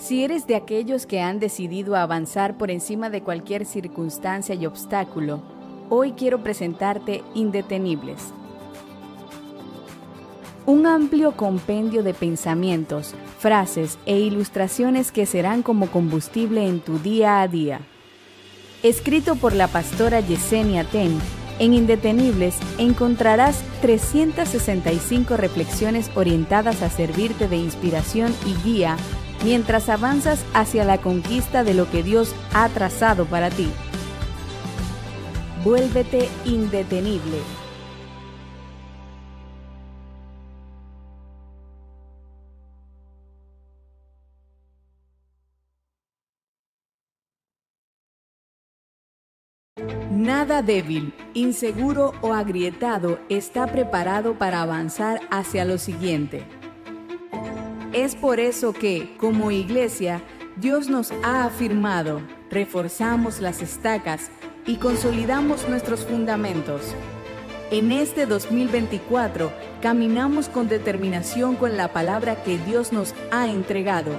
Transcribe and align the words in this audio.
Si 0.00 0.24
eres 0.24 0.46
de 0.46 0.56
aquellos 0.56 1.04
que 1.04 1.20
han 1.20 1.40
decidido 1.40 1.94
avanzar 1.94 2.56
por 2.56 2.70
encima 2.70 3.10
de 3.10 3.22
cualquier 3.22 3.66
circunstancia 3.66 4.54
y 4.54 4.64
obstáculo, 4.64 5.42
hoy 5.90 6.12
quiero 6.12 6.42
presentarte 6.42 7.22
Indetenibles. 7.34 8.32
Un 10.64 10.86
amplio 10.86 11.36
compendio 11.36 12.02
de 12.02 12.14
pensamientos, 12.14 13.14
frases 13.38 13.98
e 14.06 14.18
ilustraciones 14.18 15.12
que 15.12 15.26
serán 15.26 15.62
como 15.62 15.90
combustible 15.90 16.66
en 16.66 16.80
tu 16.80 16.98
día 16.98 17.42
a 17.42 17.48
día. 17.48 17.80
Escrito 18.82 19.36
por 19.36 19.52
la 19.52 19.68
pastora 19.68 20.20
Yesenia 20.20 20.84
Ten, 20.84 21.18
en 21.58 21.74
Indetenibles 21.74 22.56
encontrarás 22.78 23.62
365 23.82 25.36
reflexiones 25.36 26.10
orientadas 26.14 26.80
a 26.80 26.88
servirte 26.88 27.48
de 27.48 27.56
inspiración 27.56 28.34
y 28.46 28.54
guía 28.66 28.96
mientras 29.44 29.88
avanzas 29.88 30.44
hacia 30.54 30.84
la 30.84 30.98
conquista 30.98 31.64
de 31.64 31.74
lo 31.74 31.90
que 31.90 32.02
Dios 32.02 32.34
ha 32.54 32.68
trazado 32.68 33.24
para 33.26 33.50
ti. 33.50 33.70
Vuélvete 35.64 36.28
indetenible. 36.44 37.38
Nada 50.10 50.60
débil, 50.60 51.14
inseguro 51.34 52.12
o 52.20 52.34
agrietado 52.34 53.18
está 53.28 53.66
preparado 53.66 54.34
para 54.34 54.60
avanzar 54.60 55.20
hacia 55.30 55.64
lo 55.64 55.78
siguiente. 55.78 56.59
Es 57.92 58.14
por 58.14 58.38
eso 58.38 58.72
que, 58.72 59.16
como 59.16 59.50
iglesia, 59.50 60.22
Dios 60.56 60.88
nos 60.88 61.10
ha 61.24 61.44
afirmado, 61.44 62.22
reforzamos 62.48 63.40
las 63.40 63.62
estacas 63.62 64.30
y 64.64 64.76
consolidamos 64.76 65.68
nuestros 65.68 66.04
fundamentos. 66.04 66.94
En 67.72 67.90
este 67.90 68.26
2024 68.26 69.52
caminamos 69.82 70.48
con 70.48 70.68
determinación 70.68 71.56
con 71.56 71.76
la 71.76 71.92
palabra 71.92 72.44
que 72.44 72.58
Dios 72.58 72.92
nos 72.92 73.12
ha 73.32 73.48
entregado. 73.48 74.12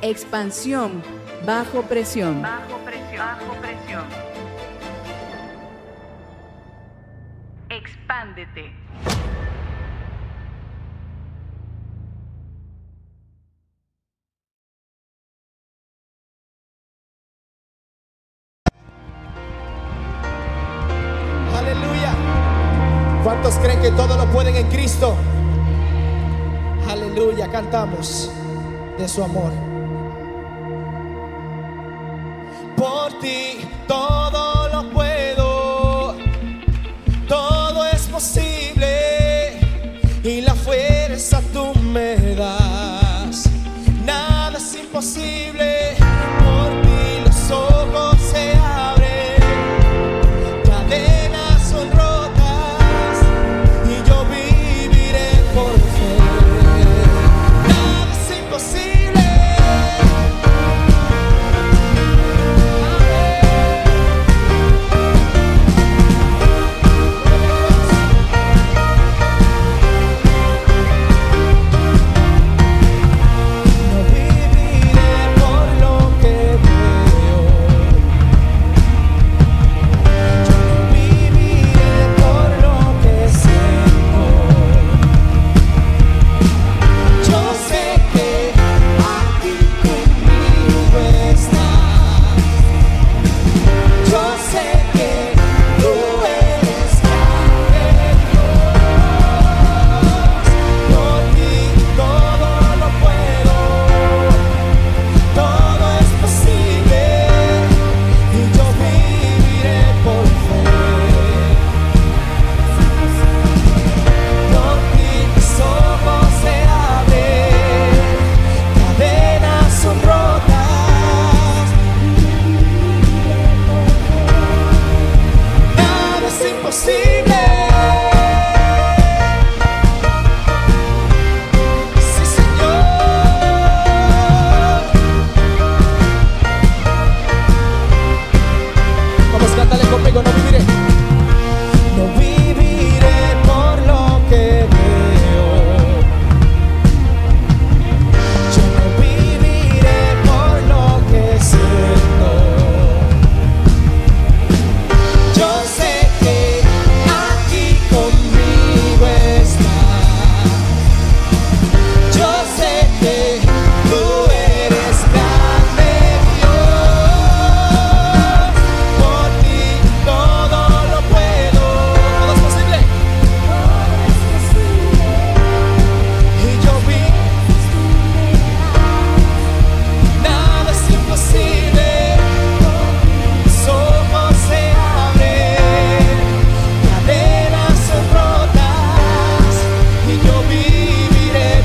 Expansión 0.00 1.02
bajo 1.44 1.82
presión. 1.82 2.40
Bajo 2.40 2.78
presión. 2.84 3.18
Bajo 3.18 3.54
presión. 3.60 4.04
Expándete. 7.68 8.72
En 24.58 24.68
Cristo? 24.68 25.14
Aleluya, 26.88 27.48
cantamos 27.48 28.30
de 28.98 29.08
su 29.08 29.22
amor. 29.22 29.52
Por 32.76 33.12
ti 33.20 33.47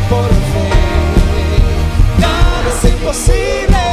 por 0.10 0.30
fe. 0.30 0.70
Nada 2.20 2.70
es 2.70 2.92
imposible. 2.92 3.93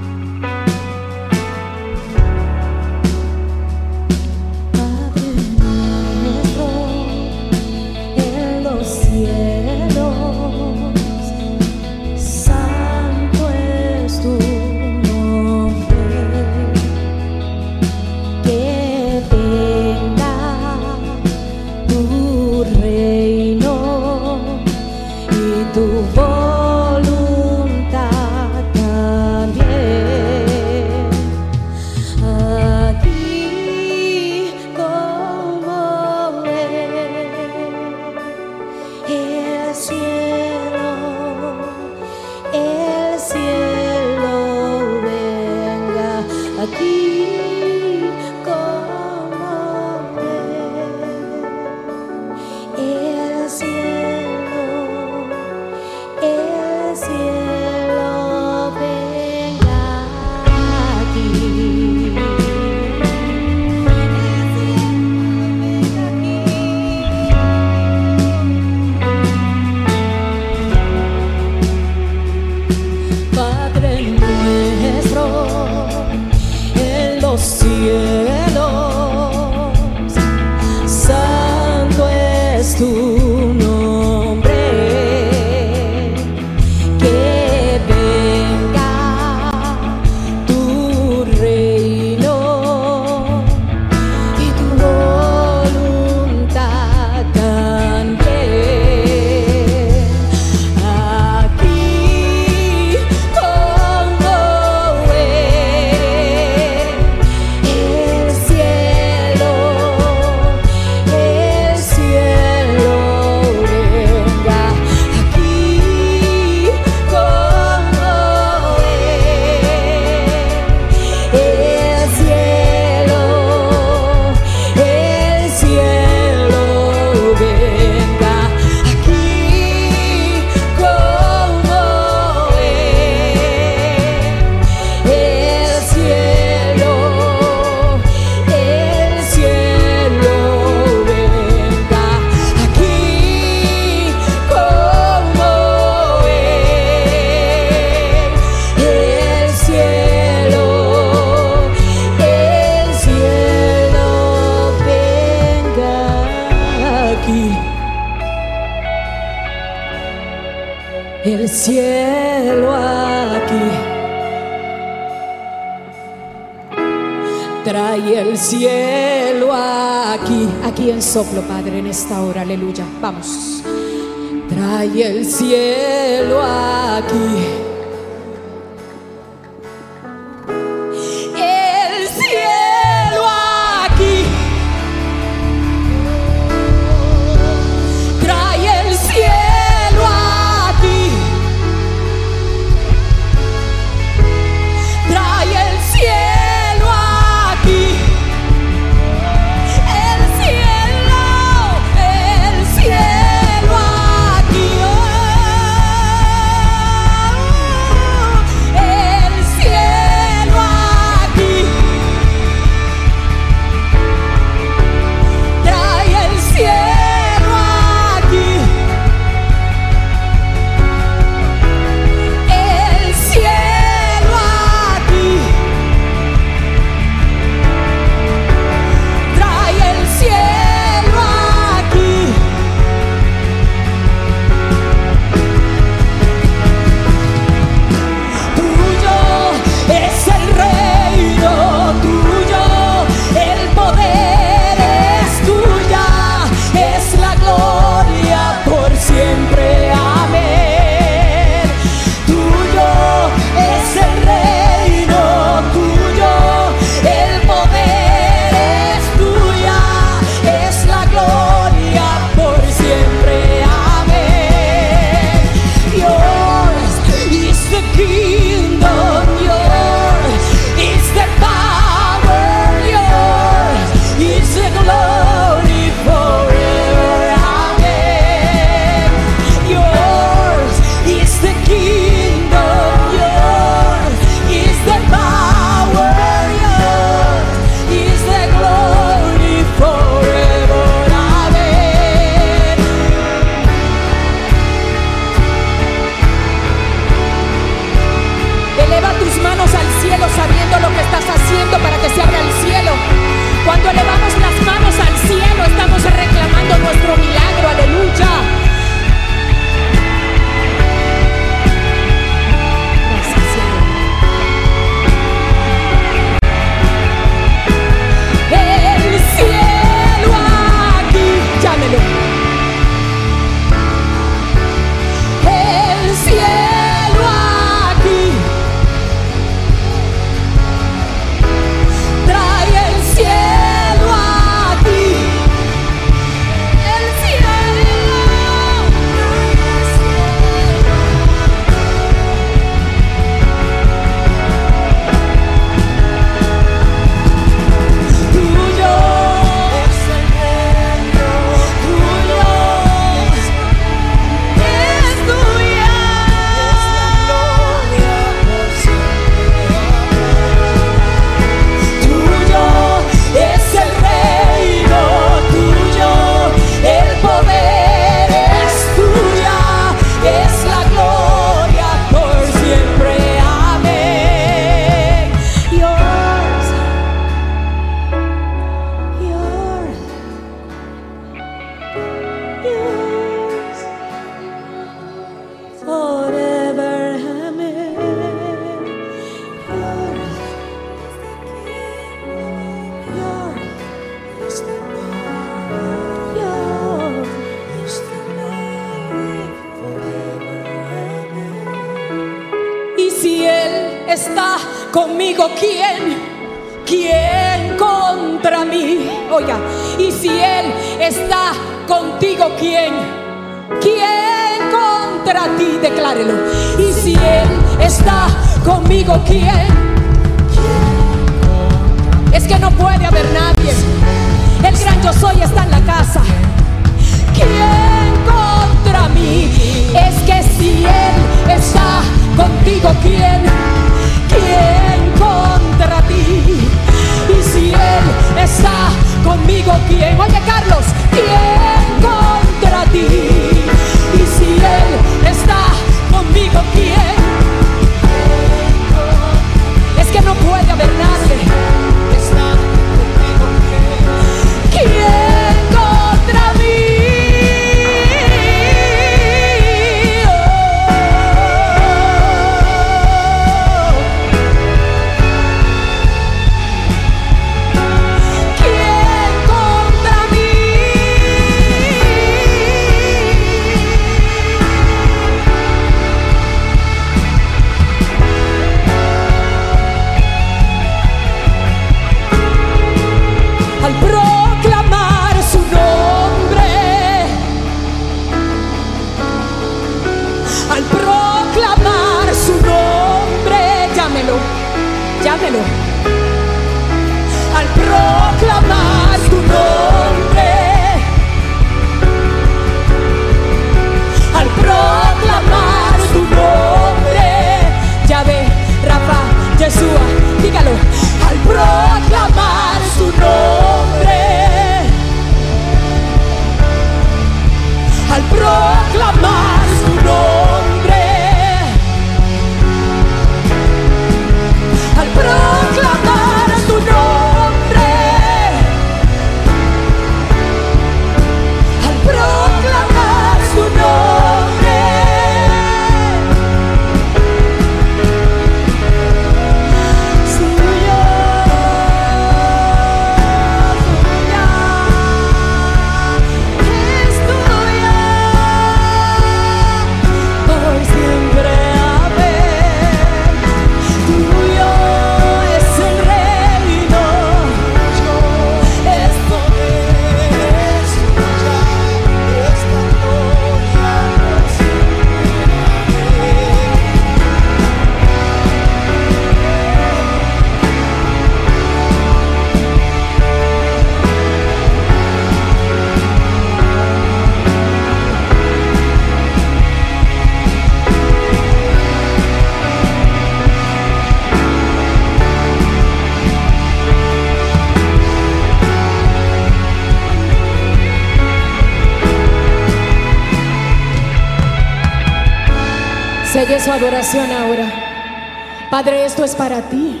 para 599.38 599.62
ti. 599.70 600.00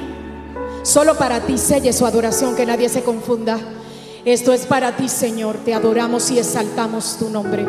Solo 0.82 1.14
para 1.14 1.40
ti 1.40 1.56
selle 1.56 1.92
su 1.92 2.04
adoración, 2.04 2.56
que 2.56 2.66
nadie 2.66 2.88
se 2.88 3.02
confunda. 3.02 3.58
Esto 4.24 4.52
es 4.52 4.66
para 4.66 4.96
ti, 4.96 5.08
Señor. 5.08 5.56
Te 5.64 5.72
adoramos 5.72 6.30
y 6.30 6.38
exaltamos 6.38 7.16
tu 7.18 7.30
nombre. 7.30 7.64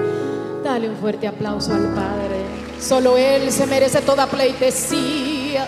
Dale 0.63 0.89
un 0.89 0.97
fuerte 0.97 1.27
aplauso 1.27 1.73
al 1.73 1.93
Padre. 1.93 2.43
Solo 2.81 3.17
Él 3.17 3.51
se 3.51 3.65
merece 3.67 4.01
toda 4.01 4.25
pleitesía, 4.27 5.67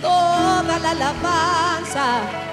toda 0.00 0.78
la 0.78 0.90
alabanza. 0.90 2.45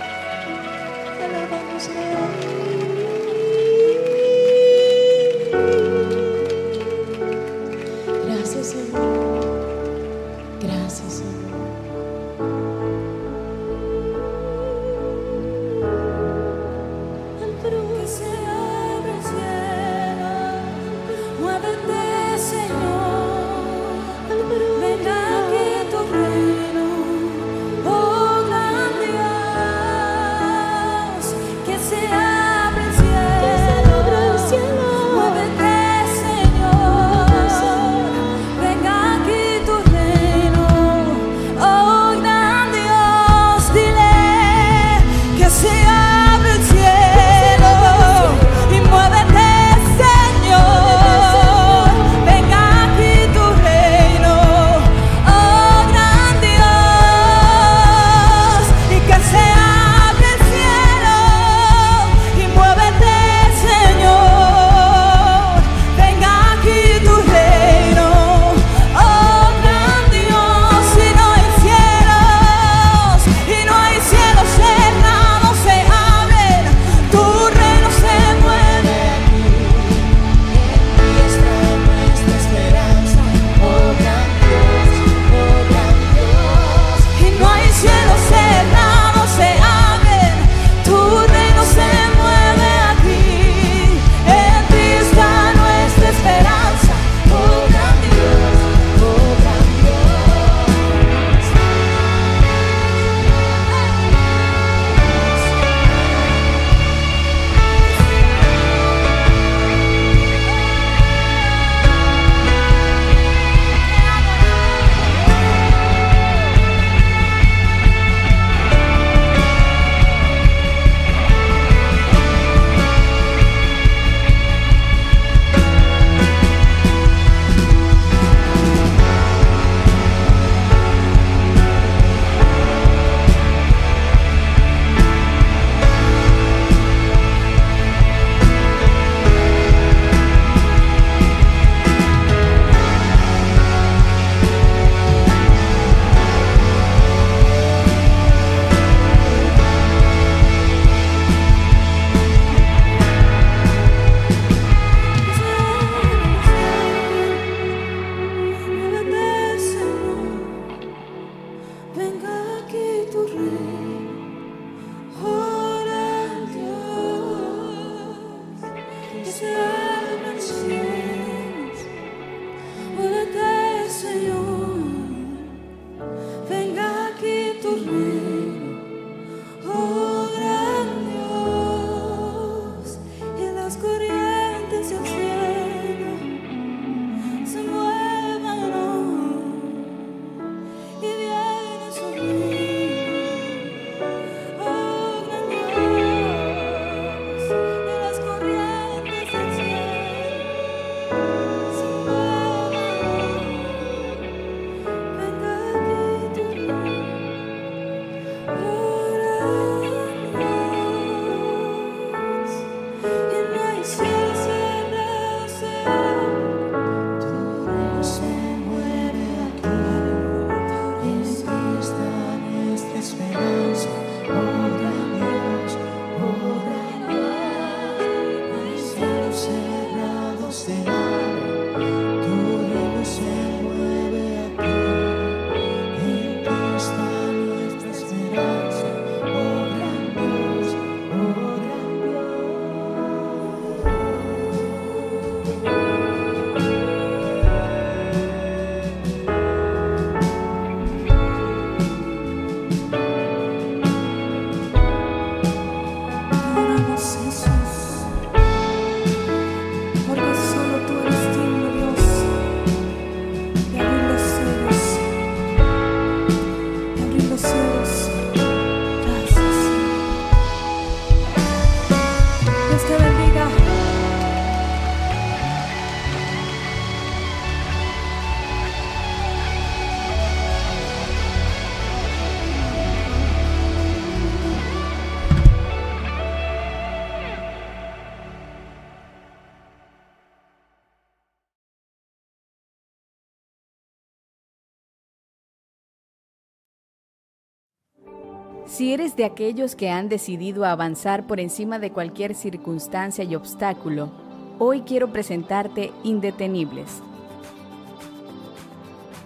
De 299.16 299.26
aquellos 299.26 299.76
que 299.76 299.90
han 299.90 300.10
decidido 300.10 300.66
avanzar 300.66 301.26
por 301.28 301.40
encima 301.40 301.80
de 301.80 301.92
cualquier 301.92 302.36
circunstancia 302.36 303.24
y 303.24 303.36
obstáculo, 303.36 304.12
hoy 304.60 304.82
quiero 304.82 305.12
presentarte 305.12 305.92
Indetenibles. 306.04 307.02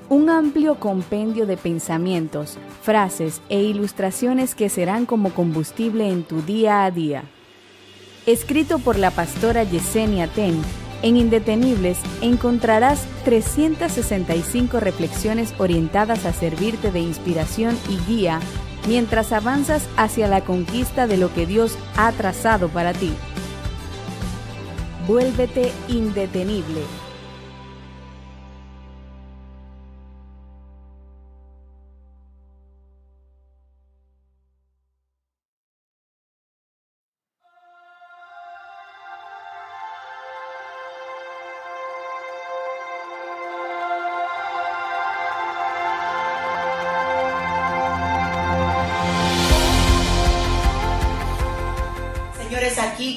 Un 0.09 0.29
amplio 0.29 0.75
compendio 0.75 1.45
de 1.45 1.57
pensamientos, 1.57 2.57
frases 2.81 3.41
e 3.49 3.61
ilustraciones 3.61 4.55
que 4.55 4.69
serán 4.69 5.05
como 5.05 5.31
combustible 5.31 6.09
en 6.09 6.23
tu 6.23 6.41
día 6.41 6.85
a 6.85 6.91
día. 6.91 7.23
Escrito 8.25 8.79
por 8.79 8.97
la 8.97 9.11
pastora 9.11 9.63
Yesenia 9.63 10.27
Ten, 10.27 10.61
en 11.03 11.17
Indetenibles 11.17 11.99
encontrarás 12.21 13.05
365 13.25 14.79
reflexiones 14.79 15.53
orientadas 15.59 16.25
a 16.25 16.33
servirte 16.33 16.91
de 16.91 16.99
inspiración 16.99 17.77
y 17.89 18.11
guía 18.11 18.39
mientras 18.87 19.31
avanzas 19.31 19.87
hacia 19.97 20.27
la 20.27 20.41
conquista 20.41 21.07
de 21.07 21.17
lo 21.17 21.33
que 21.33 21.45
Dios 21.45 21.77
ha 21.97 22.11
trazado 22.13 22.69
para 22.69 22.93
ti. 22.93 23.13
Vuélvete 25.07 25.71
indetenible. 25.87 26.81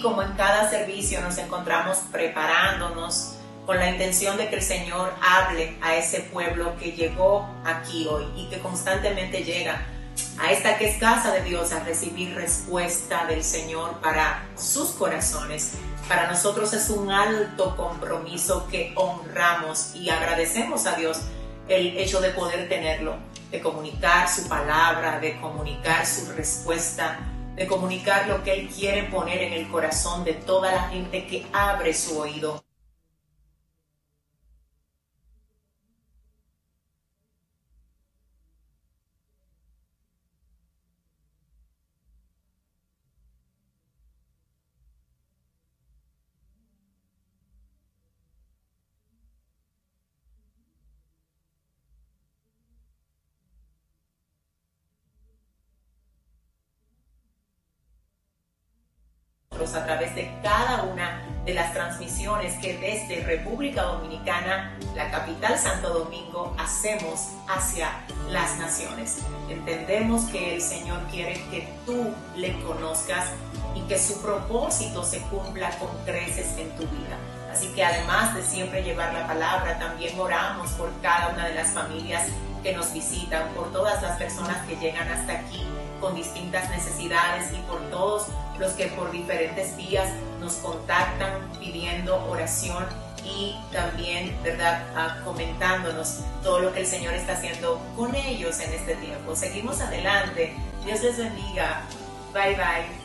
Como 0.01 0.23
en 0.23 0.33
cada 0.33 0.69
servicio 0.71 1.21
nos 1.21 1.39
encontramos 1.39 1.99
preparándonos 2.11 3.35
con 3.67 3.79
la 3.79 3.91
intención 3.91 4.37
de 4.37 4.49
que 4.49 4.57
el 4.57 4.63
Señor 4.63 5.13
hable 5.23 5.77
a 5.81 5.95
ese 5.95 6.21
pueblo 6.21 6.77
que 6.79 6.93
llegó 6.93 7.49
aquí 7.65 8.07
hoy 8.09 8.27
y 8.37 8.49
que 8.49 8.59
constantemente 8.59 9.45
llega 9.45 9.87
a 10.39 10.51
esta 10.51 10.79
que 10.79 10.89
es 10.89 10.99
casa 10.99 11.33
de 11.33 11.43
Dios 11.43 11.73
a 11.73 11.85
recibir 11.85 12.35
respuesta 12.35 13.27
del 13.27 13.45
Señor 13.45 14.01
para 14.01 14.45
sus 14.57 14.91
corazones. 14.91 15.75
Para 16.09 16.29
nosotros 16.29 16.73
es 16.73 16.91
un 16.91 17.11
alto 17.11 17.77
compromiso 17.77 18.67
que 18.69 18.93
honramos 18.97 19.95
y 19.95 20.11
agradecemos 20.11 20.87
a 20.87 20.97
Dios 20.97 21.21
el 21.69 21.99
hecho 21.99 22.21
de 22.21 22.31
poder 22.31 22.69
tenerlo, 22.69 23.17
de 23.51 23.61
comunicar 23.61 24.29
su 24.29 24.49
palabra, 24.49 25.21
de 25.21 25.39
comunicar 25.41 26.07
su 26.07 26.33
respuesta, 26.33 27.19
de 27.57 27.67
comunicar 27.67 28.29
lo 28.29 28.43
que 28.43 28.55
Él 28.55 28.69
quiere 28.69 29.05
poner 29.05 29.43
en 29.43 29.53
el 29.53 29.69
corazón 29.69 30.25
de 30.25 30.35
toda 30.35 30.73
la 30.73 30.83
gente 30.89 31.27
que 31.27 31.47
abre 31.53 31.93
su 31.95 32.19
oído. 32.19 32.65
a 59.75 59.80
través 59.90 60.14
de 60.14 60.31
cada 60.40 60.85
una 60.85 61.20
de 61.44 61.53
las 61.53 61.72
transmisiones 61.72 62.55
que 62.59 62.76
desde 62.79 63.24
República 63.26 63.83
Dominicana, 63.83 64.72
la 64.94 65.11
capital 65.11 65.59
Santo 65.59 65.92
Domingo, 65.92 66.55
hacemos 66.61 67.31
hacia 67.48 67.88
las 68.29 68.57
naciones. 68.59 69.18
Entendemos 69.48 70.26
que 70.26 70.55
el 70.55 70.62
Señor 70.62 71.00
quiere 71.11 71.42
que 71.50 71.68
tú 71.87 72.14
le 72.37 72.57
conozcas 72.62 73.31
y 73.74 73.81
que 73.88 73.98
su 73.98 74.22
propósito 74.22 75.03
se 75.03 75.18
cumpla 75.22 75.76
con 75.81 75.88
creces 76.05 76.57
en 76.57 76.70
tu 76.76 76.83
vida. 76.83 77.16
Así 77.50 77.66
que 77.74 77.85
además 77.85 78.37
de 78.37 78.44
siempre 78.44 78.85
llevar 78.85 79.12
la 79.12 79.26
palabra, 79.26 79.76
también 79.81 80.16
oramos 80.20 80.70
por 80.72 80.92
cada 81.03 81.31
una 81.31 81.48
de 81.48 81.55
las 81.55 81.70
familias 81.70 82.29
que 82.62 82.76
nos 82.76 82.92
visitan, 82.92 83.48
por 83.57 83.72
todas 83.72 84.00
las 84.03 84.16
personas 84.18 84.64
que 84.68 84.76
llegan 84.76 85.09
hasta 85.09 85.33
aquí 85.33 85.66
con 86.01 86.15
distintas 86.15 86.69
necesidades 86.71 87.53
y 87.53 87.61
por 87.63 87.81
todos 87.91 88.27
los 88.59 88.73
que 88.73 88.87
por 88.89 89.11
diferentes 89.11 89.77
vías 89.77 90.09
nos 90.41 90.55
contactan 90.55 91.51
pidiendo 91.59 92.25
oración 92.27 92.87
y 93.25 93.55
también, 93.73 94.37
¿verdad?, 94.43 94.83
ah, 94.97 95.21
comentándonos 95.25 96.21
todo 96.43 96.61
lo 96.61 96.73
que 96.73 96.81
el 96.81 96.87
Señor 96.87 97.15
está 97.15 97.35
haciendo 97.35 97.81
con 97.97 98.15
ellos 98.15 98.59
en 98.61 98.73
este 98.73 98.95
tiempo. 98.97 99.37
Seguimos 99.37 99.81
adelante. 99.81 100.55
Dios 100.85 101.03
les 101.03 101.19
bendiga. 101.19 101.83
Bye 102.33 102.57
bye. 102.57 103.00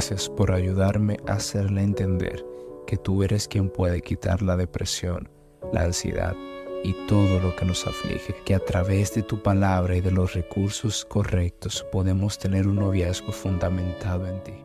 Gracias 0.00 0.30
por 0.30 0.50
ayudarme 0.50 1.18
a 1.26 1.34
hacerle 1.34 1.82
entender 1.82 2.42
que 2.86 2.96
tú 2.96 3.22
eres 3.22 3.46
quien 3.46 3.68
puede 3.68 4.00
quitar 4.00 4.40
la 4.40 4.56
depresión, 4.56 5.28
la 5.74 5.82
ansiedad 5.82 6.34
y 6.82 6.94
todo 7.06 7.38
lo 7.38 7.54
que 7.54 7.66
nos 7.66 7.86
aflige, 7.86 8.34
que 8.46 8.54
a 8.54 8.60
través 8.60 9.12
de 9.14 9.22
tu 9.22 9.42
palabra 9.42 9.94
y 9.94 10.00
de 10.00 10.10
los 10.10 10.32
recursos 10.32 11.04
correctos 11.04 11.84
podemos 11.92 12.38
tener 12.38 12.66
un 12.66 12.76
noviazgo 12.76 13.30
fundamentado 13.30 14.26
en 14.26 14.42
ti. 14.42 14.59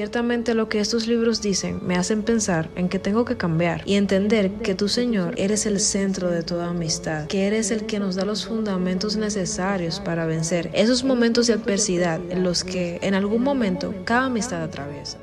Ciertamente 0.00 0.54
lo 0.54 0.70
que 0.70 0.80
estos 0.80 1.06
libros 1.06 1.42
dicen 1.42 1.78
me 1.82 1.94
hacen 1.94 2.22
pensar 2.22 2.70
en 2.74 2.88
que 2.88 2.98
tengo 2.98 3.26
que 3.26 3.36
cambiar 3.36 3.82
y 3.84 3.96
entender 3.96 4.50
que 4.50 4.74
tú, 4.74 4.88
Señor, 4.88 5.34
eres 5.36 5.66
el 5.66 5.78
centro 5.78 6.30
de 6.30 6.42
toda 6.42 6.70
amistad, 6.70 7.26
que 7.26 7.46
eres 7.46 7.70
el 7.70 7.84
que 7.84 7.98
nos 7.98 8.14
da 8.14 8.24
los 8.24 8.46
fundamentos 8.46 9.16
necesarios 9.16 10.00
para 10.00 10.24
vencer 10.24 10.70
esos 10.72 11.04
momentos 11.04 11.48
de 11.48 11.52
adversidad 11.52 12.18
en 12.30 12.44
los 12.44 12.64
que 12.64 12.98
en 13.02 13.12
algún 13.12 13.42
momento 13.42 13.92
cada 14.06 14.24
amistad 14.24 14.62
atraviesa. 14.62 15.18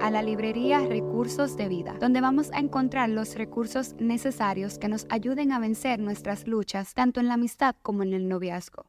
A 0.00 0.10
la 0.10 0.22
librería 0.22 0.80
Recursos 0.80 1.56
de 1.56 1.68
Vida, 1.68 1.96
donde 2.00 2.20
vamos 2.20 2.50
a 2.52 2.58
encontrar 2.58 3.08
los 3.08 3.34
recursos 3.34 3.94
necesarios 3.98 4.78
que 4.78 4.88
nos 4.88 5.06
ayuden 5.10 5.52
a 5.52 5.58
vencer 5.58 6.00
nuestras 6.00 6.46
luchas, 6.46 6.94
tanto 6.94 7.20
en 7.20 7.28
la 7.28 7.34
amistad 7.34 7.76
como 7.82 8.02
en 8.02 8.14
el 8.14 8.28
noviazgo. 8.28 8.86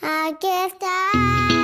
Aquí 0.00 0.46
estás, 0.66 1.57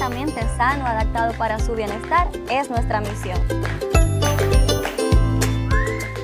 completamente 0.00 0.56
sano, 0.56 0.86
adaptado 0.86 1.34
para 1.34 1.58
su 1.58 1.74
bienestar, 1.74 2.28
es 2.50 2.70
nuestra 2.70 3.02
misión. 3.02 3.38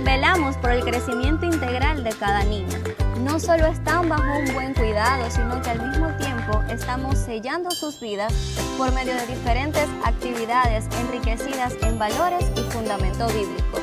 Velamos 0.03 0.57
por 0.57 0.71
el 0.71 0.83
crecimiento 0.83 1.45
integral 1.45 2.03
de 2.03 2.11
cada 2.11 2.43
niño. 2.45 2.79
No 3.23 3.39
solo 3.39 3.67
están 3.67 4.09
bajo 4.09 4.39
un 4.39 4.55
buen 4.55 4.73
cuidado, 4.73 5.31
sino 5.31 5.61
que 5.61 5.71
al 5.71 5.91
mismo 5.91 6.09
tiempo 6.17 6.63
estamos 6.71 7.19
sellando 7.19 7.71
sus 7.71 8.01
vidas 8.01 8.33
por 8.79 8.93
medio 8.93 9.15
de 9.15 9.27
diferentes 9.27 9.87
actividades 10.05 10.87
enriquecidas 10.99 11.75
en 11.83 11.99
valores 11.99 12.47
y 12.57 12.61
fundamento 12.73 13.27
bíblico. 13.29 13.79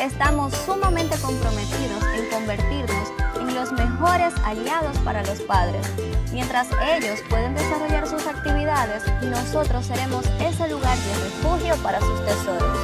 Estamos 0.00 0.52
sumamente 0.66 1.16
comprometidos 1.22 2.04
en 2.14 2.28
convertirnos 2.30 3.08
en 3.40 3.54
los 3.54 3.72
mejores 3.72 4.34
aliados 4.44 4.98
para 4.98 5.22
los 5.24 5.40
padres. 5.40 5.86
Mientras 6.38 6.68
ellos 6.94 7.18
pueden 7.28 7.52
desarrollar 7.56 8.06
sus 8.06 8.24
actividades, 8.24 9.02
nosotros 9.22 9.84
seremos 9.84 10.24
ese 10.38 10.68
lugar 10.68 10.96
de 10.96 11.14
refugio 11.24 11.74
para 11.82 11.98
sus 11.98 12.24
tesoros. 12.24 12.78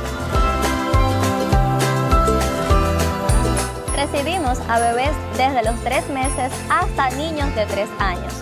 Recibimos 3.94 4.58
a 4.68 4.80
bebés 4.80 5.12
desde 5.36 5.62
los 5.62 5.80
3 5.84 6.08
meses 6.08 6.52
hasta 6.68 7.10
niños 7.10 7.54
de 7.54 7.64
3 7.66 7.88
años. 8.00 8.32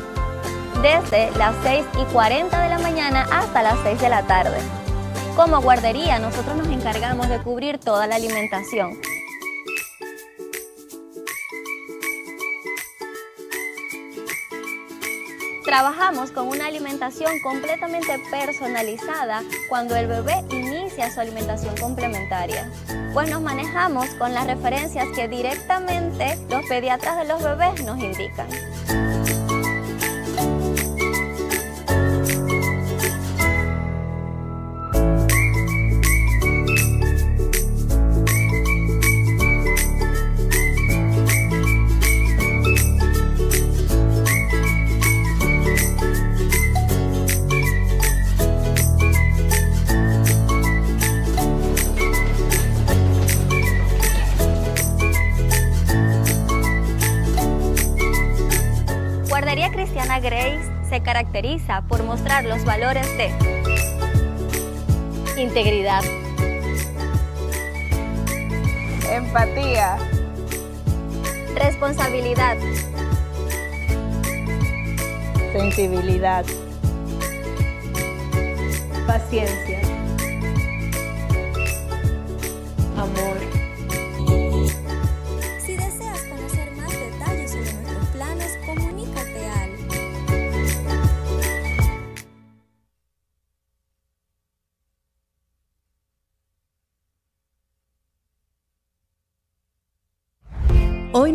Desde 0.81 1.31
las 1.37 1.55
6 1.63 1.85
y 2.01 2.05
40 2.11 2.63
de 2.63 2.69
la 2.71 2.79
mañana 2.79 3.27
hasta 3.31 3.63
las 3.63 3.79
6 3.83 4.01
de 4.01 4.09
la 4.09 4.23
tarde. 4.23 4.57
Como 5.37 5.61
guardería, 5.61 6.21
nosotros 6.21 6.57
nos 6.57 6.69
encargamos 6.69 7.29
de 7.29 7.39
cubrir 7.39 7.77
toda 7.77 8.07
la 8.07 8.15
alimentación. 8.17 8.97
Trabajamos 15.73 16.33
con 16.33 16.49
una 16.49 16.67
alimentación 16.67 17.41
completamente 17.43 18.19
personalizada 18.31 19.43
cuando 19.71 19.97
el 19.97 20.07
bebé 20.07 20.45
inicia 20.51 21.11
su 21.11 21.19
alimentación 21.19 21.75
complementaria, 21.79 22.71
pues 23.15 23.31
nos 23.31 23.41
manejamos 23.41 24.07
con 24.17 24.35
las 24.35 24.47
referencias 24.47 25.09
que 25.15 25.29
directamente 25.29 26.37
los 26.51 26.63
pediatras 26.67 27.17
de 27.17 27.25
los 27.25 27.43
bebés 27.43 27.83
nos 27.85 27.99
indican. 27.99 28.49
Caracteriza 61.13 61.83
por 61.89 62.03
mostrar 62.05 62.43
los 62.47 62.65
valores 62.65 63.07
de 63.19 63.29
integridad, 65.37 66.03
empatía, 69.11 69.99
responsabilidad, 71.55 72.57
sensibilidad, 75.53 76.47
Paciencia. 79.07 79.72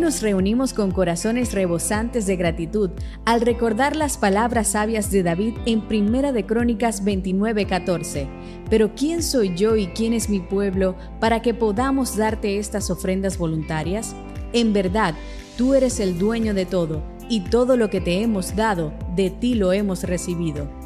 Nos 0.08 0.22
reunimos 0.22 0.72
con 0.72 0.90
corazones 0.90 1.52
rebosantes 1.52 2.24
de 2.24 2.36
gratitud 2.36 2.88
al 3.26 3.42
recordar 3.42 3.94
las 3.94 4.16
palabras 4.16 4.68
sabias 4.68 5.10
de 5.10 5.22
David 5.22 5.52
en 5.66 5.86
Primera 5.86 6.32
de 6.32 6.46
Crónicas 6.46 7.04
29:14. 7.04 8.26
Pero 8.70 8.94
¿quién 8.94 9.22
soy 9.22 9.54
yo 9.54 9.76
y 9.76 9.88
quién 9.88 10.14
es 10.14 10.30
mi 10.30 10.40
pueblo 10.40 10.96
para 11.20 11.42
que 11.42 11.52
podamos 11.52 12.16
darte 12.16 12.56
estas 12.56 12.88
ofrendas 12.88 13.36
voluntarias? 13.36 14.16
En 14.54 14.72
verdad, 14.72 15.12
tú 15.58 15.74
eres 15.74 16.00
el 16.00 16.18
dueño 16.18 16.54
de 16.54 16.64
todo, 16.64 17.02
y 17.28 17.40
todo 17.40 17.76
lo 17.76 17.90
que 17.90 18.00
te 18.00 18.22
hemos 18.22 18.56
dado, 18.56 18.94
de 19.14 19.28
ti 19.28 19.56
lo 19.56 19.74
hemos 19.74 20.04
recibido. 20.04 20.77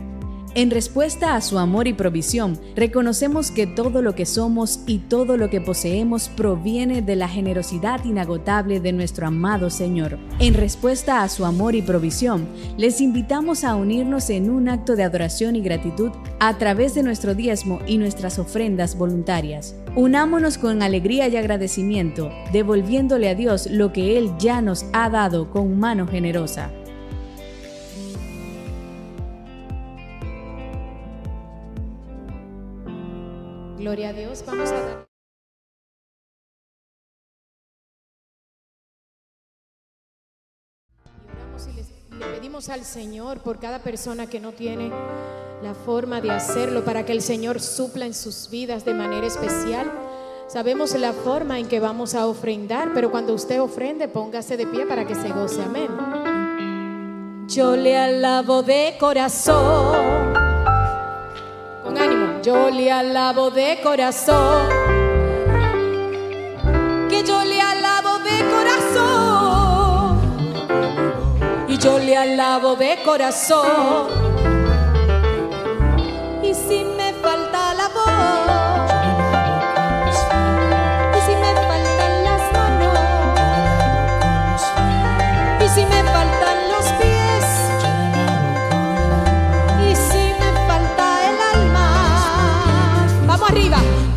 En 0.54 0.70
respuesta 0.70 1.34
a 1.34 1.40
su 1.40 1.58
amor 1.58 1.88
y 1.88 1.94
provisión, 1.94 2.60
reconocemos 2.76 3.50
que 3.50 3.66
todo 3.66 4.02
lo 4.02 4.14
que 4.14 4.26
somos 4.26 4.80
y 4.86 4.98
todo 4.98 5.38
lo 5.38 5.48
que 5.48 5.62
poseemos 5.62 6.28
proviene 6.28 7.00
de 7.00 7.16
la 7.16 7.26
generosidad 7.26 8.04
inagotable 8.04 8.78
de 8.78 8.92
nuestro 8.92 9.26
amado 9.26 9.70
Señor. 9.70 10.18
En 10.40 10.52
respuesta 10.52 11.22
a 11.22 11.30
su 11.30 11.46
amor 11.46 11.74
y 11.74 11.80
provisión, 11.80 12.46
les 12.76 13.00
invitamos 13.00 13.64
a 13.64 13.74
unirnos 13.76 14.28
en 14.28 14.50
un 14.50 14.68
acto 14.68 14.94
de 14.94 15.04
adoración 15.04 15.56
y 15.56 15.62
gratitud 15.62 16.10
a 16.38 16.58
través 16.58 16.94
de 16.94 17.02
nuestro 17.02 17.34
diezmo 17.34 17.78
y 17.86 17.96
nuestras 17.96 18.38
ofrendas 18.38 18.98
voluntarias. 18.98 19.74
Unámonos 19.96 20.58
con 20.58 20.82
alegría 20.82 21.28
y 21.28 21.36
agradecimiento, 21.36 22.30
devolviéndole 22.52 23.30
a 23.30 23.34
Dios 23.34 23.68
lo 23.70 23.94
que 23.94 24.18
Él 24.18 24.30
ya 24.38 24.60
nos 24.60 24.84
ha 24.92 25.08
dado 25.08 25.50
con 25.50 25.80
mano 25.80 26.06
generosa. 26.06 26.70
Gloria 33.82 34.10
a 34.10 34.12
Dios. 34.12 34.44
Vamos 34.46 34.70
a 34.70 34.74
dar. 34.74 35.08
Y 42.12 42.14
le 42.14 42.26
pedimos 42.26 42.68
al 42.68 42.84
Señor 42.84 43.40
por 43.40 43.58
cada 43.58 43.80
persona 43.80 44.28
que 44.28 44.38
no 44.38 44.52
tiene 44.52 44.90
la 45.64 45.74
forma 45.74 46.20
de 46.20 46.30
hacerlo 46.30 46.84
para 46.84 47.04
que 47.04 47.10
el 47.10 47.22
Señor 47.22 47.60
supla 47.60 48.06
en 48.06 48.14
sus 48.14 48.48
vidas 48.50 48.84
de 48.84 48.94
manera 48.94 49.26
especial. 49.26 49.90
Sabemos 50.46 50.94
la 50.94 51.12
forma 51.12 51.58
en 51.58 51.66
que 51.66 51.80
vamos 51.80 52.14
a 52.14 52.28
ofrendar, 52.28 52.92
pero 52.94 53.10
cuando 53.10 53.34
usted 53.34 53.60
ofrende, 53.60 54.06
póngase 54.06 54.56
de 54.56 54.66
pie 54.68 54.86
para 54.86 55.08
que 55.08 55.16
se 55.16 55.28
goce. 55.30 55.60
Amén. 55.60 57.48
Yo 57.48 57.74
le 57.74 57.98
alabo 57.98 58.62
de 58.62 58.94
corazón. 59.00 59.91
Yo 62.42 62.70
le 62.70 62.90
alabo 62.90 63.50
de 63.50 63.78
corazón. 63.80 64.68
Que 67.08 67.22
yo 67.22 67.44
le 67.44 67.60
alabo 67.60 68.18
de 68.18 68.44
corazón. 68.50 70.18
Y 71.68 71.78
yo 71.78 72.00
le 72.00 72.16
alabo 72.16 72.74
de 72.74 72.98
corazón. 73.04 74.08
Y 76.42 76.52
si 76.52 76.82
me 76.82 77.01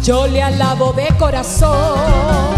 Yo 0.06 0.28
le 0.28 0.40
alabo 0.40 0.94
de 0.94 1.08
corazón. 1.18 2.55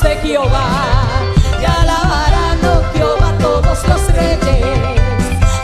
de 0.00 0.16
Jehová. 0.22 0.88
Y 1.60 1.64
alabarán, 1.64 2.58
oh 2.64 2.82
Jehová, 2.94 3.34
todos 3.38 3.86
los 3.86 4.06
reyes. 4.14 4.40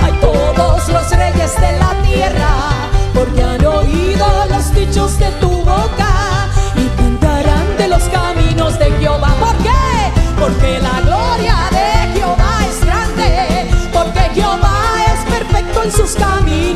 Hay 0.02 0.12
todos 0.20 0.88
los 0.88 1.10
reyes 1.10 1.58
de 1.58 1.78
la 1.78 1.94
tierra, 2.02 2.50
porque 3.14 3.42
han 3.42 3.64
oído 3.64 4.26
los 4.50 4.74
dichos 4.74 5.18
de 5.18 5.30
tu 5.40 5.48
boca. 5.48 6.46
Y 6.76 6.88
cantarán 6.88 7.76
de 7.78 7.88
los 7.88 8.02
caminos 8.04 8.78
de 8.78 8.90
Jehová. 8.98 9.34
¿Por 9.40 9.56
qué? 9.58 10.12
Porque 10.38 10.78
la 10.80 11.00
gloria 11.00 11.56
de 11.70 12.18
Jehová 12.18 12.66
es 12.68 12.84
grande, 12.84 13.70
porque 13.92 14.20
Jehová 14.34 14.78
es 15.06 15.32
perfecto 15.32 15.84
en 15.84 15.92
sus 15.92 16.14
caminos. 16.16 16.67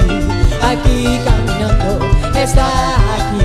Aquí 0.00 1.20
caminando, 1.24 2.06
está 2.34 2.66
aquí, 3.16 3.40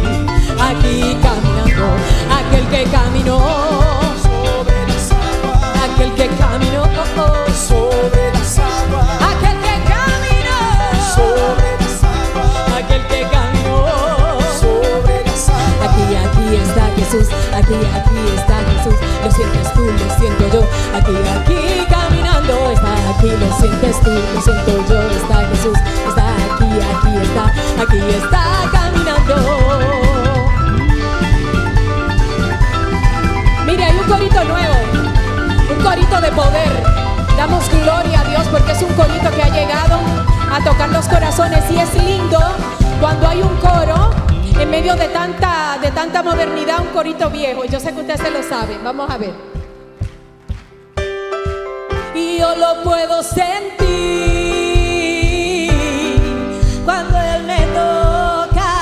aquí 0.59 1.17
caminando, 1.21 1.85
aquel 2.29 2.67
que 2.67 2.83
caminó 2.91 3.39
sobre 4.21 4.87
las 4.87 5.11
aguas, 5.11 5.61
aquel 5.83 6.13
que 6.13 6.27
caminó 6.35 6.83
sobre 7.55 8.33
las 8.33 8.59
aguas, 8.59 9.07
aquel 9.31 9.57
que 9.61 9.75
caminó 9.93 10.59
sobre 11.15 11.71
las 11.79 12.03
aguas, 12.03 12.83
aquel 12.83 13.07
que 13.07 13.21
caminó 13.31 13.77
sobre 14.59 15.23
las 15.25 15.49
aguas. 15.49 15.89
aquí 15.89 16.15
aquí 16.15 16.55
está 16.55 16.85
Jesús 16.97 17.27
aquí 17.55 17.75
aquí 17.75 18.19
está 18.35 18.57
Jesús 18.71 18.99
lo 19.23 19.31
sientes 19.31 19.73
tú 19.73 19.85
lo 19.85 20.19
siento 20.19 20.43
yo 20.53 20.61
aquí 20.97 21.15
aquí 21.39 22.10
está 22.49 23.09
aquí 23.09 23.29
lo 23.29 23.53
sientes 23.59 23.99
tú 24.01 24.09
lo 24.09 24.41
siento 24.41 24.85
yo 24.89 25.01
está 25.11 25.47
Jesús 25.49 25.77
está 26.07 26.25
aquí 26.53 26.69
aquí 26.91 27.17
está 27.21 27.45
aquí 27.81 27.99
está 28.09 28.43
caminando 28.71 29.35
mire 33.65 33.83
hay 33.83 33.97
un 33.97 34.07
corito 34.11 34.43
nuevo 34.43 34.75
un 35.69 35.83
corito 35.83 36.21
de 36.21 36.31
poder 36.31 36.83
damos 37.37 37.69
gloria 37.69 38.21
a 38.21 38.23
Dios 38.25 38.47
porque 38.49 38.71
es 38.71 38.81
un 38.81 38.93
corito 38.93 39.29
que 39.31 39.43
ha 39.43 39.49
llegado 39.49 39.99
a 40.51 40.63
tocar 40.63 40.89
los 40.89 41.07
corazones 41.07 41.63
y 41.71 41.79
es 41.79 41.93
lindo 42.03 42.39
cuando 42.99 43.27
hay 43.27 43.41
un 43.41 43.55
coro 43.57 44.11
en 44.59 44.69
medio 44.69 44.95
de 44.95 45.07
tanta, 45.07 45.79
de 45.81 45.89
tanta 45.89 46.21
modernidad, 46.21 46.81
un 46.81 46.89
corito 46.89 47.31
viejo. 47.31 47.65
Yo 47.65 47.79
sé 47.79 47.93
que 47.93 48.01
ustedes 48.01 48.21
se 48.21 48.29
lo 48.29 48.43
saben. 48.43 48.83
Vamos 48.83 49.09
a 49.09 49.17
ver. 49.17 49.50
Puedo 52.83 53.23
sentir 53.23 53.71
cuando 56.85 57.17
Él 57.19 57.43
me 57.43 57.65
toca. 57.67 58.73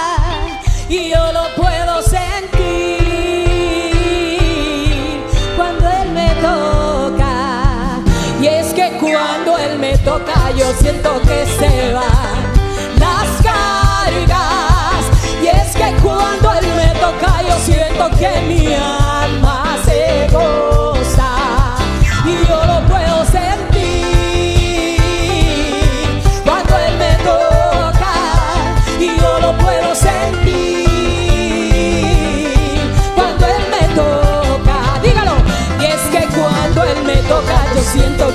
Y 0.90 1.10
yo 1.10 1.32
lo 1.32 1.48
puedo 1.56 2.02
sentir 2.02 2.30
cuando 5.56 5.90
Él 5.90 6.12
me 6.12 6.30
toca. 6.36 8.00
Y 8.42 8.48
es 8.48 8.74
que 8.74 8.98
cuando 9.00 9.58
Él 9.58 9.80
me 9.80 9.98
toca, 10.00 10.52
yo 10.58 10.72
siento 10.74 11.22
que 11.22 11.46
se 11.46 11.94
van 11.94 12.44
las 13.00 13.28
cargas. 13.44 15.06
Y 15.44 15.48
es 15.48 15.76
que 15.76 15.94
cuando 16.02 16.54
Él 16.54 16.68
me 16.76 17.00
toca, 17.00 17.42
yo 17.48 17.58
siento 17.66 18.10
que 18.18 18.42
mi 18.48 18.76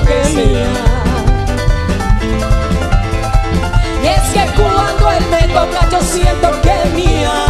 alma. 0.03 0.67
Y 4.03 4.07
es 4.07 4.23
que 4.33 4.61
cuando 4.61 5.13
Él 5.13 5.25
me 5.31 5.49
toca 5.49 5.89
yo 5.91 6.01
siento 6.01 6.61
que 6.63 6.91
alma 6.95 7.44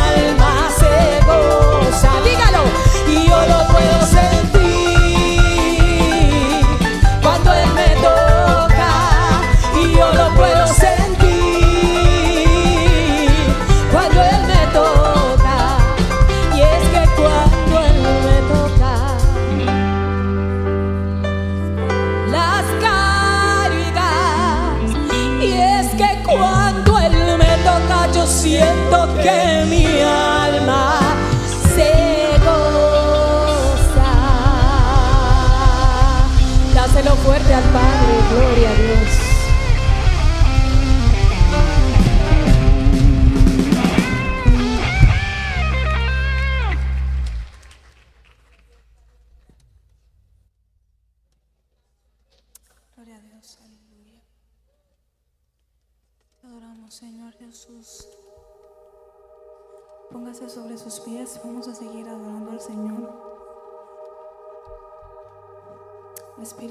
Padre, 37.62 38.14
gloria 38.30 38.70
a 38.70 38.74
Dios. 38.74 39.23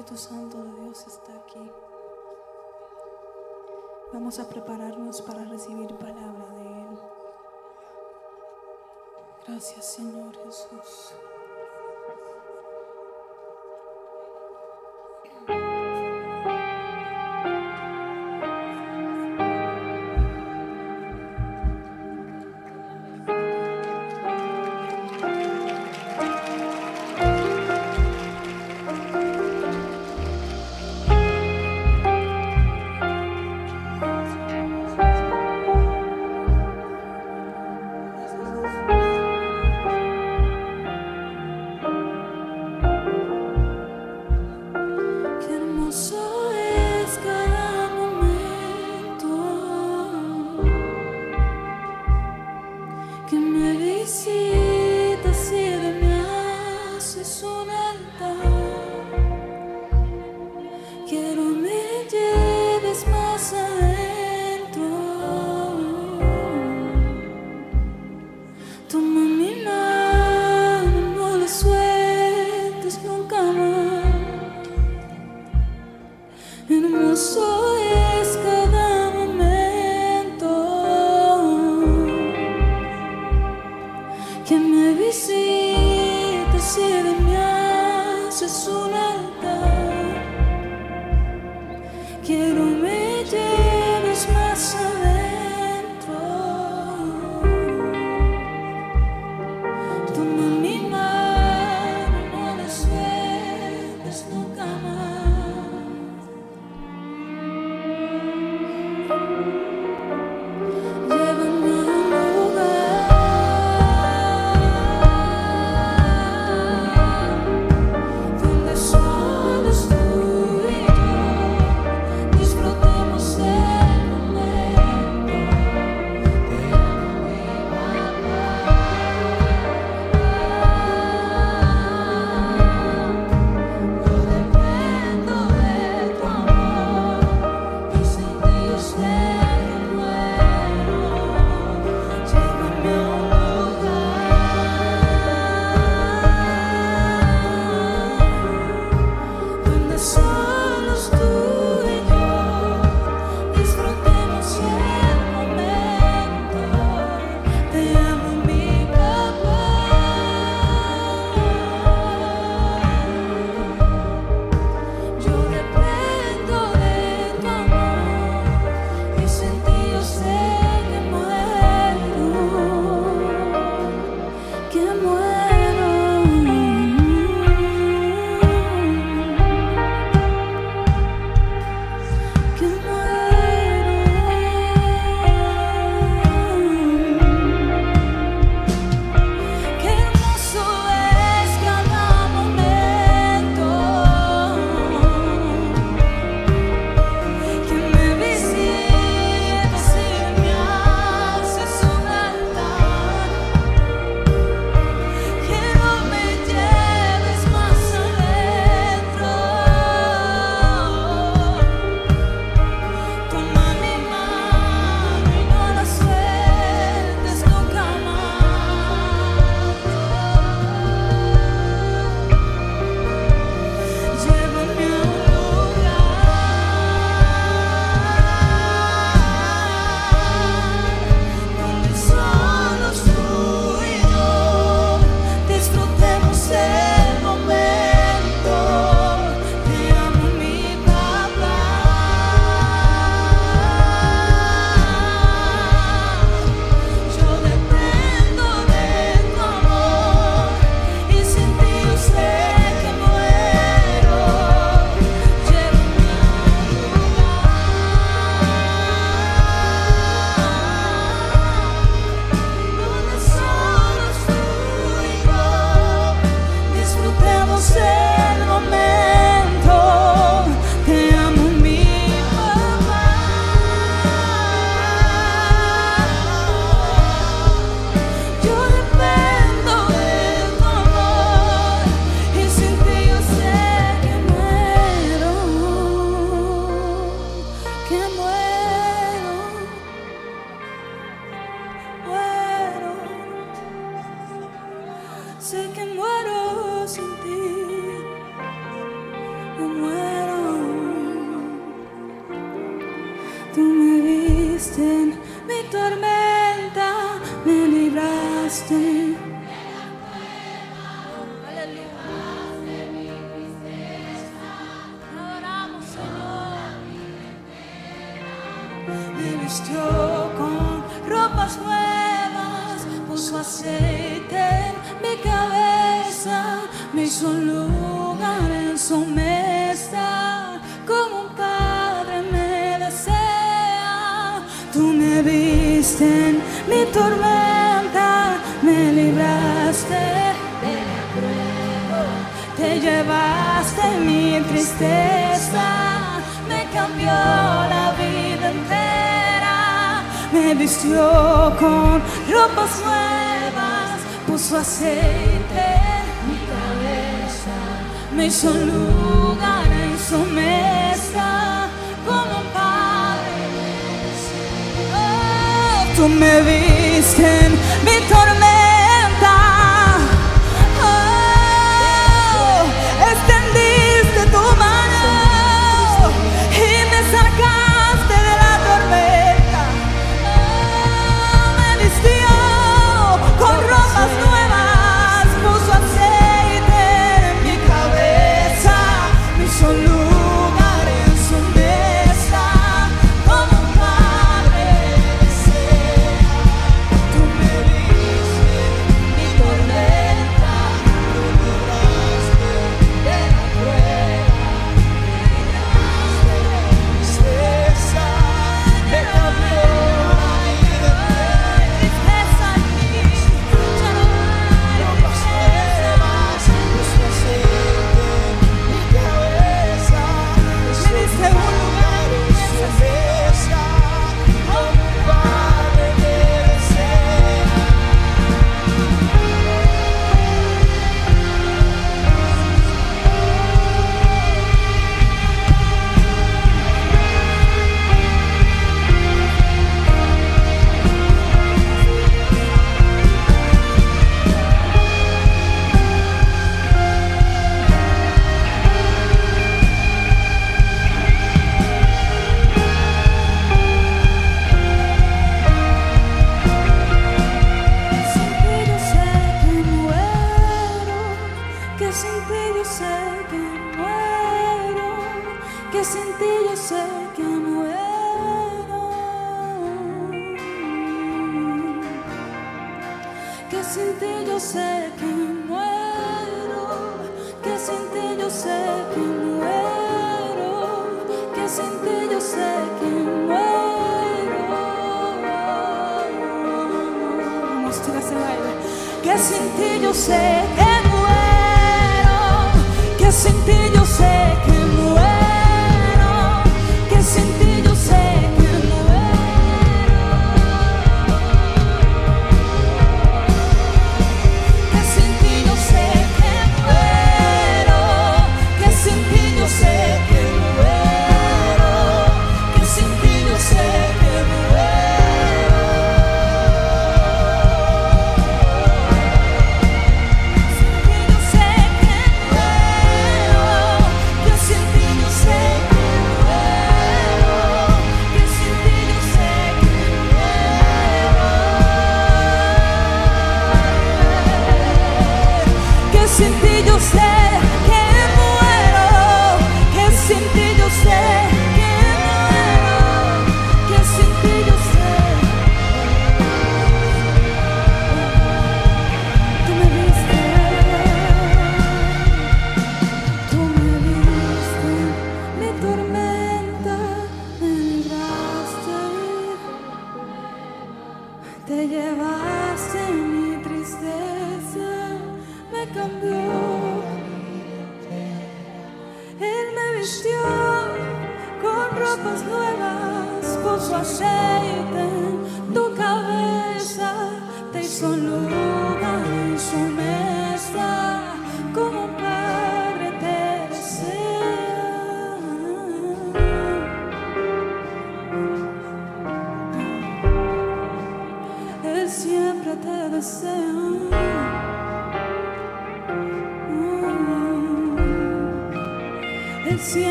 Espíritu 0.00 0.16
Santo 0.16 0.56
de 0.56 0.80
Dios 0.80 1.06
está 1.06 1.34
aquí. 1.34 1.70
Vamos 4.14 4.38
a 4.38 4.48
prepararnos 4.48 5.20
para 5.20 5.44
recibir 5.44 5.94
palabra 5.96 6.46
de 6.56 6.62
Él. 6.62 6.98
Gracias, 9.46 9.84
Señor 9.84 10.34
Jesús. 10.38 11.12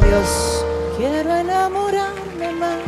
Dios. 0.00 0.64
Quiero 0.96 1.34
enamorarme 1.34 2.52
más. 2.52 2.78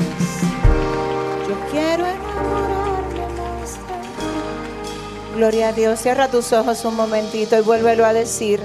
Yo 1.48 1.54
quiero 1.70 2.06
enamorarme 2.06 3.26
más. 3.36 3.78
Gloria 5.36 5.68
a 5.68 5.72
Dios. 5.72 6.00
Cierra 6.00 6.28
tus 6.28 6.52
ojos 6.52 6.84
un 6.84 6.96
momentito 6.96 7.58
y 7.58 7.62
vuélvelo 7.62 8.04
a 8.04 8.12
decir. 8.12 8.60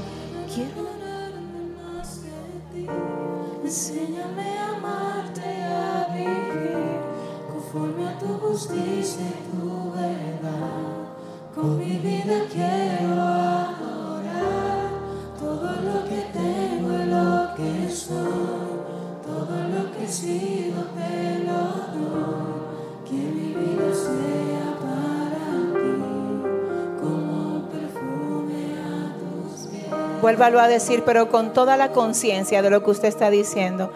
Vuélvalo 30.35 30.59
a 30.59 30.67
decir, 30.67 31.03
pero 31.05 31.29
con 31.29 31.53
toda 31.53 31.77
la 31.77 31.93
conciencia 31.93 32.61
de 32.61 32.69
lo 32.69 32.83
que 32.83 32.91
usted 32.91 33.07
está 33.07 33.29
diciendo. 33.29 33.93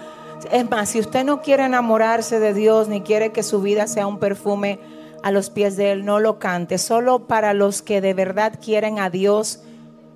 Es 0.53 0.69
más, 0.69 0.87
si 0.87 1.01
usted 1.01 1.25
no 1.25 1.41
quiere 1.41 1.65
enamorarse 1.65 2.39
de 2.39 2.53
Dios 2.53 2.87
ni 2.87 3.01
quiere 3.01 3.33
que 3.33 3.43
su 3.43 3.61
vida 3.61 3.87
sea 3.87 4.07
un 4.07 4.19
perfume 4.19 4.79
a 5.21 5.31
los 5.31 5.49
pies 5.49 5.75
de 5.75 5.91
Él, 5.91 6.05
no 6.05 6.21
lo 6.21 6.39
cante. 6.39 6.77
Solo 6.77 7.27
para 7.27 7.53
los 7.53 7.81
que 7.81 7.99
de 7.99 8.13
verdad 8.13 8.57
quieren 8.63 8.99
a 8.99 9.09
Dios 9.09 9.63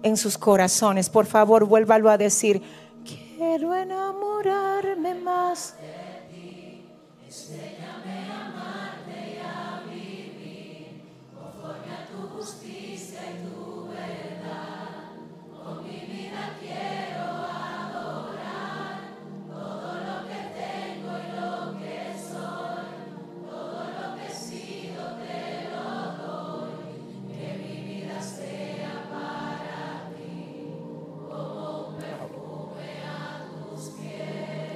en 0.02 0.16
sus 0.16 0.38
corazones. 0.38 1.10
Por 1.10 1.26
favor, 1.26 1.66
vuélvalo 1.66 2.10
a 2.10 2.18
decir. 2.18 2.62
Quiero 3.04 3.76
enamorarme 3.76 5.16
más. 5.16 5.76
Enséñame 7.26 7.73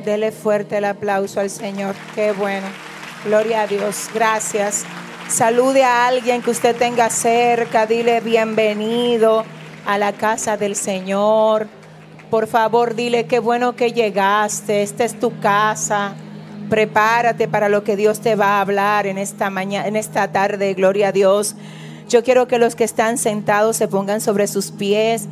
Dele 0.07 0.31
fuerte 0.31 0.77
el 0.77 0.85
aplauso 0.85 1.41
al 1.41 1.49
Señor. 1.49 1.93
Qué 2.15 2.31
bueno. 2.31 2.65
Gloria 3.25 3.63
a 3.63 3.67
Dios. 3.67 4.09
Gracias. 4.13 4.85
Salude 5.27 5.83
a 5.83 6.07
alguien 6.07 6.41
que 6.41 6.49
usted 6.49 6.77
tenga 6.77 7.09
cerca. 7.09 7.85
Dile 7.85 8.21
bienvenido 8.21 9.43
a 9.85 9.97
la 9.97 10.13
casa 10.13 10.55
del 10.55 10.77
Señor. 10.77 11.67
Por 12.29 12.47
favor, 12.47 12.95
dile 12.95 13.25
qué 13.25 13.39
bueno 13.39 13.75
que 13.75 13.91
llegaste. 13.91 14.81
Esta 14.81 15.03
es 15.03 15.19
tu 15.19 15.37
casa. 15.41 16.15
Prepárate 16.69 17.49
para 17.49 17.67
lo 17.67 17.83
que 17.83 17.97
Dios 17.97 18.21
te 18.21 18.35
va 18.37 18.59
a 18.59 18.61
hablar 18.61 19.07
en 19.07 19.17
esta 19.17 19.49
mañana, 19.49 19.89
en 19.89 19.97
esta 19.97 20.31
tarde. 20.31 20.73
Gloria 20.73 21.09
a 21.09 21.11
Dios. 21.11 21.57
Yo 22.07 22.23
quiero 22.23 22.47
que 22.47 22.59
los 22.59 22.75
que 22.75 22.85
están 22.85 23.17
sentados 23.17 23.75
se 23.75 23.89
pongan 23.89 24.21
sobre 24.21 24.47
sus 24.47 24.71
pies. 24.71 25.27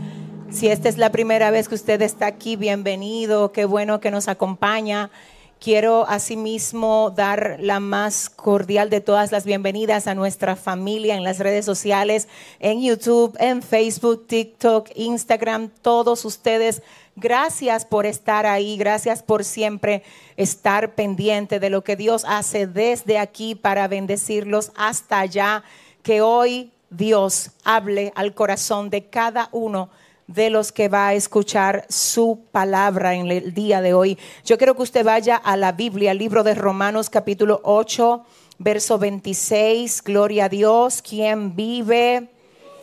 Si 0.55 0.69
esta 0.69 0.87
es 0.87 0.97
la 0.97 1.11
primera 1.11 1.51
vez 1.51 1.67
que 1.67 1.75
usted 1.75 2.01
está 2.01 2.27
aquí, 2.27 2.55
bienvenido. 2.55 3.51
Qué 3.51 3.65
bueno 3.65 3.99
que 3.99 4.09
nos 4.09 4.29
acompaña. 4.29 5.11
Quiero 5.59 6.07
asimismo 6.07 7.11
dar 7.13 7.57
la 7.59 7.81
más 7.81 8.29
cordial 8.29 8.89
de 8.89 9.01
todas 9.01 9.33
las 9.33 9.43
bienvenidas 9.43 10.07
a 10.07 10.15
nuestra 10.15 10.55
familia 10.55 11.15
en 11.15 11.25
las 11.25 11.39
redes 11.39 11.65
sociales, 11.65 12.29
en 12.61 12.81
YouTube, 12.81 13.35
en 13.37 13.61
Facebook, 13.61 14.27
TikTok, 14.27 14.91
Instagram, 14.95 15.71
todos 15.81 16.23
ustedes. 16.23 16.81
Gracias 17.17 17.83
por 17.83 18.05
estar 18.05 18.45
ahí, 18.45 18.77
gracias 18.77 19.23
por 19.23 19.43
siempre 19.43 20.03
estar 20.37 20.95
pendiente 20.95 21.59
de 21.59 21.69
lo 21.69 21.83
que 21.83 21.97
Dios 21.97 22.23
hace 22.25 22.65
desde 22.65 23.17
aquí 23.17 23.55
para 23.55 23.89
bendecirlos 23.89 24.71
hasta 24.77 25.19
allá. 25.19 25.65
Que 26.01 26.21
hoy 26.21 26.71
Dios 26.89 27.51
hable 27.65 28.13
al 28.15 28.33
corazón 28.33 28.89
de 28.89 29.03
cada 29.03 29.49
uno 29.51 29.89
de 30.27 30.49
los 30.49 30.71
que 30.71 30.89
va 30.89 31.07
a 31.07 31.13
escuchar 31.13 31.85
su 31.89 32.45
palabra 32.51 33.15
en 33.15 33.27
el 33.27 33.53
día 33.53 33.81
de 33.81 33.93
hoy. 33.93 34.17
Yo 34.43 34.57
quiero 34.57 34.75
que 34.75 34.81
usted 34.83 35.05
vaya 35.05 35.35
a 35.35 35.55
la 35.55 35.71
Biblia, 35.71 36.13
libro 36.13 36.43
de 36.43 36.55
Romanos 36.55 37.09
capítulo 37.09 37.61
8, 37.63 38.23
verso 38.57 38.97
26. 38.97 40.03
Gloria 40.03 40.45
a 40.45 40.49
Dios, 40.49 41.01
quien 41.01 41.55
vive 41.55 42.29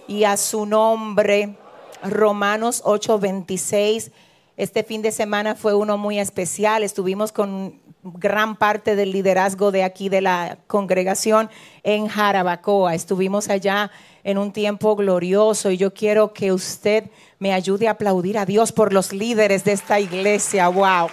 y 0.06 0.24
a 0.24 0.36
su 0.36 0.66
nombre. 0.66 1.56
Romanos 2.02 2.82
8, 2.84 3.18
26. 3.18 4.12
Este 4.56 4.84
fin 4.84 5.02
de 5.02 5.12
semana 5.12 5.54
fue 5.54 5.74
uno 5.74 5.98
muy 5.98 6.18
especial. 6.18 6.82
Estuvimos 6.82 7.32
con 7.32 7.80
gran 8.02 8.56
parte 8.56 8.96
del 8.96 9.12
liderazgo 9.12 9.70
de 9.70 9.84
aquí 9.84 10.08
de 10.08 10.20
la 10.20 10.58
congregación 10.66 11.48
en 11.82 12.08
Jarabacoa. 12.08 12.94
Estuvimos 12.94 13.48
allá 13.48 13.90
en 14.24 14.38
un 14.38 14.52
tiempo 14.52 14.96
glorioso 14.96 15.70
y 15.70 15.76
yo 15.76 15.94
quiero 15.94 16.32
que 16.32 16.52
usted 16.52 17.10
me 17.42 17.52
ayude 17.52 17.88
a 17.88 17.92
aplaudir 17.92 18.38
a 18.38 18.46
Dios 18.46 18.70
por 18.70 18.92
los 18.92 19.12
líderes 19.12 19.64
de 19.64 19.72
esta 19.72 19.98
iglesia. 19.98 20.68
Wow, 20.68 21.08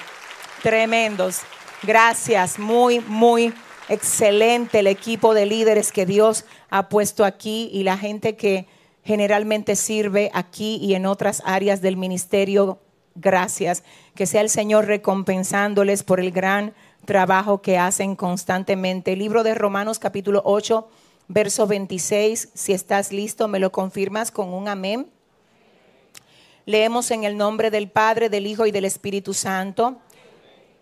tremendos. 0.61 1.39
Gracias, 1.81 2.59
muy, 2.59 2.99
muy 2.99 3.51
excelente 3.87 4.77
el 4.77 4.85
equipo 4.85 5.33
de 5.33 5.47
líderes 5.47 5.91
que 5.91 6.05
Dios 6.05 6.45
ha 6.69 6.87
puesto 6.87 7.25
aquí 7.25 7.71
y 7.73 7.81
la 7.81 7.97
gente 7.97 8.35
que 8.35 8.67
generalmente 9.03 9.75
sirve 9.75 10.29
aquí 10.35 10.75
y 10.75 10.93
en 10.93 11.07
otras 11.07 11.41
áreas 11.45 11.81
del 11.81 11.97
ministerio. 11.97 12.77
Gracias. 13.15 13.81
Que 14.13 14.27
sea 14.27 14.41
el 14.41 14.51
Señor 14.51 14.85
recompensándoles 14.85 16.03
por 16.03 16.19
el 16.19 16.29
gran 16.29 16.75
trabajo 17.05 17.63
que 17.63 17.79
hacen 17.79 18.15
constantemente. 18.15 19.15
Libro 19.15 19.41
de 19.41 19.55
Romanos 19.55 19.97
capítulo 19.97 20.43
8, 20.45 20.87
verso 21.27 21.65
26. 21.65 22.49
Si 22.53 22.71
estás 22.71 23.11
listo, 23.11 23.47
me 23.47 23.57
lo 23.57 23.71
confirmas 23.71 24.29
con 24.29 24.53
un 24.53 24.67
amén. 24.67 25.07
Leemos 26.69 27.09
en 27.09 27.23
el 27.23 27.35
nombre 27.35 27.71
del 27.71 27.89
Padre, 27.89 28.29
del 28.29 28.45
Hijo 28.45 28.67
y 28.67 28.71
del 28.71 28.85
Espíritu 28.85 29.33
Santo. 29.33 29.97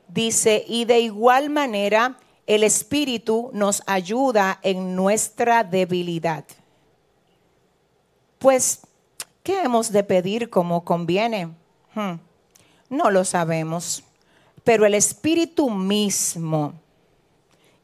Dice, 0.09 0.65
y 0.68 0.84
de 0.84 0.99
igual 0.99 1.49
manera 1.49 2.18
el 2.45 2.65
Espíritu 2.65 3.49
nos 3.53 3.81
ayuda 3.85 4.59
en 4.64 4.97
nuestra 4.97 5.64
debilidad. 5.64 6.43
Pues, 8.38 8.81
¿qué 9.43 9.61
hemos 9.61 9.93
de 9.93 10.03
pedir 10.03 10.49
como 10.49 10.84
conviene? 10.84 11.51
Hmm, 11.95 12.15
No 12.89 13.09
lo 13.09 13.23
sabemos, 13.23 14.03
pero 14.65 14.85
el 14.85 14.93
Espíritu 14.93 15.69
mismo 15.69 16.73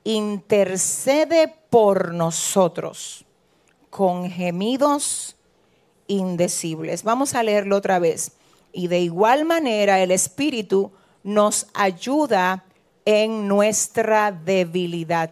intercede 0.04 1.56
por 1.70 2.14
nosotros 2.14 3.24
con 3.90 4.30
gemidos 4.30 5.38
indecibles. 6.08 7.04
Vamos 7.04 7.36
a 7.36 7.44
leerlo 7.44 7.78
otra 7.78 8.00
vez. 8.00 8.34
Y 8.72 8.88
de 8.88 9.00
igual 9.00 9.46
manera 9.46 10.02
el 10.02 10.12
Espíritu 10.12 10.92
nos 11.24 11.68
ayuda 11.74 12.66
en 13.06 13.48
nuestra 13.48 14.32
debilidad. 14.32 15.32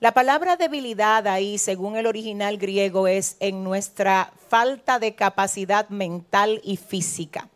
La 0.00 0.12
palabra 0.12 0.56
debilidad 0.56 1.26
ahí, 1.26 1.58
según 1.58 1.96
el 1.96 2.06
original 2.06 2.56
griego, 2.58 3.08
es 3.08 3.36
en 3.40 3.64
nuestra 3.64 4.32
falta 4.48 5.00
de 5.00 5.16
capacidad 5.16 5.88
mental 5.88 6.60
y 6.62 6.76
física. 6.76 7.48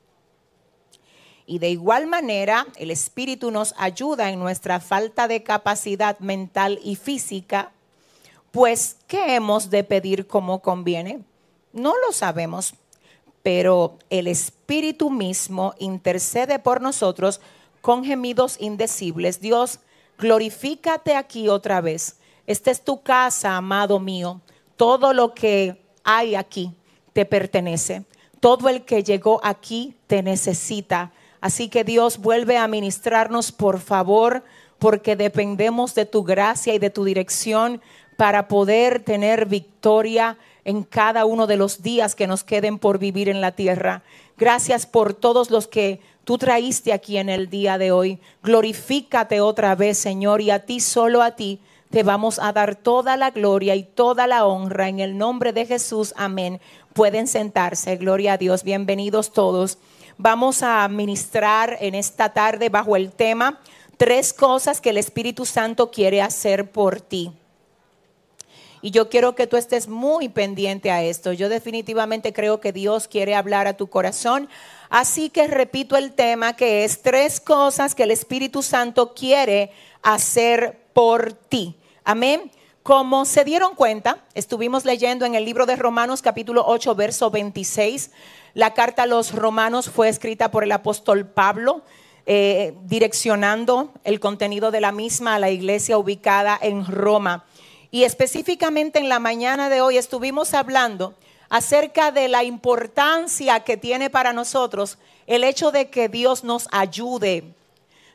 Y 1.46 1.58
de 1.58 1.70
igual 1.70 2.06
manera, 2.06 2.66
el 2.76 2.90
Espíritu 2.90 3.50
nos 3.50 3.74
ayuda 3.78 4.30
en 4.30 4.40
nuestra 4.40 4.80
falta 4.80 5.28
de 5.28 5.42
capacidad 5.42 6.18
mental 6.18 6.80
y 6.82 6.96
física, 6.96 7.70
pues, 8.50 8.96
¿qué 9.06 9.34
hemos 9.34 9.70
de 9.70 9.84
pedir 9.84 10.26
como 10.26 10.62
conviene? 10.62 11.20
No 11.72 11.94
lo 12.06 12.12
sabemos, 12.12 12.74
pero 13.42 13.98
el 14.10 14.26
Espíritu 14.26 15.10
mismo 15.10 15.74
intercede 15.78 16.58
por 16.58 16.80
nosotros 16.80 17.40
con 17.80 18.04
gemidos 18.04 18.56
indecibles. 18.60 19.40
Dios, 19.40 19.80
glorifícate 20.18 21.16
aquí 21.16 21.48
otra 21.48 21.80
vez. 21.80 22.16
Esta 22.46 22.70
es 22.70 22.82
tu 22.82 23.02
casa, 23.02 23.56
amado 23.56 23.98
mío. 23.98 24.40
Todo 24.76 25.12
lo 25.12 25.34
que 25.34 25.82
hay 26.04 26.34
aquí 26.34 26.72
te 27.12 27.24
pertenece. 27.24 28.04
Todo 28.40 28.68
el 28.68 28.84
que 28.84 29.02
llegó 29.02 29.40
aquí 29.42 29.96
te 30.06 30.22
necesita. 30.22 31.12
Así 31.40 31.68
que 31.68 31.84
Dios 31.84 32.18
vuelve 32.18 32.56
a 32.56 32.68
ministrarnos, 32.68 33.50
por 33.50 33.80
favor, 33.80 34.44
porque 34.78 35.16
dependemos 35.16 35.94
de 35.94 36.06
tu 36.06 36.22
gracia 36.22 36.74
y 36.74 36.78
de 36.78 36.90
tu 36.90 37.04
dirección 37.04 37.80
para 38.16 38.48
poder 38.48 39.02
tener 39.02 39.46
victoria 39.46 40.38
en 40.64 40.82
cada 40.82 41.24
uno 41.24 41.46
de 41.46 41.56
los 41.56 41.82
días 41.82 42.14
que 42.14 42.26
nos 42.26 42.44
queden 42.44 42.78
por 42.78 42.98
vivir 42.98 43.28
en 43.28 43.40
la 43.40 43.52
tierra. 43.52 44.02
Gracias 44.36 44.86
por 44.86 45.14
todos 45.14 45.50
los 45.50 45.66
que 45.66 46.00
tú 46.24 46.38
traíste 46.38 46.92
aquí 46.92 47.18
en 47.18 47.28
el 47.28 47.50
día 47.50 47.78
de 47.78 47.92
hoy. 47.92 48.18
Glorifícate 48.42 49.40
otra 49.40 49.74
vez, 49.74 49.98
Señor, 49.98 50.40
y 50.40 50.50
a 50.50 50.60
ti, 50.60 50.80
solo 50.80 51.22
a 51.22 51.32
ti, 51.32 51.60
te 51.90 52.02
vamos 52.02 52.38
a 52.38 52.52
dar 52.52 52.74
toda 52.74 53.18
la 53.18 53.30
gloria 53.30 53.74
y 53.74 53.82
toda 53.82 54.26
la 54.26 54.46
honra 54.46 54.88
en 54.88 54.98
el 54.98 55.18
nombre 55.18 55.52
de 55.52 55.66
Jesús. 55.66 56.14
Amén. 56.16 56.58
Pueden 56.94 57.26
sentarse. 57.26 57.96
Gloria 57.96 58.32
a 58.32 58.38
Dios. 58.38 58.64
Bienvenidos 58.64 59.32
todos. 59.32 59.76
Vamos 60.16 60.62
a 60.62 60.88
ministrar 60.88 61.76
en 61.80 61.94
esta 61.94 62.32
tarde 62.32 62.70
bajo 62.70 62.96
el 62.96 63.12
tema 63.12 63.60
tres 63.98 64.32
cosas 64.32 64.80
que 64.80 64.90
el 64.90 64.96
Espíritu 64.96 65.44
Santo 65.44 65.90
quiere 65.90 66.22
hacer 66.22 66.70
por 66.70 67.00
ti. 67.00 67.32
Y 68.82 68.90
yo 68.90 69.08
quiero 69.08 69.36
que 69.36 69.46
tú 69.46 69.56
estés 69.56 69.86
muy 69.86 70.28
pendiente 70.28 70.90
a 70.90 71.04
esto. 71.04 71.32
Yo 71.32 71.48
definitivamente 71.48 72.32
creo 72.32 72.60
que 72.60 72.72
Dios 72.72 73.06
quiere 73.06 73.36
hablar 73.36 73.68
a 73.68 73.76
tu 73.76 73.86
corazón. 73.86 74.48
Así 74.90 75.30
que 75.30 75.46
repito 75.46 75.96
el 75.96 76.12
tema 76.12 76.56
que 76.56 76.84
es 76.84 77.00
tres 77.00 77.40
cosas 77.40 77.94
que 77.94 78.02
el 78.02 78.10
Espíritu 78.10 78.60
Santo 78.60 79.14
quiere 79.14 79.70
hacer 80.02 80.80
por 80.92 81.32
ti. 81.32 81.76
Amén. 82.04 82.50
Como 82.82 83.24
se 83.24 83.44
dieron 83.44 83.76
cuenta, 83.76 84.18
estuvimos 84.34 84.84
leyendo 84.84 85.24
en 85.24 85.36
el 85.36 85.44
libro 85.44 85.66
de 85.66 85.76
Romanos 85.76 86.20
capítulo 86.20 86.64
8, 86.66 86.96
verso 86.96 87.30
26. 87.30 88.10
La 88.54 88.74
carta 88.74 89.04
a 89.04 89.06
los 89.06 89.32
romanos 89.32 89.88
fue 89.88 90.08
escrita 90.08 90.50
por 90.50 90.64
el 90.64 90.72
apóstol 90.72 91.24
Pablo, 91.24 91.82
eh, 92.26 92.74
direccionando 92.82 93.92
el 94.02 94.18
contenido 94.18 94.72
de 94.72 94.80
la 94.80 94.90
misma 94.90 95.36
a 95.36 95.38
la 95.38 95.50
iglesia 95.50 95.96
ubicada 95.96 96.58
en 96.60 96.84
Roma. 96.84 97.44
Y 97.94 98.04
específicamente 98.04 98.98
en 98.98 99.10
la 99.10 99.18
mañana 99.18 99.68
de 99.68 99.82
hoy 99.82 99.98
estuvimos 99.98 100.54
hablando 100.54 101.14
acerca 101.50 102.10
de 102.10 102.26
la 102.26 102.42
importancia 102.42 103.60
que 103.60 103.76
tiene 103.76 104.08
para 104.08 104.32
nosotros 104.32 104.96
el 105.26 105.44
hecho 105.44 105.70
de 105.72 105.90
que 105.90 106.08
Dios 106.08 106.42
nos 106.42 106.68
ayude. 106.72 107.52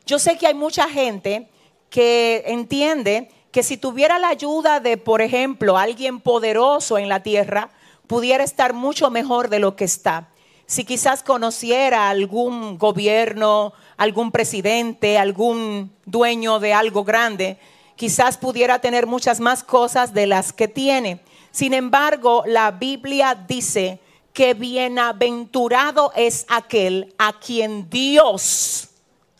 Yo 0.08 0.18
sé 0.18 0.36
que 0.36 0.48
hay 0.48 0.56
mucha 0.56 0.90
gente 0.90 1.48
que 1.92 2.44
entiende 2.48 3.30
que 3.52 3.62
si 3.62 3.78
tuviera 3.78 4.18
la 4.18 4.30
ayuda 4.30 4.80
de, 4.80 4.98
por 4.98 5.22
ejemplo, 5.22 5.78
alguien 5.78 6.22
poderoso 6.22 6.98
en 6.98 7.08
la 7.08 7.22
tierra, 7.22 7.70
pudiera 8.08 8.44
estar 8.44 8.74
mucho 8.74 9.12
mejor 9.12 9.48
de 9.48 9.60
lo 9.60 9.76
que 9.76 9.86
está. 9.86 10.30
Si 10.66 10.86
quizás 10.86 11.22
conociera 11.22 12.10
algún 12.10 12.80
gobierno, 12.80 13.74
algún 13.96 14.32
presidente, 14.32 15.20
algún 15.20 15.92
dueño 16.04 16.58
de 16.58 16.74
algo 16.74 17.04
grande, 17.04 17.60
quizás 17.98 18.38
pudiera 18.38 18.80
tener 18.80 19.08
muchas 19.08 19.42
más 19.42 19.64
cosas 19.64 20.14
de 20.14 20.28
las 20.28 20.54
que 20.54 20.70
tiene. 20.70 21.20
Sin 21.52 21.74
embargo, 21.74 22.44
la 22.46 22.72
Biblia 22.72 23.36
dice 23.36 24.00
que 24.32 24.54
bienaventurado 24.54 26.14
es 26.16 26.46
aquel 26.48 27.14
a 27.18 27.34
quien 27.34 27.90
Dios 27.90 28.90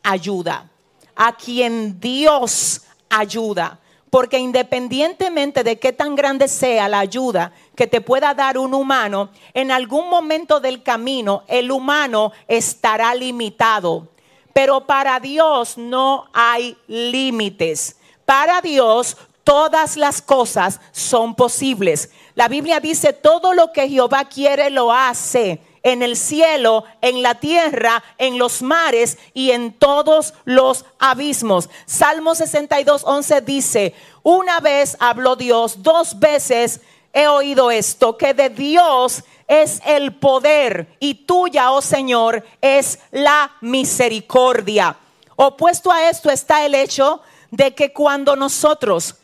ayuda, 0.04 0.70
a 1.16 1.38
quien 1.38 2.00
Dios 2.00 2.82
ayuda. 3.10 3.80
Porque 4.10 4.40
independientemente 4.40 5.64
de 5.64 5.78
qué 5.78 5.94
tan 5.94 6.16
grande 6.16 6.48
sea 6.48 6.90
la 6.90 7.00
ayuda 7.00 7.52
que 7.76 7.86
te 7.86 8.02
pueda 8.02 8.34
dar 8.34 8.58
un 8.58 8.74
humano, 8.74 9.30
en 9.54 9.70
algún 9.70 10.10
momento 10.10 10.60
del 10.60 10.82
camino 10.82 11.44
el 11.48 11.70
humano 11.70 12.32
estará 12.48 13.14
limitado. 13.14 14.08
Pero 14.54 14.88
para 14.88 15.20
Dios 15.20 15.78
no 15.78 16.28
hay 16.34 16.76
límites. 16.88 17.98
Para 18.28 18.60
Dios 18.60 19.16
todas 19.46 19.96
las 19.96 20.22
cosas 20.22 20.82
son 20.92 21.34
posibles. 21.34 22.10
La 22.36 22.50
Biblia 22.50 22.82
dice, 22.82 23.14
todo 23.14 23.54
lo 23.54 23.72
que 23.72 23.88
Jehová 23.88 24.26
quiere 24.26 24.70
lo 24.70 24.92
hace 24.92 25.62
en 25.82 26.04
el 26.04 26.18
cielo, 26.18 26.84
en 27.00 27.22
la 27.22 27.36
tierra, 27.36 28.04
en 28.18 28.38
los 28.38 28.62
mares 28.62 29.18
y 29.34 29.52
en 29.52 29.72
todos 29.72 30.34
los 30.44 30.84
abismos. 31.00 31.70
Salmo 31.86 32.36
62, 32.36 33.04
11 33.06 33.40
dice, 33.40 33.96
una 34.24 34.60
vez 34.60 34.98
habló 35.00 35.38
Dios, 35.38 35.82
dos 35.82 36.20
veces 36.20 36.82
he 37.14 37.30
oído 37.30 37.72
esto, 37.72 38.18
que 38.18 38.34
de 38.34 38.50
Dios 38.50 39.24
es 39.48 39.80
el 39.86 40.14
poder 40.14 40.98
y 41.00 41.14
tuya, 41.14 41.72
oh 41.72 41.82
Señor, 41.82 42.46
es 42.60 43.00
la 43.12 43.56
misericordia. 43.62 44.98
Opuesto 45.38 45.94
a 45.94 46.10
esto 46.10 46.30
está 46.30 46.66
el 46.66 46.76
hecho 46.76 47.22
de 47.52 47.74
que 47.76 47.94
cuando 47.94 48.36
nosotros 48.36 49.16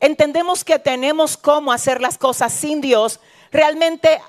entendemos 0.00 0.64
que 0.64 0.78
tenemos 0.78 1.36
cómo 1.36 1.72
hacer 1.72 2.00
las 2.00 2.18
cosas 2.18 2.52
sin 2.52 2.80
Dios, 2.80 3.20
realmente 3.50 4.20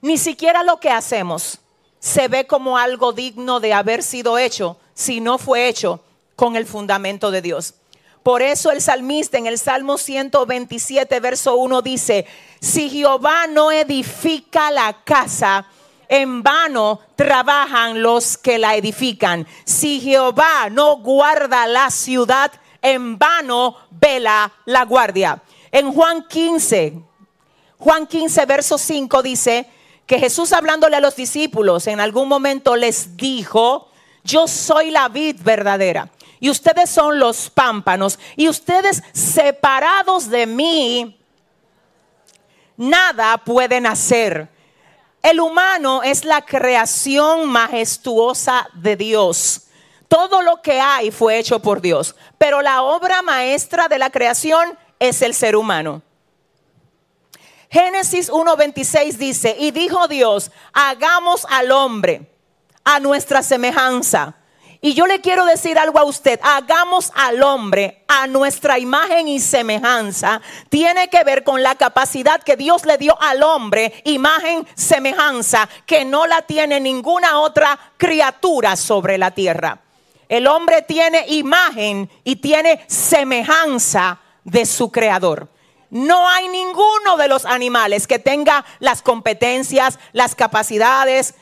ni 0.00 0.18
siquiera 0.18 0.62
lo 0.62 0.80
que 0.80 0.90
hacemos 0.90 1.60
se 1.98 2.26
ve 2.28 2.46
como 2.46 2.76
algo 2.76 3.12
digno 3.12 3.60
de 3.60 3.72
haber 3.72 4.02
sido 4.02 4.36
hecho 4.36 4.76
si 4.94 5.20
no 5.20 5.38
fue 5.38 5.68
hecho 5.68 6.00
con 6.34 6.56
el 6.56 6.66
fundamento 6.66 7.30
de 7.30 7.40
Dios. 7.40 7.74
Por 8.22 8.42
eso 8.42 8.70
el 8.70 8.80
salmista 8.80 9.38
en 9.38 9.46
el 9.46 9.58
Salmo 9.58 9.98
127, 9.98 11.20
verso 11.20 11.56
1 11.56 11.82
dice, 11.82 12.26
si 12.60 12.88
Jehová 12.88 13.46
no 13.48 13.72
edifica 13.72 14.70
la 14.70 15.02
casa, 15.04 15.66
en 16.12 16.42
vano 16.42 17.00
trabajan 17.16 18.02
los 18.02 18.36
que 18.36 18.58
la 18.58 18.76
edifican. 18.76 19.46
Si 19.64 19.98
Jehová 19.98 20.68
no 20.70 20.98
guarda 20.98 21.66
la 21.66 21.90
ciudad, 21.90 22.52
en 22.82 23.18
vano 23.18 23.78
vela 23.90 24.52
la 24.66 24.84
guardia. 24.84 25.42
En 25.70 25.90
Juan 25.90 26.28
15, 26.28 27.00
Juan 27.78 28.06
15, 28.06 28.44
verso 28.44 28.76
5 28.76 29.22
dice, 29.22 29.66
que 30.04 30.18
Jesús 30.18 30.52
hablándole 30.52 30.96
a 30.96 31.00
los 31.00 31.16
discípulos 31.16 31.86
en 31.86 31.98
algún 31.98 32.28
momento 32.28 32.76
les 32.76 33.16
dijo, 33.16 33.88
yo 34.22 34.46
soy 34.46 34.90
la 34.90 35.08
vid 35.08 35.36
verdadera 35.42 36.10
y 36.40 36.50
ustedes 36.50 36.90
son 36.90 37.18
los 37.18 37.48
pámpanos 37.48 38.18
y 38.36 38.50
ustedes 38.50 39.02
separados 39.14 40.28
de 40.28 40.46
mí, 40.46 41.18
nada 42.76 43.38
pueden 43.38 43.86
hacer. 43.86 44.51
El 45.22 45.40
humano 45.40 46.02
es 46.02 46.24
la 46.24 46.42
creación 46.42 47.48
majestuosa 47.48 48.68
de 48.74 48.96
Dios. 48.96 49.68
Todo 50.08 50.42
lo 50.42 50.60
que 50.60 50.80
hay 50.80 51.10
fue 51.10 51.38
hecho 51.38 51.60
por 51.60 51.80
Dios, 51.80 52.16
pero 52.38 52.60
la 52.60 52.82
obra 52.82 53.22
maestra 53.22 53.88
de 53.88 53.98
la 53.98 54.10
creación 54.10 54.76
es 54.98 55.22
el 55.22 55.32
ser 55.32 55.56
humano. 55.56 56.02
Génesis 57.70 58.30
1.26 58.30 59.12
dice, 59.14 59.56
y 59.58 59.70
dijo 59.70 60.06
Dios, 60.08 60.50
hagamos 60.74 61.46
al 61.48 61.70
hombre 61.70 62.30
a 62.84 63.00
nuestra 63.00 63.42
semejanza. 63.42 64.34
Y 64.84 64.94
yo 64.94 65.06
le 65.06 65.20
quiero 65.20 65.44
decir 65.44 65.78
algo 65.78 66.00
a 66.00 66.04
usted, 66.04 66.40
hagamos 66.42 67.12
al 67.14 67.40
hombre 67.44 68.02
a 68.08 68.26
nuestra 68.26 68.80
imagen 68.80 69.28
y 69.28 69.38
semejanza. 69.38 70.42
Tiene 70.70 71.06
que 71.08 71.22
ver 71.22 71.44
con 71.44 71.62
la 71.62 71.76
capacidad 71.76 72.42
que 72.42 72.56
Dios 72.56 72.84
le 72.84 72.98
dio 72.98 73.16
al 73.22 73.44
hombre, 73.44 74.02
imagen, 74.04 74.66
semejanza, 74.74 75.68
que 75.86 76.04
no 76.04 76.26
la 76.26 76.42
tiene 76.42 76.80
ninguna 76.80 77.38
otra 77.38 77.78
criatura 77.96 78.74
sobre 78.74 79.18
la 79.18 79.30
tierra. 79.30 79.82
El 80.28 80.48
hombre 80.48 80.82
tiene 80.82 81.26
imagen 81.28 82.10
y 82.24 82.36
tiene 82.36 82.84
semejanza 82.88 84.18
de 84.42 84.66
su 84.66 84.90
creador. 84.90 85.48
No 85.90 86.28
hay 86.28 86.48
ninguno 86.48 87.16
de 87.18 87.28
los 87.28 87.44
animales 87.44 88.08
que 88.08 88.18
tenga 88.18 88.64
las 88.80 89.00
competencias, 89.00 90.00
las 90.12 90.34
capacidades, 90.34 91.36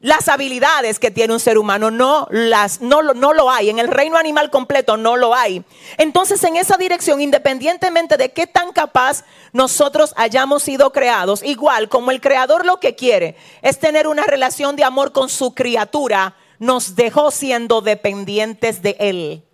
las 0.00 0.28
habilidades 0.28 0.98
que 0.98 1.10
tiene 1.10 1.32
un 1.32 1.40
ser 1.40 1.58
humano. 1.58 1.90
No, 1.90 2.28
las, 2.30 2.80
no, 2.80 3.02
no 3.02 3.32
lo 3.32 3.50
hay. 3.50 3.70
En 3.70 3.78
el 3.78 3.88
reino 3.88 4.16
animal 4.16 4.50
completo 4.50 4.96
no 4.96 5.16
lo 5.16 5.34
hay. 5.34 5.64
Entonces, 5.96 6.42
en 6.44 6.56
esa 6.56 6.76
dirección, 6.76 7.20
independientemente 7.20 8.16
de 8.16 8.32
qué 8.32 8.46
tan 8.46 8.72
capaz 8.72 9.24
nosotros 9.52 10.14
hayamos 10.16 10.62
sido 10.62 10.92
creados, 10.92 11.42
igual 11.42 11.88
como 11.88 12.10
el 12.10 12.20
creador 12.20 12.64
lo 12.64 12.80
que 12.80 12.94
quiere 12.94 13.36
es 13.62 13.78
tener 13.78 14.06
una 14.06 14.24
relación 14.24 14.76
de 14.76 14.84
amor 14.84 15.12
con 15.12 15.28
su 15.28 15.54
criatura, 15.54 16.36
nos 16.58 16.96
dejó 16.96 17.30
siendo 17.30 17.80
dependientes 17.80 18.82
de 18.82 18.96
él. 18.98 19.44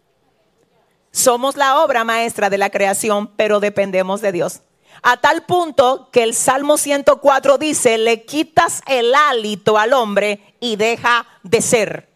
Somos 1.11 1.57
la 1.57 1.83
obra 1.83 2.03
maestra 2.03 2.51
de 2.51 2.59
la 2.59 2.71
creación, 2.71 3.29
pero 3.37 3.61
dependemos 3.61 4.21
de 4.21 4.33
Dios. 4.33 4.63
A 5.07 5.19
tal 5.19 5.43
punto 5.43 6.09
que 6.11 6.23
el 6.23 6.35
Salmo 6.35 6.79
104 6.79 7.59
dice, 7.59 7.99
le 7.99 8.25
quitas 8.25 8.81
el 8.87 9.15
hálito 9.15 9.77
al 9.77 9.93
hombre 9.93 10.57
y 10.61 10.77
deja 10.77 11.27
de 11.43 11.61
ser. 11.61 12.09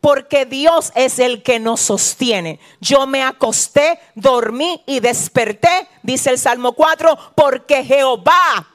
Porque 0.00 0.46
Dios 0.46 0.90
es 0.94 1.18
el 1.18 1.42
que 1.42 1.60
nos 1.60 1.82
sostiene. 1.82 2.58
Yo 2.80 3.06
me 3.06 3.22
acosté, 3.22 4.00
dormí 4.14 4.82
y 4.86 5.00
desperté, 5.00 5.86
dice 6.02 6.30
el 6.30 6.38
Salmo 6.38 6.72
4, 6.72 7.34
porque 7.34 7.84
Jehová 7.84 8.66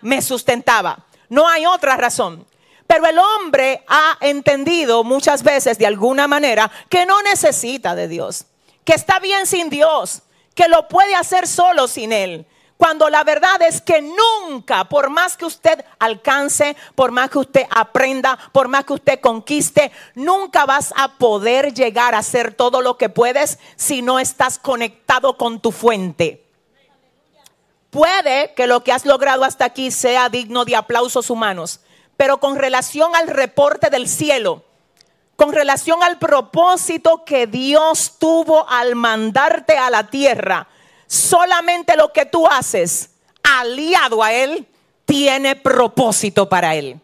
me 0.00 0.22
sustentaba. 0.22 1.04
No 1.28 1.46
hay 1.46 1.66
otra 1.66 1.98
razón. 1.98 2.46
Pero 2.86 3.04
el 3.04 3.18
hombre 3.18 3.84
ha 3.86 4.16
entendido 4.22 5.04
muchas 5.04 5.42
veces 5.42 5.76
de 5.76 5.86
alguna 5.86 6.26
manera 6.26 6.70
que 6.88 7.04
no 7.04 7.20
necesita 7.20 7.94
de 7.94 8.08
Dios 8.08 8.46
que 8.86 8.94
está 8.94 9.18
bien 9.18 9.46
sin 9.46 9.68
Dios, 9.68 10.22
que 10.56 10.66
lo 10.66 10.88
puede 10.88 11.14
hacer 11.14 11.46
solo 11.46 11.86
sin 11.86 12.12
Él. 12.12 12.46
Cuando 12.76 13.08
la 13.08 13.24
verdad 13.24 13.62
es 13.62 13.80
que 13.80 14.02
nunca, 14.02 14.84
por 14.84 15.08
más 15.08 15.36
que 15.36 15.44
usted 15.44 15.84
alcance, 15.98 16.76
por 16.94 17.10
más 17.10 17.30
que 17.30 17.38
usted 17.38 17.66
aprenda, 17.70 18.38
por 18.52 18.68
más 18.68 18.84
que 18.84 18.94
usted 18.94 19.20
conquiste, 19.20 19.92
nunca 20.14 20.66
vas 20.66 20.92
a 20.96 21.16
poder 21.16 21.72
llegar 21.72 22.14
a 22.14 22.18
hacer 22.18 22.52
todo 22.52 22.82
lo 22.82 22.98
que 22.98 23.08
puedes 23.08 23.58
si 23.76 24.02
no 24.02 24.18
estás 24.18 24.58
conectado 24.58 25.38
con 25.38 25.60
tu 25.60 25.72
fuente. 25.72 26.44
Puede 27.88 28.52
que 28.54 28.66
lo 28.66 28.84
que 28.84 28.92
has 28.92 29.06
logrado 29.06 29.44
hasta 29.44 29.64
aquí 29.64 29.90
sea 29.90 30.28
digno 30.28 30.66
de 30.66 30.76
aplausos 30.76 31.30
humanos, 31.30 31.80
pero 32.18 32.40
con 32.40 32.56
relación 32.56 33.14
al 33.14 33.28
reporte 33.28 33.88
del 33.88 34.06
cielo, 34.06 34.65
con 35.36 35.52
relación 35.52 36.02
al 36.02 36.18
propósito 36.18 37.24
que 37.24 37.46
Dios 37.46 38.14
tuvo 38.18 38.68
al 38.68 38.94
mandarte 38.94 39.76
a 39.76 39.90
la 39.90 40.08
tierra, 40.08 40.66
solamente 41.06 41.96
lo 41.96 42.12
que 42.12 42.26
tú 42.26 42.46
haces 42.46 43.10
aliado 43.42 44.22
a 44.22 44.32
Él 44.32 44.66
tiene 45.04 45.54
propósito 45.54 46.48
para 46.48 46.74
Él. 46.74 47.00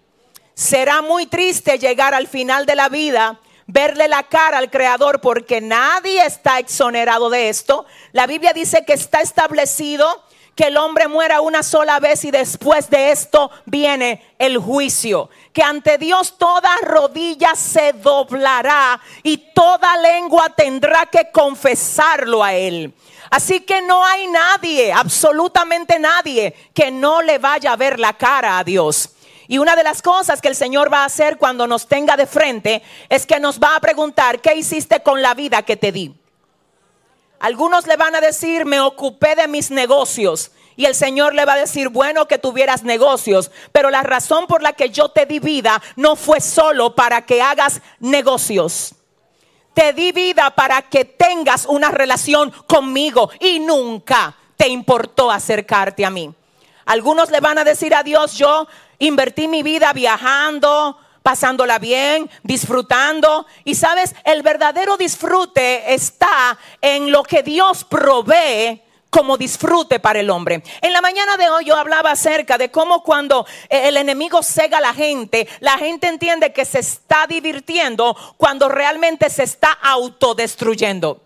Será 0.54 1.02
muy 1.02 1.26
triste 1.26 1.78
llegar 1.78 2.14
al 2.14 2.26
final 2.26 2.66
de 2.66 2.74
la 2.74 2.88
vida, 2.88 3.40
verle 3.66 4.08
la 4.08 4.24
cara 4.24 4.58
al 4.58 4.70
Creador, 4.70 5.20
porque 5.20 5.60
nadie 5.60 6.24
está 6.24 6.58
exonerado 6.58 7.30
de 7.30 7.48
esto. 7.48 7.86
La 8.12 8.26
Biblia 8.26 8.52
dice 8.52 8.84
que 8.84 8.92
está 8.92 9.20
establecido 9.20 10.22
que 10.54 10.64
el 10.64 10.76
hombre 10.76 11.08
muera 11.08 11.40
una 11.40 11.62
sola 11.62 11.98
vez 11.98 12.24
y 12.24 12.30
después 12.30 12.90
de 12.90 13.10
esto 13.10 13.50
viene 13.64 14.34
el 14.38 14.58
juicio. 14.58 15.30
Que 15.52 15.62
ante 15.62 15.98
Dios 15.98 16.36
toda 16.38 16.70
rodilla 16.82 17.54
se 17.54 17.92
doblará 17.94 19.00
y 19.22 19.38
toda 19.38 19.96
lengua 19.96 20.50
tendrá 20.50 21.06
que 21.06 21.30
confesarlo 21.30 22.44
a 22.44 22.54
Él. 22.54 22.92
Así 23.30 23.60
que 23.60 23.80
no 23.80 24.04
hay 24.04 24.26
nadie, 24.26 24.92
absolutamente 24.92 25.98
nadie, 25.98 26.54
que 26.74 26.90
no 26.90 27.22
le 27.22 27.38
vaya 27.38 27.72
a 27.72 27.76
ver 27.76 27.98
la 27.98 28.12
cara 28.12 28.58
a 28.58 28.64
Dios. 28.64 29.10
Y 29.48 29.58
una 29.58 29.74
de 29.74 29.82
las 29.82 30.02
cosas 30.02 30.40
que 30.40 30.48
el 30.48 30.54
Señor 30.54 30.92
va 30.92 31.02
a 31.02 31.06
hacer 31.06 31.38
cuando 31.38 31.66
nos 31.66 31.86
tenga 31.86 32.16
de 32.16 32.26
frente 32.26 32.82
es 33.08 33.26
que 33.26 33.40
nos 33.40 33.58
va 33.58 33.76
a 33.76 33.80
preguntar, 33.80 34.40
¿qué 34.40 34.54
hiciste 34.54 35.02
con 35.02 35.22
la 35.22 35.34
vida 35.34 35.62
que 35.62 35.76
te 35.76 35.92
di? 35.92 36.14
Algunos 37.42 37.88
le 37.88 37.96
van 37.96 38.14
a 38.14 38.20
decir, 38.20 38.64
me 38.66 38.78
ocupé 38.78 39.34
de 39.34 39.48
mis 39.48 39.72
negocios. 39.72 40.52
Y 40.76 40.84
el 40.84 40.94
Señor 40.94 41.34
le 41.34 41.44
va 41.44 41.54
a 41.54 41.58
decir, 41.58 41.88
bueno 41.88 42.28
que 42.28 42.38
tuvieras 42.38 42.84
negocios, 42.84 43.50
pero 43.72 43.90
la 43.90 44.04
razón 44.04 44.46
por 44.46 44.62
la 44.62 44.74
que 44.74 44.90
yo 44.90 45.08
te 45.08 45.26
di 45.26 45.40
vida 45.40 45.82
no 45.96 46.14
fue 46.14 46.40
solo 46.40 46.94
para 46.94 47.26
que 47.26 47.42
hagas 47.42 47.82
negocios. 47.98 48.94
Te 49.74 49.92
di 49.92 50.12
vida 50.12 50.54
para 50.54 50.82
que 50.82 51.04
tengas 51.04 51.66
una 51.66 51.90
relación 51.90 52.52
conmigo 52.68 53.28
y 53.40 53.58
nunca 53.58 54.36
te 54.56 54.68
importó 54.68 55.28
acercarte 55.28 56.06
a 56.06 56.10
mí. 56.10 56.32
Algunos 56.84 57.32
le 57.32 57.40
van 57.40 57.58
a 57.58 57.64
decir 57.64 57.92
a 57.92 58.04
Dios, 58.04 58.34
yo 58.34 58.68
invertí 59.00 59.48
mi 59.48 59.64
vida 59.64 59.92
viajando, 59.92 60.96
pasándola 61.22 61.78
bien, 61.78 62.30
disfrutando. 62.42 63.46
Y 63.64 63.74
sabes, 63.74 64.14
el 64.24 64.42
verdadero 64.42 64.96
disfrute 64.96 65.94
está 65.94 66.58
en 66.80 67.10
lo 67.10 67.22
que 67.22 67.42
Dios 67.42 67.84
provee 67.84 68.82
como 69.12 69.36
disfrute 69.36 70.00
para 70.00 70.20
el 70.20 70.30
hombre. 70.30 70.62
En 70.80 70.92
la 70.94 71.02
mañana 71.02 71.36
de 71.36 71.50
hoy 71.50 71.66
yo 71.66 71.76
hablaba 71.76 72.12
acerca 72.12 72.56
de 72.56 72.70
cómo 72.70 73.02
cuando 73.02 73.46
eh, 73.68 73.88
el 73.88 73.98
enemigo 73.98 74.42
cega 74.42 74.78
a 74.78 74.80
la 74.80 74.94
gente, 74.94 75.46
la 75.60 75.76
gente 75.76 76.08
entiende 76.08 76.54
que 76.54 76.64
se 76.64 76.78
está 76.78 77.26
divirtiendo 77.26 78.16
cuando 78.38 78.70
realmente 78.70 79.28
se 79.28 79.42
está 79.42 79.70
autodestruyendo. 79.70 81.20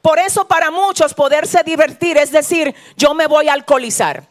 Por 0.00 0.18
eso 0.18 0.48
para 0.48 0.70
muchos 0.70 1.12
poderse 1.12 1.62
divertir 1.62 2.16
es 2.16 2.32
decir, 2.32 2.74
yo 2.96 3.12
me 3.12 3.26
voy 3.26 3.48
a 3.48 3.52
alcoholizar. 3.52 4.29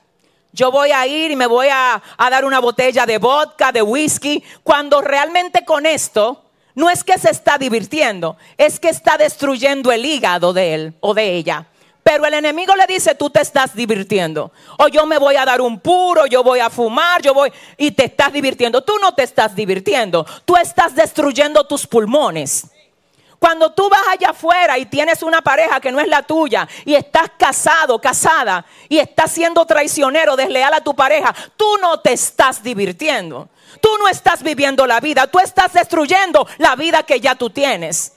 Yo 0.52 0.72
voy 0.72 0.92
a 0.92 1.06
ir 1.06 1.32
y 1.32 1.36
me 1.36 1.46
voy 1.46 1.68
a, 1.72 2.02
a, 2.18 2.30
dar 2.30 2.44
una 2.46 2.60
botella 2.60 3.06
de 3.06 3.18
vodka, 3.18 3.72
de 3.72 3.82
whisky, 3.82 4.44
cuando 4.64 5.02
realmente 5.02 5.64
con 5.64 5.86
esto 5.86 6.46
no 6.76 6.90
es 6.90 7.04
que 7.04 7.18
se 7.18 7.30
está 7.30 7.58
divirtiendo, 7.58 8.38
es 8.58 8.80
que 8.80 8.90
está 8.90 9.18
destruyendo 9.18 9.92
el 9.92 10.06
hígado 10.06 10.54
de 10.54 10.74
él 10.74 10.94
o 11.02 11.14
de 11.14 11.36
ella. 11.36 11.68
Pero 12.04 12.26
el 12.26 12.34
enemigo 12.34 12.76
le 12.76 12.88
dice, 12.88 13.14
tú 13.14 13.30
te 13.30 13.42
estás 13.42 13.76
divirtiendo. 13.76 14.52
O 14.80 14.88
yo 14.88 15.06
me 15.06 15.20
voy 15.20 15.36
a 15.36 15.46
dar 15.46 15.62
un 15.62 15.80
puro, 15.80 16.26
yo 16.26 16.44
voy 16.44 16.60
a 16.60 16.72
fumar, 16.72 17.22
yo 17.22 17.36
voy... 17.36 17.52
Y 17.78 17.92
te 17.92 18.06
estás 18.06 18.34
divirtiendo. 18.34 18.82
Tú 18.82 18.94
no 19.00 19.14
te 19.14 19.22
estás 19.22 19.56
divirtiendo. 19.56 20.26
Tú 20.44 20.56
estás 20.56 20.96
destruyendo 20.96 21.66
tus 21.66 21.86
pulmones. 21.86 22.66
Cuando 23.40 23.72
tú 23.72 23.90
vas 23.90 24.06
allá 24.10 24.32
afuera 24.32 24.78
y 24.78 24.86
tienes 24.86 25.24
una 25.24 25.42
pareja 25.42 25.80
que 25.80 25.94
no 25.94 26.02
es 26.02 26.08
la 26.08 26.24
tuya 26.24 26.68
y 26.84 26.94
estás 26.94 27.32
casado, 27.38 28.00
casada 28.00 28.66
y 28.90 29.00
estás 29.00 29.32
siendo 29.32 29.66
traicionero, 29.66 30.36
desleal 30.36 30.74
a 30.74 30.82
tu 30.82 30.94
pareja, 30.94 31.34
tú 31.56 31.78
no 31.80 32.02
te 32.02 32.12
estás 32.12 32.62
divirtiendo. 32.62 33.48
Tú 33.82 33.90
no 33.98 34.10
estás 34.10 34.44
viviendo 34.44 34.86
la 34.86 35.00
vida, 35.00 35.28
tú 35.28 35.40
estás 35.40 35.72
destruyendo 35.72 36.48
la 36.58 36.76
vida 36.76 37.04
que 37.04 37.22
ya 37.22 37.36
tú 37.36 37.50
tienes. 37.50 38.14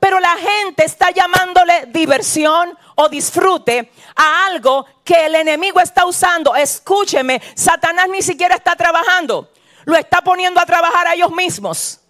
Pero 0.00 0.18
la 0.18 0.36
gente 0.36 0.84
está 0.84 1.12
llamándole 1.12 1.86
diversión 1.88 2.76
o 2.96 3.08
disfrute 3.08 3.92
a 4.16 4.46
algo 4.46 4.84
que 5.04 5.26
el 5.26 5.36
enemigo 5.36 5.78
está 5.78 6.04
usando. 6.04 6.56
Escúcheme, 6.56 7.40
Satanás 7.54 8.08
ni 8.08 8.22
siquiera 8.22 8.56
está 8.56 8.74
trabajando. 8.74 9.50
Lo 9.84 9.96
está 9.96 10.20
poniendo 10.22 10.60
a 10.60 10.66
trabajar 10.66 11.06
a 11.06 11.14
ellos 11.14 11.30
mismos. 11.30 12.01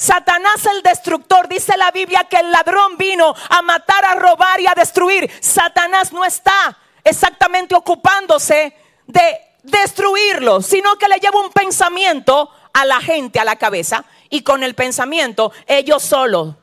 Satanás 0.00 0.64
el 0.64 0.82
destructor, 0.82 1.46
dice 1.46 1.76
la 1.76 1.90
Biblia 1.90 2.24
que 2.24 2.38
el 2.38 2.50
ladrón 2.50 2.96
vino 2.96 3.34
a 3.50 3.60
matar, 3.60 4.02
a 4.06 4.14
robar 4.14 4.58
y 4.58 4.66
a 4.66 4.72
destruir. 4.74 5.30
Satanás 5.40 6.10
no 6.10 6.24
está 6.24 6.78
exactamente 7.04 7.74
ocupándose 7.74 8.74
de 9.06 9.38
destruirlo, 9.62 10.62
sino 10.62 10.96
que 10.96 11.06
le 11.06 11.18
lleva 11.18 11.42
un 11.42 11.52
pensamiento 11.52 12.50
a 12.72 12.86
la 12.86 12.98
gente 13.02 13.40
a 13.40 13.44
la 13.44 13.56
cabeza 13.56 14.06
y 14.30 14.40
con 14.40 14.62
el 14.62 14.74
pensamiento 14.74 15.52
ellos 15.66 16.02
solos 16.02 16.54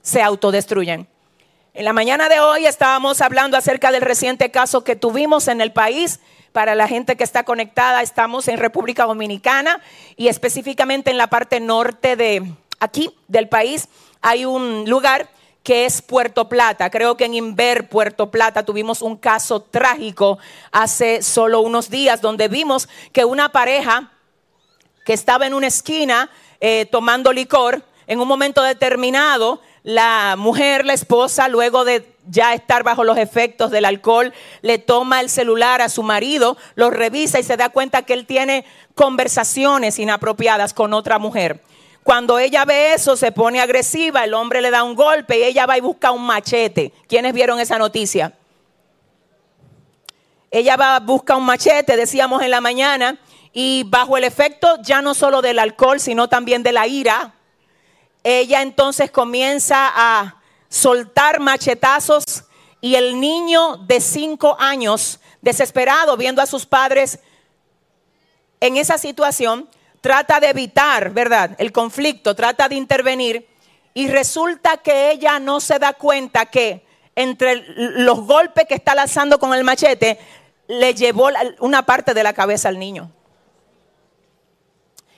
se 0.00 0.22
autodestruyen. 0.22 1.06
En 1.74 1.84
la 1.84 1.92
mañana 1.92 2.30
de 2.30 2.40
hoy 2.40 2.64
estábamos 2.64 3.20
hablando 3.20 3.58
acerca 3.58 3.92
del 3.92 4.00
reciente 4.00 4.50
caso 4.50 4.84
que 4.84 4.96
tuvimos 4.96 5.48
en 5.48 5.60
el 5.60 5.74
país. 5.74 6.20
Para 6.52 6.74
la 6.74 6.88
gente 6.88 7.16
que 7.16 7.24
está 7.24 7.44
conectada, 7.44 8.00
estamos 8.00 8.48
en 8.48 8.56
República 8.56 9.04
Dominicana 9.04 9.82
y 10.16 10.28
específicamente 10.28 11.10
en 11.10 11.18
la 11.18 11.26
parte 11.26 11.60
norte 11.60 12.16
de 12.16 12.56
aquí 12.80 13.10
del 13.28 13.48
país 13.48 13.88
hay 14.20 14.44
un 14.44 14.88
lugar 14.88 15.28
que 15.62 15.84
es 15.84 16.00
Puerto 16.00 16.48
Plata. 16.48 16.90
Creo 16.90 17.16
que 17.16 17.24
en 17.24 17.34
Inver, 17.34 17.88
Puerto 17.88 18.30
Plata, 18.30 18.64
tuvimos 18.64 19.02
un 19.02 19.16
caso 19.16 19.60
trágico 19.60 20.38
hace 20.70 21.22
solo 21.22 21.60
unos 21.60 21.90
días 21.90 22.20
donde 22.20 22.46
vimos 22.46 22.88
que 23.12 23.24
una 23.24 23.50
pareja 23.50 24.12
que 25.04 25.12
estaba 25.12 25.46
en 25.46 25.54
una 25.54 25.66
esquina 25.66 26.30
eh, 26.60 26.86
tomando 26.86 27.32
licor, 27.32 27.82
en 28.06 28.20
un 28.20 28.28
momento 28.28 28.62
determinado 28.62 29.60
la 29.82 30.34
mujer, 30.36 30.84
la 30.84 30.94
esposa, 30.94 31.48
luego 31.48 31.84
de 31.84 32.12
ya 32.28 32.54
estar 32.54 32.82
bajo 32.82 33.04
los 33.04 33.18
efectos 33.18 33.70
del 33.70 33.84
alcohol, 33.84 34.32
le 34.62 34.78
toma 34.78 35.20
el 35.20 35.30
celular 35.30 35.80
a 35.80 35.88
su 35.88 36.02
marido, 36.02 36.56
lo 36.74 36.90
revisa 36.90 37.38
y 37.38 37.44
se 37.44 37.56
da 37.56 37.68
cuenta 37.68 38.02
que 38.02 38.12
él 38.12 38.26
tiene 38.26 38.64
conversaciones 38.96 40.00
inapropiadas 40.00 40.74
con 40.74 40.92
otra 40.92 41.18
mujer. 41.20 41.62
Cuando 42.06 42.38
ella 42.38 42.64
ve 42.64 42.94
eso, 42.94 43.16
se 43.16 43.32
pone 43.32 43.60
agresiva, 43.60 44.22
el 44.22 44.32
hombre 44.32 44.60
le 44.60 44.70
da 44.70 44.84
un 44.84 44.94
golpe 44.94 45.40
y 45.40 45.42
ella 45.42 45.66
va 45.66 45.76
y 45.76 45.80
busca 45.80 46.12
un 46.12 46.22
machete. 46.22 46.92
¿Quiénes 47.08 47.32
vieron 47.32 47.58
esa 47.58 47.78
noticia? 47.78 48.32
Ella 50.52 50.76
va, 50.76 51.00
busca 51.00 51.36
un 51.36 51.44
machete, 51.44 51.96
decíamos 51.96 52.44
en 52.44 52.52
la 52.52 52.60
mañana, 52.60 53.18
y 53.52 53.82
bajo 53.88 54.16
el 54.16 54.22
efecto 54.22 54.78
ya 54.82 55.02
no 55.02 55.14
solo 55.14 55.42
del 55.42 55.58
alcohol, 55.58 55.98
sino 55.98 56.28
también 56.28 56.62
de 56.62 56.70
la 56.70 56.86
ira, 56.86 57.34
ella 58.22 58.62
entonces 58.62 59.10
comienza 59.10 59.90
a 59.92 60.40
soltar 60.68 61.40
machetazos 61.40 62.44
y 62.80 62.94
el 62.94 63.18
niño 63.18 63.78
de 63.78 64.00
cinco 64.00 64.56
años, 64.60 65.18
desesperado, 65.40 66.16
viendo 66.16 66.40
a 66.40 66.46
sus 66.46 66.66
padres 66.66 67.18
en 68.60 68.76
esa 68.76 68.96
situación, 68.96 69.68
trata 70.06 70.38
de 70.38 70.50
evitar, 70.50 71.10
¿verdad? 71.10 71.56
El 71.58 71.72
conflicto, 71.72 72.36
trata 72.36 72.68
de 72.68 72.76
intervenir 72.76 73.48
y 73.92 74.06
resulta 74.06 74.76
que 74.76 75.10
ella 75.10 75.40
no 75.40 75.58
se 75.58 75.80
da 75.80 75.94
cuenta 75.94 76.46
que 76.46 76.86
entre 77.16 77.64
los 77.76 78.20
golpes 78.20 78.66
que 78.68 78.76
está 78.76 78.94
lanzando 78.94 79.40
con 79.40 79.52
el 79.52 79.64
machete, 79.64 80.20
le 80.68 80.94
llevó 80.94 81.30
una 81.58 81.84
parte 81.84 82.14
de 82.14 82.22
la 82.22 82.32
cabeza 82.32 82.68
al 82.68 82.78
niño. 82.78 83.10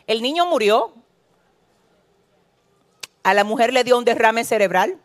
El 0.06 0.22
niño 0.22 0.46
murió, 0.46 0.94
a 3.22 3.34
la 3.34 3.44
mujer 3.44 3.74
le 3.74 3.84
dio 3.84 3.98
un 3.98 4.06
derrame 4.06 4.42
cerebral 4.42 4.96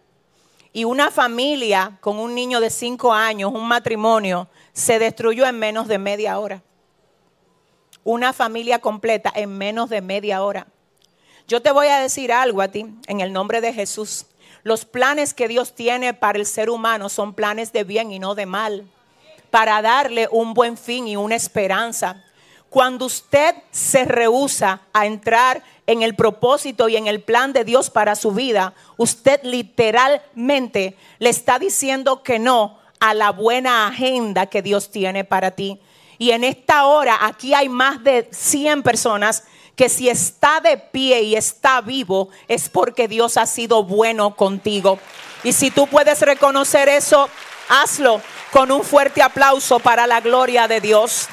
y 0.72 0.86
una 0.86 1.12
familia 1.12 1.98
con 2.00 2.20
un 2.20 2.34
niño 2.34 2.62
de 2.62 2.70
cinco 2.70 3.12
años, 3.12 3.52
un 3.54 3.68
matrimonio, 3.68 4.48
se 4.72 4.98
destruyó 4.98 5.46
en 5.46 5.60
menos 5.60 5.90
de 5.90 5.98
media 5.98 6.40
hora. 6.40 6.64
Una 8.04 8.34
familia 8.34 8.80
completa 8.80 9.32
en 9.34 9.58
menos 9.58 9.90
de 9.90 10.02
media 10.02 10.44
hora. 10.44 10.68
Yo 11.48 11.62
te 11.62 11.72
voy 11.72 11.88
a 11.88 12.00
decir 12.00 12.32
algo 12.32 12.62
a 12.62 12.68
ti 12.68 12.86
en 13.08 13.22
el 13.22 13.34
nombre 13.34 13.62
de 13.62 13.74
Jesús. 13.74 14.26
Los 14.64 14.86
planes 14.86 15.34
que 15.34 15.48
Dios 15.48 15.74
tiene 15.74 16.14
para 16.14 16.40
el 16.40 16.46
ser 16.46 16.70
humano 16.70 17.10
son 17.10 17.34
planes 17.34 17.74
de 17.74 17.84
bien 17.84 18.12
y 18.12 18.20
no 18.20 18.36
de 18.36 18.46
mal. 18.46 18.86
para 19.54 19.84
darle 19.84 20.28
un 20.32 20.56
buen 20.56 20.78
fin 20.78 21.08
y 21.08 21.16
una 21.16 21.36
esperanza. 21.36 22.24
Cuando 22.72 23.06
usted 23.06 23.54
se 23.70 24.04
rehúsa 24.04 24.82
a 24.94 25.06
entrar 25.06 25.62
en 25.86 26.02
el 26.02 26.16
propósito 26.16 26.90
y 26.90 26.96
en 26.96 27.06
el 27.06 27.22
plan 27.22 27.54
de 27.54 27.64
Dios 27.64 27.92
para 27.92 28.16
su 28.16 28.32
vida, 28.32 28.74
usted 28.98 29.42
literalmente 29.44 30.98
le 31.20 31.30
está 31.30 31.60
diciendo 31.60 32.24
que 32.24 32.40
no 32.40 32.80
a 33.00 33.14
la 33.14 33.30
buena 33.30 33.86
agenda 33.86 34.48
que 34.48 34.64
Dios 34.64 34.90
tiene 34.90 35.24
para 35.24 35.52
ti. 35.52 35.80
Y 36.24 36.32
en 36.32 36.46
esta 36.46 36.86
hora 36.86 37.18
aquí 37.20 37.54
hay 37.54 37.68
más 37.68 38.02
de 38.02 38.30
100 38.32 38.82
personas 38.82 39.44
que 39.76 39.90
si 39.90 40.08
está 40.08 40.62
de 40.62 40.78
pie 40.78 41.22
y 41.22 41.36
está 41.36 41.82
vivo 41.82 42.30
es 42.48 42.70
porque 42.70 43.10
Dios 43.10 43.36
ha 43.36 43.46
sido 43.46 43.84
bueno 43.84 44.34
contigo. 44.34 45.00
Y 45.44 45.52
si 45.52 45.70
tú 45.70 45.86
puedes 45.86 46.22
reconocer 46.22 46.88
eso, 46.88 47.28
hazlo 47.68 48.22
con 48.54 48.72
un 48.72 48.86
fuerte 48.86 49.22
aplauso 49.22 49.80
para 49.80 50.08
la 50.08 50.22
gloria 50.22 50.66
de 50.70 50.80
Dios. 50.80 51.28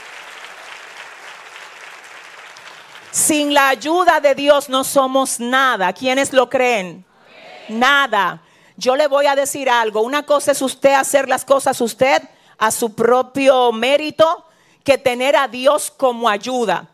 Sin 3.13 3.55
la 3.55 3.69
ayuda 3.69 4.19
de 4.19 4.35
Dios 4.35 4.69
no 4.69 4.83
somos 4.83 5.39
nada. 5.39 5.93
¿Quiénes 5.93 6.33
lo 6.33 6.51
creen? 6.51 7.05
Nada. 7.69 8.43
Yo 8.77 8.97
le 8.97 9.07
voy 9.07 9.27
a 9.27 9.37
decir 9.37 9.71
algo. 9.71 10.01
Una 10.01 10.25
cosa 10.25 10.51
es 10.51 10.61
usted 10.61 10.95
hacer 10.95 11.29
las 11.29 11.45
cosas 11.45 11.81
usted 11.81 12.25
a 12.59 12.73
su 12.73 12.93
propio 12.97 13.71
mérito 13.71 14.47
que 14.85 14.99
tener 14.99 15.37
a 15.37 15.49
Dios 15.49 15.91
como 15.91 16.29
ayuda. 16.29 16.89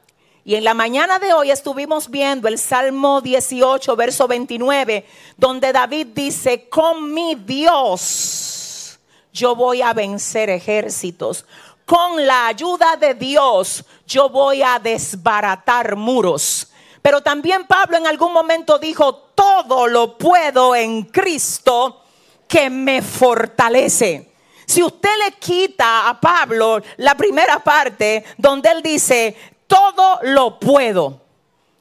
Y 0.44 0.54
en 0.54 0.64
la 0.64 0.74
mañana 0.74 1.18
de 1.18 1.32
hoy 1.32 1.50
estuvimos 1.50 2.08
viendo 2.10 2.46
el 2.48 2.58
Salmo 2.58 3.20
18, 3.20 3.96
verso 3.96 4.28
29, 4.28 5.04
donde 5.36 5.72
David 5.72 6.08
dice, 6.14 6.68
con 6.68 7.12
mi 7.12 7.34
Dios 7.34 8.98
yo 9.32 9.54
voy 9.54 9.82
a 9.82 9.92
vencer 9.92 10.50
ejércitos 10.50 11.44
con 11.86 12.26
la 12.26 12.48
ayuda 12.48 12.96
de 12.96 13.14
Dios 13.14 13.84
yo 14.06 14.28
voy 14.28 14.62
a 14.62 14.78
desbaratar 14.78 15.96
muros. 15.96 16.68
Pero 17.00 17.22
también 17.22 17.66
Pablo 17.66 17.96
en 17.96 18.06
algún 18.06 18.32
momento 18.32 18.78
dijo, 18.78 19.14
todo 19.14 19.86
lo 19.86 20.18
puedo 20.18 20.74
en 20.74 21.04
Cristo 21.04 22.02
que 22.48 22.68
me 22.68 23.00
fortalece. 23.02 24.32
Si 24.66 24.82
usted 24.82 25.10
le 25.24 25.32
quita 25.32 26.09
a 26.09 26.20
Pablo 26.20 26.82
la 26.97 27.14
primera 27.14 27.60
parte 27.60 28.24
donde 28.36 28.70
él 28.70 28.82
dice, 28.82 29.36
todo 29.66 30.18
lo 30.22 30.59
puedo, 30.59 31.20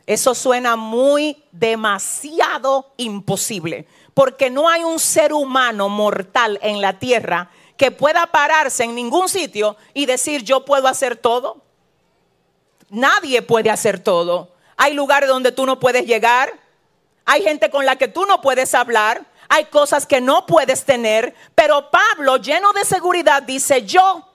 eso 0.05 0.35
suena 0.35 0.75
muy 0.75 1.43
demasiado 1.51 2.93
imposible, 2.97 3.87
porque 4.13 4.51
no 4.51 4.69
hay 4.69 4.83
un 4.83 4.99
ser 4.99 5.33
humano 5.33 5.89
mortal 5.89 6.59
en 6.61 6.79
la 6.79 6.99
tierra 6.99 7.49
que 7.75 7.91
pueda 7.91 8.27
pararse 8.27 8.83
en 8.83 8.95
ningún 8.95 9.27
sitio 9.29 9.75
y 9.93 10.05
decir 10.05 10.43
yo 10.43 10.63
puedo 10.63 10.87
hacer 10.87 11.17
todo. 11.17 11.61
Nadie 12.89 13.41
puede 13.41 13.71
hacer 13.71 13.99
todo. 13.99 14.51
Hay 14.77 14.93
lugares 14.93 15.27
donde 15.27 15.51
tú 15.51 15.65
no 15.65 15.79
puedes 15.79 16.05
llegar. 16.05 16.53
Hay 17.25 17.41
gente 17.41 17.69
con 17.69 17.85
la 17.85 17.95
que 17.95 18.07
tú 18.07 18.25
no 18.25 18.41
puedes 18.41 18.75
hablar. 18.75 19.25
Hay 19.49 19.65
cosas 19.65 20.05
que 20.05 20.21
no 20.21 20.45
puedes 20.45 20.85
tener. 20.85 21.35
Pero 21.53 21.89
Pablo, 21.89 22.37
lleno 22.37 22.73
de 22.73 22.85
seguridad, 22.85 23.43
dice 23.43 23.83
yo 23.85 24.27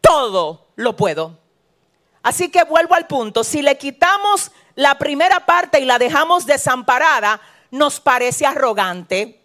todo 0.00 0.68
lo 0.76 0.96
puedo. 0.96 1.38
Así 2.22 2.50
que 2.50 2.64
vuelvo 2.64 2.94
al 2.94 3.06
punto. 3.06 3.44
Si 3.44 3.62
le 3.62 3.76
quitamos 3.78 4.50
la 4.74 4.96
primera 4.96 5.44
parte 5.44 5.80
y 5.80 5.84
la 5.84 5.98
dejamos 5.98 6.46
desamparada, 6.46 7.40
nos 7.70 8.00
parece 8.00 8.46
arrogante, 8.46 9.42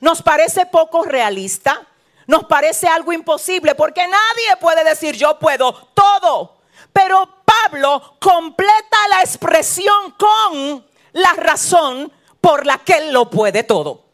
nos 0.00 0.22
parece 0.22 0.66
poco 0.66 1.04
realista, 1.04 1.86
nos 2.26 2.44
parece 2.44 2.86
algo 2.88 3.12
imposible, 3.12 3.74
porque 3.74 4.06
nadie 4.06 4.56
puede 4.60 4.84
decir 4.84 5.16
yo 5.16 5.38
puedo 5.38 5.72
todo. 5.94 6.58
Pero 6.92 7.28
Pablo 7.44 8.16
completa 8.20 8.96
la 9.10 9.20
expresión 9.20 10.12
con 10.12 10.86
la 11.12 11.32
razón 11.34 12.12
por 12.40 12.66
la 12.66 12.78
que 12.78 12.94
él 12.94 13.12
lo 13.12 13.30
puede 13.30 13.62
todo. 13.62 14.04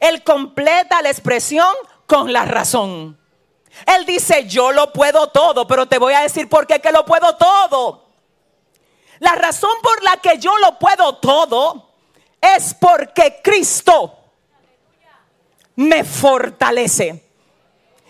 Él 0.00 0.22
completa 0.22 1.02
la 1.02 1.10
expresión 1.10 1.74
con 2.06 2.32
la 2.32 2.44
razón. 2.44 3.18
Él 3.86 4.06
dice, 4.06 4.46
yo 4.46 4.72
lo 4.72 4.92
puedo 4.92 5.28
todo, 5.28 5.66
pero 5.66 5.86
te 5.86 5.98
voy 5.98 6.14
a 6.14 6.20
decir 6.20 6.48
por 6.48 6.66
qué 6.66 6.80
que 6.80 6.92
lo 6.92 7.04
puedo 7.04 7.36
todo. 7.36 8.06
La 9.18 9.34
razón 9.34 9.70
por 9.82 10.02
la 10.02 10.18
que 10.18 10.38
yo 10.38 10.56
lo 10.58 10.78
puedo 10.78 11.16
todo 11.16 11.90
es 12.40 12.74
porque 12.74 13.40
Cristo 13.42 14.14
me 15.76 16.04
fortalece. 16.04 17.24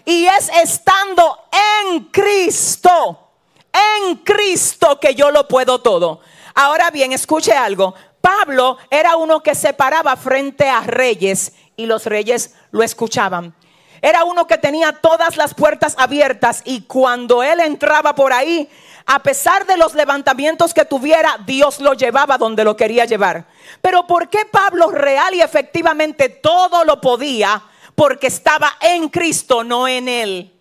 Y 0.04 0.26
es 0.26 0.48
estando 0.62 1.48
en 1.88 2.04
Cristo, 2.04 3.30
en 3.72 4.16
Cristo 4.18 5.00
que 5.00 5.14
yo 5.14 5.30
lo 5.30 5.48
puedo 5.48 5.80
todo. 5.80 6.20
Ahora 6.54 6.90
bien, 6.90 7.12
escuche 7.12 7.52
algo. 7.52 7.94
Pablo 8.20 8.78
era 8.90 9.16
uno 9.16 9.42
que 9.42 9.54
se 9.54 9.72
paraba 9.72 10.16
frente 10.16 10.68
a 10.68 10.80
reyes 10.80 11.52
y 11.76 11.86
los 11.86 12.06
reyes 12.06 12.54
lo 12.70 12.82
escuchaban. 12.82 13.54
Era 14.02 14.24
uno 14.24 14.46
que 14.46 14.58
tenía 14.58 14.92
todas 14.92 15.36
las 15.36 15.54
puertas 15.54 15.94
abiertas 15.98 16.62
y 16.64 16.82
cuando 16.82 17.42
él 17.42 17.60
entraba 17.60 18.14
por 18.14 18.32
ahí, 18.32 18.68
a 19.06 19.20
pesar 19.22 19.66
de 19.66 19.76
los 19.76 19.94
levantamientos 19.94 20.74
que 20.74 20.84
tuviera, 20.84 21.38
Dios 21.46 21.80
lo 21.80 21.94
llevaba 21.94 22.38
donde 22.38 22.64
lo 22.64 22.76
quería 22.76 23.04
llevar. 23.04 23.46
Pero 23.80 24.06
¿por 24.06 24.28
qué 24.28 24.44
Pablo 24.50 24.90
real 24.90 25.34
y 25.34 25.40
efectivamente 25.40 26.28
todo 26.28 26.84
lo 26.84 27.00
podía? 27.00 27.62
Porque 27.94 28.26
estaba 28.26 28.76
en 28.80 29.08
Cristo, 29.08 29.64
no 29.64 29.88
en 29.88 30.08
él. 30.08 30.52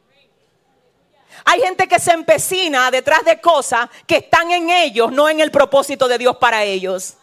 Hay 1.43 1.61
gente 1.61 1.87
que 1.87 1.99
se 1.99 2.13
empecina 2.13 2.89
detrás 2.89 3.23
de 3.25 3.39
cosas 3.41 3.89
que 4.07 4.17
están 4.17 4.51
en 4.51 4.69
ellos, 4.69 5.11
no 5.11 5.29
en 5.29 5.39
el 5.39 5.51
propósito 5.51 6.07
de 6.07 6.17
Dios 6.17 6.37
para 6.37 6.63
ellos. 6.63 7.17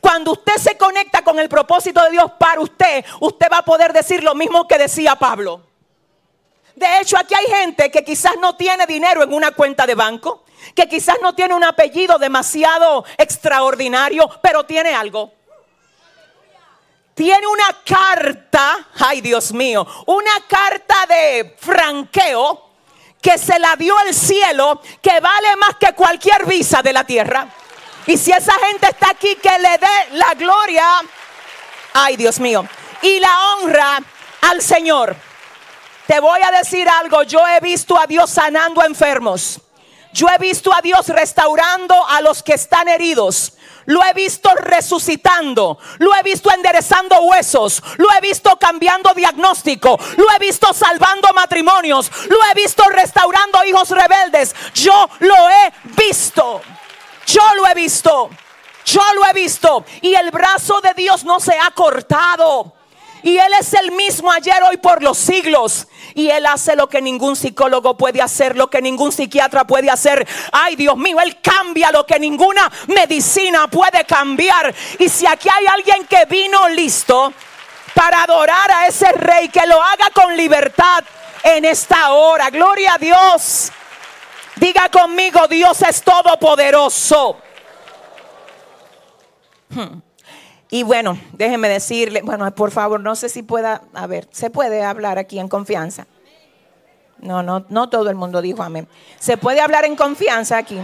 Cuando 0.00 0.32
usted 0.32 0.56
se 0.56 0.76
conecta 0.76 1.22
con 1.22 1.38
el 1.38 1.48
propósito 1.48 2.02
de 2.04 2.10
Dios 2.10 2.32
para 2.38 2.60
usted, 2.60 3.04
usted 3.20 3.46
va 3.50 3.58
a 3.58 3.64
poder 3.64 3.92
decir 3.92 4.22
lo 4.22 4.34
mismo 4.34 4.66
que 4.66 4.78
decía 4.78 5.16
Pablo. 5.16 5.62
De 6.74 7.00
hecho, 7.00 7.18
aquí 7.18 7.34
hay 7.34 7.46
gente 7.46 7.90
que 7.90 8.02
quizás 8.02 8.32
no 8.40 8.56
tiene 8.56 8.86
dinero 8.86 9.22
en 9.22 9.32
una 9.32 9.52
cuenta 9.52 9.86
de 9.86 9.94
banco, 9.94 10.44
que 10.74 10.88
quizás 10.88 11.16
no 11.20 11.34
tiene 11.34 11.54
un 11.54 11.64
apellido 11.64 12.18
demasiado 12.18 13.04
extraordinario, 13.18 14.28
pero 14.42 14.64
tiene 14.64 14.94
algo. 14.94 15.32
Tiene 17.14 17.46
una 17.46 17.82
carta, 17.84 18.88
ay 18.98 19.20
Dios 19.20 19.52
mío, 19.52 19.86
una 20.06 20.32
carta 20.48 21.06
de 21.06 21.56
franqueo 21.58 22.70
que 23.20 23.38
se 23.38 23.58
la 23.58 23.76
dio 23.76 23.94
el 24.06 24.14
cielo, 24.14 24.80
que 25.00 25.20
vale 25.20 25.56
más 25.56 25.76
que 25.76 25.92
cualquier 25.94 26.46
visa 26.46 26.82
de 26.82 26.92
la 26.92 27.04
tierra. 27.04 27.46
Y 28.06 28.16
si 28.16 28.32
esa 28.32 28.54
gente 28.66 28.88
está 28.88 29.10
aquí, 29.10 29.36
que 29.36 29.58
le 29.58 29.78
dé 29.78 30.16
la 30.16 30.34
gloria, 30.34 30.86
ay 31.94 32.16
Dios 32.16 32.40
mío, 32.40 32.66
y 33.02 33.20
la 33.20 33.54
honra 33.54 33.98
al 34.42 34.60
Señor. 34.60 35.16
Te 36.06 36.18
voy 36.20 36.40
a 36.42 36.50
decir 36.50 36.88
algo, 36.88 37.22
yo 37.22 37.46
he 37.46 37.60
visto 37.60 37.98
a 37.98 38.06
Dios 38.06 38.30
sanando 38.30 38.84
enfermos. 38.84 39.60
Yo 40.12 40.28
he 40.28 40.38
visto 40.38 40.72
a 40.74 40.80
Dios 40.82 41.08
restaurando 41.08 41.94
a 42.06 42.20
los 42.20 42.42
que 42.42 42.52
están 42.52 42.88
heridos. 42.88 43.54
Lo 43.86 44.04
he 44.04 44.12
visto 44.12 44.50
resucitando. 44.56 45.78
Lo 45.98 46.14
he 46.14 46.22
visto 46.22 46.50
enderezando 46.52 47.18
huesos. 47.22 47.82
Lo 47.96 48.12
he 48.12 48.20
visto 48.20 48.56
cambiando 48.58 49.14
diagnóstico. 49.14 49.98
Lo 50.16 50.30
he 50.32 50.38
visto 50.38 50.72
salvando 50.74 51.32
matrimonios. 51.32 52.10
Lo 52.28 52.36
he 52.44 52.54
visto 52.54 52.84
restaurando 52.90 53.64
hijos 53.64 53.90
rebeldes. 53.90 54.54
Yo 54.74 55.08
lo 55.20 55.48
he 55.48 55.72
visto. 55.96 56.60
Yo 57.26 57.42
lo 57.56 57.66
he 57.66 57.74
visto. 57.74 58.30
Yo 58.84 59.02
lo 59.14 59.26
he 59.26 59.32
visto. 59.32 59.84
Y 60.00 60.14
el 60.14 60.30
brazo 60.30 60.80
de 60.80 60.94
Dios 60.94 61.24
no 61.24 61.40
se 61.40 61.58
ha 61.58 61.70
cortado. 61.70 62.74
Y 63.22 63.38
Él 63.38 63.52
es 63.58 63.72
el 63.74 63.92
mismo 63.92 64.32
ayer, 64.32 64.62
hoy, 64.64 64.76
por 64.78 65.02
los 65.02 65.16
siglos. 65.16 65.86
Y 66.14 66.28
Él 66.28 66.44
hace 66.44 66.74
lo 66.74 66.88
que 66.88 67.00
ningún 67.00 67.36
psicólogo 67.36 67.96
puede 67.96 68.20
hacer, 68.20 68.56
lo 68.56 68.68
que 68.68 68.82
ningún 68.82 69.12
psiquiatra 69.12 69.64
puede 69.64 69.90
hacer. 69.90 70.26
Ay, 70.50 70.74
Dios 70.74 70.96
mío, 70.96 71.20
Él 71.20 71.40
cambia 71.40 71.92
lo 71.92 72.04
que 72.04 72.18
ninguna 72.18 72.70
medicina 72.88 73.68
puede 73.68 74.04
cambiar. 74.04 74.74
Y 74.98 75.08
si 75.08 75.26
aquí 75.26 75.48
hay 75.48 75.66
alguien 75.66 76.04
que 76.06 76.24
vino 76.24 76.68
listo 76.70 77.32
para 77.94 78.24
adorar 78.24 78.70
a 78.72 78.86
ese 78.88 79.12
rey, 79.12 79.48
que 79.48 79.66
lo 79.66 79.80
haga 79.80 80.10
con 80.12 80.36
libertad 80.36 81.04
en 81.44 81.64
esta 81.64 82.12
hora. 82.12 82.50
Gloria 82.50 82.94
a 82.94 82.98
Dios. 82.98 83.70
Diga 84.56 84.88
conmigo, 84.88 85.46
Dios 85.48 85.82
es 85.82 86.02
todopoderoso. 86.02 87.36
Hmm. 89.70 90.00
Y 90.70 90.82
bueno, 90.84 91.18
déjeme 91.32 91.68
decirle, 91.68 92.22
bueno, 92.22 92.50
por 92.54 92.70
favor, 92.70 93.00
no 93.00 93.14
sé 93.14 93.28
si 93.28 93.42
pueda, 93.42 93.82
a 93.92 94.06
ver, 94.06 94.28
¿se 94.30 94.50
puede 94.50 94.82
hablar 94.82 95.18
aquí 95.18 95.38
en 95.38 95.48
confianza? 95.48 96.06
No, 97.18 97.42
no, 97.42 97.64
no 97.68 97.88
todo 97.88 98.10
el 98.10 98.16
mundo 98.16 98.42
dijo 98.42 98.62
amén. 98.62 98.88
¿Se 99.18 99.36
puede 99.36 99.60
hablar 99.60 99.84
en 99.84 99.96
confianza 99.96 100.58
aquí? 100.58 100.78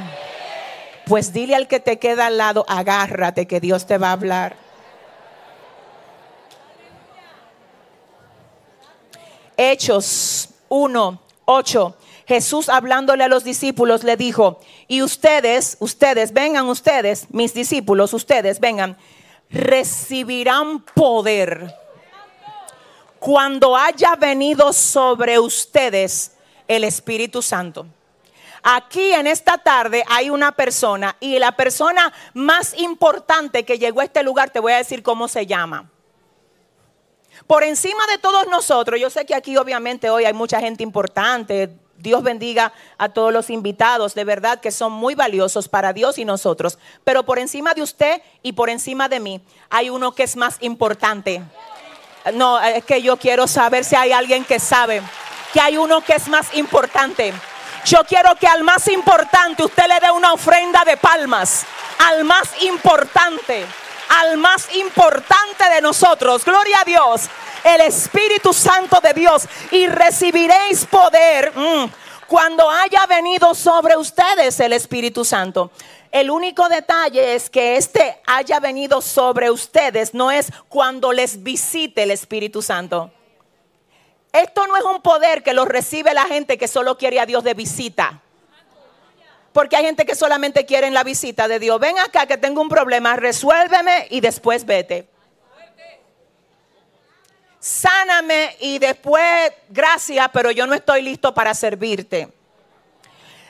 Pues 1.06 1.32
dile 1.32 1.56
al 1.56 1.66
que 1.68 1.80
te 1.80 1.98
queda 1.98 2.26
al 2.26 2.36
lado, 2.36 2.66
agárrate 2.68 3.46
que 3.46 3.60
Dios 3.60 3.86
te 3.86 3.98
va 3.98 4.10
a 4.10 4.12
hablar. 4.12 4.56
Hechos 9.56 10.50
1, 10.68 11.20
8. 11.46 11.96
Jesús 12.28 12.68
hablándole 12.68 13.24
a 13.24 13.28
los 13.28 13.42
discípulos 13.42 14.04
le 14.04 14.18
dijo, 14.18 14.60
y 14.86 15.00
ustedes, 15.00 15.78
ustedes, 15.80 16.34
vengan 16.34 16.66
ustedes, 16.66 17.26
mis 17.30 17.54
discípulos, 17.54 18.12
ustedes, 18.12 18.60
vengan, 18.60 18.98
recibirán 19.48 20.80
poder 20.80 21.74
cuando 23.18 23.74
haya 23.74 24.14
venido 24.14 24.74
sobre 24.74 25.38
ustedes 25.38 26.32
el 26.68 26.84
Espíritu 26.84 27.40
Santo. 27.40 27.86
Aquí 28.62 29.10
en 29.14 29.26
esta 29.26 29.56
tarde 29.56 30.04
hay 30.06 30.28
una 30.28 30.52
persona 30.52 31.16
y 31.20 31.38
la 31.38 31.52
persona 31.52 32.12
más 32.34 32.78
importante 32.78 33.64
que 33.64 33.78
llegó 33.78 34.02
a 34.02 34.04
este 34.04 34.22
lugar, 34.22 34.50
te 34.50 34.60
voy 34.60 34.72
a 34.72 34.76
decir 34.76 35.02
cómo 35.02 35.28
se 35.28 35.46
llama. 35.46 35.90
Por 37.46 37.64
encima 37.64 38.06
de 38.08 38.18
todos 38.18 38.48
nosotros, 38.48 39.00
yo 39.00 39.08
sé 39.08 39.24
que 39.24 39.34
aquí 39.34 39.56
obviamente 39.56 40.10
hoy 40.10 40.26
hay 40.26 40.34
mucha 40.34 40.60
gente 40.60 40.82
importante. 40.82 41.87
Dios 41.98 42.22
bendiga 42.22 42.72
a 42.96 43.10
todos 43.10 43.32
los 43.32 43.50
invitados, 43.50 44.14
de 44.14 44.24
verdad 44.24 44.60
que 44.60 44.70
son 44.70 44.92
muy 44.92 45.14
valiosos 45.14 45.68
para 45.68 45.92
Dios 45.92 46.18
y 46.18 46.24
nosotros. 46.24 46.78
Pero 47.04 47.24
por 47.24 47.38
encima 47.38 47.74
de 47.74 47.82
usted 47.82 48.22
y 48.42 48.52
por 48.52 48.70
encima 48.70 49.08
de 49.08 49.20
mí 49.20 49.40
hay 49.68 49.90
uno 49.90 50.12
que 50.12 50.22
es 50.22 50.36
más 50.36 50.56
importante. 50.60 51.42
No, 52.34 52.60
es 52.60 52.84
que 52.84 53.02
yo 53.02 53.16
quiero 53.16 53.46
saber 53.46 53.84
si 53.84 53.96
hay 53.96 54.12
alguien 54.12 54.44
que 54.44 54.58
sabe 54.58 55.02
que 55.52 55.60
hay 55.60 55.76
uno 55.76 56.02
que 56.02 56.14
es 56.14 56.28
más 56.28 56.54
importante. 56.54 57.32
Yo 57.84 58.04
quiero 58.04 58.34
que 58.36 58.46
al 58.46 58.64
más 58.64 58.88
importante 58.88 59.64
usted 59.64 59.84
le 59.88 60.00
dé 60.00 60.10
una 60.10 60.32
ofrenda 60.32 60.84
de 60.84 60.96
palmas. 60.96 61.64
Al 61.98 62.24
más 62.24 62.62
importante, 62.62 63.66
al 64.08 64.36
más 64.36 64.74
importante 64.74 65.68
de 65.74 65.80
nosotros. 65.80 66.44
Gloria 66.44 66.80
a 66.80 66.84
Dios. 66.84 67.22
El 67.64 67.80
Espíritu 67.82 68.52
Santo 68.52 69.00
de 69.00 69.12
Dios. 69.12 69.48
Y 69.70 69.86
recibiréis 69.86 70.84
poder 70.86 71.52
mm, 71.54 71.90
cuando 72.26 72.68
haya 72.70 73.06
venido 73.06 73.54
sobre 73.54 73.96
ustedes 73.96 74.58
el 74.60 74.72
Espíritu 74.72 75.24
Santo. 75.24 75.70
El 76.10 76.30
único 76.30 76.68
detalle 76.68 77.34
es 77.34 77.50
que 77.50 77.76
este 77.76 78.20
haya 78.26 78.60
venido 78.60 79.02
sobre 79.02 79.50
ustedes 79.50 80.14
no 80.14 80.30
es 80.30 80.50
cuando 80.68 81.12
les 81.12 81.42
visite 81.42 82.04
el 82.04 82.10
Espíritu 82.10 82.62
Santo. 82.62 83.10
Esto 84.32 84.66
no 84.66 84.76
es 84.76 84.84
un 84.84 85.02
poder 85.02 85.42
que 85.42 85.52
lo 85.52 85.64
recibe 85.64 86.14
la 86.14 86.24
gente 86.24 86.58
que 86.58 86.68
solo 86.68 86.96
quiere 86.96 87.20
a 87.20 87.26
Dios 87.26 87.44
de 87.44 87.54
visita. 87.54 88.22
Porque 89.58 89.74
hay 89.74 89.86
gente 89.86 90.06
que 90.06 90.14
solamente 90.14 90.64
quiere 90.64 90.88
la 90.88 91.02
visita 91.02 91.48
de 91.48 91.58
Dios. 91.58 91.80
Ven 91.80 91.98
acá 91.98 92.26
que 92.26 92.38
tengo 92.38 92.62
un 92.62 92.68
problema, 92.68 93.16
resuélveme 93.16 94.06
y 94.08 94.20
después 94.20 94.64
vete. 94.64 95.08
Sáname 97.58 98.56
y 98.60 98.78
después 98.78 99.52
gracias, 99.68 100.28
pero 100.32 100.52
yo 100.52 100.64
no 100.68 100.74
estoy 100.74 101.02
listo 101.02 101.34
para 101.34 101.54
servirte. 101.54 102.28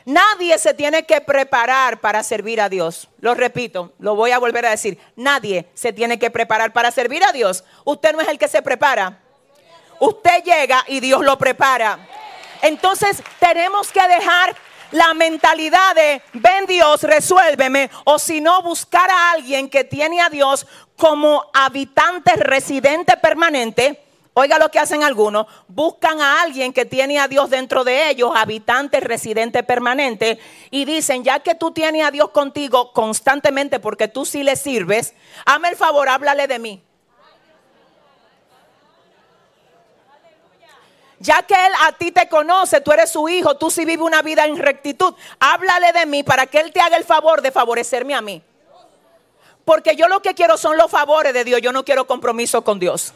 Nadie 0.06 0.58
se 0.58 0.72
tiene 0.72 1.04
que 1.04 1.20
preparar 1.20 2.00
para 2.00 2.22
servir 2.22 2.62
a 2.62 2.70
Dios. 2.70 3.08
Lo 3.20 3.34
repito, 3.34 3.92
lo 3.98 4.14
voy 4.14 4.30
a 4.30 4.38
volver 4.38 4.64
a 4.64 4.70
decir. 4.70 4.98
Nadie 5.14 5.68
se 5.74 5.92
tiene 5.92 6.18
que 6.18 6.30
preparar 6.30 6.72
para 6.72 6.90
servir 6.90 7.22
a 7.22 7.32
Dios. 7.32 7.64
Usted 7.84 8.14
no 8.14 8.22
es 8.22 8.28
el 8.28 8.38
que 8.38 8.48
se 8.48 8.62
prepara. 8.62 9.20
Usted 10.00 10.42
llega 10.42 10.86
y 10.88 11.00
Dios 11.00 11.22
lo 11.22 11.36
prepara. 11.36 11.98
Entonces 12.62 13.22
tenemos 13.38 13.92
que 13.92 14.08
dejar 14.08 14.56
la 14.92 15.14
mentalidad 15.14 15.94
de 15.94 16.22
ven 16.34 16.66
Dios, 16.66 17.02
resuélveme, 17.02 17.90
o 18.04 18.18
si 18.18 18.40
no, 18.40 18.62
buscar 18.62 19.10
a 19.10 19.32
alguien 19.32 19.68
que 19.68 19.84
tiene 19.84 20.20
a 20.20 20.30
Dios 20.30 20.66
como 20.96 21.44
habitante 21.52 22.36
residente 22.36 23.16
permanente. 23.16 24.04
Oiga 24.34 24.58
lo 24.58 24.70
que 24.70 24.78
hacen 24.78 25.02
algunos, 25.02 25.46
buscan 25.66 26.20
a 26.20 26.42
alguien 26.42 26.72
que 26.72 26.84
tiene 26.84 27.18
a 27.18 27.26
Dios 27.26 27.50
dentro 27.50 27.82
de 27.82 28.08
ellos, 28.08 28.30
habitante 28.36 29.00
residente 29.00 29.64
permanente, 29.64 30.38
y 30.70 30.84
dicen, 30.84 31.24
ya 31.24 31.40
que 31.40 31.56
tú 31.56 31.72
tienes 31.72 32.06
a 32.06 32.12
Dios 32.12 32.30
contigo 32.30 32.92
constantemente 32.92 33.80
porque 33.80 34.06
tú 34.06 34.24
sí 34.24 34.44
le 34.44 34.54
sirves, 34.54 35.14
hazme 35.44 35.70
el 35.70 35.76
favor, 35.76 36.08
háblale 36.08 36.46
de 36.46 36.58
mí. 36.60 36.87
Ya 41.20 41.42
que 41.42 41.54
Él 41.54 41.72
a 41.82 41.92
ti 41.92 42.12
te 42.12 42.28
conoce, 42.28 42.80
tú 42.80 42.92
eres 42.92 43.10
su 43.10 43.28
hijo, 43.28 43.56
tú 43.56 43.70
sí 43.70 43.84
vives 43.84 44.06
una 44.06 44.22
vida 44.22 44.44
en 44.44 44.56
rectitud. 44.56 45.14
Háblale 45.40 45.92
de 45.92 46.06
mí 46.06 46.22
para 46.22 46.46
que 46.46 46.60
Él 46.60 46.72
te 46.72 46.80
haga 46.80 46.96
el 46.96 47.04
favor 47.04 47.42
de 47.42 47.50
favorecerme 47.50 48.14
a 48.14 48.20
mí. 48.20 48.42
Porque 49.64 49.96
yo 49.96 50.08
lo 50.08 50.22
que 50.22 50.34
quiero 50.34 50.56
son 50.56 50.76
los 50.76 50.90
favores 50.90 51.34
de 51.34 51.44
Dios, 51.44 51.60
yo 51.60 51.72
no 51.72 51.84
quiero 51.84 52.06
compromiso 52.06 52.62
con 52.62 52.78
Dios. 52.78 53.12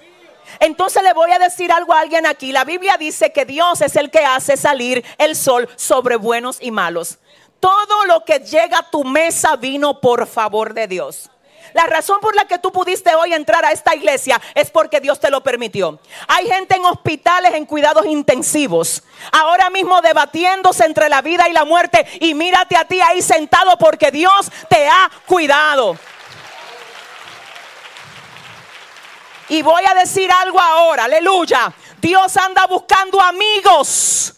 Entonces 0.61 1.03
le 1.03 1.13
voy 1.13 1.31
a 1.31 1.39
decir 1.39 1.73
algo 1.73 1.93
a 1.93 2.01
alguien 2.01 2.27
aquí. 2.27 2.53
La 2.53 2.65
Biblia 2.65 2.97
dice 2.99 3.33
que 3.33 3.45
Dios 3.45 3.81
es 3.81 3.97
el 3.97 4.11
que 4.11 4.25
hace 4.25 4.57
salir 4.57 5.05
el 5.19 5.37
sol 5.37 5.69
sobre 5.77 6.17
buenos 6.17 6.59
y 6.61 6.71
malos. 6.71 7.19
Todo 7.61 8.07
lo 8.07 8.25
que 8.25 8.41
llega 8.41 8.79
a 8.79 8.91
tu 8.91 9.05
mesa 9.05 9.57
vino 9.57 10.01
por 10.01 10.27
favor 10.27 10.75
de 10.75 10.89
Dios. 10.89 11.31
La 11.75 11.87
razón 11.87 12.21
por 12.21 12.35
la 12.35 12.45
que 12.47 12.59
tú 12.59 12.71
pudiste 12.71 13.15
hoy 13.15 13.33
entrar 13.33 13.65
a 13.65 13.73
esta 13.73 13.95
iglesia 13.95 14.41
es 14.55 14.71
porque 14.71 15.01
Dios 15.01 15.19
te 15.21 15.31
lo 15.31 15.43
permitió. 15.43 15.99
Hay 16.29 16.47
gente 16.47 16.77
en 16.77 16.85
hospitales 16.85 17.55
en 17.55 17.67
cuidados 17.67 18.07
intensivos, 18.07 19.03
ahora 19.31 19.71
mismo 19.71 20.01
debatiéndose 20.03 20.85
entre 20.85 21.09
la 21.09 21.23
vida 21.23 21.49
y 21.49 21.53
la 21.53 21.65
muerte 21.65 22.07
y 22.21 22.35
mírate 22.35 22.77
a 22.77 22.85
ti 22.85 23.01
ahí 23.01 23.23
sentado 23.23 23.77
porque 23.79 24.11
Dios 24.11 24.51
te 24.69 24.89
ha 24.89 25.11
cuidado. 25.27 25.97
Y 29.49 29.61
voy 29.63 29.83
a 29.85 29.95
decir 29.95 30.31
algo 30.33 30.61
ahora, 30.61 31.05
aleluya. 31.05 31.73
Dios 31.99 32.37
anda 32.37 32.67
buscando 32.67 33.21
amigos 33.21 34.35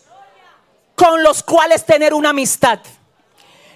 con 0.95 1.23
los 1.23 1.43
cuales 1.43 1.85
tener 1.85 2.15
una 2.15 2.31
amistad. 2.31 2.81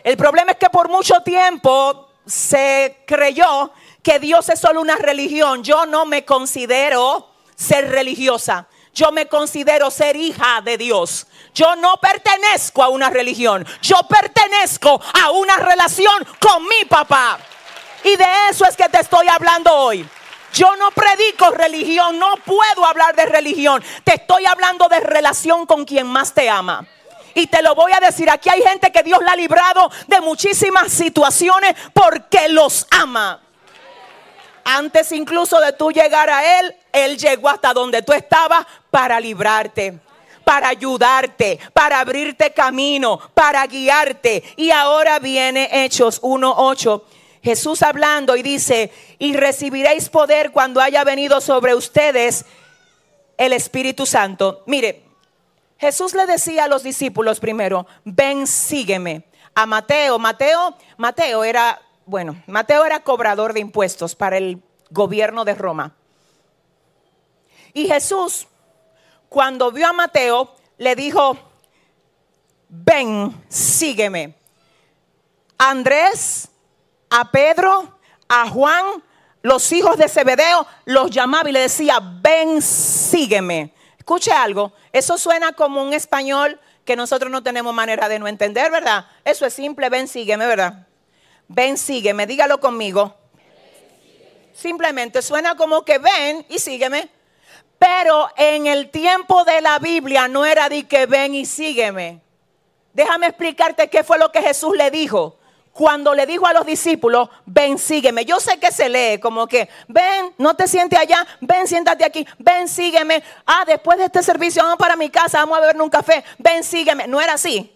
El 0.03 0.17
problema 0.17 0.53
es 0.53 0.59
que 0.59 0.71
por 0.71 0.89
mucho 0.89 1.21
tiempo 1.23 2.08
se 2.29 3.03
creyó 3.07 3.73
que 4.03 4.19
Dios 4.19 4.49
es 4.49 4.61
solo 4.61 4.81
una 4.81 4.97
religión. 4.97 5.63
Yo 5.65 5.87
no 5.87 6.05
me 6.05 6.25
considero 6.25 7.29
ser 7.57 7.91
religiosa. 7.91 8.69
Yo 8.95 9.13
me 9.13 9.27
considero 9.27 9.91
ser 9.91 10.17
hija 10.17 10.61
de 10.63 10.77
Dios. 10.77 11.27
Yo 11.55 11.77
no 11.77 11.97
pertenezco 11.99 12.83
a 12.83 12.89
una 12.89 13.11
religión. 13.11 13.67
Yo 13.81 13.97
pertenezco 14.09 15.01
a 15.23 15.31
una 15.31 15.57
relación 15.57 16.27
con 16.41 16.65
mi 16.65 16.85
papá. 16.89 17.39
Y 18.05 18.17
de 18.17 18.27
eso 18.51 18.65
es 18.65 18.77
que 18.77 18.89
te 18.89 19.01
estoy 19.01 19.29
hablando 19.29 19.73
hoy. 19.73 20.09
Yo 20.53 20.75
no 20.77 20.91
predico 20.91 21.51
religión, 21.51 22.19
no 22.19 22.35
puedo 22.45 22.87
hablar 22.87 23.15
de 23.15 23.27
religión. 23.27 23.83
Te 24.05 24.15
estoy 24.15 24.47
hablando 24.47 24.89
de 24.89 25.01
relación 25.01 25.67
con 25.67 25.85
quien 25.85 26.07
más 26.07 26.33
te 26.33 26.49
ama. 26.49 26.87
Y 27.39 27.47
te 27.47 27.63
lo 27.63 27.77
voy 27.77 27.93
a 27.93 28.01
decir, 28.01 28.29
aquí 28.29 28.49
hay 28.49 28.61
gente 28.63 28.91
que 28.91 29.05
Dios 29.05 29.21
la 29.23 29.33
ha 29.33 29.37
librado 29.37 29.89
de 30.09 30.21
muchísimas 30.21 30.93
situaciones 30.93 31.77
porque 31.93 32.49
los 32.49 32.85
ama. 32.91 33.41
Antes 34.65 35.13
incluso 35.13 35.61
de 35.61 35.73
tú 35.73 35.93
llegar 35.93 36.29
a 36.31 36.59
Él, 36.59 36.75
Él 36.93 37.17
llegó 37.17 37.49
hasta 37.49 37.73
donde 37.73 38.03
tú 38.03 38.13
estabas 38.13 38.67
para 38.91 39.21
librarte 39.21 40.01
para 40.45 40.71
ayudarte, 40.71 41.59
para 41.75 42.01
abrirte 42.01 42.55
camino, 42.55 43.21
para 43.35 43.67
guiarte. 43.67 44.43
Y 44.57 44.71
ahora 44.71 45.19
viene 45.19 45.69
Hechos 45.71 46.23
1.8. 46.23 47.03
Jesús 47.43 47.83
hablando 47.83 48.35
y 48.35 48.43
dice, 48.43 48.91
y 49.19 49.37
recibiréis 49.37 50.09
poder 50.09 50.51
cuando 50.51 50.81
haya 50.81 51.05
venido 51.05 51.43
sobre 51.43 51.75
ustedes 51.75 52.47
el 53.37 53.53
Espíritu 53.53 54.07
Santo. 54.07 54.63
Mire, 54.65 55.08
Jesús 55.79 56.13
le 56.15 56.27
decía 56.27 56.65
a 56.65 56.69
los 56.69 56.83
discípulos 56.83 57.39
primero, 57.41 57.87
ven, 58.05 58.47
sígueme. 58.47 59.25
A 59.55 59.65
Mateo, 59.65 60.19
Mateo, 60.19 60.77
Mateo 60.97 61.45
era, 61.45 61.81
bueno, 62.05 62.43
Mateo 62.47 62.85
era 62.85 63.01
cobrador 63.01 63.53
de 63.53 63.61
impuestos 63.61 64.15
para 64.15 64.37
el 64.37 64.63
gobierno 64.91 65.45
de 65.45 65.55
Roma. 65.55 65.95
Y 67.73 67.87
Jesús, 67.87 68.49
cuando 69.29 69.71
vio 69.71 69.89
a 69.89 69.93
Mateo, 69.93 70.55
le 70.79 70.97
dijo, 70.97 71.37
ven, 72.69 73.45
sígueme. 73.49 74.35
Andrés, 75.59 76.49
a 77.11 77.31
Pedro, 77.31 77.99
a 78.29 78.49
Juan, 78.49 78.85
los 79.43 79.71
hijos 79.73 79.97
de 79.97 80.09
Zebedeo, 80.09 80.67
los 80.87 81.11
llamaba 81.11 81.49
y 81.49 81.53
le 81.53 81.61
decía, 81.61 82.01
ven, 82.01 82.61
sígueme. 82.61 83.75
Escuche 84.09 84.33
algo, 84.33 84.73
eso 84.91 85.19
suena 85.19 85.53
como 85.53 85.83
un 85.83 85.93
español 85.93 86.59
que 86.87 86.97
nosotros 86.97 87.31
no 87.31 87.43
tenemos 87.43 87.75
manera 87.75 88.09
de 88.09 88.19
no 88.19 88.27
entender, 88.27 88.71
¿verdad? 88.71 89.05
Eso 89.23 89.45
es 89.45 89.53
simple, 89.53 89.91
ven, 89.91 90.09
sígueme, 90.09 90.47
¿verdad? 90.47 90.87
Ven, 91.47 91.77
sígueme, 91.77 92.27
dígalo 92.27 92.59
conmigo. 92.59 93.15
Simplemente 94.55 95.21
suena 95.21 95.57
como 95.57 95.85
que 95.85 95.99
ven 95.99 96.47
y 96.49 96.59
sígueme. 96.59 97.11
Pero 97.79 98.31
en 98.39 98.67
el 98.67 98.89
tiempo 98.89 99.45
de 99.45 99.61
la 99.61 99.79
Biblia 99.79 100.27
no 100.27 100.47
era 100.47 100.71
de 100.71 100.89
que 100.89 101.05
ven 101.05 101.35
y 101.35 101.45
sígueme. 101.45 102.23
Déjame 102.95 103.27
explicarte 103.27 103.91
qué 103.91 104.03
fue 104.05 104.19
lo 104.19 104.33
que 104.33 104.41
Jesús 104.41 104.75
le 104.75 104.91
dijo. 104.91 105.38
Cuando 105.79 106.13
le 106.13 106.27
dijo 106.27 106.45
a 106.45 106.53
los 106.53 106.67
discípulos, 106.67 107.29
ven, 107.47 107.79
sígueme. 107.79 108.25
Yo 108.25 108.41
sé 108.41 108.59
que 108.59 108.73
se 108.73 108.89
lee 108.89 109.21
como 109.21 109.47
que, 109.47 109.69
ven, 109.87 110.35
no 110.37 110.55
te 110.55 110.67
sientes 110.67 110.99
allá, 110.99 111.25
ven, 111.41 111.69
siéntate 111.69 112.05
aquí, 112.05 112.27
ven, 112.37 112.67
sígueme. 112.67 113.23
Ah, 113.47 113.63
después 113.65 113.97
de 113.97 114.07
este 114.07 114.21
servicio 114.25 114.61
vamos 114.65 114.77
para 114.77 114.97
mi 114.97 115.09
casa, 115.09 115.39
vamos 115.39 115.57
a 115.57 115.61
beber 115.61 115.81
un 115.81 115.89
café, 115.89 116.25
ven, 116.37 116.65
sígueme. 116.65 117.07
No 117.07 117.21
era 117.21 117.35
así. 117.35 117.73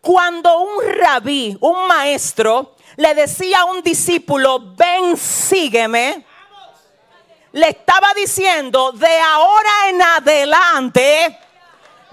Cuando 0.00 0.58
un 0.62 0.82
rabí, 1.00 1.54
un 1.60 1.86
maestro, 1.86 2.76
le 2.96 3.14
decía 3.14 3.60
a 3.60 3.64
un 3.66 3.82
discípulo, 3.82 4.72
ven, 4.74 5.14
sígueme, 5.18 6.24
le 7.52 7.68
estaba 7.68 8.14
diciendo, 8.16 8.90
de 8.92 9.18
ahora 9.18 9.70
en 9.90 10.00
adelante, 10.00 11.38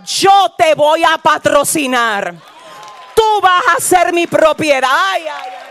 yo 0.06 0.54
te 0.58 0.76
voy 0.76 1.06
a 1.06 1.18
patrocinar 1.20 2.49
vas 3.42 3.64
a 3.76 3.80
ser 3.80 4.14
mi 4.14 4.28
propiedad. 4.28 4.90
Ay, 4.92 5.24
ay, 5.24 5.50
ay, 5.52 5.70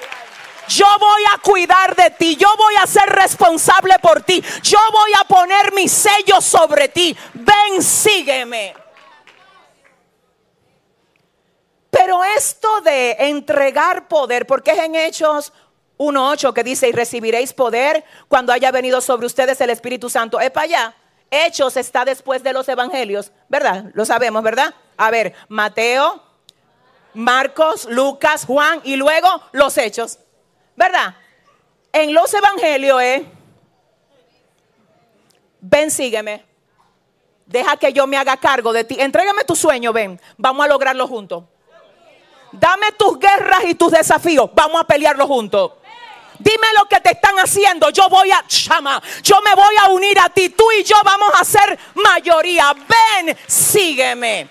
yo 0.68 0.86
voy 1.00 1.22
a 1.34 1.38
cuidar 1.38 1.96
de 1.96 2.10
ti, 2.10 2.36
yo 2.36 2.48
voy 2.56 2.74
a 2.76 2.86
ser 2.86 3.08
responsable 3.08 3.98
por 4.00 4.22
ti, 4.22 4.42
yo 4.62 4.78
voy 4.92 5.12
a 5.18 5.24
poner 5.24 5.72
mi 5.72 5.88
sello 5.88 6.40
sobre 6.40 6.88
ti. 6.88 7.16
Ven, 7.34 7.82
sígueme. 7.82 8.74
Pero 11.90 12.22
esto 12.22 12.80
de 12.82 13.16
entregar 13.18 14.08
poder, 14.08 14.46
porque 14.46 14.72
es 14.72 14.78
en 14.78 14.94
Hechos 14.94 15.52
1.8 15.96 16.52
que 16.52 16.62
dice, 16.62 16.88
y 16.88 16.92
recibiréis 16.92 17.52
poder 17.52 18.04
cuando 18.28 18.52
haya 18.52 18.70
venido 18.70 19.00
sobre 19.00 19.26
ustedes 19.26 19.60
el 19.60 19.70
Espíritu 19.70 20.10
Santo. 20.10 20.38
Es 20.38 20.50
para 20.50 20.64
allá. 20.64 20.94
Hechos 21.30 21.76
está 21.76 22.04
después 22.04 22.42
de 22.42 22.52
los 22.52 22.68
evangelios, 22.68 23.32
¿verdad? 23.48 23.86
Lo 23.94 24.04
sabemos, 24.04 24.42
¿verdad? 24.42 24.74
A 24.96 25.10
ver, 25.10 25.34
Mateo, 25.48 26.22
Marcos, 27.18 27.86
Lucas, 27.86 28.44
Juan 28.46 28.80
y 28.84 28.94
luego 28.94 29.28
los 29.50 29.76
hechos. 29.76 30.20
¿Verdad? 30.76 31.16
En 31.92 32.14
los 32.14 32.32
evangelios 32.32 33.02
es, 33.02 33.22
ven, 35.60 35.90
sígueme. 35.90 36.44
Deja 37.44 37.76
que 37.76 37.92
yo 37.92 38.06
me 38.06 38.16
haga 38.16 38.36
cargo 38.36 38.72
de 38.72 38.84
ti. 38.84 38.96
Entrégame 39.00 39.42
tu 39.42 39.56
sueño, 39.56 39.92
ven. 39.92 40.20
Vamos 40.36 40.64
a 40.64 40.68
lograrlo 40.68 41.08
juntos. 41.08 41.42
Dame 42.52 42.92
tus 42.92 43.18
guerras 43.18 43.64
y 43.64 43.74
tus 43.74 43.90
desafíos. 43.90 44.50
Vamos 44.54 44.80
a 44.80 44.84
pelearlo 44.86 45.26
juntos. 45.26 45.72
Dime 46.38 46.68
lo 46.78 46.88
que 46.88 47.00
te 47.00 47.10
están 47.10 47.36
haciendo. 47.40 47.90
Yo 47.90 48.08
voy 48.08 48.30
a 48.30 48.44
chama. 48.46 49.02
Yo 49.24 49.40
me 49.42 49.56
voy 49.56 49.74
a 49.80 49.88
unir 49.88 50.20
a 50.20 50.28
ti. 50.28 50.50
Tú 50.50 50.70
y 50.70 50.84
yo 50.84 50.94
vamos 51.04 51.32
a 51.34 51.44
ser 51.44 51.76
mayoría. 51.96 52.72
Ven, 52.74 53.36
sígueme. 53.48 54.48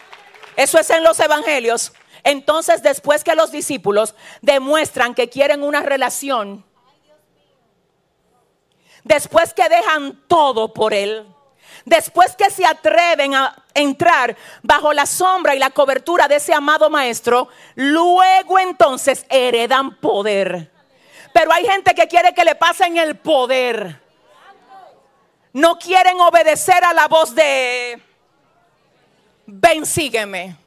Eso 0.58 0.78
es 0.78 0.90
en 0.90 1.02
los 1.02 1.18
evangelios. 1.22 1.94
Entonces, 2.28 2.84
después 2.84 3.24
que 3.24 3.36
los 3.36 3.52
discípulos 3.52 4.14
demuestran 4.42 5.16
que 5.16 5.30
quieren 5.30 5.64
una 5.64 5.80
relación, 5.80 6.66
después 9.06 9.54
que 9.54 9.70
dejan 9.70 10.22
todo 10.28 10.74
por 10.74 10.94
Él, 10.94 11.26
después 11.86 12.36
que 12.36 12.50
se 12.50 12.66
atreven 12.66 13.34
a 13.34 13.64
entrar 13.74 14.36
bajo 14.62 14.92
la 14.92 15.06
sombra 15.06 15.56
y 15.56 15.60
la 15.60 15.70
cobertura 15.70 16.28
de 16.28 16.36
ese 16.36 16.54
amado 16.54 16.90
Maestro, 16.90 17.48
luego 17.76 18.60
entonces 18.60 19.26
heredan 19.30 19.96
poder. 19.96 20.70
Pero 21.32 21.54
hay 21.54 21.66
gente 21.66 21.96
que 21.96 22.10
quiere 22.10 22.34
que 22.34 22.44
le 22.44 22.56
pasen 22.56 22.98
el 22.98 23.16
poder. 23.16 24.02
No 25.54 25.80
quieren 25.80 26.20
obedecer 26.20 26.84
a 26.84 26.94
la 26.94 27.08
voz 27.08 27.34
de, 27.34 28.02
ven, 29.46 29.86
sígueme. 29.86 30.67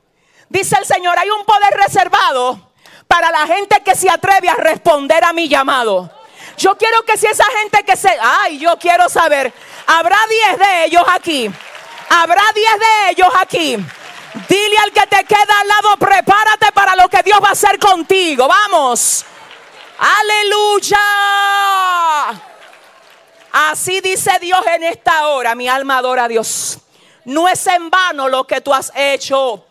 Dice 0.51 0.77
el 0.77 0.85
Señor, 0.85 1.17
hay 1.17 1.31
un 1.31 1.45
poder 1.45 1.73
reservado 1.75 2.61
para 3.07 3.31
la 3.31 3.47
gente 3.47 3.81
que 3.85 3.95
se 3.95 4.11
atreve 4.11 4.49
a 4.49 4.57
responder 4.57 5.23
a 5.23 5.33
mi 5.33 5.49
llamado. 5.49 6.11
Yo 6.59 6.77
quiero 6.77 7.05
que 7.05 7.17
si 7.17 7.27
esa 7.27 7.45
gente 7.61 7.85
que 7.85 7.97
se... 7.97 8.11
Ay, 8.21 8.59
yo 8.59 8.77
quiero 8.77 9.09
saber. 9.09 9.53
Habrá 9.87 10.19
10 10.29 10.59
de 10.59 10.85
ellos 10.87 11.05
aquí. 11.07 11.49
Habrá 12.09 12.43
10 12.53 12.67
de 12.79 13.11
ellos 13.11 13.29
aquí. 13.39 13.77
Dile 14.49 14.77
al 14.79 14.91
que 14.91 15.07
te 15.07 15.25
queda 15.25 15.61
al 15.61 15.69
lado, 15.69 15.97
prepárate 15.97 16.73
para 16.73 16.97
lo 16.97 17.09
que 17.09 17.23
Dios 17.23 17.39
va 17.43 17.51
a 17.51 17.53
hacer 17.53 17.79
contigo. 17.79 18.49
Vamos. 18.49 19.25
Aleluya. 19.99 20.99
Así 23.53 24.01
dice 24.01 24.37
Dios 24.41 24.61
en 24.67 24.83
esta 24.83 25.29
hora. 25.29 25.55
Mi 25.55 25.69
alma 25.69 25.99
adora 25.99 26.25
a 26.25 26.29
Dios. 26.29 26.79
No 27.25 27.49
es 27.49 27.65
en 27.69 27.89
vano 27.89 28.29
lo 28.29 28.45
que 28.49 28.61
tú 28.61 28.75
has 28.75 28.91
hecho 28.97 29.65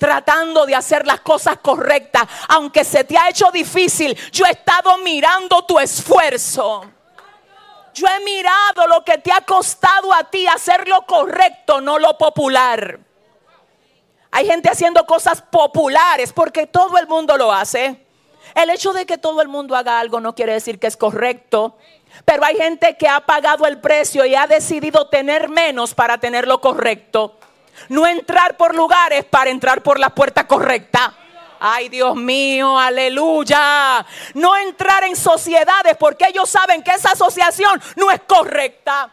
tratando 0.00 0.64
de 0.64 0.74
hacer 0.74 1.06
las 1.06 1.20
cosas 1.20 1.58
correctas, 1.58 2.26
aunque 2.48 2.84
se 2.84 3.04
te 3.04 3.18
ha 3.18 3.28
hecho 3.28 3.50
difícil, 3.52 4.16
yo 4.32 4.46
he 4.46 4.52
estado 4.52 4.96
mirando 4.98 5.62
tu 5.66 5.78
esfuerzo. 5.78 6.90
Yo 7.92 8.06
he 8.06 8.24
mirado 8.24 8.86
lo 8.86 9.04
que 9.04 9.18
te 9.18 9.30
ha 9.30 9.42
costado 9.42 10.14
a 10.14 10.24
ti 10.24 10.46
hacer 10.46 10.88
lo 10.88 11.02
correcto, 11.02 11.82
no 11.82 11.98
lo 11.98 12.16
popular. 12.16 12.98
Hay 14.30 14.46
gente 14.46 14.70
haciendo 14.70 15.04
cosas 15.04 15.42
populares 15.42 16.32
porque 16.32 16.66
todo 16.66 16.96
el 16.96 17.06
mundo 17.06 17.36
lo 17.36 17.52
hace. 17.52 18.06
El 18.54 18.70
hecho 18.70 18.94
de 18.94 19.04
que 19.04 19.18
todo 19.18 19.42
el 19.42 19.48
mundo 19.48 19.76
haga 19.76 20.00
algo 20.00 20.18
no 20.18 20.34
quiere 20.34 20.54
decir 20.54 20.78
que 20.78 20.86
es 20.86 20.96
correcto. 20.96 21.76
Pero 22.24 22.42
hay 22.44 22.56
gente 22.56 22.96
que 22.96 23.06
ha 23.06 23.20
pagado 23.20 23.66
el 23.66 23.80
precio 23.80 24.24
y 24.24 24.34
ha 24.34 24.46
decidido 24.46 25.08
tener 25.08 25.50
menos 25.50 25.94
para 25.94 26.16
tener 26.16 26.48
lo 26.48 26.60
correcto. 26.60 27.36
No 27.88 28.06
entrar 28.06 28.56
por 28.56 28.74
lugares 28.74 29.24
para 29.24 29.50
entrar 29.50 29.82
por 29.82 29.98
la 29.98 30.10
puerta 30.10 30.46
correcta. 30.46 31.14
Ay, 31.60 31.88
Dios 31.90 32.16
mío, 32.16 32.78
aleluya. 32.78 34.04
No 34.34 34.56
entrar 34.56 35.04
en 35.04 35.14
sociedades 35.14 35.96
porque 35.98 36.26
ellos 36.28 36.48
saben 36.48 36.82
que 36.82 36.92
esa 36.92 37.10
asociación 37.12 37.80
no 37.96 38.10
es 38.10 38.20
correcta. 38.26 39.10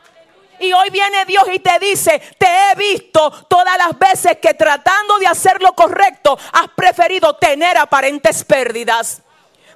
Y 0.59 0.71
hoy 0.73 0.89
viene 0.89 1.25
Dios 1.25 1.43
y 1.53 1.59
te 1.59 1.77
dice, 1.79 2.19
te 2.37 2.47
he 2.47 2.75
visto 2.75 3.29
todas 3.47 3.77
las 3.77 3.97
veces 3.99 4.37
que 4.41 4.53
tratando 4.53 5.19
de 5.19 5.27
hacer 5.27 5.61
lo 5.61 5.73
correcto 5.73 6.37
has 6.53 6.69
preferido 6.69 7.35
tener 7.35 7.77
aparentes 7.77 8.43
pérdidas. 8.43 9.21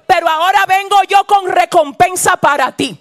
Pero 0.06 0.28
ahora 0.28 0.64
vengo 0.66 0.96
yo 1.08 1.24
con 1.24 1.48
recompensa 1.48 2.36
para 2.36 2.72
ti. 2.72 2.98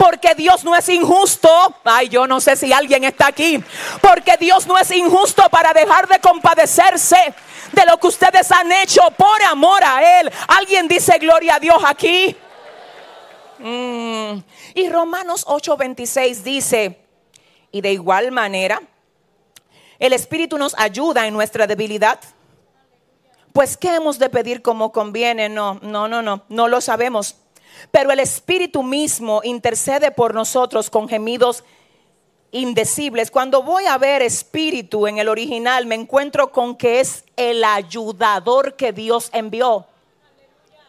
Porque 0.00 0.34
Dios 0.34 0.64
no 0.64 0.74
es 0.74 0.88
injusto. 0.88 1.50
Ay, 1.84 2.08
yo 2.08 2.26
no 2.26 2.40
sé 2.40 2.56
si 2.56 2.72
alguien 2.72 3.04
está 3.04 3.26
aquí. 3.26 3.62
Porque 4.00 4.38
Dios 4.38 4.66
no 4.66 4.78
es 4.78 4.90
injusto 4.92 5.42
para 5.50 5.74
dejar 5.74 6.08
de 6.08 6.18
compadecerse 6.20 7.34
de 7.70 7.84
lo 7.84 7.98
que 7.98 8.06
ustedes 8.06 8.50
han 8.50 8.72
hecho 8.72 9.02
por 9.10 9.42
amor 9.42 9.84
a 9.84 10.20
Él. 10.20 10.32
¿Alguien 10.48 10.88
dice 10.88 11.18
gloria 11.18 11.56
a 11.56 11.60
Dios 11.60 11.82
aquí? 11.86 12.34
Mm. 13.58 14.38
Y 14.72 14.88
Romanos 14.88 15.44
8:26 15.46 16.42
dice, 16.44 16.98
y 17.70 17.82
de 17.82 17.92
igual 17.92 18.32
manera, 18.32 18.80
el 19.98 20.14
Espíritu 20.14 20.56
nos 20.56 20.74
ayuda 20.78 21.26
en 21.26 21.34
nuestra 21.34 21.66
debilidad. 21.66 22.18
Pues, 23.52 23.76
¿qué 23.76 23.96
hemos 23.96 24.18
de 24.18 24.30
pedir 24.30 24.62
como 24.62 24.92
conviene? 24.92 25.50
No, 25.50 25.78
no, 25.82 26.08
no, 26.08 26.22
no, 26.22 26.42
no 26.48 26.68
lo 26.68 26.80
sabemos. 26.80 27.36
Pero 27.90 28.10
el 28.10 28.20
Espíritu 28.20 28.82
mismo 28.82 29.40
intercede 29.44 30.10
por 30.10 30.34
nosotros 30.34 30.90
con 30.90 31.08
gemidos 31.08 31.64
indecibles. 32.52 33.30
Cuando 33.30 33.62
voy 33.62 33.86
a 33.86 33.98
ver 33.98 34.22
Espíritu 34.22 35.06
en 35.06 35.18
el 35.18 35.28
original, 35.28 35.86
me 35.86 35.94
encuentro 35.94 36.50
con 36.50 36.76
que 36.76 37.00
es 37.00 37.24
el 37.36 37.62
ayudador 37.64 38.74
que 38.74 38.92
Dios 38.92 39.30
envió. 39.32 39.86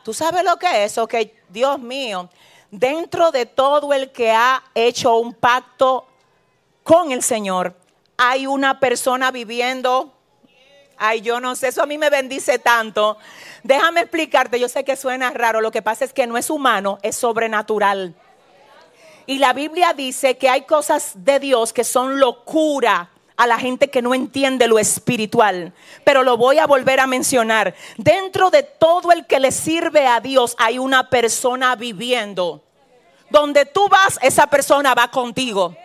¿Tú 0.03 0.13
sabes 0.13 0.43
lo 0.43 0.57
que 0.57 0.83
es? 0.83 0.97
Ok, 0.97 1.15
Dios 1.49 1.79
mío, 1.79 2.29
dentro 2.71 3.31
de 3.31 3.45
todo 3.45 3.93
el 3.93 4.11
que 4.11 4.31
ha 4.31 4.63
hecho 4.73 5.15
un 5.17 5.33
pacto 5.33 6.07
con 6.83 7.11
el 7.11 7.21
Señor, 7.21 7.75
hay 8.17 8.47
una 8.47 8.79
persona 8.79 9.29
viviendo. 9.29 10.11
Ay, 10.97 11.21
yo 11.21 11.39
no 11.39 11.55
sé, 11.55 11.67
eso 11.67 11.83
a 11.83 11.85
mí 11.85 11.97
me 11.97 12.09
bendice 12.09 12.59
tanto. 12.59 13.17
Déjame 13.63 14.01
explicarte, 14.01 14.59
yo 14.59 14.67
sé 14.67 14.83
que 14.83 14.95
suena 14.95 15.31
raro, 15.31 15.61
lo 15.61 15.71
que 15.71 15.81
pasa 15.81 16.05
es 16.05 16.13
que 16.13 16.27
no 16.27 16.37
es 16.37 16.49
humano, 16.49 16.97
es 17.03 17.15
sobrenatural. 17.15 18.15
Y 19.27 19.37
la 19.37 19.53
Biblia 19.53 19.93
dice 19.93 20.37
que 20.37 20.49
hay 20.49 20.63
cosas 20.63 21.13
de 21.15 21.39
Dios 21.39 21.73
que 21.73 21.83
son 21.83 22.19
locura 22.19 23.09
a 23.37 23.47
la 23.47 23.59
gente 23.59 23.89
que 23.89 24.01
no 24.01 24.13
entiende 24.13 24.67
lo 24.67 24.77
espiritual. 24.77 25.73
Pero 26.03 26.23
lo 26.23 26.37
voy 26.37 26.59
a 26.59 26.67
volver 26.67 26.99
a 26.99 27.07
mencionar. 27.07 27.73
Dentro 27.97 28.49
de 28.49 28.63
todo 28.63 29.11
el 29.11 29.25
que 29.25 29.39
le 29.39 29.51
sirve 29.51 30.05
a 30.05 30.19
Dios 30.19 30.55
hay 30.59 30.79
una 30.79 31.09
persona 31.09 31.75
viviendo. 31.75 32.63
Donde 33.29 33.65
tú 33.65 33.87
vas, 33.89 34.19
esa 34.21 34.47
persona 34.47 34.93
va 34.93 35.09
contigo. 35.09 35.75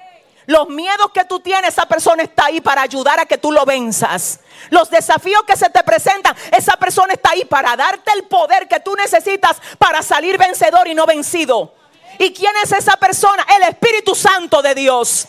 Los 0.47 0.69
miedos 0.69 1.11
que 1.13 1.25
tú 1.25 1.41
tienes, 1.41 1.71
esa 1.71 1.87
persona 1.87 2.23
está 2.23 2.47
ahí 2.47 2.61
para 2.61 2.83
ayudar 2.83 3.19
a 3.19 3.27
que 3.27 3.37
tú 3.37 3.51
lo 3.51 3.65
venzas. 3.65 4.39
Los 4.71 4.89
desafíos 4.91 5.43
que 5.45 5.57
se 5.57 5.69
te 5.71 5.83
presentan, 5.83 6.37
esa 6.53 6.77
persona 6.77 7.15
está 7.15 7.31
ahí 7.31 7.45
para 7.45 7.77
darte 7.77 8.13
el 8.13 8.25
poder 8.25 8.69
que 8.69 8.79
tú 8.79 8.95
necesitas 8.95 9.57
para 9.79 10.03
salir 10.03 10.39
vencedor 10.39 10.87
y 10.87 10.95
no 10.95 11.05
vencido. 11.05 11.75
¿Y 12.19 12.33
quién 12.33 12.53
es 12.63 12.71
esa 12.71 12.97
persona? 12.97 13.45
El 13.57 13.65
Espíritu 13.65 14.15
Santo 14.15 14.63
de 14.63 14.75
Dios. 14.77 15.27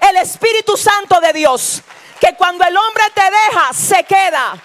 El 0.00 0.16
Espíritu 0.16 0.76
Santo 0.76 1.20
de 1.20 1.32
Dios. 1.32 1.82
Que 2.20 2.34
cuando 2.34 2.64
el 2.64 2.76
hombre 2.76 3.04
te 3.14 3.22
deja, 3.22 3.72
se 3.72 4.02
queda. 4.02 4.56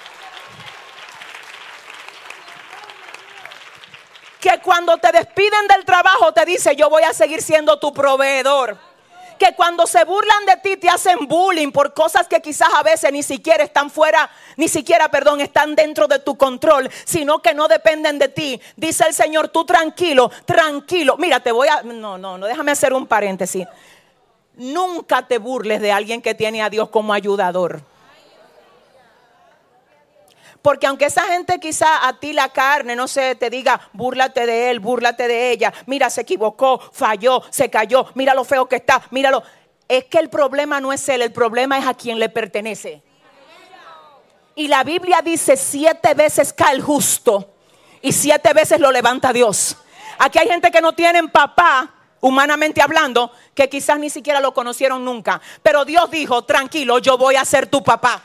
Que 4.41 4.59
cuando 4.61 4.97
te 4.97 5.11
despiden 5.11 5.67
del 5.67 5.85
trabajo 5.85 6.33
te 6.33 6.43
dice, 6.43 6.75
yo 6.75 6.89
voy 6.89 7.03
a 7.03 7.13
seguir 7.13 7.41
siendo 7.41 7.77
tu 7.77 7.93
proveedor. 7.93 8.94
Que 9.39 9.53
cuando 9.55 9.85
se 9.85 10.03
burlan 10.05 10.45
de 10.45 10.57
ti 10.57 10.77
te 10.77 10.89
hacen 10.89 11.27
bullying 11.27 11.71
por 11.71 11.93
cosas 11.93 12.27
que 12.27 12.41
quizás 12.41 12.69
a 12.73 12.83
veces 12.83 13.11
ni 13.11 13.23
siquiera 13.23 13.63
están 13.63 13.89
fuera, 13.89 14.29
ni 14.55 14.67
siquiera, 14.67 15.09
perdón, 15.09 15.41
están 15.41 15.75
dentro 15.75 16.07
de 16.07 16.19
tu 16.19 16.37
control, 16.37 16.89
sino 17.03 17.41
que 17.41 17.53
no 17.53 17.67
dependen 17.67 18.17
de 18.19 18.29
ti. 18.29 18.61
Dice 18.75 19.05
el 19.07 19.13
Señor, 19.13 19.49
tú 19.49 19.65
tranquilo, 19.65 20.31
tranquilo. 20.45 21.17
Mira, 21.17 21.39
te 21.39 21.51
voy 21.51 21.67
a... 21.67 21.81
No, 21.83 22.17
no, 22.17 22.37
no, 22.37 22.45
déjame 22.45 22.71
hacer 22.71 22.93
un 22.93 23.07
paréntesis. 23.07 23.67
Nunca 24.55 25.27
te 25.27 25.37
burles 25.37 25.81
de 25.81 25.91
alguien 25.91 26.21
que 26.21 26.33
tiene 26.33 26.61
a 26.61 26.69
Dios 26.69 26.89
como 26.89 27.13
ayudador. 27.13 27.81
Porque 30.65 30.87
aunque 30.87 31.05
esa 31.05 31.21
gente 31.25 31.59
quizá 31.59 32.07
a 32.07 32.19
ti 32.19 32.33
la 32.33 32.49
carne, 32.49 32.95
no 32.95 33.07
sé, 33.07 33.35
te 33.35 33.51
diga, 33.51 33.79
búrlate 33.93 34.47
de 34.47 34.71
él, 34.71 34.79
búrlate 34.79 35.27
de 35.27 35.51
ella, 35.51 35.71
mira, 35.85 36.09
se 36.09 36.21
equivocó, 36.21 36.79
falló, 36.91 37.43
se 37.51 37.69
cayó, 37.69 38.07
mira 38.15 38.33
lo 38.33 38.43
feo 38.43 38.67
que 38.67 38.77
está, 38.77 39.03
míralo. 39.11 39.43
Es 39.87 40.05
que 40.05 40.17
el 40.17 40.27
problema 40.27 40.81
no 40.81 40.91
es 40.91 41.07
él, 41.07 41.21
el 41.21 41.31
problema 41.31 41.77
es 41.77 41.85
a 41.85 41.93
quien 41.93 42.17
le 42.17 42.29
pertenece. 42.29 43.03
Y 44.55 44.67
la 44.67 44.83
Biblia 44.83 45.21
dice, 45.23 45.55
siete 45.55 46.15
veces 46.15 46.51
cae 46.51 46.73
el 46.73 46.81
justo 46.81 47.53
y 48.01 48.11
siete 48.11 48.51
veces 48.51 48.79
lo 48.79 48.91
levanta 48.91 49.31
Dios. 49.31 49.77
Aquí 50.17 50.39
hay 50.39 50.47
gente 50.47 50.71
que 50.71 50.81
no 50.81 50.93
tienen 50.93 51.29
papá, 51.29 51.93
humanamente 52.21 52.81
hablando, 52.81 53.31
que 53.53 53.69
quizás 53.69 53.99
ni 53.99 54.09
siquiera 54.09 54.39
lo 54.39 54.51
conocieron 54.55 55.05
nunca. 55.05 55.39
Pero 55.61 55.85
Dios 55.85 56.09
dijo, 56.09 56.43
tranquilo, 56.43 56.97
yo 56.97 57.19
voy 57.19 57.35
a 57.35 57.45
ser 57.45 57.67
tu 57.67 57.83
papá. 57.83 58.23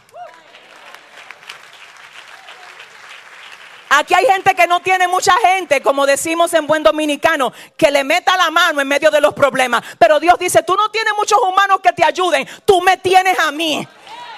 Aquí 3.92 4.14
hay 4.14 4.24
gente 4.24 4.54
que 4.54 4.68
no 4.68 4.78
tiene 4.78 5.08
mucha 5.08 5.34
gente, 5.44 5.82
como 5.82 6.06
decimos 6.06 6.54
en 6.54 6.64
buen 6.64 6.84
dominicano, 6.84 7.52
que 7.76 7.90
le 7.90 8.04
meta 8.04 8.36
la 8.36 8.48
mano 8.48 8.80
en 8.80 8.86
medio 8.86 9.10
de 9.10 9.20
los 9.20 9.34
problemas. 9.34 9.82
Pero 9.98 10.20
Dios 10.20 10.38
dice, 10.38 10.62
tú 10.62 10.76
no 10.76 10.88
tienes 10.92 11.12
muchos 11.16 11.40
humanos 11.42 11.80
que 11.82 11.92
te 11.92 12.04
ayuden, 12.04 12.46
tú 12.64 12.80
me 12.80 12.98
tienes 12.98 13.36
a 13.40 13.50
mí. 13.50 13.86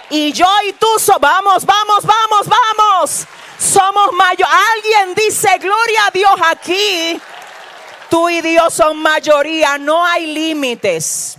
Y 0.08 0.32
yo 0.32 0.46
y 0.66 0.72
tú, 0.72 0.86
so, 0.98 1.18
vamos, 1.20 1.66
vamos, 1.66 2.02
vamos, 2.02 2.48
vamos. 2.48 3.26
Somos 3.58 4.12
mayor. 4.14 4.48
Alguien 4.74 5.14
dice, 5.14 5.50
gloria 5.58 6.06
a 6.06 6.10
Dios 6.10 6.34
aquí. 6.46 7.20
Tú 8.08 8.30
y 8.30 8.40
Dios 8.40 8.72
son 8.72 8.96
mayoría, 9.02 9.76
no 9.76 10.02
hay 10.02 10.32
límites. 10.32 11.36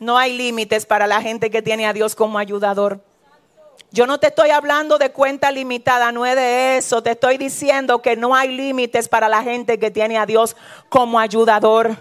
No 0.00 0.18
hay 0.18 0.36
límites 0.36 0.84
para 0.84 1.06
la 1.06 1.22
gente 1.22 1.52
que 1.52 1.62
tiene 1.62 1.86
a 1.86 1.92
Dios 1.92 2.16
como 2.16 2.36
ayudador. 2.36 3.00
Yo 3.96 4.06
no 4.06 4.20
te 4.20 4.26
estoy 4.26 4.50
hablando 4.50 4.98
de 4.98 5.10
cuenta 5.10 5.50
limitada, 5.50 6.12
no 6.12 6.26
es 6.26 6.36
de 6.36 6.76
eso. 6.76 7.02
Te 7.02 7.12
estoy 7.12 7.38
diciendo 7.38 8.02
que 8.02 8.14
no 8.14 8.34
hay 8.34 8.54
límites 8.54 9.08
para 9.08 9.26
la 9.26 9.42
gente 9.42 9.78
que 9.78 9.90
tiene 9.90 10.18
a 10.18 10.26
Dios 10.26 10.54
como 10.90 11.18
ayudador. 11.18 11.96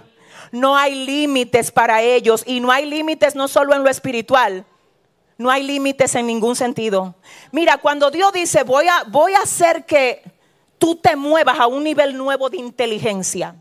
No 0.52 0.76
hay 0.76 0.94
límites 1.06 1.72
para 1.72 2.02
ellos 2.02 2.44
y 2.46 2.60
no 2.60 2.70
hay 2.70 2.86
límites 2.86 3.34
no 3.34 3.48
solo 3.48 3.74
en 3.74 3.82
lo 3.82 3.90
espiritual. 3.90 4.66
No 5.38 5.50
hay 5.50 5.64
límites 5.64 6.14
en 6.16 6.28
ningún 6.28 6.58
sentido. 6.58 7.16
Mira, 7.54 7.78
cuando 7.78 8.12
Dios 8.12 8.34
dice, 8.34 8.64
voy 8.64 8.90
a, 8.90 9.06
voy 9.08 9.34
a 9.34 9.44
hacer 9.44 9.86
que 9.86 10.22
tú 10.78 10.98
te 10.98 11.16
muevas 11.16 11.58
a 11.62 11.68
un 11.68 11.82
nivel 11.82 12.18
nuevo 12.18 12.50
de 12.50 12.58
inteligencia. 12.58 13.56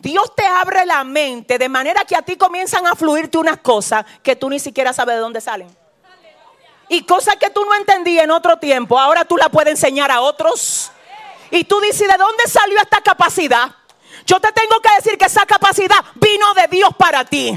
Dios 0.00 0.34
te 0.34 0.44
abre 0.44 0.84
la 0.84 1.04
mente 1.04 1.58
de 1.58 1.68
manera 1.68 2.04
que 2.04 2.16
a 2.16 2.22
ti 2.22 2.34
comienzan 2.34 2.88
a 2.88 2.96
fluirte 2.96 3.38
unas 3.38 3.58
cosas 3.58 4.04
que 4.20 4.34
tú 4.34 4.50
ni 4.50 4.58
siquiera 4.58 4.92
sabes 4.92 5.14
de 5.14 5.20
dónde 5.20 5.40
salen. 5.40 5.79
Y 6.92 7.04
cosas 7.04 7.36
que 7.36 7.50
tú 7.50 7.64
no 7.64 7.72
entendías 7.76 8.24
en 8.24 8.32
otro 8.32 8.56
tiempo, 8.56 8.98
ahora 8.98 9.24
tú 9.24 9.36
la 9.36 9.48
puedes 9.48 9.70
enseñar 9.70 10.10
a 10.10 10.20
otros. 10.22 10.90
Y 11.52 11.62
tú 11.62 11.80
dices, 11.80 12.08
¿de 12.08 12.16
dónde 12.18 12.42
salió 12.48 12.80
esta 12.80 13.00
capacidad? 13.00 13.70
Yo 14.26 14.40
te 14.40 14.50
tengo 14.50 14.80
que 14.80 14.88
decir 14.96 15.16
que 15.16 15.26
esa 15.26 15.46
capacidad 15.46 16.04
vino 16.16 16.52
de 16.54 16.66
Dios 16.66 16.90
para 16.98 17.24
ti. 17.24 17.56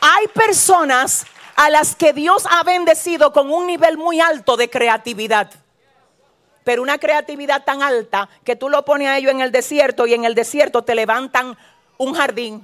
Hay 0.00 0.28
personas 0.28 1.26
a 1.56 1.70
las 1.70 1.96
que 1.96 2.12
Dios 2.12 2.44
ha 2.48 2.62
bendecido 2.62 3.32
con 3.32 3.50
un 3.50 3.66
nivel 3.66 3.98
muy 3.98 4.20
alto 4.20 4.56
de 4.56 4.70
creatividad. 4.70 5.50
Pero 6.62 6.82
una 6.82 6.98
creatividad 6.98 7.64
tan 7.64 7.82
alta 7.82 8.28
que 8.44 8.54
tú 8.54 8.68
lo 8.68 8.84
pones 8.84 9.08
a 9.08 9.18
ellos 9.18 9.32
en 9.32 9.40
el 9.40 9.50
desierto 9.50 10.06
y 10.06 10.14
en 10.14 10.24
el 10.24 10.36
desierto 10.36 10.84
te 10.84 10.94
levantan 10.94 11.58
un 11.96 12.14
jardín. 12.14 12.62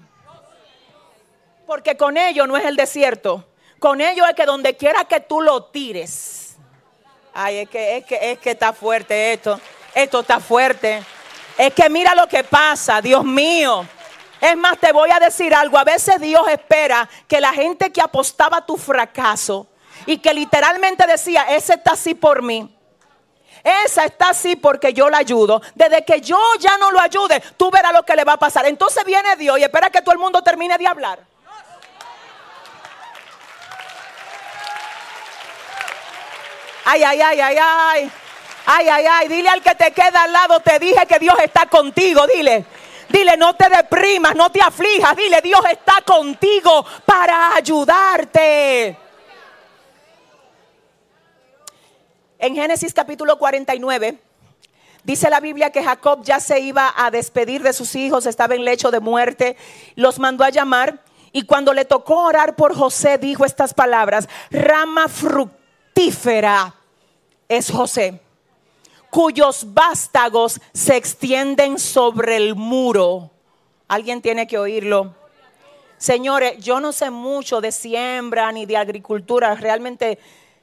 Porque 1.66 1.96
con 1.96 2.16
ellos 2.16 2.46
no 2.46 2.56
es 2.56 2.64
el 2.66 2.76
desierto. 2.76 3.44
Con 3.84 4.00
ellos 4.00 4.26
es 4.26 4.34
que 4.34 4.46
donde 4.46 4.78
quiera 4.78 5.04
que 5.04 5.20
tú 5.20 5.42
lo 5.42 5.64
tires. 5.64 6.56
Ay, 7.34 7.58
es 7.58 7.68
que, 7.68 7.98
es 7.98 8.06
que, 8.06 8.32
es 8.32 8.38
que 8.38 8.52
está 8.52 8.72
fuerte 8.72 9.34
esto. 9.34 9.60
Esto 9.94 10.20
está 10.20 10.40
fuerte. 10.40 11.02
Es 11.58 11.74
que 11.74 11.90
mira 11.90 12.14
lo 12.14 12.26
que 12.26 12.44
pasa, 12.44 13.02
Dios 13.02 13.22
mío. 13.22 13.86
Es 14.40 14.56
más, 14.56 14.78
te 14.78 14.90
voy 14.90 15.10
a 15.10 15.20
decir 15.20 15.54
algo. 15.54 15.76
A 15.76 15.84
veces 15.84 16.18
Dios 16.18 16.48
espera 16.48 17.06
que 17.28 17.42
la 17.42 17.52
gente 17.52 17.92
que 17.92 18.00
apostaba 18.00 18.56
a 18.56 18.64
tu 18.64 18.78
fracaso 18.78 19.66
y 20.06 20.16
que 20.16 20.32
literalmente 20.32 21.06
decía, 21.06 21.42
ese 21.50 21.74
está 21.74 21.92
así 21.92 22.14
por 22.14 22.40
mí. 22.40 22.74
Esa 23.84 24.06
está 24.06 24.30
así 24.30 24.56
porque 24.56 24.94
yo 24.94 25.10
la 25.10 25.18
ayudo. 25.18 25.60
Desde 25.74 26.06
que 26.06 26.22
yo 26.22 26.38
ya 26.58 26.78
no 26.78 26.90
lo 26.90 27.02
ayude, 27.02 27.38
tú 27.58 27.70
verás 27.70 27.92
lo 27.92 28.02
que 28.02 28.16
le 28.16 28.24
va 28.24 28.32
a 28.32 28.38
pasar. 28.38 28.64
Entonces 28.64 29.04
viene 29.04 29.36
Dios 29.36 29.58
y 29.58 29.62
espera 29.62 29.90
que 29.90 30.00
todo 30.00 30.14
el 30.14 30.20
mundo 30.20 30.40
termine 30.40 30.78
de 30.78 30.86
hablar. 30.86 31.33
Ay, 36.84 37.02
ay, 37.02 37.20
ay, 37.20 37.40
ay, 37.40 37.56
ay. 37.60 38.10
Ay, 38.66 38.88
ay, 38.88 39.06
ay. 39.06 39.28
Dile 39.28 39.48
al 39.48 39.62
que 39.62 39.74
te 39.74 39.90
queda 39.92 40.24
al 40.24 40.32
lado, 40.32 40.60
te 40.60 40.78
dije 40.78 41.06
que 41.06 41.18
Dios 41.18 41.36
está 41.42 41.66
contigo. 41.66 42.26
Dile. 42.26 42.64
Dile, 43.08 43.36
no 43.36 43.54
te 43.54 43.68
deprimas, 43.68 44.34
no 44.34 44.50
te 44.50 44.60
aflijas. 44.60 45.16
Dile, 45.16 45.40
Dios 45.40 45.60
está 45.70 46.02
contigo 46.04 46.84
para 47.04 47.54
ayudarte. 47.54 48.98
En 52.38 52.54
Génesis 52.54 52.92
capítulo 52.92 53.38
49, 53.38 54.18
dice 55.02 55.30
la 55.30 55.40
Biblia 55.40 55.70
que 55.70 55.82
Jacob 55.82 56.22
ya 56.22 56.40
se 56.40 56.60
iba 56.60 56.92
a 56.94 57.10
despedir 57.10 57.62
de 57.62 57.72
sus 57.72 57.94
hijos, 57.94 58.26
estaba 58.26 58.54
en 58.54 58.64
lecho 58.64 58.90
de 58.90 59.00
muerte, 59.00 59.56
los 59.94 60.18
mandó 60.18 60.44
a 60.44 60.50
llamar 60.50 60.98
y 61.32 61.46
cuando 61.46 61.72
le 61.72 61.86
tocó 61.86 62.24
orar 62.24 62.54
por 62.54 62.76
José 62.76 63.16
dijo 63.16 63.46
estas 63.46 63.72
palabras, 63.72 64.28
rama 64.50 65.08
fructífera 65.08 65.63
es 67.48 67.70
José, 67.70 68.20
cuyos 69.10 69.72
vástagos 69.72 70.60
se 70.72 70.96
extienden 70.96 71.78
sobre 71.78 72.36
el 72.36 72.54
muro. 72.54 73.30
Alguien 73.88 74.20
tiene 74.20 74.46
que 74.46 74.58
oírlo. 74.58 75.14
Señores, 75.96 76.58
yo 76.58 76.80
no 76.80 76.92
sé 76.92 77.10
mucho 77.10 77.60
de 77.60 77.72
siembra 77.72 78.50
ni 78.52 78.66
de 78.66 78.76
agricultura, 78.76 79.54
realmente 79.54 80.18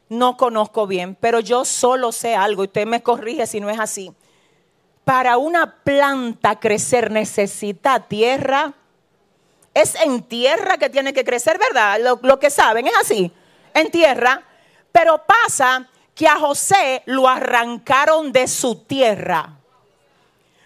no 0.09 0.37
conozco 0.37 0.85
bien, 0.85 1.15
pero 1.15 1.39
yo 1.39 1.65
solo 1.65 2.11
sé 2.11 2.35
algo, 2.35 2.63
y 2.63 2.67
usted 2.67 2.85
me 2.85 3.01
corrige 3.01 3.47
si 3.47 3.59
no 3.59 3.69
es 3.69 3.79
así. 3.79 4.11
Para 5.05 5.37
una 5.37 5.77
planta 5.83 6.59
crecer 6.59 7.09
necesita 7.09 8.07
tierra. 8.07 8.73
Es 9.73 9.95
en 9.95 10.21
tierra 10.21 10.77
que 10.77 10.89
tiene 10.89 11.13
que 11.13 11.23
crecer, 11.23 11.57
¿verdad? 11.57 11.99
Lo, 12.01 12.19
lo 12.21 12.39
que 12.39 12.49
saben 12.49 12.85
es 12.85 12.93
así, 12.99 13.31
en 13.73 13.89
tierra. 13.89 14.43
Pero 14.91 15.23
pasa 15.25 15.87
que 16.13 16.27
a 16.27 16.37
José 16.37 17.03
lo 17.05 17.27
arrancaron 17.27 18.31
de 18.31 18.47
su 18.47 18.75
tierra. 18.75 19.57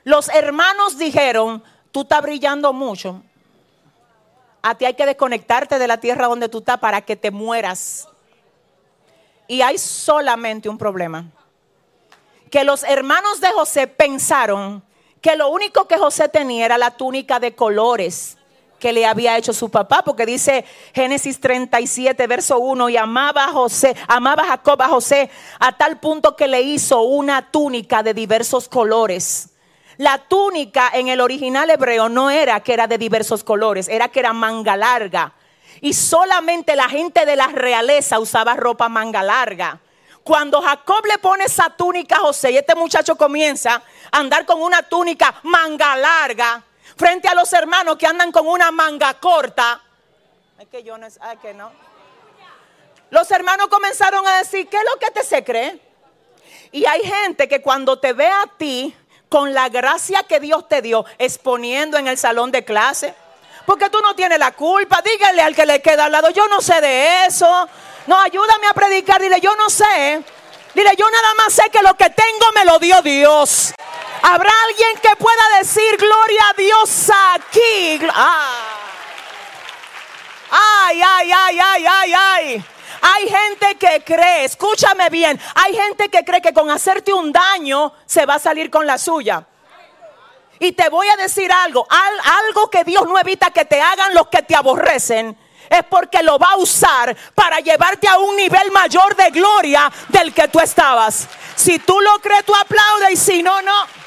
Los 0.03 0.29
hermanos 0.29 0.97
dijeron, 0.97 1.63
tú 1.91 2.01
estás 2.01 2.21
brillando 2.21 2.73
mucho. 2.73 3.21
A 4.61 4.75
ti 4.75 4.85
hay 4.85 4.95
que 4.95 5.05
desconectarte 5.05 5.79
de 5.79 5.87
la 5.87 5.99
tierra 5.99 6.27
donde 6.27 6.49
tú 6.49 6.59
estás 6.59 6.79
para 6.79 7.01
que 7.01 7.15
te 7.15 7.31
mueras. 7.31 8.07
Y 9.47 9.61
hay 9.61 9.77
solamente 9.77 10.69
un 10.69 10.77
problema. 10.77 11.25
Que 12.49 12.63
los 12.63 12.83
hermanos 12.83 13.41
de 13.41 13.51
José 13.51 13.87
pensaron 13.87 14.83
que 15.21 15.35
lo 15.35 15.49
único 15.49 15.87
que 15.87 15.97
José 15.97 16.29
tenía 16.29 16.65
era 16.65 16.77
la 16.77 16.91
túnica 16.91 17.39
de 17.39 17.55
colores 17.55 18.37
que 18.85 18.93
le 18.93 19.07
había 19.07 19.35
hecho 19.35 19.51
su 19.51 19.71
papá, 19.71 20.03
porque 20.05 20.27
dice 20.27 20.63
Génesis 20.93 21.39
37, 21.39 22.27
verso 22.27 22.59
1, 22.59 22.89
y 22.89 22.97
amaba 22.97 23.45
a 23.45 23.47
José, 23.47 23.95
amaba 24.07 24.43
a 24.43 24.47
Jacob 24.49 24.79
a 24.79 24.89
José 24.89 25.31
a 25.59 25.75
tal 25.75 25.99
punto 25.99 26.35
que 26.35 26.47
le 26.47 26.61
hizo 26.61 27.01
una 27.01 27.49
túnica 27.49 28.03
de 28.03 28.13
diversos 28.13 28.69
colores. 28.69 29.49
La 29.97 30.19
túnica 30.19 30.91
en 30.93 31.07
el 31.07 31.19
original 31.19 31.67
hebreo 31.71 32.09
no 32.09 32.29
era 32.29 32.59
que 32.59 32.73
era 32.73 32.85
de 32.85 32.99
diversos 32.99 33.43
colores, 33.43 33.87
era 33.87 34.09
que 34.09 34.19
era 34.19 34.33
manga 34.33 34.77
larga. 34.77 35.33
Y 35.81 35.93
solamente 35.93 36.75
la 36.75 36.87
gente 36.87 37.25
de 37.25 37.35
la 37.35 37.47
realeza 37.47 38.19
usaba 38.19 38.55
ropa 38.55 38.87
manga 38.87 39.23
larga. 39.23 39.79
Cuando 40.23 40.61
Jacob 40.61 41.03
le 41.07 41.17
pone 41.17 41.45
esa 41.45 41.71
túnica 41.71 42.17
a 42.17 42.19
José 42.19 42.51
y 42.51 42.57
este 42.57 42.75
muchacho 42.75 43.15
comienza 43.15 43.81
a 44.11 44.19
andar 44.19 44.45
con 44.45 44.61
una 44.61 44.83
túnica 44.83 45.33
manga 45.41 45.95
larga 45.95 46.63
frente 46.95 47.27
a 47.27 47.35
los 47.35 47.51
hermanos 47.53 47.97
que 47.97 48.07
andan 48.07 48.31
con 48.31 48.47
una 48.47 48.71
manga 48.71 49.13
corta, 49.15 49.81
es 50.59 50.67
que 50.69 50.83
yo 50.83 50.97
no, 50.97 51.05
es 51.05 51.19
que 51.41 51.53
no. 51.53 51.71
Los 53.09 53.29
hermanos 53.31 53.67
comenzaron 53.67 54.25
a 54.27 54.37
decir, 54.37 54.67
¿qué 54.67 54.77
es 54.77 54.83
lo 54.83 54.99
que 54.99 55.11
te 55.11 55.23
se 55.23 55.43
cree? 55.43 55.79
Y 56.71 56.85
hay 56.85 57.01
gente 57.03 57.47
que 57.47 57.61
cuando 57.61 57.99
te 57.99 58.13
ve 58.13 58.27
a 58.27 58.45
ti 58.57 58.95
con 59.29 59.53
la 59.53 59.69
gracia 59.69 60.23
que 60.23 60.39
Dios 60.39 60.67
te 60.67 60.81
dio, 60.81 61.05
exponiendo 61.17 61.97
en 61.97 62.07
el 62.07 62.17
salón 62.17 62.51
de 62.51 62.63
clase. 62.63 63.13
Porque 63.65 63.89
tú 63.89 63.99
no 64.01 64.15
tienes 64.15 64.39
la 64.39 64.51
culpa. 64.51 65.01
Dígale 65.01 65.41
al 65.41 65.55
que 65.55 65.65
le 65.65 65.81
queda 65.81 66.05
al 66.05 66.11
lado, 66.11 66.29
yo 66.29 66.47
no 66.47 66.61
sé 66.61 66.79
de 66.81 67.25
eso. 67.25 67.67
No, 68.07 68.19
ayúdame 68.19 68.67
a 68.67 68.73
predicar. 68.73 69.21
Dile, 69.21 69.41
yo 69.41 69.55
no 69.55 69.69
sé. 69.69 70.23
Dile, 70.73 70.91
yo 70.97 71.09
nada 71.09 71.33
más 71.35 71.53
sé 71.53 71.69
que 71.71 71.81
lo 71.81 71.95
que 71.95 72.09
tengo 72.09 72.51
me 72.53 72.65
lo 72.65 72.79
dio 72.79 73.01
Dios. 73.01 73.73
Habrá 74.27 74.51
alguien 74.67 74.97
que 75.03 75.15
pueda 75.17 75.57
decir 75.59 75.97
gloria 75.97 76.49
a 76.49 76.53
Dios 76.53 77.11
aquí. 77.35 77.99
Ah. 78.11 78.79
Ay, 80.49 80.99
ay, 80.99 81.31
ay, 81.31 81.59
ay, 81.59 81.85
ay, 81.87 82.13
ay. 82.13 82.65
Hay 83.01 83.29
gente 83.29 83.75
que 83.75 84.03
cree, 84.03 84.45
escúchame 84.45 85.11
bien, 85.11 85.39
hay 85.53 85.75
gente 85.75 86.09
que 86.09 86.25
cree 86.25 86.41
que 86.41 86.53
con 86.53 86.71
hacerte 86.71 87.13
un 87.13 87.31
daño 87.31 87.93
se 88.07 88.25
va 88.25 88.35
a 88.35 88.39
salir 88.39 88.71
con 88.71 88.87
la 88.87 88.97
suya. 88.97 89.45
Y 90.57 90.71
te 90.71 90.89
voy 90.89 91.07
a 91.07 91.17
decir 91.17 91.51
algo, 91.51 91.85
algo 91.89 92.67
que 92.71 92.83
Dios 92.83 93.03
no 93.05 93.19
evita 93.19 93.51
que 93.51 93.65
te 93.65 93.79
hagan 93.79 94.15
los 94.15 94.29
que 94.29 94.41
te 94.41 94.55
aborrecen. 94.55 95.37
Es 95.69 95.83
porque 95.83 96.23
lo 96.23 96.39
va 96.39 96.53
a 96.53 96.57
usar 96.57 97.15
para 97.35 97.59
llevarte 97.59 98.07
a 98.07 98.17
un 98.17 98.35
nivel 98.35 98.71
mayor 98.71 99.15
de 99.15 99.29
gloria 99.29 99.91
del 100.07 100.33
que 100.33 100.47
tú 100.47 100.59
estabas. 100.59 101.27
Si 101.55 101.77
tú 101.77 102.01
lo 102.01 102.19
crees, 102.21 102.43
tú 102.43 102.55
aplaudes 102.55 103.11
y 103.11 103.17
si 103.17 103.43
no, 103.43 103.61
no. 103.61 104.04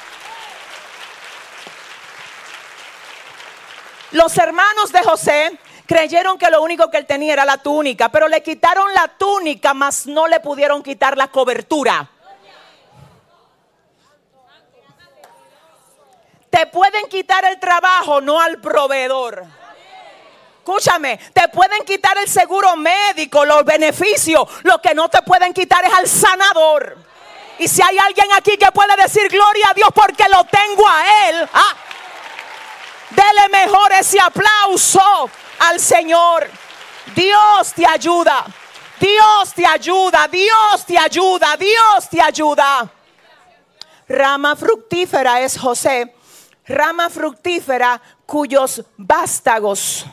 Los 4.12 4.36
hermanos 4.39 4.90
de 4.90 5.02
José 5.02 5.59
creyeron 5.86 6.39
que 6.39 6.51
lo 6.51 6.62
único 6.62 6.90
que 6.90 6.98
él 6.98 7.06
tenía 7.06 7.32
era 7.32 7.44
la 7.44 7.59
túnica, 7.59 8.09
pero 8.09 8.28
le 8.28 8.43
quitaron 8.43 8.93
la 8.94 9.09
túnica, 9.09 9.74
mas 9.74 10.06
no 10.06 10.26
le 10.26 10.40
pudieron 10.40 10.82
quitar 10.82 11.16
la 11.16 11.28
cobertura. 11.28 12.09
Te 16.51 16.66
pueden 16.66 17.06
quitar 17.09 17.44
el 17.44 17.60
trabajo, 17.60 18.20
no 18.20 18.40
al 18.40 18.59
proveedor. 18.59 19.44
Escúchame, 20.59 21.18
te 21.32 21.48
pueden 21.48 21.85
quitar 21.85 22.16
el 22.18 22.28
seguro 22.28 22.76
médico, 22.76 23.44
los 23.44 23.64
beneficios. 23.64 24.47
Lo 24.64 24.80
que 24.80 24.94
no 24.94 25.09
te 25.09 25.22
pueden 25.22 25.52
quitar 25.55 25.85
es 25.85 25.93
al 25.93 26.06
sanador. 26.06 26.97
Y 27.59 27.68
si 27.68 27.82
hay 27.82 27.98
alguien 27.98 28.26
aquí 28.35 28.56
que 28.56 28.70
puede 28.72 28.94
decir 28.97 29.28
gloria 29.28 29.70
a 29.70 29.74
Dios 29.74 29.89
porque 29.94 30.24
lo 30.28 30.44
tengo 30.44 30.86
a 30.86 31.28
Él, 31.28 31.48
ah, 31.52 31.74
dele 33.10 33.48
mejor 33.51 33.93
ese 33.93 34.18
aplauso 34.20 35.30
al 35.60 35.80
Señor. 35.80 36.48
Dios 37.14 37.72
te 37.74 37.86
ayuda. 37.86 38.44
Dios 39.01 39.55
te 39.55 39.66
ayuda. 39.66 40.28
Dios 40.28 40.86
te 40.86 40.98
ayuda. 40.98 41.56
Dios 41.56 42.10
te 42.10 42.20
ayuda. 42.20 42.90
Rama 44.09 44.56
fructífera 44.56 45.40
es 45.40 45.59
José 45.59 46.14
rama 46.68 47.09
fructífera 47.09 48.01
cuyos 48.26 48.85
vástagos 48.97 50.05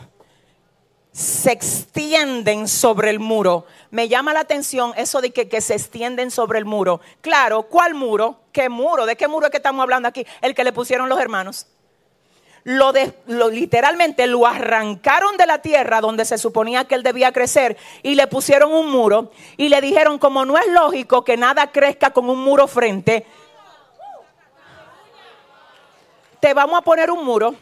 se 1.11 1.51
extienden 1.51 2.67
sobre 2.67 3.09
el 3.09 3.19
muro. 3.19 3.65
Me 3.91 4.07
llama 4.09 4.33
la 4.33 4.41
atención 4.41 4.93
eso 4.97 5.21
de 5.21 5.31
que, 5.31 5.61
se 5.61 5.75
extienden 5.75 6.31
sobre 6.31 6.59
el 6.59 6.65
muro. 6.65 6.99
Claro, 7.21 7.63
¿cuál 7.63 7.93
muro? 7.93 8.41
¿Qué 8.51 8.67
muro? 8.67 9.05
¿De 9.05 9.15
qué 9.15 9.27
muro 9.27 9.45
es 9.45 9.51
que 9.51 9.57
estamos 9.57 9.81
hablando 9.81 10.09
aquí? 10.09 10.25
El 10.41 10.55
que 10.55 10.63
le 10.63 10.73
pusieron 10.73 11.07
los 11.07 11.19
hermanos. 11.19 11.67
Lo, 12.67 12.93
de, 12.93 13.13
literalmente 13.27 14.25
lo 14.25 14.47
arrancaron 14.47 15.37
de 15.37 15.45
la 15.45 15.61
tierra 15.61 16.01
donde 16.01 16.25
se 16.25 16.39
suponía 16.39 16.85
que 16.85 16.95
él 16.95 17.03
debía 17.03 17.31
crecer 17.31 17.77
y 18.01 18.15
le 18.15 18.25
pusieron 18.25 18.73
un 18.73 18.89
muro 18.89 19.31
y 19.55 19.69
le 19.69 19.79
dijeron 19.81 20.17
como 20.17 20.45
no 20.45 20.57
es 20.57 20.65
lógico 20.69 21.23
que 21.23 21.37
nada 21.37 21.71
crezca 21.71 22.09
con 22.09 22.27
un 22.27 22.39
muro 22.43 22.67
frente, 22.67 23.27
te 26.39 26.55
vamos 26.55 26.79
a 26.79 26.81
poner 26.81 27.11
un 27.11 27.23
muro. 27.23 27.53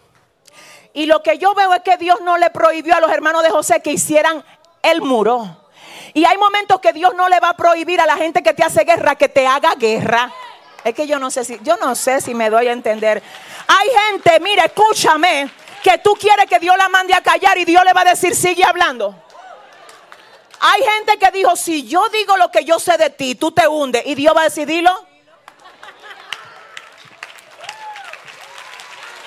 Y 0.93 1.05
lo 1.05 1.21
que 1.21 1.37
yo 1.37 1.53
veo 1.53 1.73
es 1.73 1.81
que 1.81 1.97
Dios 1.97 2.21
no 2.21 2.37
le 2.37 2.49
prohibió 2.49 2.95
a 2.95 3.01
los 3.01 3.11
hermanos 3.11 3.43
de 3.43 3.49
José 3.49 3.81
que 3.81 3.91
hicieran 3.91 4.41
el 4.81 5.01
muro. 5.01 5.63
Y 6.13 6.23
hay 6.23 6.37
momentos 6.37 6.79
que 6.79 6.93
Dios 6.93 7.13
no 7.13 7.27
le 7.27 7.41
va 7.41 7.49
a 7.49 7.57
prohibir 7.57 7.99
a 7.99 8.05
la 8.05 8.15
gente 8.15 8.41
que 8.41 8.53
te 8.53 8.63
hace 8.63 8.85
guerra 8.85 9.15
que 9.15 9.27
te 9.27 9.47
haga 9.47 9.75
guerra. 9.75 10.31
Es 10.83 10.93
que 10.93 11.07
yo 11.07 11.17
no 11.19 11.31
sé 11.31 11.45
si, 11.45 11.59
yo 11.61 11.77
no 11.77 11.95
sé 11.95 12.19
si 12.21 12.33
me 12.33 12.49
doy 12.49 12.67
a 12.67 12.73
entender. 12.73 13.23
Hay 13.67 13.87
gente, 14.09 14.39
mire, 14.39 14.65
escúchame, 14.65 15.49
que 15.81 15.97
tú 15.99 16.13
quieres 16.13 16.45
que 16.47 16.59
Dios 16.59 16.75
la 16.77 16.89
mande 16.89 17.13
a 17.13 17.21
callar 17.21 17.57
y 17.57 17.65
Dios 17.65 17.83
le 17.83 17.93
va 17.93 18.01
a 18.01 18.05
decir, 18.05 18.35
sigue 18.35 18.63
hablando. 18.63 19.15
Hay 20.59 20.81
gente 20.81 21.17
que 21.17 21.31
dijo, 21.31 21.55
si 21.55 21.87
yo 21.87 22.07
digo 22.09 22.37
lo 22.37 22.49
que 22.49 22.63
yo 22.63 22.79
sé 22.79 22.97
de 22.97 23.09
ti, 23.09 23.35
tú 23.35 23.51
te 23.51 23.67
hundes. 23.67 24.03
Y 24.05 24.15
Dios 24.15 24.33
va 24.35 24.41
a 24.41 24.45
decir, 24.45 24.65
dilo. 24.65 24.91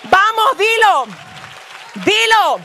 Vamos, 0.05 0.59
dilo. 0.59 1.07
Dilo. 1.95 2.61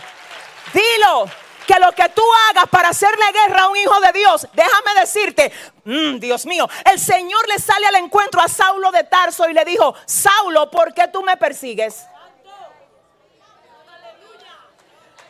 Dilo. 0.74 1.41
Que 1.72 1.80
lo 1.80 1.94
que 1.94 2.10
tú 2.10 2.22
hagas 2.50 2.68
para 2.70 2.90
hacerle 2.90 3.24
guerra 3.32 3.62
a 3.62 3.70
un 3.70 3.78
hijo 3.78 3.98
de 4.02 4.12
Dios, 4.12 4.46
déjame 4.52 5.00
decirte, 5.00 5.54
mm, 5.86 6.20
Dios 6.20 6.46
mío, 6.46 6.68
el 6.92 7.00
Señor 7.00 7.48
le 7.48 7.60
sale 7.60 7.88
al 7.88 7.96
encuentro 7.96 8.42
a 8.42 8.50
Saulo 8.50 8.92
de 8.92 9.06
Tarso 9.06 9.48
y 9.48 9.54
le 9.54 9.64
dijo, 9.64 9.96
Saulo, 10.06 10.70
¿por 10.70 10.94
qué 10.94 11.08
tú 11.08 11.24
me 11.24 11.38
persigues? 11.38 12.04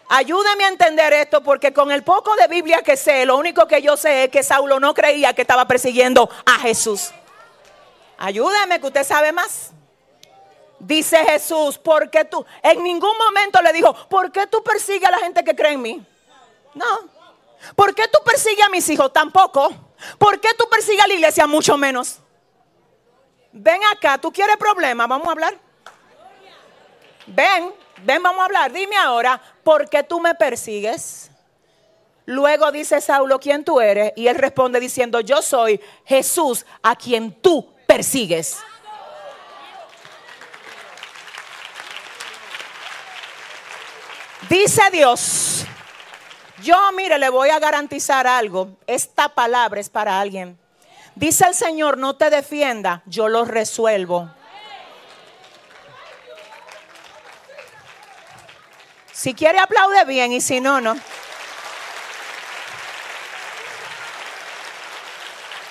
Ayúdame 0.09 0.63
a 0.63 0.69
entender 0.69 1.13
esto 1.13 1.43
porque 1.43 1.73
con 1.73 1.91
el 1.91 2.01
poco 2.01 2.35
de 2.35 2.47
Biblia 2.47 2.81
que 2.81 2.97
sé, 2.97 3.23
lo 3.23 3.38
único 3.38 3.68
que 3.68 3.80
yo 3.84 3.95
sé 3.95 4.23
es 4.23 4.30
que 4.31 4.41
Saulo 4.41 4.80
no 4.80 4.95
creía 4.95 5.34
que 5.34 5.43
estaba 5.43 5.68
persiguiendo 5.68 6.27
a 6.43 6.57
Jesús. 6.57 7.11
Ayúdame 8.18 8.80
que 8.80 8.88
usted 8.88 9.03
sabe 9.03 9.31
más. 9.31 9.73
Dice 10.80 11.18
Jesús, 11.18 11.77
¿por 11.77 12.09
qué 12.09 12.26
tú? 12.26 12.43
En 12.63 12.84
ningún 12.84 13.15
momento 13.19 13.61
le 13.61 13.72
dijo, 13.72 13.93
¿por 14.09 14.31
qué 14.31 14.47
tú 14.47 14.63
persigues 14.63 15.07
a 15.07 15.11
la 15.11 15.19
gente 15.19 15.43
que 15.43 15.55
cree 15.55 15.73
en 15.73 15.81
mí? 15.84 16.07
No. 16.73 17.10
¿Por 17.76 17.93
qué 17.93 18.07
tú 18.07 18.19
persigues 18.23 18.65
a 18.65 18.69
mis 18.69 18.88
hijos? 18.89 19.11
Tampoco. 19.14 19.72
¿Por 20.18 20.39
qué 20.39 20.49
tú 20.57 20.68
persigues 20.69 21.03
a 21.03 21.07
la 21.07 21.14
iglesia? 21.14 21.48
Mucho 21.48 21.77
menos. 21.77 22.19
Ven 23.52 23.81
acá, 23.91 24.18
¿tú 24.18 24.31
quieres 24.31 24.57
problemas? 24.57 25.07
Vamos 25.07 25.27
a 25.27 25.31
hablar. 25.31 25.60
Ven, 27.27 27.73
ven, 28.03 28.23
vamos 28.23 28.41
a 28.41 28.45
hablar. 28.45 28.72
Dime 28.72 28.95
ahora, 28.98 29.41
¿por 29.64 29.89
qué 29.89 30.03
tú 30.03 30.19
me 30.19 30.34
persigues? 30.35 31.30
Luego 32.26 32.72
dice 32.72 33.02
Saulo, 33.02 33.39
¿quién 33.39 33.65
tú 33.65 33.81
eres? 33.81 34.14
Y 34.15 34.27
él 34.27 34.35
responde 34.35 34.80
diciendo, 34.80 35.19
yo 35.19 35.41
soy 35.41 35.81
Jesús 36.06 36.65
a 36.81 36.95
quien 36.95 37.41
tú 37.41 37.73
persigues. 37.88 38.57
Dice 44.49 44.81
Dios, 44.91 45.65
yo 46.63 46.77
mire, 46.93 47.17
le 47.17 47.29
voy 47.29 47.49
a 47.49 47.59
garantizar 47.59 48.27
algo. 48.27 48.77
Esta 48.88 49.29
palabra 49.29 49.79
es 49.79 49.89
para 49.89 50.19
alguien. 50.19 50.57
Dice 51.15 51.45
el 51.47 51.55
Señor, 51.55 51.97
no 51.97 52.15
te 52.15 52.29
defienda, 52.29 53.03
yo 53.05 53.27
lo 53.27 53.45
resuelvo. 53.45 54.29
Si 59.11 59.33
quiere 59.33 59.59
aplaude 59.59 60.03
bien 60.05 60.31
y 60.31 60.41
si 60.41 60.61
no, 60.61 60.81
no. 60.81 60.95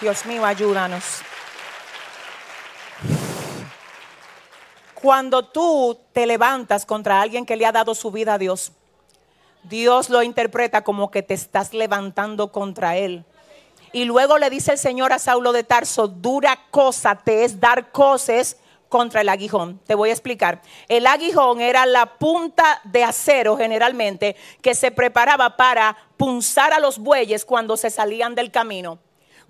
Dios 0.01 0.25
mío, 0.25 0.45
ayúdanos. 0.47 1.23
Cuando 4.95 5.47
tú 5.47 5.99
te 6.12 6.27
levantas 6.27 6.87
contra 6.87 7.21
alguien 7.21 7.45
que 7.45 7.57
le 7.57 7.67
ha 7.67 7.73
dado 7.73 7.95
su 7.95 8.11
vida 8.11 8.35
a 8.35 8.39
Dios, 8.39 8.73
Dios 9.65 10.11
lo 10.11 10.23
interpreta 10.23 10.82
como 10.82 11.11
que 11.11 11.23
te 11.23 11.35
estás 11.35 11.73
levantando 11.74 12.53
contra 12.53 12.97
él. 12.97 13.24
Y 13.93 14.05
luego 14.05 14.39
le 14.39 14.51
dice 14.51 14.73
el 14.73 14.78
Señor 14.78 15.12
a 15.12 15.19
Saulo 15.19 15.53
de 15.53 15.65
Tarso, 15.65 16.07
dura 16.07 16.59
cosa 16.70 17.16
te 17.16 17.45
es 17.45 17.59
dar 17.59 17.91
cosas 17.91 18.57
contra 18.89 19.23
el 19.23 19.28
aguijón. 19.28 19.81
Te 19.87 19.95
voy 19.95 20.11
a 20.11 20.12
explicar. 20.12 20.62
El 20.89 21.07
aguijón 21.07 21.61
era 21.61 21.87
la 21.87 22.19
punta 22.19 22.81
de 22.85 23.05
acero 23.05 23.57
generalmente 23.57 24.37
que 24.62 24.74
se 24.74 24.91
preparaba 24.91 25.57
para 25.57 25.97
punzar 26.16 26.73
a 26.73 26.81
los 26.81 26.99
bueyes 26.99 27.45
cuando 27.45 27.77
se 27.77 27.91
salían 27.91 28.35
del 28.35 28.51
camino. 28.51 28.99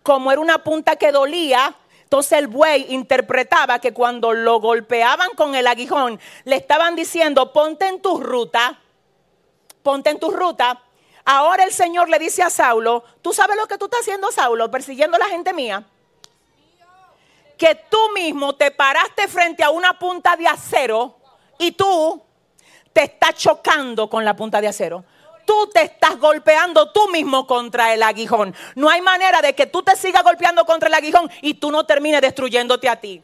Como 0.02 0.32
era 0.32 0.40
una 0.40 0.62
punta 0.62 0.96
que 0.96 1.12
dolía, 1.12 1.74
entonces 2.02 2.38
el 2.38 2.48
buey 2.48 2.86
interpretaba 2.90 3.78
que 3.78 3.92
cuando 3.92 4.32
lo 4.32 4.60
golpeaban 4.60 5.30
con 5.36 5.54
el 5.54 5.66
aguijón, 5.66 6.18
le 6.44 6.56
estaban 6.56 6.96
diciendo, 6.96 7.52
ponte 7.52 7.86
en 7.86 8.00
tu 8.00 8.18
ruta, 8.20 8.80
ponte 9.82 10.10
en 10.10 10.18
tu 10.18 10.30
ruta. 10.30 10.82
Ahora 11.24 11.64
el 11.64 11.72
Señor 11.72 12.08
le 12.08 12.18
dice 12.18 12.42
a 12.42 12.50
Saulo, 12.50 13.04
¿tú 13.22 13.32
sabes 13.32 13.56
lo 13.56 13.66
que 13.66 13.78
tú 13.78 13.86
estás 13.86 14.00
haciendo, 14.00 14.32
Saulo? 14.32 14.70
Persiguiendo 14.70 15.16
a 15.16 15.20
la 15.20 15.28
gente 15.28 15.52
mía. 15.52 15.84
Que 17.56 17.74
tú 17.74 17.98
mismo 18.14 18.54
te 18.54 18.70
paraste 18.70 19.28
frente 19.28 19.62
a 19.62 19.70
una 19.70 19.98
punta 19.98 20.36
de 20.36 20.48
acero 20.48 21.16
y 21.58 21.72
tú 21.72 22.22
te 22.92 23.04
estás 23.04 23.34
chocando 23.34 24.08
con 24.08 24.24
la 24.24 24.34
punta 24.34 24.60
de 24.60 24.68
acero 24.68 25.04
tú 25.50 25.68
te 25.74 25.82
estás 25.82 26.16
golpeando 26.20 26.92
tú 26.92 27.08
mismo 27.08 27.44
contra 27.44 27.92
el 27.92 28.04
aguijón. 28.04 28.54
No 28.76 28.88
hay 28.88 29.00
manera 29.00 29.42
de 29.42 29.52
que 29.52 29.66
tú 29.66 29.82
te 29.82 29.96
sigas 29.96 30.22
golpeando 30.22 30.64
contra 30.64 30.86
el 30.86 30.94
aguijón 30.94 31.28
y 31.42 31.54
tú 31.54 31.72
no 31.72 31.84
termines 31.84 32.20
destruyéndote 32.20 32.88
a 32.88 32.94
ti. 33.00 33.20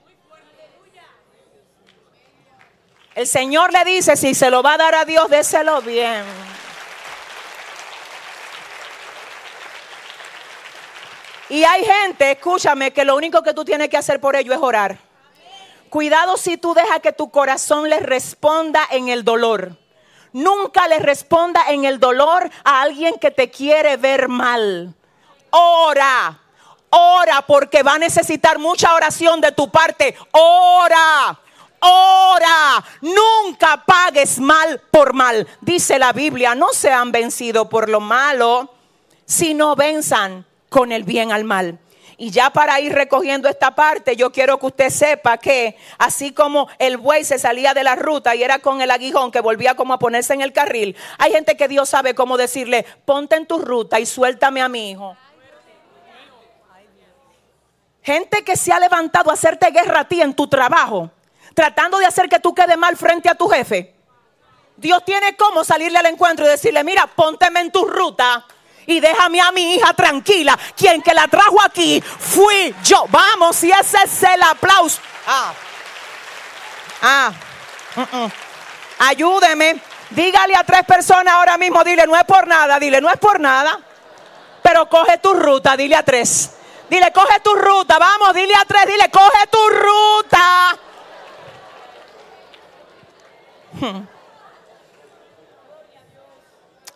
El 3.17 3.27
Señor 3.27 3.73
le 3.73 3.83
dice, 3.87 4.15
si 4.15 4.35
se 4.35 4.51
lo 4.51 4.63
va 4.63 4.75
a 4.75 4.77
dar 4.77 4.95
a 4.95 5.07
Dios, 5.07 5.31
déselo 5.31 5.81
bien. 5.81 6.23
Y 11.49 11.65
hay 11.65 11.83
gente, 11.83 12.33
escúchame, 12.33 12.93
que 12.93 13.07
lo 13.07 13.17
único 13.17 13.43
que 13.43 13.55
tú 13.55 13.65
tienes 13.65 13.89
que 13.89 13.97
hacer 13.97 14.21
por 14.21 14.37
ello 14.37 14.53
es 14.53 14.59
orar. 14.61 14.99
Cuidado 15.89 16.37
si 16.37 16.59
tú 16.59 16.75
dejas 16.75 17.01
que 17.01 17.15
tu 17.15 17.31
corazón 17.31 17.89
le 17.89 18.01
responda 18.01 18.87
en 18.91 19.09
el 19.09 19.25
dolor. 19.25 19.79
Nunca 20.35 20.87
le 20.87 20.99
responda 20.99 21.71
en 21.71 21.87
el 21.87 21.99
dolor 21.99 22.51
a 22.65 22.83
alguien 22.83 23.19
que 23.19 23.31
te 23.31 23.51
quiere 23.51 23.97
ver 23.97 24.29
mal. 24.29 24.95
Ora, 25.49 26.39
ora 26.91 27.41
porque 27.47 27.83
va 27.83 27.95
a 27.95 27.99
necesitar 27.99 28.59
mucha 28.59 28.93
oración 28.93 29.41
de 29.41 29.53
tu 29.53 29.71
parte. 29.71 30.15
Ora, 30.33 31.41
ora. 31.81 32.85
Nunca 33.01 33.85
pagues 33.87 34.39
mal 34.39 34.81
por 34.91 35.13
mal. 35.13 35.47
Dice 35.61 35.99
la 35.99 36.13
Biblia, 36.13 36.55
no 36.55 36.73
sean 36.73 37.13
vencidos 37.13 37.69
por 37.69 37.89
lo 37.89 38.01
malo, 38.01 38.73
sino 39.25 39.77
venzan 39.77 40.47
con 40.69 40.93
el 40.93 41.05
bien 41.05 41.33
al 41.33 41.45
mal. 41.45 41.79
Y 42.19 42.31
ya 42.31 42.51
para 42.51 42.81
ir 42.81 42.95
recogiendo 42.95 43.49
esta 43.49 43.75
parte, 43.75 44.17
yo 44.17 44.33
quiero 44.33 44.59
que 44.59 44.67
usted 44.67 44.89
sepa 44.89 45.37
que 45.37 45.77
así 45.99 46.33
como 46.33 46.67
el 46.79 46.97
buey 46.97 47.25
se 47.25 47.39
salía 47.39 47.75
de 47.75 47.85
la 47.85 47.95
ruta 47.95 48.35
y 48.35 48.43
era 48.43 48.59
con 48.59 48.81
el 48.81 48.91
aguijón 48.91 49.31
que 49.31 49.41
volvía 49.41 49.75
como 49.75 49.93
a 49.93 49.99
ponerse 49.99 50.33
en 50.33 50.41
el 50.41 50.55
carril, 50.55 50.97
hay 51.19 51.33
gente 51.33 51.59
que 51.59 51.69
Dios 51.69 51.91
sabe 51.91 52.15
cómo 52.15 52.39
decirle, 52.39 52.87
ponte 53.05 53.37
en 53.37 53.47
tu 53.47 53.59
ruta 53.59 54.01
y 54.01 54.07
suéltame 54.07 54.63
a 54.63 54.69
mi 54.69 54.93
hijo. 54.93 55.15
Gente 58.03 58.45
que 58.45 58.57
se 58.57 58.73
ha 58.73 58.81
levantado 58.81 59.31
a 59.31 59.35
hacerte 59.35 59.71
guerra 59.71 60.01
a 60.01 60.09
ti 60.09 60.23
en 60.23 60.33
tu 60.33 60.47
trabajo, 60.47 61.11
tratando 61.57 61.97
de 61.97 62.05
hacer 62.05 62.29
que 62.29 62.39
tú 62.39 62.55
quedes 62.55 62.77
mal 62.77 62.99
frente 62.99 63.31
a 63.31 63.35
tu 63.35 63.49
jefe. 63.49 63.95
Dios 64.77 65.03
tiene 65.07 65.35
cómo 65.37 65.65
salirle 65.65 65.99
al 65.99 66.05
encuentro 66.05 66.45
y 66.45 66.49
decirle, 66.51 66.85
mira, 66.85 67.07
pónteme 67.07 67.61
en 67.61 67.73
tu 67.73 67.87
ruta 67.87 68.45
y 68.85 69.01
déjame 69.01 69.41
a 69.41 69.51
mi 69.53 69.75
hija 69.75 69.95
tranquila. 69.95 70.59
Quien 70.77 71.01
que 71.01 71.15
la 71.15 71.27
trajo 71.29 71.57
aquí 71.63 72.03
fui 72.03 72.75
yo. 72.85 73.07
Vamos, 73.09 73.65
y 73.65 73.71
ese 73.71 73.97
es 74.05 74.23
el 74.23 74.43
aplauso. 74.43 75.01
Ah. 75.27 75.55
Ah. 77.01 77.33
Ayúdeme. 78.99 79.81
Dígale 80.11 80.55
a 80.55 80.63
tres 80.63 80.85
personas 80.85 81.35
ahora 81.35 81.57
mismo, 81.57 81.83
dile, 81.83 82.07
no 82.07 82.15
es 82.15 82.25
por 82.25 82.47
nada, 82.47 82.79
dile, 82.79 83.01
no 83.01 83.11
es 83.11 83.17
por 83.19 83.41
nada. 83.41 83.81
Pero 84.63 84.89
coge 84.91 85.17
tu 85.19 85.33
ruta, 85.33 85.75
dile 85.75 85.97
a 85.97 86.03
tres. 86.03 86.51
Dile, 86.91 87.11
coge 87.13 87.41
tu 87.41 87.55
ruta, 87.55 87.99
vamos, 87.99 88.35
dile 88.35 88.55
a 88.55 88.65
tres, 88.67 88.87
dile, 88.87 89.11
coge 89.11 89.47
tu 89.51 89.69
ruta. 89.71 90.79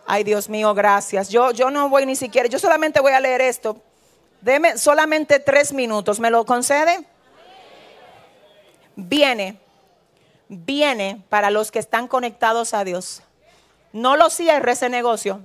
Ay, 0.06 0.24
Dios 0.24 0.48
mío, 0.48 0.74
gracias. 0.74 1.28
Yo, 1.28 1.52
yo 1.52 1.70
no 1.70 1.88
voy 1.88 2.04
ni 2.06 2.16
siquiera, 2.16 2.48
yo 2.48 2.58
solamente 2.58 2.98
voy 3.00 3.12
a 3.12 3.20
leer 3.20 3.40
esto. 3.42 3.80
Deme 4.40 4.76
solamente 4.78 5.38
tres 5.38 5.72
minutos. 5.72 6.18
¿Me 6.18 6.30
lo 6.30 6.44
concede? 6.44 7.04
Viene, 8.96 9.60
viene 10.48 11.22
para 11.28 11.50
los 11.50 11.70
que 11.70 11.78
están 11.78 12.08
conectados 12.08 12.74
a 12.74 12.82
Dios. 12.84 13.22
No 13.92 14.16
lo 14.16 14.30
cierre 14.30 14.72
ese 14.72 14.88
negocio. 14.88 15.40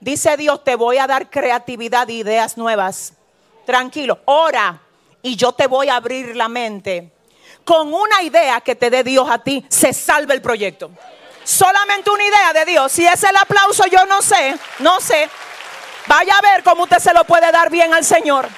Dice 0.00 0.36
Dios, 0.36 0.64
te 0.64 0.74
voy 0.74 0.98
a 0.98 1.06
dar 1.06 1.30
creatividad 1.30 2.10
e 2.10 2.14
ideas 2.14 2.56
nuevas. 2.56 3.12
Tranquilo, 3.64 4.18
ora 4.24 4.82
y 5.22 5.36
yo 5.36 5.52
te 5.52 5.68
voy 5.68 5.88
a 5.88 5.96
abrir 5.96 6.34
la 6.34 6.48
mente. 6.48 7.11
Con 7.64 7.92
una 7.92 8.22
idea 8.22 8.60
que 8.60 8.74
te 8.74 8.90
dé 8.90 9.04
Dios 9.04 9.28
a 9.30 9.38
ti, 9.38 9.64
se 9.68 9.92
salve 9.92 10.34
el 10.34 10.42
proyecto. 10.42 10.90
Solamente 11.44 12.10
una 12.10 12.24
idea 12.24 12.52
de 12.52 12.64
Dios. 12.64 12.92
Si 12.92 13.06
es 13.06 13.22
el 13.24 13.36
aplauso, 13.36 13.84
yo 13.86 14.04
no 14.06 14.22
sé, 14.22 14.56
no 14.78 15.00
sé. 15.00 15.28
Vaya 16.06 16.34
a 16.36 16.40
ver 16.40 16.62
cómo 16.62 16.84
usted 16.84 16.98
se 16.98 17.14
lo 17.14 17.24
puede 17.24 17.50
dar 17.52 17.70
bien 17.70 17.94
al 17.94 18.04
Señor. 18.04 18.48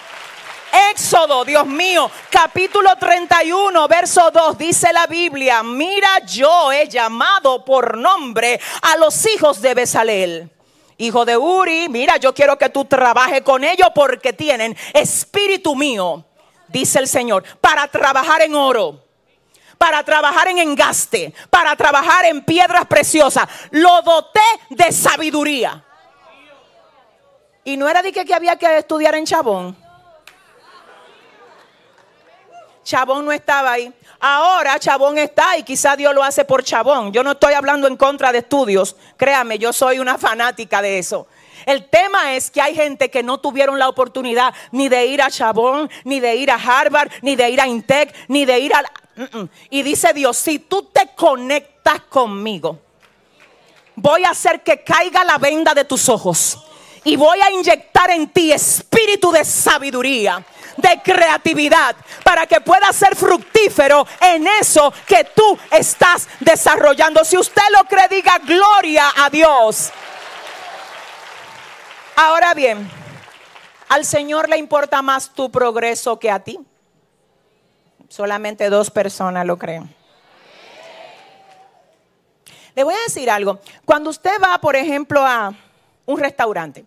Éxodo, 0.91 1.45
Dios 1.45 1.67
mío, 1.67 2.11
capítulo 2.31 2.91
31, 2.99 3.87
verso 3.87 4.31
2, 4.33 4.59
dice 4.59 4.93
la 4.93 5.07
Biblia, 5.07 5.63
mira 5.63 6.19
yo 6.27 6.73
he 6.73 6.89
llamado 6.89 7.65
por 7.65 7.97
nombre 7.97 8.61
a 8.83 8.97
los 8.97 9.25
hijos 9.27 9.61
de 9.61 9.75
Besaleel. 9.75 10.51
Hijo 10.97 11.25
de 11.25 11.37
Uri, 11.37 11.89
mira, 11.89 12.17
yo 12.17 12.35
quiero 12.35 12.59
que 12.59 12.71
tú 12.71 12.87
trabajes 12.87 13.43
con 13.43 13.63
ellos 13.63 13.89
porque 13.95 14.33
tienen 14.33 14.77
espíritu 14.93 15.77
mío, 15.77 16.25
dice 16.69 16.99
el 16.99 17.09
Señor, 17.09 17.45
para 17.61 17.89
trabajar 17.89 18.43
en 18.43 18.55
oro 18.55 19.05
para 19.79 20.03
trabajar 20.03 20.49
en 20.49 20.59
engaste, 20.59 21.35
para 21.51 21.77
trabajar 21.77 22.25
en 22.25 22.43
piedras 22.43 22.87
preciosas. 22.87 23.47
Lo 23.71 24.01
doté 24.03 24.41
de 24.71 24.91
sabiduría. 24.93 25.85
Y 27.65 27.77
no 27.77 27.89
era 27.89 28.03
de 28.03 28.13
que, 28.13 28.35
había 28.35 28.57
que 28.57 28.79
estudiar 28.79 29.15
en 29.15 29.25
Chabón. 29.25 29.77
Chabón 32.83 33.25
no 33.25 33.33
estaba 33.33 33.73
ahí. 33.73 33.93
Ahora 34.21 34.79
Chabón 34.79 35.17
está 35.17 35.57
y 35.57 35.63
quizá 35.63 35.97
Dios 35.97 36.15
lo 36.15 36.23
hace 36.23 36.45
por 36.45 36.63
Chabón. 36.63 37.13
Yo 37.13 37.23
no 37.23 37.33
estoy 37.33 37.55
hablando 37.55 37.87
en 37.87 37.97
contra 37.97 38.33
de 38.33 38.39
estudios. 38.39 38.97
Créame, 39.17 39.59
yo 39.59 39.73
soy 39.73 39.99
una 39.99 40.19
fanática 40.19 40.83
de 40.83 40.99
eso. 40.99 41.27
El 41.67 41.89
tema 41.89 42.35
es 42.35 42.51
que 42.51 42.61
hay 42.61 42.75
gente 42.75 43.11
que 43.11 43.23
no 43.23 43.39
tuvieron 43.39 43.79
la 43.79 43.89
oportunidad 43.89 44.55
ni 44.73 44.89
de 44.89 45.07
ir 45.07 45.23
a 45.23 45.31
Chabón, 45.31 45.91
ni 46.05 46.21
de 46.21 46.37
ir 46.37 46.51
a 46.51 46.57
Harvard, 46.57 47.11
ni 47.23 47.37
de 47.37 47.51
ir 47.51 47.61
a 47.61 47.67
Intec, 47.67 48.15
ni 48.29 48.45
de 48.45 48.59
ir 48.59 48.75
a... 48.75 48.83
Y 49.71 49.83
dice 49.83 50.13
Dios, 50.13 50.37
si 50.37 50.59
tú 50.59 50.91
te 50.93 51.11
conectas 51.15 52.01
conmigo, 52.09 52.79
voy 53.97 54.25
a 54.25 54.31
hacer 54.31 54.63
que 54.63 54.83
caiga 54.83 55.25
la 55.25 55.39
venda 55.39 55.75
de 55.75 55.85
tus 55.85 56.09
ojos 56.09 56.59
y 57.05 57.17
voy 57.17 57.39
a 57.41 57.51
inyectar 57.51 58.11
en 58.11 58.29
ti 58.29 58.51
espíritu 58.51 59.31
de 59.31 59.45
sabiduría, 59.45 60.45
de 60.77 61.01
creatividad, 61.03 61.95
para 62.25 62.47
que 62.47 62.61
puedas 62.61 62.97
ser 62.97 63.15
fructífero 63.15 64.07
en 64.21 64.47
eso 64.61 64.93
que 65.07 65.25
tú 65.35 65.59
estás 65.71 66.27
desarrollando. 66.41 67.25
Si 67.25 67.37
usted 67.37 67.63
lo 67.73 67.85
cree, 67.85 68.09
diga 68.09 68.39
gloria 68.39 69.13
a 69.17 69.31
Dios. 69.31 69.93
Ahora 72.17 72.55
bien, 72.55 72.89
al 73.89 74.05
Señor 74.05 74.49
le 74.49 74.57
importa 74.57 75.03
más 75.03 75.31
tu 75.35 75.51
progreso 75.51 76.19
que 76.19 76.31
a 76.31 76.39
ti. 76.39 76.61
Solamente 78.09 78.71
dos 78.71 78.91
personas 78.91 79.45
lo 79.45 79.59
creen. 79.59 79.93
Le 82.77 82.85
voy 82.85 82.95
a 82.95 83.03
decir 83.07 83.29
algo. 83.31 83.59
Cuando 83.85 84.11
usted 84.11 84.41
va, 84.43 84.59
por 84.59 84.77
ejemplo, 84.77 85.25
a 85.25 85.55
un 86.07 86.19
restaurante, 86.21 86.87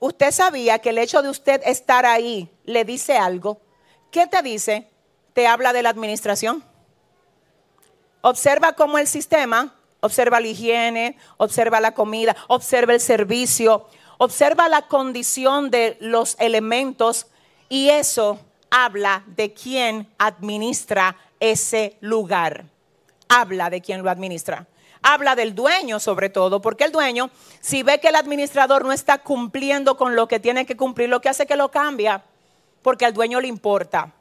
usted 0.00 0.32
sabía 0.32 0.80
que 0.80 0.90
el 0.90 0.98
hecho 0.98 1.22
de 1.22 1.28
usted 1.28 1.60
estar 1.64 2.04
ahí 2.04 2.50
le 2.64 2.84
dice 2.84 3.16
algo. 3.16 3.60
¿Qué 4.10 4.26
te 4.26 4.42
dice? 4.42 4.88
Te 5.34 5.46
habla 5.46 5.72
de 5.72 5.82
la 5.82 5.90
administración. 5.90 6.64
Observa 8.22 8.72
cómo 8.72 8.98
el 8.98 9.06
sistema, 9.06 9.74
observa 10.00 10.40
la 10.40 10.48
higiene, 10.48 11.16
observa 11.36 11.80
la 11.80 11.94
comida, 11.94 12.34
observa 12.48 12.92
el 12.92 13.00
servicio, 13.00 13.86
observa 14.18 14.68
la 14.68 14.82
condición 14.82 15.70
de 15.70 15.96
los 16.00 16.36
elementos 16.38 17.26
y 17.68 17.88
eso 17.90 18.38
habla 18.70 19.24
de 19.26 19.52
quién 19.52 20.08
administra 20.18 21.16
ese 21.40 21.96
lugar. 22.00 22.64
Habla 23.28 23.70
de 23.70 23.80
quién 23.80 24.02
lo 24.02 24.10
administra. 24.10 24.66
Habla 25.02 25.34
del 25.34 25.54
dueño 25.54 26.00
sobre 26.00 26.30
todo, 26.30 26.60
porque 26.60 26.84
el 26.84 26.92
dueño, 26.92 27.30
si 27.60 27.82
ve 27.82 28.00
que 28.00 28.08
el 28.08 28.16
administrador 28.16 28.84
no 28.84 28.92
está 28.92 29.18
cumpliendo 29.18 29.96
con 29.96 30.16
lo 30.16 30.26
que 30.26 30.40
tiene 30.40 30.66
que 30.66 30.76
cumplir, 30.76 31.08
lo 31.08 31.20
que 31.20 31.28
hace 31.28 31.46
que 31.46 31.56
lo 31.56 31.70
cambia, 31.70 32.24
porque 32.82 33.04
al 33.04 33.14
dueño 33.14 33.40
le 33.40 33.48
importa. 33.48 34.12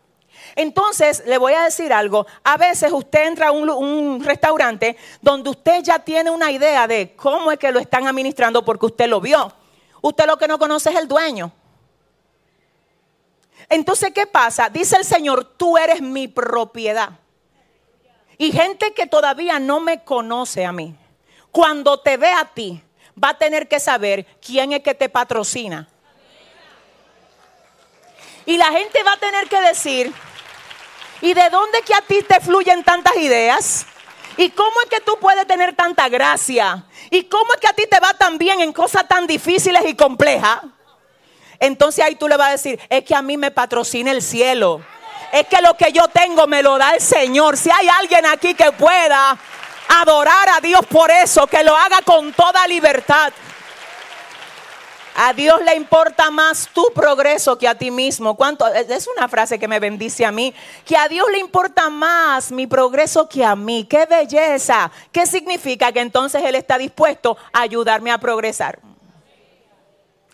Entonces, 0.55 1.23
le 1.25 1.37
voy 1.37 1.53
a 1.53 1.63
decir 1.63 1.91
algo. 1.93 2.25
A 2.43 2.57
veces 2.57 2.91
usted 2.91 3.27
entra 3.27 3.47
a 3.47 3.51
un, 3.51 4.23
restaurante 4.23 4.97
donde 5.21 5.49
usted 5.49 5.81
ya 5.83 5.99
tiene 5.99 6.29
una 6.29 6.51
idea 6.51 6.87
de 6.87 7.15
cómo 7.15 7.51
es 7.51 7.59
que 7.59 7.71
lo 7.71 7.79
están 7.79 8.07
administrando 8.07 8.63
porque 8.63 8.85
usted 8.85 9.07
lo 9.07 9.21
vio. 9.21 9.51
Usted 10.07 10.27
lo 10.27 10.37
que 10.37 10.47
no 10.47 10.59
conoce 10.59 10.91
es 10.91 10.97
el 10.97 11.07
dueño. 11.07 11.51
Entonces, 13.67 14.11
¿qué 14.13 14.27
pasa? 14.27 14.69
Dice 14.69 14.97
el 14.97 15.03
Señor, 15.03 15.43
tú 15.57 15.79
eres 15.79 15.99
mi 15.99 16.27
propiedad. 16.27 17.09
Y 18.37 18.51
gente 18.51 18.93
que 18.93 19.07
todavía 19.07 19.57
no 19.57 19.79
me 19.79 20.03
conoce 20.03 20.63
a 20.63 20.71
mí, 20.71 20.95
cuando 21.49 21.99
te 22.01 22.17
ve 22.17 22.29
a 22.29 22.45
ti, 22.45 22.83
va 23.21 23.29
a 23.29 23.37
tener 23.39 23.67
que 23.67 23.79
saber 23.79 24.27
quién 24.45 24.73
es 24.73 24.83
que 24.83 24.93
te 24.93 25.09
patrocina. 25.09 25.89
Y 28.45 28.57
la 28.57 28.67
gente 28.67 29.01
va 29.01 29.13
a 29.13 29.17
tener 29.17 29.49
que 29.49 29.59
decir, 29.61 30.13
¿y 31.19 31.33
de 31.33 31.49
dónde 31.49 31.81
que 31.81 31.95
a 31.95 32.01
ti 32.01 32.21
te 32.21 32.39
fluyen 32.41 32.83
tantas 32.83 33.15
ideas? 33.15 33.87
¿Y 34.37 34.49
cómo 34.49 34.81
es 34.83 34.89
que 34.89 35.01
tú 35.01 35.17
puedes 35.19 35.47
tener 35.47 35.75
tanta 35.75 36.09
gracia? 36.09 36.83
¿Y 37.09 37.23
cómo 37.23 37.53
es 37.53 37.59
que 37.59 37.67
a 37.67 37.73
ti 37.73 37.83
te 37.89 37.99
va 37.99 38.13
tan 38.13 38.37
bien 38.37 38.61
en 38.61 38.73
cosas 38.73 39.07
tan 39.07 39.27
difíciles 39.27 39.83
y 39.85 39.95
complejas? 39.95 40.61
Entonces 41.59 42.03
ahí 42.03 42.15
tú 42.15 42.27
le 42.27 42.35
vas 42.37 42.49
a 42.49 42.51
decir, 42.51 42.79
es 42.89 43.03
que 43.03 43.15
a 43.15 43.21
mí 43.21 43.37
me 43.37 43.51
patrocina 43.51 44.11
el 44.11 44.21
cielo. 44.21 44.81
Es 45.31 45.47
que 45.47 45.61
lo 45.61 45.75
que 45.75 45.91
yo 45.91 46.07
tengo 46.09 46.47
me 46.47 46.61
lo 46.61 46.77
da 46.77 46.91
el 46.91 47.01
Señor. 47.01 47.57
Si 47.57 47.69
hay 47.69 47.87
alguien 47.87 48.25
aquí 48.25 48.53
que 48.53 48.71
pueda 48.73 49.37
adorar 49.87 50.49
a 50.49 50.61
Dios 50.61 50.85
por 50.87 51.11
eso, 51.11 51.47
que 51.47 51.63
lo 51.63 51.75
haga 51.75 52.01
con 52.01 52.33
toda 52.33 52.67
libertad. 52.67 53.31
A 55.17 55.31
Dios 55.31 55.61
le 55.63 55.75
importa 55.75 56.29
más 56.29 56.67
tu 56.73 56.91
progreso 56.93 57.57
que 57.57 57.69
a 57.69 57.75
ti 57.75 57.89
mismo. 57.89 58.37
Es 58.89 59.07
una 59.07 59.29
frase 59.29 59.57
que 59.57 59.67
me 59.67 59.79
bendice 59.79 60.25
a 60.25 60.31
mí. 60.31 60.53
Que 60.85 60.97
a 60.97 61.07
Dios 61.07 61.25
le 61.31 61.37
importa 61.37 61.89
más 61.89 62.51
mi 62.51 62.67
progreso 62.67 63.29
que 63.29 63.45
a 63.45 63.55
mí. 63.55 63.85
¡Qué 63.85 64.05
belleza! 64.05 64.91
¿Qué 65.13 65.25
significa? 65.25 65.93
Que 65.93 66.01
entonces 66.01 66.43
Él 66.43 66.55
está 66.55 66.77
dispuesto 66.77 67.37
a 67.53 67.61
ayudarme 67.61 68.11
a 68.11 68.17
progresar. 68.17 68.79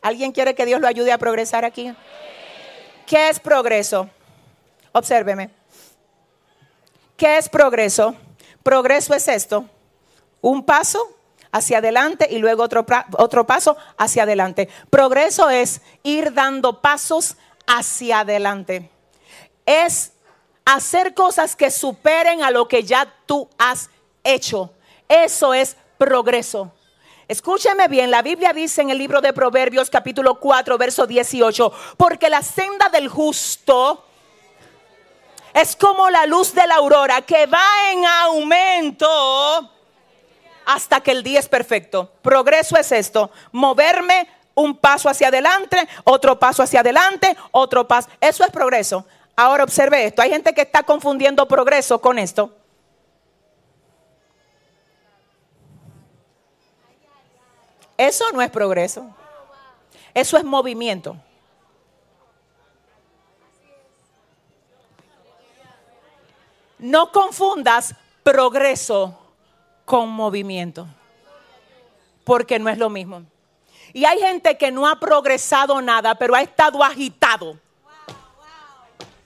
¿Alguien 0.02 0.32
quiere 0.32 0.56
que 0.56 0.66
Dios 0.66 0.82
lo 0.82 0.88
ayude 0.88 1.12
a 1.12 1.20
progresar 1.20 1.64
aquí? 1.64 1.94
¿Qué 3.06 3.30
es 3.30 3.40
progreso? 3.40 4.10
Obsérveme. 4.94 5.52
¿Qué 7.16 7.38
es 7.38 7.48
progreso? 7.50 8.16
Progreso 8.64 9.14
es 9.14 9.28
esto. 9.28 9.64
Un 10.42 10.64
paso 10.64 11.21
hacia 11.52 11.80
adelante 11.80 12.28
y 12.30 12.38
luego 12.40 12.64
otro, 12.64 12.86
otro 13.18 13.46
paso 13.46 13.78
hacia 13.98 14.24
adelante. 14.24 14.70
Progreso 14.90 15.50
es 15.50 15.82
ir 16.04 16.34
dando 16.34 16.82
pasos 16.82 17.38
hacia 17.68 18.20
adelante. 18.20 18.90
Es 19.66 20.14
hacer 20.66 21.14
cosas 21.14 21.56
que 21.56 21.72
superen 21.72 22.44
a 22.44 22.52
lo 22.52 22.68
que 22.68 22.84
ya 22.84 23.14
tú 23.26 23.50
has 23.58 23.90
hecho. 24.24 24.72
Eso 25.08 25.54
es 25.54 25.76
progreso. 25.98 26.72
Escúcheme 27.28 27.88
bien, 27.88 28.12
la 28.12 28.22
Biblia 28.22 28.52
dice 28.52 28.82
en 28.82 28.90
el 28.90 28.98
libro 28.98 29.22
de 29.22 29.32
Proverbios 29.32 29.90
capítulo 29.90 30.36
4, 30.40 30.78
verso 30.78 31.08
18, 31.08 31.72
porque 31.96 32.30
la 32.30 32.42
senda 32.42 32.90
del 32.90 33.08
justo 33.08 34.04
es 35.54 35.78
como 35.78 36.10
la 36.10 36.26
luz 36.26 36.54
de 36.54 36.68
la 36.68 36.76
aurora 36.76 37.22
que 37.22 37.46
va 37.46 37.92
en 37.92 38.06
aumento 38.06 39.72
hasta 40.74 41.02
que 41.02 41.12
el 41.12 41.22
día 41.22 41.38
es 41.40 41.50
perfecto. 41.50 42.14
Progreso 42.22 42.78
es 42.78 42.94
esto, 42.94 43.30
moverme 43.52 44.26
un 44.56 44.78
paso 44.78 45.10
hacia 45.10 45.28
adelante, 45.28 45.78
otro 46.06 46.40
paso 46.40 46.64
hacia 46.64 46.80
adelante, 46.80 47.36
otro 47.52 47.86
paso. 47.86 48.08
Eso 48.22 48.46
es 48.46 48.52
progreso. 48.52 49.06
Ahora 49.36 49.66
observe 49.66 50.06
esto, 50.06 50.22
hay 50.22 50.30
gente 50.30 50.54
que 50.54 50.62
está 50.62 50.84
confundiendo 50.84 51.46
progreso 51.46 52.00
con 52.00 52.18
esto. 52.18 52.56
Eso 57.98 58.32
no 58.32 58.42
es 58.42 58.50
progreso. 58.50 59.14
Eso 60.14 60.38
es 60.38 60.44
movimiento. 60.46 61.18
No 66.80 67.12
confundas 67.12 67.94
progreso 68.24 69.21
con 69.86 70.10
movimiento, 70.10 70.88
porque 72.24 72.60
no 72.60 72.70
es 72.70 72.78
lo 72.78 72.90
mismo. 72.90 73.24
Y 73.94 74.06
hay 74.06 74.20
gente 74.20 74.58
que 74.58 74.72
no 74.72 74.88
ha 74.88 75.00
progresado 75.00 75.82
nada, 75.82 76.16
pero 76.16 76.36
ha 76.36 76.42
estado 76.42 76.84
agitado 76.84 77.58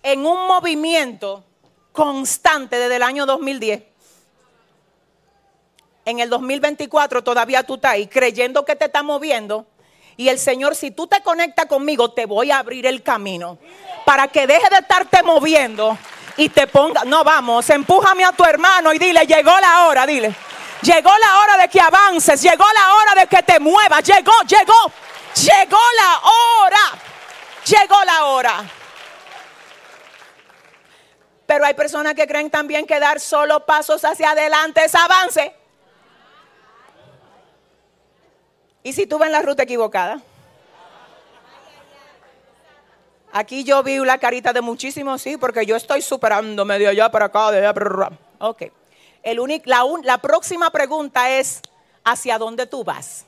en 0.01 0.25
un 0.25 0.47
movimiento 0.47 1.43
constante 1.91 2.77
desde 2.77 2.95
el 2.97 3.03
año 3.03 3.25
2010. 3.25 3.83
En 6.05 6.19
el 6.19 6.29
2024 6.29 7.23
todavía 7.23 7.63
tú 7.63 7.75
estás 7.75 7.93
ahí 7.93 8.07
creyendo 8.07 8.63
que 8.65 8.75
te 8.75 8.85
está 8.85 9.01
moviendo. 9.01 9.65
Y 10.17 10.29
el 10.29 10.37
Señor, 10.39 10.75
si 10.75 10.91
tú 10.91 11.07
te 11.07 11.21
conectas 11.21 11.65
conmigo, 11.65 12.11
te 12.11 12.25
voy 12.25 12.51
a 12.51 12.59
abrir 12.59 12.85
el 12.85 13.01
camino 13.03 13.57
para 14.05 14.27
que 14.27 14.47
deje 14.47 14.69
de 14.69 14.77
estarte 14.77 15.23
moviendo 15.23 15.97
y 16.37 16.49
te 16.49 16.67
ponga, 16.67 17.03
no 17.05 17.23
vamos, 17.23 17.69
empújame 17.69 18.25
a 18.25 18.31
tu 18.31 18.43
hermano 18.43 18.93
y 18.93 18.99
dile, 18.99 19.25
llegó 19.25 19.57
la 19.59 19.85
hora, 19.85 20.05
dile. 20.05 20.33
Llegó 20.81 21.09
la 21.17 21.39
hora 21.39 21.57
de 21.57 21.69
que 21.69 21.81
avances, 21.81 22.41
llegó 22.41 22.65
la 22.73 22.93
hora 22.95 23.21
de 23.21 23.27
que 23.27 23.41
te 23.41 23.59
muevas, 23.59 24.03
llegó, 24.03 24.33
llegó, 24.47 24.91
llegó 25.35 25.79
la 25.97 26.19
hora, 26.29 27.01
llegó 27.65 28.03
la 28.03 28.25
hora. 28.25 28.65
Pero 31.45 31.65
hay 31.65 31.73
personas 31.73 32.13
que 32.13 32.27
creen 32.27 32.49
también 32.49 32.85
que 32.85 32.99
dar 32.99 33.19
solo 33.19 33.65
pasos 33.65 34.03
hacia 34.03 34.31
adelante 34.31 34.83
es 34.83 34.93
avance. 34.93 35.55
¿Y 38.83 38.93
si 38.93 39.07
tú 39.07 39.17
ves 39.17 39.31
la 39.31 39.41
ruta 39.41 39.63
equivocada? 39.63 40.21
Aquí 43.37 43.65
yo 43.65 43.83
vi 43.83 43.97
la 43.97 44.17
carita 44.17 44.53
de 44.53 44.61
muchísimos, 44.61 45.21
sí, 45.21 45.35
porque 45.35 45.65
yo 45.65 45.75
estoy 45.75 46.01
superándome 46.01 46.79
de 46.79 46.87
allá 46.87 47.11
para 47.11 47.25
acá, 47.25 47.51
de 47.51 47.57
allá 47.57 47.73
para. 47.73 48.11
Ok. 48.39 48.71
La 49.65 50.17
próxima 50.19 50.69
pregunta 50.69 51.29
es, 51.29 51.61
¿hacia 52.05 52.37
dónde 52.37 52.65
tú 52.65 52.85
vas? 52.85 53.25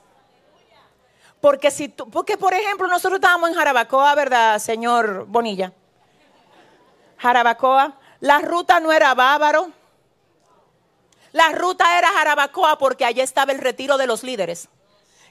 Porque 1.42 1.70
si 1.70 1.90
tú, 1.90 2.08
porque 2.08 2.38
por 2.38 2.54
ejemplo 2.54 2.86
nosotros 2.88 3.18
estábamos 3.18 3.50
en 3.50 3.56
Jarabacoa, 3.56 4.14
¿verdad, 4.14 4.58
señor 4.60 5.26
Bonilla? 5.26 5.74
Jarabacoa, 7.18 7.98
la 8.20 8.38
ruta 8.38 8.80
no 8.80 8.90
era 8.90 9.14
Bávaro. 9.14 9.70
La 11.32 11.50
ruta 11.50 11.98
era 11.98 12.08
Jarabacoa 12.12 12.78
porque 12.78 13.04
allí 13.04 13.20
estaba 13.20 13.52
el 13.52 13.58
retiro 13.58 13.98
de 13.98 14.06
los 14.06 14.22
líderes. 14.22 14.70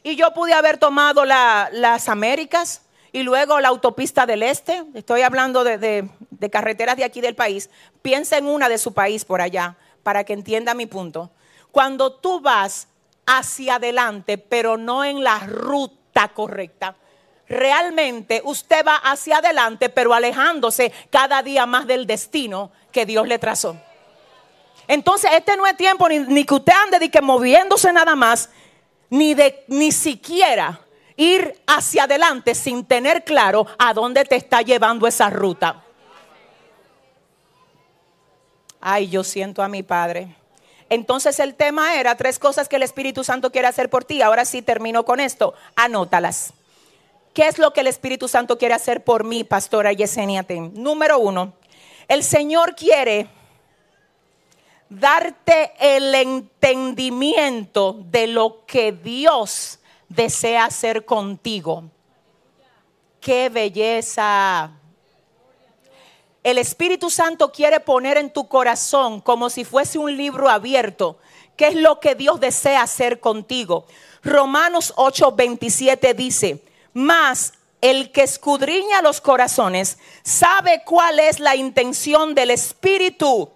Y 0.04 0.16
yo 0.16 0.36
pude 0.36 0.54
haber 0.54 0.78
tomado 0.78 1.26
las 1.26 2.10
Américas, 2.10 2.84
y 3.12 3.24
luego 3.24 3.60
la 3.60 3.70
autopista 3.70 4.26
del 4.26 4.44
este, 4.44 4.84
estoy 4.94 5.22
hablando 5.22 5.64
de, 5.64 6.10
carreteras 6.52 6.98
de 6.98 7.04
aquí 7.04 7.22
del 7.22 7.36
país, 7.36 7.70
piensa 8.02 8.38
en 8.38 8.46
una 8.46 8.70
de 8.70 8.78
su 8.78 8.94
país 8.94 9.26
por 9.26 9.42
allá, 9.42 9.78
para 10.04 10.24
que 10.24 10.34
entienda 10.34 10.74
mi 10.74 10.86
punto. 10.86 11.32
Cuando 11.72 12.14
tú 12.14 12.40
vas 12.40 12.88
hacia 13.26 13.76
adelante, 13.76 14.38
pero 14.38 14.78
no 14.78 15.04
en 15.04 15.24
la 15.24 15.40
ruta 15.40 16.30
correcta, 16.30 16.96
realmente 17.48 18.42
usted 18.44 18.86
va 18.86 18.96
hacia 18.96 19.38
adelante, 19.38 19.90
pero 19.90 20.14
alejándose 20.14 20.92
cada 21.10 21.42
día 21.44 21.66
más 21.66 21.88
del 21.88 22.08
destino 22.08 22.72
que 22.92 23.06
Dios 23.06 23.28
le 23.28 23.40
trazó. 23.40 23.78
Entonces, 24.88 25.32
este 25.34 25.58
no 25.58 25.68
es 25.68 25.76
tiempo 25.76 26.08
ni, 26.08 26.46
que 26.46 26.54
usted 26.54 26.74
ande 26.74 27.00
de 27.00 27.12
que 27.12 27.22
moviéndose 27.22 27.92
nada 27.92 28.16
más, 28.16 28.50
ni 29.10 29.34
de 29.34 29.64
ni 29.68 29.92
siquiera 29.92 30.80
ir 31.18 31.60
hacia 31.68 32.04
adelante 32.04 32.56
sin 32.56 32.86
tener 32.86 33.24
claro 33.26 33.66
a 33.78 33.94
dónde 33.94 34.24
te 34.24 34.36
está 34.36 34.62
llevando 34.62 35.08
esa 35.08 35.30
ruta. 35.30 35.84
Ay, 38.80 39.10
yo 39.10 39.24
siento 39.24 39.62
a 39.64 39.68
mi 39.68 39.84
Padre. 39.84 40.36
Entonces 40.90 41.40
el 41.40 41.56
tema 41.56 42.00
era 42.00 42.16
tres 42.16 42.40
cosas 42.40 42.70
que 42.70 42.78
el 42.78 42.84
Espíritu 42.84 43.24
Santo 43.24 43.52
quiere 43.52 43.68
hacer 43.68 43.90
por 43.90 44.06
ti. 44.06 44.22
Ahora 44.22 44.46
sí 44.46 44.62
termino 44.62 45.04
con 45.04 45.20
esto. 45.20 45.54
Anótalas. 45.76 46.54
¿Qué 47.34 47.48
es 47.48 47.58
lo 47.58 47.74
que 47.74 47.82
el 47.82 47.88
Espíritu 47.88 48.28
Santo 48.28 48.58
quiere 48.58 48.74
hacer 48.74 49.04
por 49.04 49.24
mí, 49.24 49.44
pastora 49.44 49.92
Yesenia 49.92 50.46
Número 50.74 51.20
uno, 51.20 51.54
el 52.08 52.24
Señor 52.24 52.76
quiere 52.76 53.28
darte 54.90 55.74
el 55.80 56.16
entendimiento 56.16 57.98
de 58.10 58.28
lo 58.28 58.66
que 58.66 58.92
Dios 58.92 59.77
desea 60.10 60.66
hacer 60.66 61.06
contigo. 61.06 61.84
Qué 63.20 63.50
belleza. 63.50 64.72
El 66.44 66.58
Espíritu 66.58 67.10
Santo 67.10 67.52
quiere 67.52 67.80
poner 67.80 68.18
en 68.18 68.32
tu 68.32 68.48
corazón 68.48 69.20
como 69.20 69.50
si 69.50 69.66
fuese 69.66 70.00
un 70.00 70.16
libro 70.16 70.50
abierto. 70.50 71.18
¿Qué 71.58 71.68
es 71.68 71.76
lo 71.76 72.00
que 72.00 72.16
Dios 72.16 72.40
desea 72.40 72.84
hacer 72.84 73.20
contigo? 73.20 73.86
Romanos 74.24 74.94
8:27 74.96 76.14
dice, 76.16 76.64
más 76.94 77.54
el 77.82 78.12
que 78.12 78.24
escudriña 78.24 79.02
los 79.02 79.22
corazones 79.22 79.98
sabe 80.24 80.84
cuál 80.86 81.20
es 81.20 81.40
la 81.40 81.56
intención 81.56 82.34
del 82.34 82.52
Espíritu, 82.52 83.50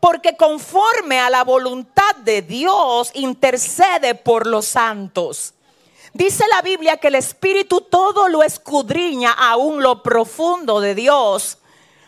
porque 0.00 0.36
conforme 0.36 1.18
a 1.18 1.30
la 1.30 1.42
voluntad 1.42 2.16
de 2.16 2.42
Dios 2.42 3.10
intercede 3.14 4.14
por 4.14 4.46
los 4.46 4.66
santos. 4.66 5.54
Dice 6.16 6.44
la 6.48 6.62
Biblia 6.62 6.96
que 6.96 7.08
el 7.08 7.14
Espíritu 7.16 7.82
todo 7.82 8.30
lo 8.30 8.42
escudriña 8.42 9.32
aún 9.32 9.82
lo 9.82 10.02
profundo 10.02 10.80
de 10.80 10.94
Dios. 10.94 11.58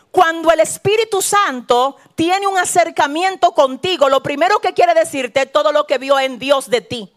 Cuando 0.09 0.51
el 0.51 0.61
Espíritu 0.61 1.21
Santo 1.21 1.95
tiene 2.15 2.47
un 2.47 2.57
acercamiento 2.57 3.51
contigo, 3.51 4.09
lo 4.09 4.23
primero 4.23 4.57
que 4.57 4.73
quiere 4.73 4.95
decirte 4.95 5.43
es 5.43 5.51
todo 5.51 5.71
lo 5.71 5.85
que 5.85 5.99
vio 5.99 6.19
en 6.19 6.39
Dios 6.39 6.71
de 6.71 6.81
ti. 6.81 7.13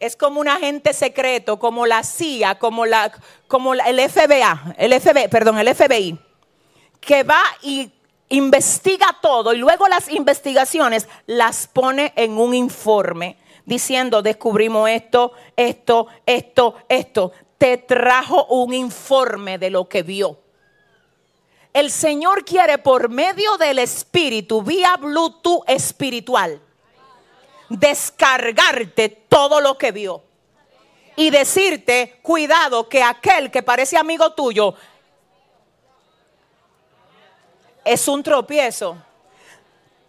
Es 0.00 0.16
como 0.16 0.40
un 0.40 0.48
agente 0.48 0.94
secreto, 0.94 1.58
como 1.58 1.84
la 1.84 2.02
CIA, 2.02 2.58
como, 2.58 2.86
la, 2.86 3.12
como 3.48 3.74
el 3.74 4.10
FBA, 4.10 4.76
el 4.78 4.98
FBI, 4.98 5.28
perdón, 5.28 5.58
el 5.58 5.74
FBI, 5.74 6.18
que 7.02 7.22
va 7.22 7.42
y 7.60 7.92
investiga 8.30 9.18
todo 9.20 9.52
y 9.52 9.58
luego 9.58 9.86
las 9.88 10.08
investigaciones 10.08 11.06
las 11.26 11.66
pone 11.66 12.14
en 12.16 12.38
un 12.38 12.54
informe 12.54 13.36
diciendo, 13.66 14.22
descubrimos 14.22 14.88
esto, 14.88 15.32
esto, 15.56 16.06
esto, 16.24 16.76
esto. 16.88 17.32
Te 17.58 17.76
trajo 17.76 18.46
un 18.46 18.72
informe 18.72 19.58
de 19.58 19.70
lo 19.70 19.88
que 19.88 20.02
vio. 20.02 20.38
El 21.72 21.90
Señor 21.90 22.44
quiere 22.44 22.78
por 22.78 23.10
medio 23.10 23.58
del 23.58 23.80
Espíritu, 23.80 24.62
vía 24.62 24.96
Bluetooth 24.96 25.62
espiritual, 25.66 26.58
descargarte 27.68 29.10
todo 29.10 29.60
lo 29.60 29.76
que 29.76 29.92
vio. 29.92 30.22
Y 31.16 31.30
decirte, 31.30 32.18
cuidado, 32.22 32.88
que 32.88 33.02
aquel 33.02 33.50
que 33.50 33.62
parece 33.62 33.96
amigo 33.96 34.32
tuyo 34.32 34.74
es 37.84 38.06
un 38.08 38.22
tropiezo. 38.22 38.96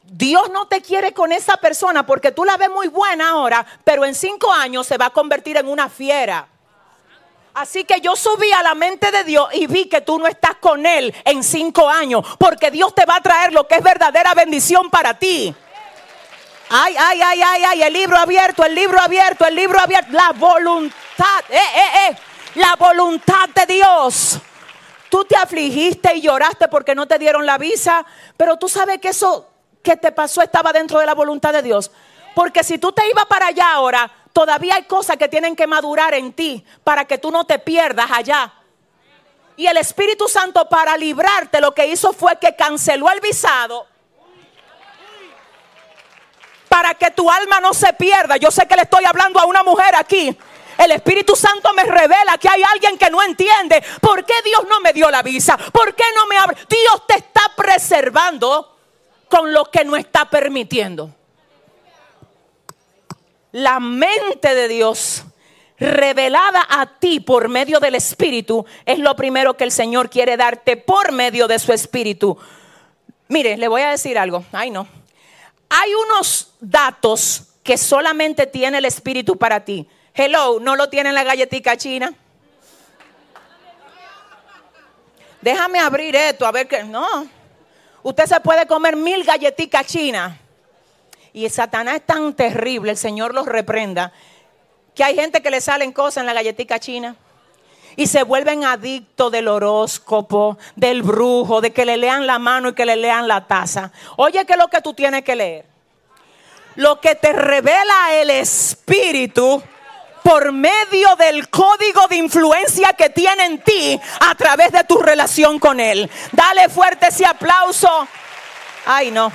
Dios 0.09 0.49
no 0.51 0.67
te 0.67 0.81
quiere 0.81 1.13
con 1.13 1.33
esa 1.33 1.57
persona 1.57 2.05
porque 2.05 2.31
tú 2.31 2.45
la 2.45 2.55
ves 2.55 2.69
muy 2.69 2.87
buena 2.87 3.29
ahora, 3.31 3.65
pero 3.83 4.05
en 4.05 4.15
cinco 4.15 4.51
años 4.51 4.87
se 4.87 4.97
va 4.97 5.07
a 5.07 5.09
convertir 5.09 5.57
en 5.57 5.67
una 5.67 5.89
fiera. 5.89 6.47
Así 7.53 7.83
que 7.83 7.99
yo 7.99 8.15
subí 8.15 8.51
a 8.53 8.63
la 8.63 8.73
mente 8.73 9.11
de 9.11 9.23
Dios 9.25 9.49
y 9.53 9.67
vi 9.67 9.87
que 9.87 9.99
tú 10.01 10.17
no 10.17 10.27
estás 10.27 10.55
con 10.61 10.85
Él 10.85 11.13
en 11.25 11.43
cinco 11.43 11.89
años, 11.89 12.23
porque 12.39 12.71
Dios 12.71 12.95
te 12.95 13.05
va 13.05 13.17
a 13.17 13.21
traer 13.21 13.51
lo 13.51 13.67
que 13.67 13.75
es 13.75 13.83
verdadera 13.83 14.33
bendición 14.33 14.89
para 14.89 15.15
ti. 15.15 15.53
Ay, 16.69 16.95
ay, 16.97 17.21
ay, 17.21 17.41
ay, 17.41 17.63
ay, 17.63 17.81
el 17.83 17.93
libro 17.93 18.17
abierto, 18.17 18.63
el 18.63 18.75
libro 18.75 18.99
abierto, 19.01 19.45
el 19.45 19.55
libro 19.55 19.79
abierto, 19.79 20.11
la 20.11 20.31
voluntad, 20.33 21.39
eh, 21.49 21.57
eh, 21.57 22.09
eh, 22.09 22.17
la 22.55 22.75
voluntad 22.75 23.49
de 23.49 23.73
Dios. 23.73 24.39
Tú 25.09 25.25
te 25.25 25.35
afligiste 25.35 26.15
y 26.15 26.21
lloraste 26.21 26.67
porque 26.69 26.95
no 26.95 27.07
te 27.07 27.19
dieron 27.19 27.45
la 27.45 27.57
visa, 27.57 28.05
pero 28.37 28.57
tú 28.57 28.69
sabes 28.69 28.99
que 28.99 29.09
eso 29.09 29.56
que 29.87 29.95
te 29.95 30.11
pasó 30.11 30.41
estaba 30.41 30.73
dentro 30.73 30.99
de 30.99 31.05
la 31.05 31.15
voluntad 31.15 31.53
de 31.53 31.61
Dios. 31.61 31.89
Porque 32.35 32.61
si 32.61 32.77
tú 32.77 32.91
te 32.91 33.07
ibas 33.09 33.25
para 33.25 33.47
allá 33.47 33.71
ahora, 33.71 34.11
todavía 34.33 34.75
hay 34.75 34.83
cosas 34.83 35.15
que 35.15 35.29
tienen 35.29 35.55
que 35.55 35.65
madurar 35.65 36.13
en 36.13 36.33
ti 36.33 36.65
para 36.83 37.05
que 37.05 37.17
tú 37.17 37.31
no 37.31 37.45
te 37.45 37.57
pierdas 37.57 38.11
allá. 38.11 38.53
Y 39.55 39.65
el 39.65 39.77
Espíritu 39.77 40.27
Santo 40.27 40.67
para 40.67 40.97
librarte 40.97 41.61
lo 41.61 41.73
que 41.73 41.87
hizo 41.87 42.11
fue 42.11 42.37
que 42.37 42.53
canceló 42.53 43.09
el 43.09 43.21
visado 43.21 43.87
para 46.67 46.93
que 46.95 47.11
tu 47.11 47.31
alma 47.31 47.61
no 47.61 47.73
se 47.73 47.93
pierda. 47.93 48.35
Yo 48.35 48.51
sé 48.51 48.67
que 48.67 48.75
le 48.75 48.81
estoy 48.81 49.05
hablando 49.05 49.39
a 49.39 49.45
una 49.45 49.63
mujer 49.63 49.95
aquí. 49.95 50.37
El 50.77 50.91
Espíritu 50.91 51.33
Santo 51.33 51.71
me 51.73 51.85
revela 51.85 52.37
que 52.37 52.49
hay 52.49 52.61
alguien 52.61 52.97
que 52.97 53.09
no 53.09 53.23
entiende 53.23 53.81
por 54.01 54.25
qué 54.25 54.35
Dios 54.43 54.65
no 54.69 54.81
me 54.81 54.91
dio 54.91 55.09
la 55.09 55.23
visa, 55.23 55.57
por 55.57 55.95
qué 55.95 56.03
no 56.13 56.25
me 56.27 56.37
abre. 56.37 56.57
Dios 56.69 57.07
te 57.07 57.15
está 57.15 57.53
preservando 57.55 58.76
con 59.29 59.53
lo 59.53 59.65
que 59.65 59.85
no 59.85 59.95
está 59.95 60.29
permitiendo 60.29 61.11
la 63.57 63.79
mente 63.79 64.53
de 64.53 64.67
Dios 64.67 65.23
revelada 65.79 66.65
a 66.69 66.85
ti 66.99 67.19
por 67.19 67.49
medio 67.49 67.79
del 67.79 67.95
Espíritu 67.95 68.65
es 68.85 68.99
lo 68.99 69.15
primero 69.15 69.55
que 69.55 69.63
el 69.63 69.71
Señor 69.71 70.09
quiere 70.09 70.37
darte 70.37 70.77
por 70.77 71.11
medio 71.11 71.47
de 71.47 71.57
su 71.57 71.73
Espíritu. 71.73 72.37
Mire, 73.27 73.57
le 73.57 73.67
voy 73.67 73.81
a 73.81 73.89
decir 73.89 74.17
algo. 74.17 74.43
Ay, 74.51 74.69
no. 74.69 74.87
Hay 75.69 75.91
unos 75.93 76.53
datos 76.59 77.43
que 77.63 77.77
solamente 77.77 78.47
tiene 78.47 78.77
el 78.77 78.85
Espíritu 78.85 79.37
para 79.37 79.65
ti. 79.65 79.87
Hello, 80.13 80.59
¿no 80.59 80.75
lo 80.75 80.89
tiene 80.89 81.11
la 81.11 81.23
galletica 81.23 81.77
china? 81.77 82.13
Déjame 85.41 85.79
abrir 85.79 86.15
esto, 86.15 86.45
a 86.45 86.51
ver 86.51 86.67
qué. 86.67 86.83
No. 86.83 87.27
Usted 88.07 88.25
se 88.25 88.39
puede 88.39 88.65
comer 88.67 88.95
mil 88.95 89.25
galletitas 89.25 89.85
chinas 89.85 90.37
y 91.33 91.49
Satanás 91.49 91.95
es 91.95 92.05
tan 92.05 92.33
terrible, 92.33 92.91
el 92.91 92.97
Señor 92.97 93.33
los 93.33 93.45
reprenda, 93.45 94.13
que 94.95 95.03
hay 95.03 95.13
gente 95.13 95.41
que 95.41 95.51
le 95.51 95.59
salen 95.59 95.91
cosas 95.91 96.21
en 96.21 96.27
la 96.27 96.31
galletica 96.31 96.79
china 96.79 97.17
y 97.97 98.07
se 98.07 98.23
vuelven 98.23 98.63
adictos 98.63 99.29
del 99.29 99.49
horóscopo, 99.49 100.57
del 100.77 101.03
brujo, 101.03 101.59
de 101.59 101.73
que 101.73 101.83
le 101.83 101.97
lean 101.97 102.25
la 102.25 102.39
mano 102.39 102.69
y 102.69 102.75
que 102.75 102.85
le 102.85 102.95
lean 102.95 103.27
la 103.27 103.45
taza. 103.45 103.91
Oye, 104.15 104.45
¿qué 104.45 104.53
es 104.53 104.57
lo 104.57 104.69
que 104.69 104.79
tú 104.79 104.93
tienes 104.93 105.23
que 105.23 105.35
leer? 105.35 105.65
Lo 106.75 107.01
que 107.01 107.15
te 107.15 107.33
revela 107.33 108.13
el 108.13 108.29
Espíritu 108.29 109.61
por 110.23 110.51
medio 110.51 111.15
del 111.15 111.49
código 111.49 112.07
de 112.07 112.17
influencia 112.17 112.93
que 112.93 113.09
tiene 113.09 113.45
en 113.45 113.61
ti 113.61 113.99
a 114.19 114.35
través 114.35 114.71
de 114.71 114.83
tu 114.83 114.97
relación 114.97 115.59
con 115.59 115.79
Él. 115.79 116.09
Dale 116.31 116.69
fuerte 116.69 117.07
ese 117.07 117.25
aplauso. 117.25 118.07
Ay, 118.85 119.11
no 119.11 119.31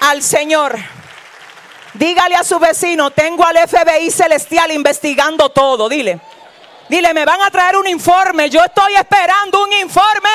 al 0.00 0.22
Señor. 0.22 0.76
Dígale 1.94 2.36
a 2.36 2.44
su 2.44 2.58
vecino, 2.58 3.10
tengo 3.10 3.44
al 3.44 3.56
FBI 3.56 4.10
celestial 4.10 4.70
investigando 4.70 5.48
todo. 5.48 5.88
Dile, 5.88 6.20
dile, 6.88 7.14
me 7.14 7.24
van 7.24 7.40
a 7.40 7.50
traer 7.50 7.76
un 7.76 7.88
informe. 7.88 8.50
Yo 8.50 8.62
estoy 8.62 8.94
esperando 8.94 9.62
un 9.62 9.72
informe. 9.72 10.28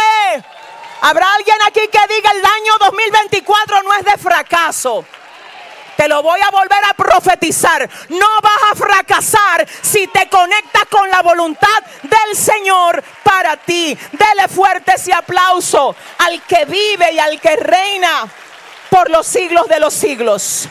¿Habrá 1.02 1.34
alguien 1.36 1.58
aquí 1.68 1.82
que 1.92 2.14
diga 2.14 2.32
el 2.32 2.46
año 2.46 2.74
2024 2.80 3.84
no 3.84 3.94
es 3.94 4.06
de 4.06 4.18
fracaso? 4.18 5.06
Te 5.98 6.08
lo 6.08 6.24
voy 6.24 6.40
a 6.42 6.50
volver 6.50 6.84
a 6.90 6.94
profetizar. 6.94 7.90
No 8.10 8.28
vas 8.42 8.72
a 8.72 8.76
fracasar 8.76 9.68
si 9.82 10.08
te 10.08 10.28
conectas 10.30 10.86
con 10.90 11.10
la 11.10 11.22
voluntad 11.22 11.68
del 12.02 12.36
Señor 12.36 13.04
para 13.24 13.58
ti. 13.58 13.98
Dele 14.12 14.48
fuerte 14.48 14.94
ese 14.96 15.14
aplauso 15.14 15.96
al 16.18 16.42
que 16.44 16.66
vive 16.66 17.14
y 17.14 17.20
al 17.20 17.40
que 17.40 17.56
reina 17.56 18.28
por 18.90 19.10
los 19.10 19.28
siglos 19.28 19.68
de 19.68 19.80
los 19.80 19.94
siglos. 19.94 20.68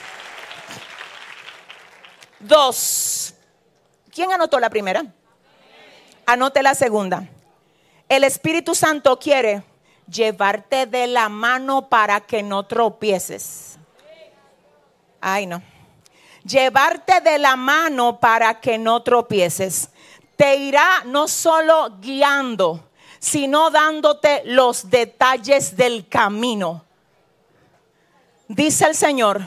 Dos. 2.38 3.34
¿Quién 4.12 4.32
anotó 4.32 4.58
la 4.58 4.70
primera? 4.70 5.04
Anote 6.26 6.62
la 6.62 6.74
segunda. 6.74 7.24
El 8.08 8.24
Espíritu 8.24 8.74
Santo 8.74 9.18
quiere 9.18 9.62
llevarte 10.08 10.86
de 10.86 11.06
la 11.06 11.28
mano 11.28 11.88
para 11.88 12.20
que 12.20 12.42
no 12.42 12.64
tropieces. 12.64 13.69
Ay, 15.20 15.46
no. 15.46 15.62
Llevarte 16.44 17.20
de 17.20 17.38
la 17.38 17.56
mano 17.56 18.18
para 18.18 18.60
que 18.60 18.78
no 18.78 19.02
tropieces. 19.02 19.90
Te 20.36 20.56
irá 20.56 21.02
no 21.04 21.28
solo 21.28 21.98
guiando, 22.00 22.90
sino 23.18 23.70
dándote 23.70 24.42
los 24.44 24.88
detalles 24.88 25.76
del 25.76 26.08
camino 26.08 26.84
Dice 28.52 28.84
el 28.86 28.96
Señor, 28.96 29.42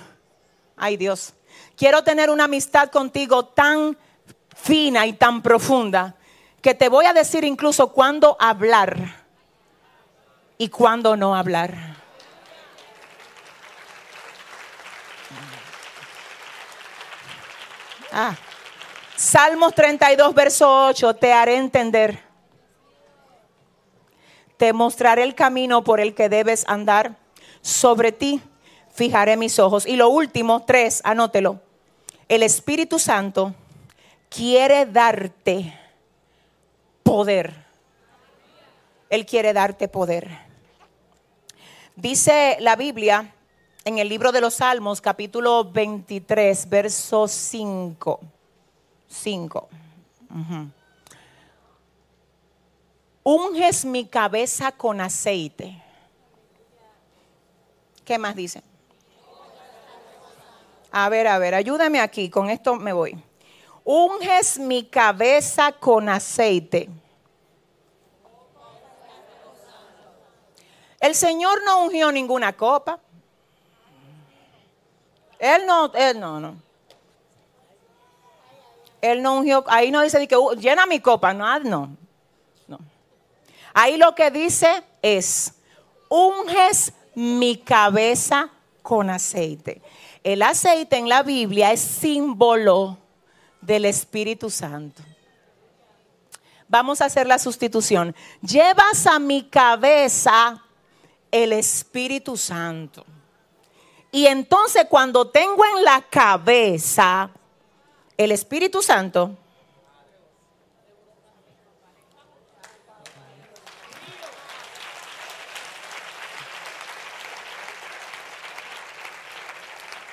ay 0.77 0.95
Dios, 0.95 1.33
quiero 1.75 2.05
tener 2.05 2.29
una 2.29 2.45
amistad 2.45 2.89
contigo 2.89 3.43
tan 3.43 3.97
fina 4.55 5.05
y 5.05 5.11
tan 5.11 5.41
profunda 5.41 6.15
que 6.61 6.73
te 6.73 6.87
voy 6.87 7.03
a 7.03 7.11
decir 7.11 7.43
incluso 7.43 7.91
cuándo 7.91 8.37
hablar 8.39 9.25
y 10.57 10.69
cuándo 10.69 11.17
no 11.17 11.35
hablar. 11.35 11.97
Ah, 18.15 18.35
Salmos 19.15 19.73
32, 19.73 20.35
verso 20.35 20.85
8, 20.87 21.15
te 21.15 21.33
haré 21.33 21.55
entender. 21.55 22.19
Te 24.57 24.71
mostraré 24.71 25.23
el 25.23 25.33
camino 25.33 25.83
por 25.83 25.99
el 25.99 26.13
que 26.13 26.29
debes 26.29 26.63
andar. 26.67 27.17
Sobre 27.61 28.11
ti 28.11 28.39
fijaré 28.93 29.35
mis 29.35 29.57
ojos. 29.57 29.87
Y 29.87 29.95
lo 29.95 30.09
último, 30.09 30.63
tres, 30.63 31.01
anótelo. 31.03 31.59
El 32.27 32.43
Espíritu 32.43 32.99
Santo 32.99 33.55
quiere 34.29 34.85
darte 34.85 35.73
poder. 37.01 37.65
Él 39.09 39.25
quiere 39.25 39.53
darte 39.53 39.87
poder. 39.87 40.29
Dice 41.95 42.57
la 42.59 42.75
Biblia 42.75 43.33
en 43.85 43.97
el 43.97 44.07
libro 44.07 44.31
de 44.31 44.41
los 44.41 44.55
Salmos, 44.55 45.01
capítulo 45.01 45.65
23, 45.65 46.69
verso 46.69 47.27
5. 47.27 48.19
5. 49.09 49.69
Unges 53.23 53.85
mi 53.85 54.05
cabeza 54.05 54.71
con 54.71 55.01
aceite. 55.01 55.81
¿Qué 58.05 58.17
más 58.17 58.35
dice? 58.35 58.61
A 60.91 61.09
ver, 61.09 61.27
a 61.27 61.37
ver, 61.37 61.55
ayúdame 61.55 61.99
aquí, 61.99 62.29
con 62.29 62.49
esto 62.49 62.75
me 62.75 62.93
voy. 62.93 63.21
Unges 63.83 64.59
mi 64.59 64.85
cabeza 64.85 65.73
con 65.73 66.07
aceite. 66.07 66.89
El 70.99 71.15
Señor 71.15 71.61
no 71.65 71.83
ungió 71.83 72.11
ninguna 72.13 72.53
copa. 72.53 73.02
Él 75.43 75.65
no, 75.65 75.91
él 75.93 76.19
no, 76.21 76.39
no. 76.39 76.55
Él 79.01 79.21
no 79.21 79.39
ungió, 79.39 79.65
ahí 79.67 79.91
no 79.91 80.01
dice 80.01 80.25
que 80.25 80.37
uh, 80.37 80.53
llena 80.53 80.85
mi 80.85 81.01
copa, 81.01 81.33
no, 81.33 81.59
no, 81.59 81.97
no. 82.65 82.79
Ahí 83.73 83.97
lo 83.97 84.15
que 84.15 84.31
dice 84.31 84.81
es, 85.01 85.55
unges 86.07 86.93
mi 87.13 87.57
cabeza 87.57 88.51
con 88.81 89.09
aceite. 89.09 89.81
El 90.23 90.41
aceite 90.41 90.95
en 90.95 91.09
la 91.09 91.23
Biblia 91.23 91.73
es 91.73 91.81
símbolo 91.81 92.97
del 93.59 93.83
Espíritu 93.83 94.49
Santo. 94.49 95.03
Vamos 96.69 97.01
a 97.01 97.05
hacer 97.05 97.27
la 97.27 97.37
sustitución. 97.37 98.15
Llevas 98.41 99.05
a 99.07 99.19
mi 99.19 99.43
cabeza 99.43 100.63
el 101.29 101.51
Espíritu 101.51 102.37
Santo. 102.37 103.05
Y 104.13 104.27
entonces 104.27 104.85
cuando 104.87 105.27
tengo 105.27 105.65
en 105.65 105.83
la 105.83 105.99
cabeza 106.03 107.31
el 108.15 108.31
Espíritu 108.31 108.83
Santo, 108.83 109.35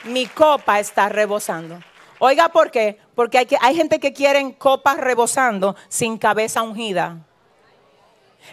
mi 0.04 0.24
copa 0.28 0.80
está 0.80 1.10
rebosando. 1.10 1.78
Oiga, 2.20 2.48
¿por 2.48 2.70
qué? 2.70 2.98
Porque 3.14 3.36
hay, 3.36 3.44
que, 3.44 3.58
hay 3.60 3.76
gente 3.76 4.00
que 4.00 4.14
quieren 4.14 4.52
copas 4.52 4.96
rebosando 4.96 5.76
sin 5.90 6.16
cabeza 6.16 6.62
ungida. 6.62 7.18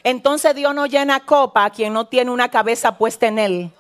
Entonces 0.04 0.54
Dios 0.54 0.76
no 0.76 0.88
llena 0.88 1.22
copa 1.22 1.64
a 1.64 1.70
quien 1.70 1.94
no 1.94 2.06
tiene 2.08 2.32
una 2.32 2.52
cabeza 2.52 2.98
puesta 2.98 3.28
en 3.28 3.40
él. 3.40 3.72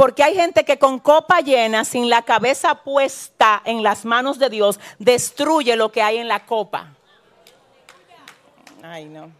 Porque 0.00 0.22
hay 0.22 0.34
gente 0.34 0.64
que 0.64 0.78
con 0.78 0.98
copa 0.98 1.42
llena, 1.42 1.84
sin 1.84 2.08
la 2.08 2.22
cabeza 2.22 2.74
puesta 2.76 3.60
en 3.66 3.82
las 3.82 4.06
manos 4.06 4.38
de 4.38 4.48
Dios, 4.48 4.80
destruye 4.98 5.76
lo 5.76 5.92
que 5.92 6.00
hay 6.00 6.16
en 6.16 6.26
la 6.26 6.46
copa. 6.46 6.94
Ay, 8.82 9.04
no. 9.04 9.30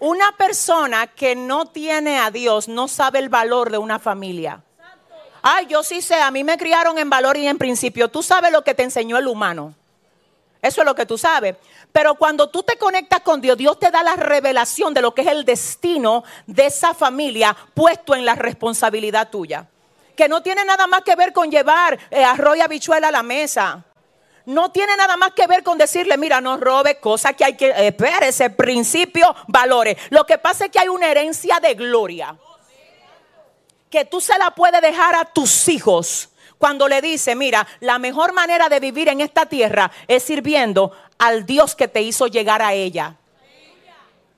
Una 0.00 0.32
persona 0.32 1.06
que 1.06 1.36
no 1.36 1.66
tiene 1.66 2.18
a 2.18 2.32
Dios 2.32 2.66
no 2.66 2.88
sabe 2.88 3.20
el 3.20 3.28
valor 3.28 3.70
de 3.70 3.78
una 3.78 4.00
familia. 4.00 4.60
Ay, 5.40 5.66
yo 5.68 5.84
sí 5.84 6.02
sé, 6.02 6.16
a 6.16 6.32
mí 6.32 6.42
me 6.42 6.58
criaron 6.58 6.98
en 6.98 7.08
valor 7.08 7.36
y 7.36 7.46
en 7.46 7.56
principio. 7.56 8.08
Tú 8.08 8.24
sabes 8.24 8.50
lo 8.50 8.64
que 8.64 8.74
te 8.74 8.82
enseñó 8.82 9.18
el 9.18 9.28
humano. 9.28 9.72
Eso 10.62 10.80
es 10.80 10.84
lo 10.84 10.96
que 10.96 11.06
tú 11.06 11.16
sabes. 11.16 11.54
Pero 11.92 12.14
cuando 12.14 12.48
tú 12.48 12.62
te 12.62 12.76
conectas 12.76 13.20
con 13.20 13.40
Dios, 13.40 13.56
Dios 13.56 13.78
te 13.78 13.90
da 13.90 14.02
la 14.02 14.16
revelación 14.16 14.94
de 14.94 15.02
lo 15.02 15.14
que 15.14 15.22
es 15.22 15.28
el 15.28 15.44
destino 15.44 16.24
de 16.46 16.66
esa 16.66 16.94
familia 16.94 17.56
puesto 17.74 18.14
en 18.14 18.24
la 18.24 18.34
responsabilidad 18.34 19.30
tuya. 19.30 19.68
Que 20.16 20.28
no 20.28 20.42
tiene 20.42 20.64
nada 20.64 20.86
más 20.86 21.02
que 21.02 21.16
ver 21.16 21.32
con 21.32 21.50
llevar 21.50 21.98
eh, 22.10 22.24
arroz 22.24 22.56
y 22.56 22.60
habichuela 22.60 23.08
a 23.08 23.12
la 23.12 23.22
mesa. 23.22 23.84
No 24.46 24.70
tiene 24.70 24.96
nada 24.96 25.16
más 25.16 25.32
que 25.32 25.46
ver 25.46 25.62
con 25.62 25.78
decirle, 25.78 26.16
mira, 26.16 26.40
no 26.40 26.56
robe 26.56 26.98
cosas 26.98 27.34
que 27.34 27.44
hay 27.44 27.56
que, 27.56 27.70
eh, 27.70 27.96
ese 28.22 28.50
principio, 28.50 29.34
valores. 29.48 29.96
Lo 30.10 30.24
que 30.24 30.38
pasa 30.38 30.66
es 30.66 30.70
que 30.70 30.78
hay 30.78 30.88
una 30.88 31.10
herencia 31.10 31.60
de 31.60 31.74
gloria 31.74 32.36
que 33.90 34.04
tú 34.04 34.20
se 34.20 34.38
la 34.38 34.52
puedes 34.52 34.80
dejar 34.80 35.16
a 35.16 35.24
tus 35.24 35.68
hijos 35.68 36.29
cuando 36.60 36.86
le 36.86 37.00
dice, 37.00 37.34
mira, 37.34 37.66
la 37.80 37.98
mejor 37.98 38.32
manera 38.34 38.68
de 38.68 38.78
vivir 38.78 39.08
en 39.08 39.20
esta 39.20 39.46
tierra 39.46 39.90
es 40.06 40.22
sirviendo 40.22 40.92
al 41.18 41.46
Dios 41.46 41.74
que 41.74 41.88
te 41.88 42.02
hizo 42.02 42.26
llegar 42.26 42.60
a 42.62 42.74
ella. 42.74 43.16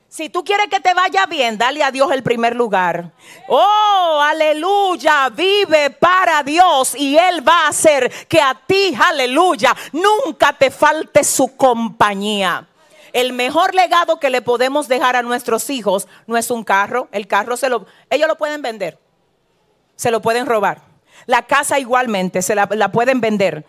Si 0.09 0.29
tú 0.29 0.45
quieres 0.45 0.69
que 0.69 0.79
te 0.79 0.95
vaya 0.95 1.27
bien, 1.27 1.59
dale 1.59 1.83
a 1.83 1.91
Dios 1.91 2.13
el 2.13 2.23
primer 2.23 2.55
lugar. 2.55 3.11
Oh, 3.49 4.21
aleluya, 4.23 5.31
vive 5.31 5.91
para 5.91 6.43
Dios 6.43 6.95
y 6.95 7.19
Él 7.19 7.47
va 7.47 7.65
a 7.65 7.69
hacer 7.69 8.11
que 8.29 8.41
a 8.41 8.55
ti, 8.55 8.95
aleluya, 8.99 9.75
nunca 9.93 10.53
te 10.53 10.71
falte 10.71 11.25
su 11.25 11.57
compañía. 11.57 12.69
El 13.13 13.33
mejor 13.33 13.75
legado 13.75 14.21
que 14.21 14.31
le 14.31 14.43
podemos 14.43 14.87
dejar 14.87 15.17
a 15.17 15.23
nuestros 15.23 15.69
hijos 15.71 16.07
no 16.27 16.37
es 16.37 16.51
un 16.51 16.63
carro, 16.63 17.09
el 17.11 17.27
carro 17.27 17.57
se 17.57 17.69
lo, 17.69 17.87
ellos 18.11 18.29
lo 18.29 18.37
pueden 18.37 18.63
vender 18.63 18.99
se 20.03 20.11
lo 20.11 20.21
pueden 20.21 20.47
robar. 20.47 20.92
La 21.27 21.43
casa 21.43 21.79
igualmente, 21.79 22.43
se 22.43 22.55
la, 22.55 22.67
pueden 22.67 23.21
vender, 23.21 23.65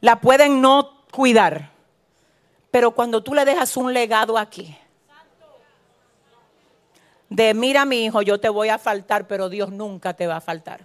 la 0.00 0.20
pueden 0.20 0.60
no 0.60 1.04
cuidar. 1.10 1.70
Pero 2.70 2.92
cuando 2.92 3.22
tú 3.22 3.34
le 3.34 3.44
dejas 3.44 3.76
un 3.76 3.92
legado 3.92 4.38
aquí, 4.38 4.76
de 7.28 7.54
mira 7.54 7.84
mi 7.84 8.04
hijo, 8.04 8.22
yo 8.22 8.38
te 8.38 8.48
voy 8.48 8.68
a 8.68 8.78
faltar, 8.78 9.26
pero 9.26 9.48
Dios 9.48 9.70
nunca 9.70 10.14
te 10.14 10.26
va 10.26 10.36
a 10.36 10.40
faltar. 10.40 10.80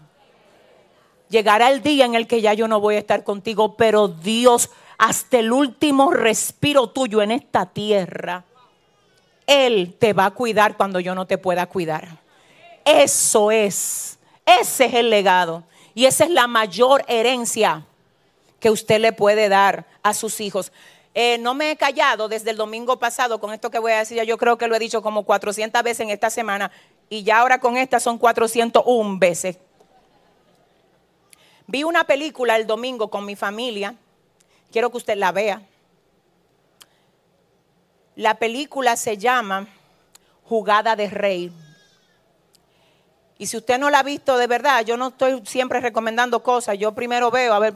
Llegará 1.30 1.70
el 1.70 1.82
día 1.82 2.06
en 2.06 2.16
el 2.16 2.28
que 2.28 2.42
ya 2.42 2.54
yo 2.54 2.68
no 2.68 2.80
voy 2.80 2.96
a 2.96 3.00
estar 3.00 3.24
contigo, 3.24 3.76
pero 3.76 4.08
Dios, 4.08 4.70
hasta 4.98 5.40
el 5.40 5.52
último 5.52 6.12
respiro 6.12 6.90
tuyo 6.90 7.22
en 7.22 7.32
esta 7.32 7.68
tierra, 7.68 8.44
Él 9.46 9.96
te 10.00 10.14
va 10.14 10.26
a 10.26 10.32
cuidar 10.32 10.76
cuando 10.76 11.00
yo 11.00 11.14
no 11.14 11.28
te 11.28 11.38
pueda 11.38 11.68
cuidar. 11.68 12.18
Eso 12.84 13.52
es 13.52 14.20
ese 14.60 14.86
es 14.86 14.94
el 14.96 15.10
legado. 15.10 15.64
Y 16.00 16.06
esa 16.06 16.24
es 16.24 16.30
la 16.30 16.48
mayor 16.48 17.04
herencia 17.10 17.86
que 18.62 18.70
usted 18.70 19.02
le 19.02 19.12
puede 19.12 19.50
dar 19.50 19.86
a 20.02 20.14
sus 20.14 20.40
hijos. 20.40 20.72
Eh, 21.14 21.38
no 21.40 21.54
me 21.54 21.72
he 21.72 21.76
callado 21.76 22.30
desde 22.30 22.52
el 22.52 22.56
domingo 22.56 22.98
pasado 23.00 23.42
con 23.42 23.52
esto 23.52 23.70
que 23.70 23.80
voy 23.80 23.92
a 23.92 23.98
decir. 23.98 24.24
Yo 24.24 24.38
creo 24.38 24.58
que 24.58 24.70
lo 24.70 24.76
he 24.76 24.80
dicho 24.80 25.02
como 25.02 25.24
400 25.26 25.84
veces 25.84 26.00
en 26.00 26.10
esta 26.10 26.30
semana. 26.30 26.72
Y 27.10 27.24
ya 27.24 27.40
ahora 27.40 27.60
con 27.60 27.76
esta 27.76 28.00
son 28.00 28.18
401 28.18 29.20
veces. 29.20 29.58
Vi 31.68 31.84
una 31.84 32.06
película 32.06 32.56
el 32.56 32.66
domingo 32.66 33.10
con 33.10 33.26
mi 33.26 33.36
familia. 33.36 33.94
Quiero 34.72 34.92
que 34.92 34.98
usted 35.00 35.18
la 35.18 35.34
vea. 35.34 35.64
La 38.16 38.36
película 38.36 38.96
se 38.96 39.18
llama 39.18 39.68
Jugada 40.46 40.96
de 40.96 41.10
Rey. 41.10 41.52
Y 43.42 43.48
si 43.48 43.56
usted 43.56 43.80
no 43.80 43.90
la 43.90 44.00
ha 44.00 44.04
visto 44.04 44.38
de 44.38 44.48
verdad, 44.48 44.84
yo 44.86 44.98
no 44.98 45.08
estoy 45.08 45.42
siempre 45.46 45.80
recomendando 45.80 46.44
cosas, 46.44 46.78
yo 46.78 46.94
primero 46.94 47.32
veo, 47.32 47.54
a 47.54 47.60
ver, 47.60 47.74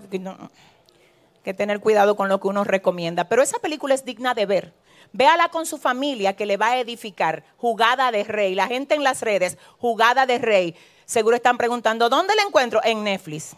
que 1.42 1.54
tener 1.54 1.80
cuidado 1.80 2.18
con 2.18 2.28
lo 2.28 2.42
que 2.42 2.50
uno 2.50 2.66
recomienda. 2.66 3.30
Pero 3.30 3.42
esa 3.42 3.60
película 3.60 3.96
es 3.96 4.04
digna 4.04 4.34
de 4.34 4.46
ver. 4.46 4.74
Véala 5.14 5.48
con 5.48 5.66
su 5.66 5.78
familia 5.78 6.36
que 6.36 6.46
le 6.46 6.58
va 6.58 6.72
a 6.72 6.80
edificar. 6.80 7.46
Jugada 7.58 8.12
de 8.12 8.26
rey. 8.26 8.56
La 8.56 8.68
gente 8.68 8.94
en 8.94 9.06
las 9.06 9.22
redes, 9.22 9.58
jugada 9.80 10.26
de 10.26 10.38
rey. 10.38 10.76
Seguro 11.06 11.38
están 11.38 11.58
preguntando, 11.58 12.10
¿dónde 12.10 12.36
la 12.36 12.44
encuentro? 12.44 12.82
En 12.84 13.02
Netflix. 13.02 13.56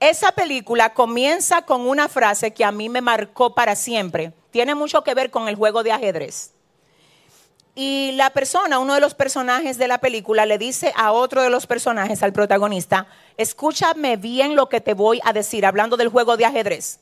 Esa 0.00 0.32
película 0.32 0.92
comienza 0.92 1.62
con 1.62 1.82
una 1.82 2.08
frase 2.08 2.52
que 2.52 2.64
a 2.64 2.72
mí 2.72 2.88
me 2.88 3.00
marcó 3.00 3.54
para 3.54 3.76
siempre. 3.76 4.32
Tiene 4.50 4.74
mucho 4.74 5.04
que 5.04 5.14
ver 5.14 5.30
con 5.30 5.46
el 5.46 5.54
juego 5.54 5.84
de 5.84 5.92
ajedrez. 5.92 6.51
Y 7.74 8.12
la 8.12 8.30
persona, 8.30 8.78
uno 8.78 8.94
de 8.94 9.00
los 9.00 9.14
personajes 9.14 9.78
de 9.78 9.88
la 9.88 9.98
película, 9.98 10.44
le 10.44 10.58
dice 10.58 10.92
a 10.94 11.12
otro 11.12 11.42
de 11.42 11.48
los 11.48 11.66
personajes, 11.66 12.22
al 12.22 12.32
protagonista, 12.32 13.06
escúchame 13.38 14.16
bien 14.16 14.56
lo 14.56 14.68
que 14.68 14.82
te 14.82 14.92
voy 14.92 15.20
a 15.24 15.32
decir, 15.32 15.64
hablando 15.64 15.96
del 15.96 16.08
juego 16.08 16.36
de 16.36 16.44
ajedrez. 16.44 17.00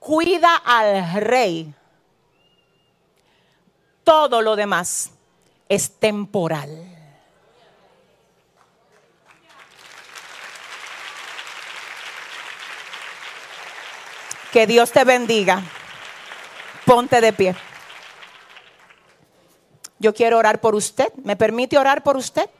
Cuida 0.00 0.56
al 0.56 1.22
rey. 1.22 1.72
Todo 4.02 4.42
lo 4.42 4.56
demás 4.56 5.12
es 5.68 5.92
temporal. 6.00 6.88
Que 14.52 14.66
Dios 14.66 14.90
te 14.90 15.04
bendiga. 15.04 15.62
Ponte 16.84 17.20
de 17.20 17.32
pie. 17.32 17.54
Yo 20.02 20.12
quiero 20.12 20.36
orar 20.36 20.60
por 20.60 20.74
usted. 20.74 21.12
¿Me 21.22 21.36
permite 21.36 21.78
orar 21.78 22.02
por 22.02 22.16
usted? 22.16 22.50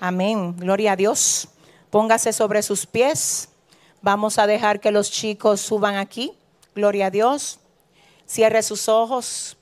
Amén. 0.00 0.56
Gloria 0.56 0.92
a 0.92 0.96
Dios. 0.96 1.48
Póngase 1.90 2.32
sobre 2.32 2.62
sus 2.62 2.86
pies. 2.86 3.50
Vamos 4.00 4.38
a 4.38 4.46
dejar 4.46 4.80
que 4.80 4.90
los 4.90 5.10
chicos 5.10 5.60
suban 5.60 5.96
aquí. 5.96 6.32
Gloria 6.74 7.08
a 7.08 7.10
Dios. 7.10 7.60
Cierre 8.26 8.62
sus 8.62 8.88
ojos. 8.88 9.58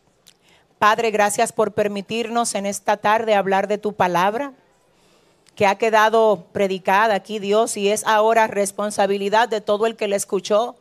Padre, 0.78 1.10
gracias 1.10 1.52
por 1.52 1.72
permitirnos 1.72 2.54
en 2.54 2.66
esta 2.66 2.96
tarde 2.96 3.34
hablar 3.34 3.66
de 3.66 3.78
tu 3.78 3.94
palabra 3.94 4.52
que 5.56 5.66
ha 5.66 5.78
quedado 5.78 6.46
predicada 6.52 7.16
aquí, 7.16 7.40
Dios, 7.40 7.76
y 7.76 7.88
es 7.88 8.06
ahora 8.06 8.46
responsabilidad 8.46 9.48
de 9.48 9.60
todo 9.60 9.86
el 9.86 9.96
que 9.96 10.06
la 10.06 10.14
escuchó 10.14 10.76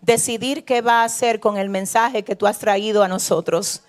decidir 0.00 0.64
qué 0.64 0.82
va 0.82 1.02
a 1.02 1.04
hacer 1.04 1.38
con 1.38 1.58
el 1.58 1.68
mensaje 1.68 2.24
que 2.24 2.34
tú 2.34 2.48
has 2.48 2.58
traído 2.58 3.04
a 3.04 3.08
nosotros. 3.08 3.84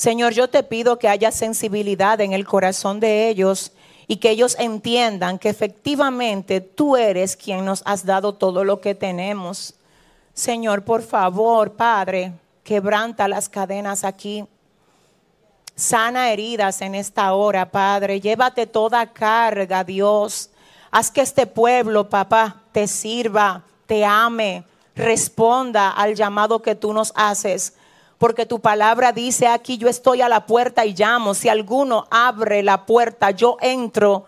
Señor, 0.00 0.32
yo 0.32 0.48
te 0.48 0.62
pido 0.62 0.98
que 0.98 1.08
haya 1.08 1.30
sensibilidad 1.30 2.22
en 2.22 2.32
el 2.32 2.46
corazón 2.46 3.00
de 3.00 3.28
ellos 3.28 3.72
y 4.06 4.16
que 4.16 4.30
ellos 4.30 4.56
entiendan 4.58 5.38
que 5.38 5.50
efectivamente 5.50 6.62
tú 6.62 6.96
eres 6.96 7.36
quien 7.36 7.66
nos 7.66 7.82
has 7.84 8.06
dado 8.06 8.32
todo 8.32 8.64
lo 8.64 8.80
que 8.80 8.94
tenemos. 8.94 9.74
Señor, 10.32 10.84
por 10.84 11.02
favor, 11.02 11.72
Padre, 11.72 12.32
quebranta 12.64 13.28
las 13.28 13.50
cadenas 13.50 14.02
aquí. 14.02 14.46
Sana 15.76 16.32
heridas 16.32 16.80
en 16.80 16.94
esta 16.94 17.34
hora, 17.34 17.70
Padre. 17.70 18.22
Llévate 18.22 18.66
toda 18.66 19.12
carga, 19.12 19.84
Dios. 19.84 20.48
Haz 20.90 21.10
que 21.10 21.20
este 21.20 21.46
pueblo, 21.46 22.08
papá, 22.08 22.62
te 22.72 22.86
sirva, 22.86 23.64
te 23.84 24.02
ame, 24.06 24.64
responda 24.94 25.90
al 25.90 26.14
llamado 26.14 26.62
que 26.62 26.74
tú 26.74 26.94
nos 26.94 27.12
haces 27.14 27.74
porque 28.20 28.44
tu 28.44 28.60
palabra 28.60 29.12
dice 29.12 29.46
aquí, 29.46 29.78
yo 29.78 29.88
estoy 29.88 30.20
a 30.20 30.28
la 30.28 30.44
puerta 30.44 30.84
y 30.84 30.92
llamo. 30.92 31.32
Si 31.32 31.48
alguno 31.48 32.06
abre 32.10 32.62
la 32.62 32.84
puerta, 32.84 33.30
yo 33.30 33.56
entro 33.62 34.26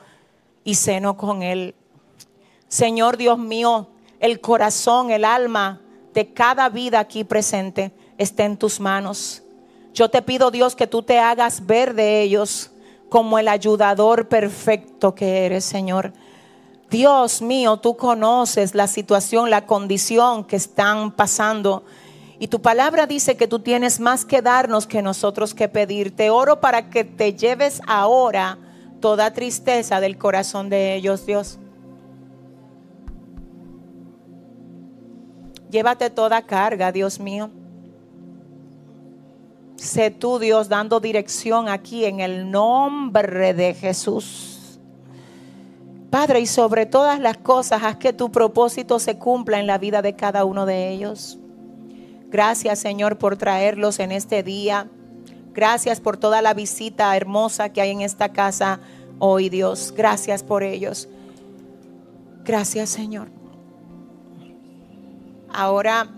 y 0.64 0.76
ceno 0.76 1.18
con 1.18 1.42
él. 1.42 1.74
Señor 2.68 3.18
Dios 3.18 3.38
mío, 3.38 3.88
el 4.18 4.40
corazón, 4.40 5.10
el 5.10 5.26
alma 5.26 5.82
de 6.14 6.32
cada 6.32 6.70
vida 6.70 7.00
aquí 7.00 7.22
presente 7.22 7.92
está 8.16 8.46
en 8.46 8.56
tus 8.56 8.80
manos. 8.80 9.42
Yo 9.92 10.08
te 10.08 10.22
pido, 10.22 10.50
Dios, 10.50 10.74
que 10.74 10.86
tú 10.86 11.02
te 11.02 11.18
hagas 11.18 11.66
ver 11.66 11.92
de 11.92 12.22
ellos 12.22 12.70
como 13.10 13.38
el 13.38 13.46
ayudador 13.46 14.26
perfecto 14.26 15.14
que 15.14 15.44
eres, 15.44 15.66
Señor. 15.66 16.14
Dios 16.88 17.42
mío, 17.42 17.76
tú 17.76 17.94
conoces 17.98 18.74
la 18.74 18.86
situación, 18.86 19.50
la 19.50 19.66
condición 19.66 20.44
que 20.44 20.56
están 20.56 21.12
pasando. 21.12 21.84
Y 22.42 22.48
tu 22.48 22.60
palabra 22.60 23.06
dice 23.06 23.36
que 23.36 23.46
tú 23.46 23.60
tienes 23.60 24.00
más 24.00 24.24
que 24.24 24.42
darnos 24.42 24.88
que 24.88 25.00
nosotros 25.00 25.54
que 25.54 25.68
pedir. 25.68 26.16
Te 26.16 26.28
oro 26.28 26.60
para 26.60 26.90
que 26.90 27.04
te 27.04 27.34
lleves 27.34 27.80
ahora 27.86 28.58
toda 28.98 29.32
tristeza 29.32 30.00
del 30.00 30.18
corazón 30.18 30.68
de 30.68 30.96
ellos, 30.96 31.24
Dios. 31.24 31.60
Llévate 35.70 36.10
toda 36.10 36.42
carga, 36.42 36.90
Dios 36.90 37.20
mío. 37.20 37.48
Sé 39.76 40.10
tú, 40.10 40.40
Dios, 40.40 40.68
dando 40.68 40.98
dirección 40.98 41.68
aquí 41.68 42.06
en 42.06 42.18
el 42.18 42.50
nombre 42.50 43.54
de 43.54 43.72
Jesús. 43.72 44.80
Padre, 46.10 46.40
y 46.40 46.46
sobre 46.46 46.86
todas 46.86 47.20
las 47.20 47.36
cosas, 47.36 47.84
haz 47.84 47.98
que 47.98 48.12
tu 48.12 48.32
propósito 48.32 48.98
se 48.98 49.16
cumpla 49.16 49.60
en 49.60 49.68
la 49.68 49.78
vida 49.78 50.02
de 50.02 50.16
cada 50.16 50.44
uno 50.44 50.66
de 50.66 50.88
ellos. 50.88 51.38
Gracias, 52.32 52.78
Señor, 52.78 53.18
por 53.18 53.36
traerlos 53.36 54.00
en 54.00 54.10
este 54.10 54.42
día. 54.42 54.88
Gracias 55.52 56.00
por 56.00 56.16
toda 56.16 56.40
la 56.40 56.54
visita 56.54 57.14
hermosa 57.14 57.68
que 57.68 57.82
hay 57.82 57.90
en 57.90 58.00
esta 58.00 58.30
casa 58.30 58.80
hoy, 59.18 59.50
Dios. 59.50 59.92
Gracias 59.94 60.42
por 60.42 60.62
ellos. 60.62 61.10
Gracias, 62.42 62.88
Señor. 62.88 63.28
Ahora, 65.52 66.08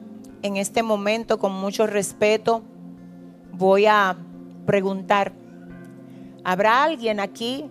en 0.43 0.57
este 0.57 0.85
momento, 0.85 1.41
con 1.41 1.53
mucho 1.53 1.85
respeto, 1.85 2.63
voy 3.51 3.87
a 3.87 4.17
preguntar, 4.67 5.33
¿habrá 6.45 6.85
alguien 6.85 7.19
aquí 7.19 7.69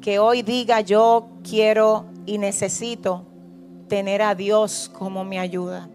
que 0.00 0.20
hoy 0.20 0.42
diga 0.42 0.80
yo 0.80 1.28
quiero 1.42 2.06
y 2.24 2.38
necesito 2.38 3.26
tener 3.88 4.22
a 4.22 4.36
Dios 4.36 4.88
como 4.96 5.24
mi 5.24 5.38
ayuda? 5.38 5.88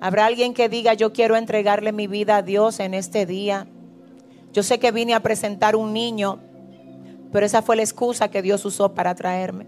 ¿Habrá 0.00 0.26
alguien 0.26 0.54
que 0.54 0.68
diga 0.68 0.94
yo 0.94 1.12
quiero 1.12 1.36
entregarle 1.36 1.92
mi 1.92 2.06
vida 2.06 2.36
a 2.36 2.42
Dios 2.42 2.80
en 2.80 2.94
este 2.94 3.26
día? 3.26 3.66
Yo 4.52 4.62
sé 4.62 4.78
que 4.78 4.92
vine 4.92 5.14
a 5.14 5.20
presentar 5.20 5.76
un 5.76 5.92
niño, 5.92 6.40
pero 7.30 7.44
esa 7.44 7.62
fue 7.62 7.76
la 7.76 7.82
excusa 7.82 8.30
que 8.30 8.42
Dios 8.42 8.64
usó 8.64 8.94
para 8.94 9.14
traerme. 9.14 9.66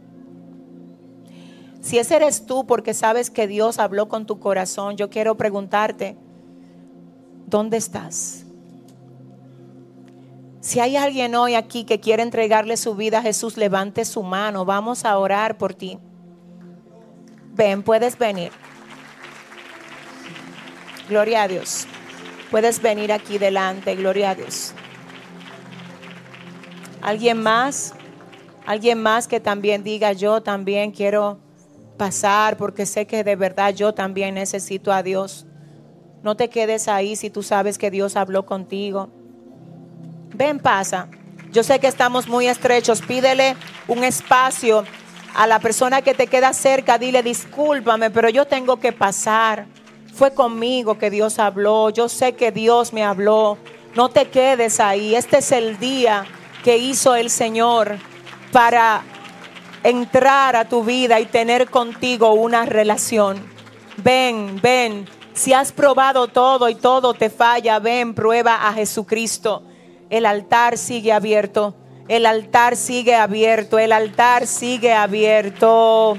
Si 1.81 1.99
ese 1.99 2.17
eres 2.17 2.47
tú 2.47 2.65
porque 2.67 2.95
sabes 2.95 3.31
que 3.31 3.47
Dios 3.47 3.79
habló 3.79 4.09
con 4.09 4.25
tu 4.25 4.39
corazón, 4.39 4.97
yo 4.97 5.11
quiero 5.11 5.37
preguntarte, 5.37 6.17
¿dónde 7.47 7.77
estás? 7.77 8.47
Si 10.61 10.79
hay 10.79 10.97
alguien 10.97 11.35
hoy 11.35 11.57
aquí 11.57 11.85
que 11.85 11.99
quiere 11.99 12.23
entregarle 12.23 12.77
su 12.77 12.95
vida 12.95 13.19
a 13.19 13.23
Jesús, 13.23 13.57
levante 13.57 14.05
su 14.05 14.23
mano. 14.23 14.65
Vamos 14.65 15.05
a 15.05 15.19
orar 15.19 15.59
por 15.59 15.75
ti. 15.75 15.99
Ven, 17.53 17.83
puedes 17.83 18.17
venir. 18.17 18.53
Gloria 21.13 21.43
a 21.43 21.49
Dios. 21.49 21.87
Puedes 22.51 22.81
venir 22.81 23.13
aquí 23.13 23.37
delante. 23.37 23.95
Gloria 23.97 24.31
a 24.31 24.35
Dios. 24.35 24.73
¿Alguien 27.03 27.43
más? 27.43 27.93
¿Alguien 28.65 29.03
más 29.03 29.29
que 29.29 29.39
también 29.39 29.85
diga 29.85 30.13
yo 30.13 30.43
también 30.43 30.91
quiero 30.91 31.39
pasar 31.99 32.57
porque 32.57 32.87
sé 32.87 33.07
que 33.07 33.25
de 33.25 33.37
verdad 33.37 33.75
yo 33.75 33.93
también 33.93 34.37
necesito 34.37 34.91
a 34.91 35.03
Dios. 35.03 35.45
No 36.23 36.35
te 36.35 36.49
quedes 36.49 36.89
ahí 36.89 37.15
si 37.15 37.29
tú 37.29 37.43
sabes 37.43 37.77
que 37.77 37.91
Dios 37.91 38.17
habló 38.17 38.47
contigo. 38.47 39.11
Ven, 40.35 40.61
pasa. 40.61 41.09
Yo 41.51 41.63
sé 41.63 41.79
que 41.79 41.89
estamos 41.89 42.27
muy 42.27 42.47
estrechos. 42.47 43.03
Pídele 43.03 43.55
un 43.87 44.03
espacio 44.03 44.85
a 45.35 45.47
la 45.47 45.59
persona 45.59 46.01
que 46.01 46.15
te 46.15 46.27
queda 46.27 46.55
cerca. 46.55 46.97
Dile, 46.97 47.23
discúlpame, 47.23 48.11
pero 48.11 48.31
yo 48.31 48.47
tengo 48.47 48.81
que 48.81 48.93
pasar. 48.93 49.67
Fue 50.15 50.35
conmigo 50.35 50.99
que 50.99 51.11
Dios 51.11 51.39
habló. 51.39 51.91
Yo 51.91 52.09
sé 52.09 52.35
que 52.35 52.53
Dios 52.53 52.93
me 52.93 53.03
habló. 53.03 53.57
No 53.95 54.11
te 54.11 54.29
quedes 54.29 54.79
ahí. 54.79 55.15
Este 55.15 55.39
es 55.39 55.53
el 55.53 55.79
día 55.79 56.27
que 56.63 56.77
hizo 56.77 57.15
el 57.15 57.31
Señor 57.31 57.97
para 58.53 59.03
entrar 59.83 60.55
a 60.55 60.69
tu 60.69 60.85
vida 60.85 61.19
y 61.19 61.27
tener 61.27 61.71
contigo 61.71 62.35
una 62.35 62.67
relación. 62.67 63.43
Ven, 63.97 64.61
ven. 64.63 65.09
Si 65.33 65.55
has 65.55 65.73
probado 65.73 66.29
todo 66.29 66.69
y 66.69 66.75
todo 66.75 67.15
te 67.15 67.31
falla, 67.31 67.79
ven, 67.79 68.15
prueba 68.15 68.69
a 68.69 68.75
Jesucristo. 68.75 69.63
El 70.11 70.27
altar 70.27 70.77
sigue 70.77 71.11
abierto. 71.11 71.75
El 72.07 72.27
altar 72.27 72.77
sigue 72.77 73.15
abierto. 73.15 73.79
El 73.79 73.93
altar 73.93 74.47
sigue 74.47 74.93
abierto. 74.93 76.19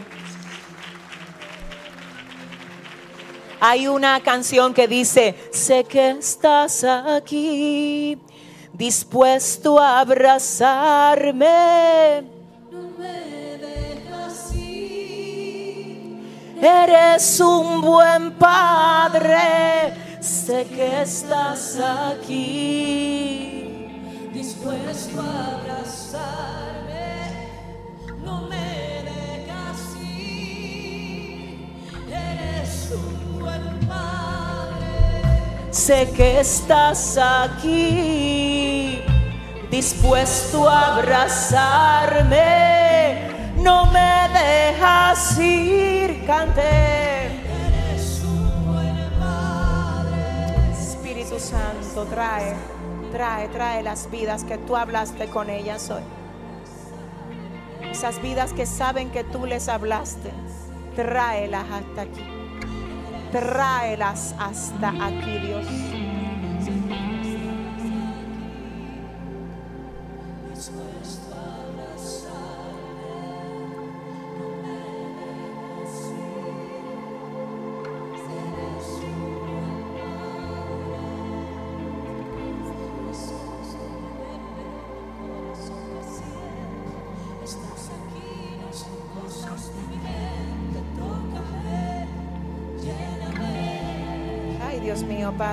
Hay 3.66 3.88
una 3.88 4.20
canción 4.22 4.74
que 4.74 4.90
dice, 4.90 5.36
sé 5.54 5.86
que 5.86 6.10
estás 6.10 6.84
aquí, 6.84 8.18
dispuesto 8.74 9.80
a 9.80 10.02
abrazarme 10.02 11.48
Eres 16.64 17.40
un 17.42 17.82
buen 17.82 18.32
padre, 18.38 19.94
sé 20.22 20.66
que 20.66 21.02
estás 21.02 21.78
aquí, 22.18 22.30
dispuesto 24.34 25.20
a 25.20 25.56
abrazarme, 25.56 26.73
sé 35.86 36.10
que 36.16 36.40
estás 36.40 37.18
aquí, 37.18 39.02
dispuesto 39.70 40.70
a 40.70 40.96
abrazarme 40.96 42.44
no 43.58 43.88
me 43.88 44.30
dejas 44.34 45.38
ir, 45.40 46.26
cante. 46.26 47.42
Espíritu 50.72 51.38
Santo, 51.38 52.06
trae, 52.10 52.56
trae, 53.12 53.50
trae 53.50 53.84
las 53.84 54.10
vidas 54.10 54.46
que 54.46 54.58
tú 54.60 54.78
hablaste 54.78 55.28
con 55.28 55.50
ellas 55.50 55.90
hoy. 55.90 56.04
Esas 57.92 58.22
vidas 58.22 58.54
que 58.54 58.66
saben 58.66 59.12
que 59.12 59.26
tú 59.26 59.46
les 59.46 59.68
hablaste, 59.68 60.32
tráelas 60.96 61.66
hasta 61.70 62.04
aquí. 62.04 62.33
Tráelas 63.34 64.36
hasta 64.38 64.90
aquí, 64.90 65.40
Dios. 65.40 65.66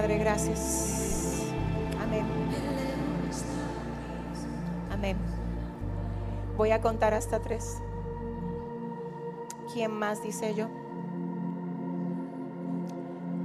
Padre, 0.01 0.17
gracias. 0.17 1.53
Amén. 2.01 2.25
Amén. 4.91 5.19
Voy 6.57 6.71
a 6.71 6.81
contar 6.81 7.13
hasta 7.13 7.43
tres. 7.43 7.83
¿Quién 9.75 9.93
más 9.93 10.23
dice 10.23 10.55
yo? 10.55 10.69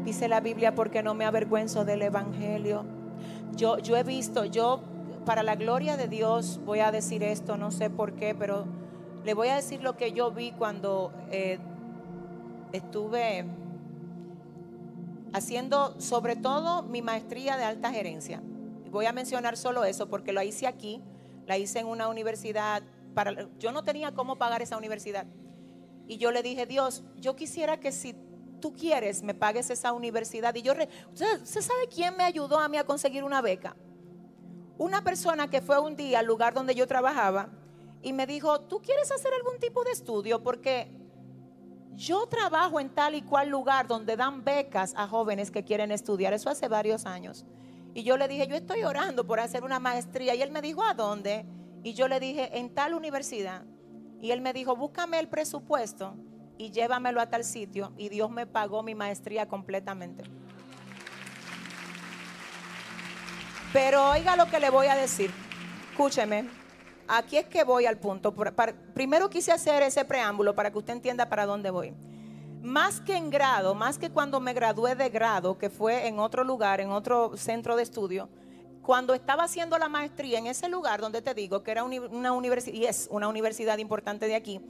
Dice 0.05 0.29
la 0.29 0.39
Biblia, 0.39 0.73
porque 0.75 1.03
no 1.03 1.13
me 1.13 1.25
avergüenzo 1.25 1.83
del 1.83 2.03
Evangelio. 2.03 2.85
Yo, 3.57 3.77
yo 3.79 3.97
he 3.97 4.03
visto, 4.03 4.45
yo, 4.45 4.79
para 5.25 5.43
la 5.43 5.55
gloria 5.55 5.97
de 5.97 6.07
Dios, 6.07 6.61
voy 6.63 6.79
a 6.79 6.93
decir 6.93 7.21
esto, 7.21 7.57
no 7.57 7.71
sé 7.71 7.89
por 7.89 8.13
qué, 8.13 8.33
pero 8.33 8.63
le 9.25 9.33
voy 9.33 9.49
a 9.49 9.57
decir 9.57 9.83
lo 9.83 9.97
que 9.97 10.13
yo 10.13 10.31
vi 10.31 10.53
cuando 10.53 11.11
eh, 11.31 11.59
estuve 12.71 13.43
haciendo 15.35 15.99
sobre 15.99 16.35
todo 16.35 16.83
mi 16.83 17.01
maestría 17.01 17.57
de 17.57 17.65
alta 17.65 17.91
gerencia. 17.91 18.41
Voy 18.89 19.05
a 19.05 19.11
mencionar 19.11 19.57
solo 19.57 19.83
eso 19.83 20.07
porque 20.07 20.31
lo 20.31 20.41
hice 20.41 20.67
aquí, 20.67 21.01
la 21.45 21.57
hice 21.57 21.79
en 21.79 21.87
una 21.87 22.07
universidad. 22.07 22.81
Para, 23.13 23.47
yo 23.59 23.71
no 23.71 23.83
tenía 23.83 24.13
cómo 24.13 24.37
pagar 24.37 24.61
esa 24.61 24.77
universidad. 24.77 25.25
Y 26.07 26.17
yo 26.17 26.31
le 26.31 26.41
dije, 26.41 26.65
Dios, 26.65 27.03
yo 27.17 27.35
quisiera 27.35 27.79
que 27.79 27.91
si 27.91 28.15
tú 28.61 28.73
quieres, 28.73 29.23
me 29.23 29.33
pagues 29.33 29.69
esa 29.69 29.91
universidad. 29.91 30.55
Y 30.55 30.61
yo, 30.61 30.73
re- 30.73 30.87
¿usted, 31.11 31.43
sabe 31.43 31.87
quién 31.93 32.15
me 32.15 32.23
ayudó 32.23 32.59
a 32.59 32.69
mí 32.69 32.77
a 32.77 32.85
conseguir 32.85 33.23
una 33.23 33.41
beca? 33.41 33.75
Una 34.77 35.03
persona 35.03 35.49
que 35.49 35.61
fue 35.61 35.79
un 35.79 35.95
día 35.95 36.19
al 36.19 36.25
lugar 36.25 36.53
donde 36.53 36.75
yo 36.75 36.87
trabajaba 36.87 37.49
y 38.01 38.13
me 38.13 38.25
dijo, 38.25 38.61
¿tú 38.61 38.81
quieres 38.81 39.11
hacer 39.11 39.33
algún 39.33 39.59
tipo 39.59 39.83
de 39.83 39.91
estudio? 39.91 40.41
Porque 40.43 40.89
yo 41.95 42.27
trabajo 42.27 42.79
en 42.79 42.89
tal 42.89 43.15
y 43.15 43.21
cual 43.21 43.49
lugar 43.49 43.87
donde 43.87 44.15
dan 44.15 44.43
becas 44.43 44.93
a 44.95 45.07
jóvenes 45.07 45.51
que 45.51 45.63
quieren 45.63 45.91
estudiar. 45.91 46.33
Eso 46.33 46.49
hace 46.49 46.67
varios 46.67 47.05
años. 47.05 47.45
Y 47.93 48.03
yo 48.03 48.17
le 48.17 48.27
dije, 48.27 48.47
yo 48.47 48.55
estoy 48.55 48.83
orando 48.83 49.25
por 49.25 49.39
hacer 49.39 49.63
una 49.63 49.79
maestría. 49.79 50.35
Y 50.35 50.41
él 50.41 50.51
me 50.51 50.61
dijo, 50.61 50.83
¿a 50.83 50.93
dónde? 50.93 51.45
Y 51.83 51.93
yo 51.93 52.07
le 52.07 52.19
dije, 52.19 52.57
en 52.57 52.73
tal 52.73 52.93
universidad. 52.93 53.63
Y 54.21 54.31
él 54.31 54.41
me 54.41 54.53
dijo, 54.53 54.75
búscame 54.75 55.19
el 55.19 55.27
presupuesto 55.27 56.15
y 56.57 56.71
llévamelo 56.71 57.21
a 57.21 57.29
tal 57.29 57.43
sitio. 57.43 57.93
Y 57.97 58.09
Dios 58.09 58.29
me 58.29 58.45
pagó 58.45 58.83
mi 58.83 58.95
maestría 58.95 59.47
completamente. 59.47 60.23
Pero 63.71 64.11
oiga 64.11 64.35
lo 64.35 64.49
que 64.49 64.59
le 64.59 64.69
voy 64.69 64.87
a 64.87 64.95
decir. 64.95 65.31
Escúcheme. 65.91 66.64
Aquí 67.07 67.37
es 67.37 67.45
que 67.45 67.63
voy 67.63 67.85
al 67.85 67.97
punto. 67.97 68.33
Primero 68.93 69.29
quise 69.29 69.51
hacer 69.51 69.83
ese 69.83 70.05
preámbulo 70.05 70.55
para 70.55 70.71
que 70.71 70.77
usted 70.77 70.93
entienda 70.93 71.29
para 71.29 71.45
dónde 71.45 71.69
voy. 71.69 71.93
Más 72.61 72.99
que 72.99 73.15
en 73.15 73.29
grado, 73.29 73.75
más 73.75 73.99
que 73.99 74.09
cuando 74.09 74.39
me 74.39 74.53
gradué 74.53 74.95
de 74.95 75.09
grado, 75.09 75.57
que 75.57 75.69
fue 75.69 76.07
en 76.07 76.17
otro 76.19 76.43
lugar, 76.43 76.81
en 76.81 76.89
otro 76.89 77.37
centro 77.37 77.75
de 77.75 77.83
estudio, 77.83 78.27
cuando 78.81 79.13
estaba 79.13 79.43
haciendo 79.43 79.77
la 79.77 79.87
maestría 79.87 80.39
en 80.39 80.47
ese 80.47 80.67
lugar 80.67 80.99
donde 80.99 81.21
te 81.21 81.33
digo 81.35 81.61
que 81.61 81.71
era 81.71 81.83
una 81.83 82.31
universidad, 82.31 82.75
y 82.75 82.85
es 82.85 83.07
una 83.11 83.27
universidad 83.27 83.77
importante 83.77 84.27
de 84.27 84.35
aquí, 84.35 84.61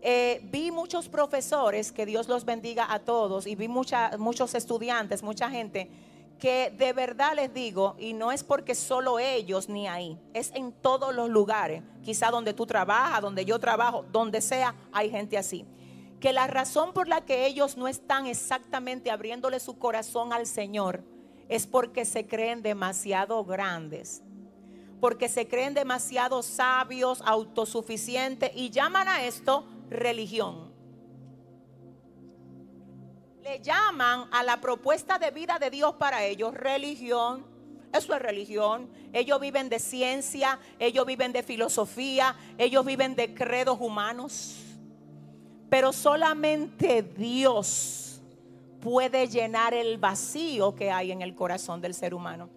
eh, 0.00 0.40
vi 0.50 0.70
muchos 0.70 1.08
profesores, 1.10 1.92
que 1.92 2.06
Dios 2.06 2.28
los 2.28 2.44
bendiga 2.46 2.90
a 2.90 3.00
todos, 3.00 3.46
y 3.46 3.54
vi 3.54 3.68
mucha- 3.68 4.16
muchos 4.18 4.54
estudiantes, 4.54 5.22
mucha 5.22 5.50
gente, 5.50 5.90
que 6.38 6.72
de 6.76 6.92
verdad 6.92 7.34
les 7.34 7.52
digo, 7.52 7.96
y 7.98 8.12
no 8.12 8.32
es 8.32 8.44
porque 8.44 8.74
solo 8.74 9.18
ellos 9.18 9.68
ni 9.68 9.88
ahí, 9.88 10.18
es 10.34 10.52
en 10.54 10.72
todos 10.72 11.14
los 11.14 11.28
lugares, 11.28 11.82
quizá 12.02 12.30
donde 12.30 12.52
tú 12.52 12.66
trabajas, 12.66 13.22
donde 13.22 13.44
yo 13.44 13.58
trabajo, 13.58 14.04
donde 14.12 14.40
sea, 14.40 14.74
hay 14.92 15.10
gente 15.10 15.38
así. 15.38 15.64
Que 16.20 16.32
la 16.32 16.46
razón 16.46 16.92
por 16.92 17.08
la 17.08 17.22
que 17.22 17.46
ellos 17.46 17.76
no 17.76 17.88
están 17.88 18.26
exactamente 18.26 19.10
abriéndole 19.10 19.60
su 19.60 19.78
corazón 19.78 20.32
al 20.32 20.46
Señor 20.46 21.02
es 21.48 21.66
porque 21.66 22.04
se 22.04 22.26
creen 22.26 22.62
demasiado 22.62 23.44
grandes 23.44 24.22
porque 25.00 25.28
se 25.28 25.46
creen 25.46 25.74
demasiado 25.74 26.42
sabios, 26.42 27.22
autosuficientes 27.24 28.50
y 28.54 28.70
llaman 28.70 29.08
a 29.08 29.24
esto 29.24 29.66
religión. 29.90 30.72
Le 33.46 33.60
llaman 33.60 34.28
a 34.32 34.42
la 34.42 34.60
propuesta 34.60 35.20
de 35.20 35.30
vida 35.30 35.60
de 35.60 35.70
Dios 35.70 35.94
para 35.94 36.24
ellos 36.24 36.52
religión. 36.52 37.46
Eso 37.92 38.12
es 38.12 38.20
religión. 38.20 38.88
Ellos 39.12 39.38
viven 39.38 39.68
de 39.68 39.78
ciencia, 39.78 40.58
ellos 40.80 41.06
viven 41.06 41.30
de 41.30 41.44
filosofía, 41.44 42.34
ellos 42.58 42.84
viven 42.84 43.14
de 43.14 43.34
credos 43.34 43.78
humanos. 43.80 44.56
Pero 45.70 45.92
solamente 45.92 47.02
Dios 47.02 48.20
puede 48.80 49.28
llenar 49.28 49.74
el 49.74 49.96
vacío 49.98 50.74
que 50.74 50.90
hay 50.90 51.12
en 51.12 51.22
el 51.22 51.36
corazón 51.36 51.80
del 51.80 51.94
ser 51.94 52.14
humano. 52.14 52.50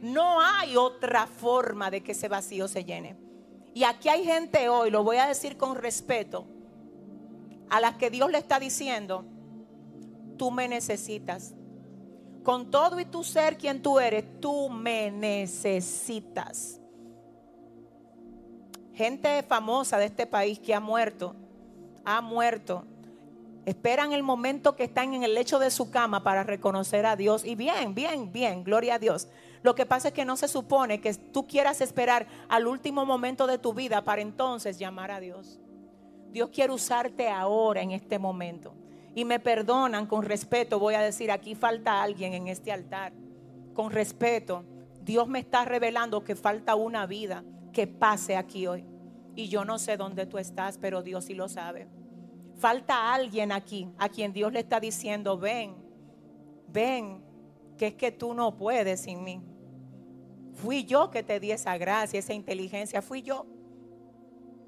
No 0.00 0.40
hay 0.40 0.76
otra 0.76 1.28
forma 1.28 1.88
de 1.88 2.02
que 2.02 2.12
ese 2.12 2.26
vacío 2.26 2.66
se 2.66 2.84
llene. 2.84 3.16
Y 3.74 3.84
aquí 3.84 4.08
hay 4.08 4.24
gente 4.24 4.68
hoy, 4.68 4.90
lo 4.90 5.04
voy 5.04 5.18
a 5.18 5.28
decir 5.28 5.56
con 5.56 5.76
respeto, 5.76 6.46
a 7.70 7.78
las 7.78 7.94
que 7.94 8.10
Dios 8.10 8.28
le 8.28 8.38
está 8.38 8.58
diciendo, 8.58 9.24
tú 10.42 10.50
me 10.50 10.66
necesitas. 10.66 11.54
Con 12.42 12.72
todo 12.72 12.98
y 12.98 13.04
tu 13.04 13.22
ser 13.22 13.56
quien 13.56 13.80
tú 13.80 14.00
eres, 14.00 14.24
tú 14.40 14.68
me 14.68 15.08
necesitas. 15.08 16.80
Gente 18.92 19.44
famosa 19.44 19.98
de 19.98 20.06
este 20.06 20.26
país 20.26 20.58
que 20.58 20.74
ha 20.74 20.80
muerto, 20.80 21.36
ha 22.04 22.20
muerto. 22.20 22.84
Esperan 23.66 24.12
el 24.12 24.24
momento 24.24 24.74
que 24.74 24.82
están 24.82 25.14
en 25.14 25.22
el 25.22 25.34
lecho 25.34 25.60
de 25.60 25.70
su 25.70 25.92
cama 25.92 26.24
para 26.24 26.42
reconocer 26.42 27.06
a 27.06 27.14
Dios. 27.14 27.44
Y 27.44 27.54
bien, 27.54 27.94
bien, 27.94 28.32
bien, 28.32 28.64
gloria 28.64 28.96
a 28.96 28.98
Dios. 28.98 29.28
Lo 29.62 29.76
que 29.76 29.86
pasa 29.86 30.08
es 30.08 30.14
que 30.14 30.24
no 30.24 30.36
se 30.36 30.48
supone 30.48 31.00
que 31.00 31.14
tú 31.14 31.46
quieras 31.46 31.80
esperar 31.80 32.26
al 32.48 32.66
último 32.66 33.06
momento 33.06 33.46
de 33.46 33.58
tu 33.58 33.74
vida 33.74 34.02
para 34.02 34.22
entonces 34.22 34.76
llamar 34.76 35.12
a 35.12 35.20
Dios. 35.20 35.60
Dios 36.32 36.50
quiere 36.52 36.72
usarte 36.72 37.28
ahora, 37.28 37.80
en 37.80 37.92
este 37.92 38.18
momento. 38.18 38.81
Y 39.14 39.24
me 39.24 39.40
perdonan 39.40 40.06
con 40.06 40.24
respeto, 40.24 40.78
voy 40.78 40.94
a 40.94 41.00
decir, 41.00 41.30
aquí 41.30 41.54
falta 41.54 42.02
alguien 42.02 42.32
en 42.34 42.48
este 42.48 42.72
altar. 42.72 43.12
Con 43.74 43.90
respeto, 43.90 44.64
Dios 45.02 45.28
me 45.28 45.40
está 45.40 45.64
revelando 45.64 46.24
que 46.24 46.36
falta 46.36 46.74
una 46.74 47.06
vida 47.06 47.44
que 47.72 47.86
pase 47.86 48.36
aquí 48.36 48.66
hoy. 48.66 48.84
Y 49.34 49.48
yo 49.48 49.64
no 49.64 49.78
sé 49.78 49.96
dónde 49.96 50.26
tú 50.26 50.38
estás, 50.38 50.78
pero 50.78 51.02
Dios 51.02 51.24
sí 51.24 51.34
lo 51.34 51.48
sabe. 51.48 51.88
Falta 52.56 53.12
alguien 53.12 53.50
aquí 53.50 53.90
a 53.98 54.08
quien 54.08 54.32
Dios 54.32 54.52
le 54.52 54.60
está 54.60 54.78
diciendo, 54.78 55.38
ven, 55.38 55.74
ven, 56.68 57.22
que 57.76 57.88
es 57.88 57.94
que 57.94 58.12
tú 58.12 58.34
no 58.34 58.56
puedes 58.56 59.00
sin 59.00 59.24
mí. 59.24 59.42
Fui 60.52 60.84
yo 60.84 61.10
que 61.10 61.22
te 61.22 61.40
di 61.40 61.50
esa 61.50 61.76
gracia, 61.78 62.18
esa 62.18 62.34
inteligencia, 62.34 63.02
fui 63.02 63.22
yo. 63.22 63.46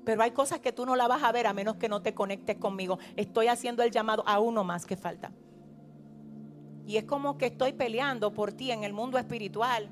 Pero 0.04 0.22
hay 0.22 0.32
cosas 0.32 0.60
que 0.60 0.72
tú 0.72 0.84
no 0.84 0.96
la 0.96 1.08
vas 1.08 1.22
a 1.22 1.32
ver 1.32 1.46
a 1.46 1.54
menos 1.54 1.76
que 1.76 1.88
no 1.88 2.02
te 2.02 2.14
conectes 2.14 2.56
conmigo. 2.56 2.98
Estoy 3.16 3.48
haciendo 3.48 3.82
el 3.82 3.90
llamado 3.90 4.22
a 4.26 4.38
uno 4.38 4.62
más 4.64 4.84
que 4.84 4.96
falta. 4.96 5.32
Y 6.86 6.98
es 6.98 7.04
como 7.04 7.38
que 7.38 7.46
estoy 7.46 7.72
peleando 7.72 8.32
por 8.32 8.52
ti 8.52 8.70
en 8.70 8.84
el 8.84 8.92
mundo 8.92 9.18
espiritual. 9.18 9.88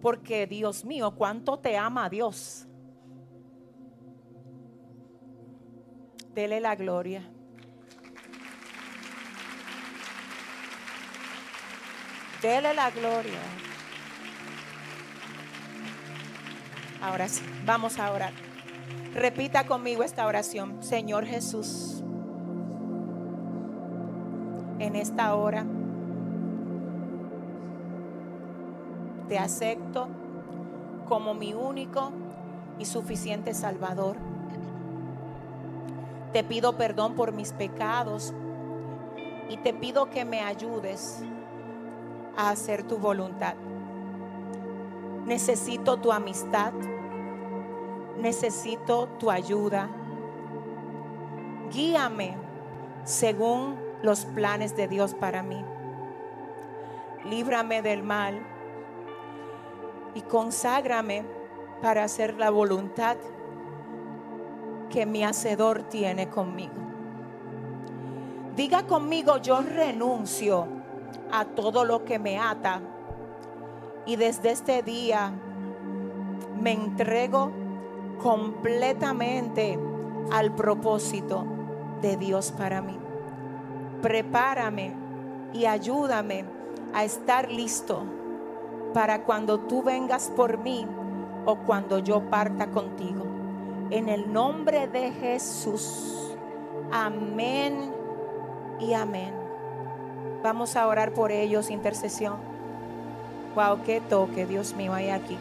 Porque 0.00 0.46
Dios 0.46 0.84
mío, 0.84 1.14
cuánto 1.14 1.58
te 1.58 1.76
ama 1.76 2.08
Dios. 2.08 2.66
Dele 6.34 6.60
la 6.60 6.74
gloria. 6.74 7.22
Dele 12.40 12.74
la 12.74 12.90
gloria. 12.90 13.38
Ahora 17.02 17.28
sí, 17.28 17.42
vamos 17.66 17.98
a 17.98 18.10
orar. 18.10 18.51
Repita 19.14 19.66
conmigo 19.66 20.02
esta 20.02 20.26
oración. 20.26 20.82
Señor 20.82 21.26
Jesús, 21.26 22.02
en 24.78 24.96
esta 24.96 25.34
hora 25.34 25.66
te 29.28 29.38
acepto 29.38 30.08
como 31.06 31.34
mi 31.34 31.52
único 31.52 32.10
y 32.78 32.86
suficiente 32.86 33.52
Salvador. 33.52 34.16
Te 36.32 36.42
pido 36.42 36.78
perdón 36.78 37.14
por 37.14 37.32
mis 37.32 37.52
pecados 37.52 38.32
y 39.50 39.58
te 39.58 39.74
pido 39.74 40.08
que 40.08 40.24
me 40.24 40.40
ayudes 40.40 41.22
a 42.36 42.48
hacer 42.48 42.82
tu 42.84 42.96
voluntad. 42.96 43.54
Necesito 45.26 45.98
tu 45.98 46.12
amistad. 46.12 46.72
Necesito 48.18 49.08
tu 49.18 49.30
ayuda. 49.30 49.88
Guíame 51.70 52.36
según 53.04 53.76
los 54.02 54.24
planes 54.26 54.76
de 54.76 54.88
Dios 54.88 55.14
para 55.14 55.42
mí. 55.42 55.64
Líbrame 57.24 57.82
del 57.82 58.02
mal 58.02 58.40
y 60.14 60.22
conságrame 60.22 61.24
para 61.80 62.04
hacer 62.04 62.34
la 62.36 62.50
voluntad 62.50 63.16
que 64.90 65.06
mi 65.06 65.24
hacedor 65.24 65.84
tiene 65.84 66.28
conmigo. 66.28 66.74
Diga 68.54 68.86
conmigo, 68.86 69.38
yo 69.38 69.62
renuncio 69.62 70.68
a 71.30 71.46
todo 71.46 71.84
lo 71.84 72.04
que 72.04 72.18
me 72.18 72.38
ata 72.38 72.82
y 74.04 74.16
desde 74.16 74.50
este 74.50 74.82
día 74.82 75.32
me 76.60 76.72
entrego 76.72 77.50
completamente 78.22 79.78
al 80.30 80.54
propósito 80.54 81.44
de 82.00 82.16
Dios 82.16 82.52
para 82.52 82.80
mí. 82.80 82.98
Prepárame 84.00 84.94
y 85.52 85.66
ayúdame 85.66 86.44
a 86.94 87.04
estar 87.04 87.50
listo 87.50 88.04
para 88.94 89.24
cuando 89.24 89.60
tú 89.60 89.82
vengas 89.82 90.30
por 90.36 90.58
mí 90.58 90.86
o 91.44 91.56
cuando 91.56 91.98
yo 91.98 92.30
parta 92.30 92.68
contigo. 92.68 93.24
En 93.90 94.08
el 94.08 94.32
nombre 94.32 94.86
de 94.86 95.10
Jesús. 95.12 96.36
Amén 96.90 97.92
y 98.80 98.94
amén. 98.94 99.34
Vamos 100.42 100.76
a 100.76 100.86
orar 100.86 101.12
por 101.12 101.30
ellos, 101.30 101.70
intercesión. 101.70 102.36
Wow, 103.54 103.82
qué 103.84 104.00
toque, 104.00 104.46
Dios 104.46 104.74
mío, 104.74 104.94
hay 104.94 105.10
aquí. 105.10 105.38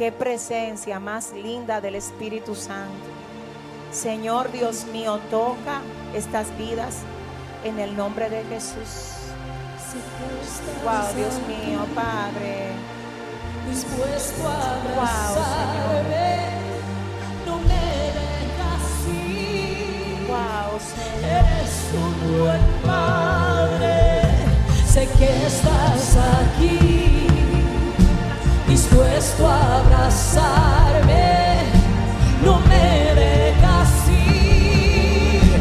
Qué 0.00 0.12
presencia 0.12 0.98
más 0.98 1.34
linda 1.34 1.82
del 1.82 1.94
Espíritu 1.94 2.54
Santo. 2.54 3.04
Señor 3.92 4.50
Dios 4.50 4.86
mío, 4.86 5.20
toca 5.30 5.82
estas 6.14 6.56
vidas. 6.56 7.00
En 7.64 7.78
el 7.78 7.94
nombre 7.94 8.30
de 8.30 8.42
Jesús. 8.44 9.28
Wow, 10.82 11.14
Dios 11.14 11.34
mío, 11.46 11.80
Padre. 11.94 12.70
Dispuesto 13.68 14.48
a 14.48 14.78
Wow, 14.96 15.04
Señor. 15.34 15.58
abrazarme, 15.68 16.48
no 17.44 17.58
me 17.58 17.84
dejas 18.16 18.86
ir. 19.06 20.26
Wow, 20.28 20.80
Señor. 20.80 21.44
Eres 21.44 21.74
un 21.92 22.14
buen 22.38 22.64
padre, 22.86 24.22
sé 24.86 25.06
que 25.18 25.46
estás 25.46 26.16
aquí, 26.16 26.79
dispuesto 29.00 29.46
a 29.46 29.78
abrazarme, 29.78 31.62
no 32.44 32.60
me 32.60 33.14
dejas 33.14 34.08
ir. 34.08 35.60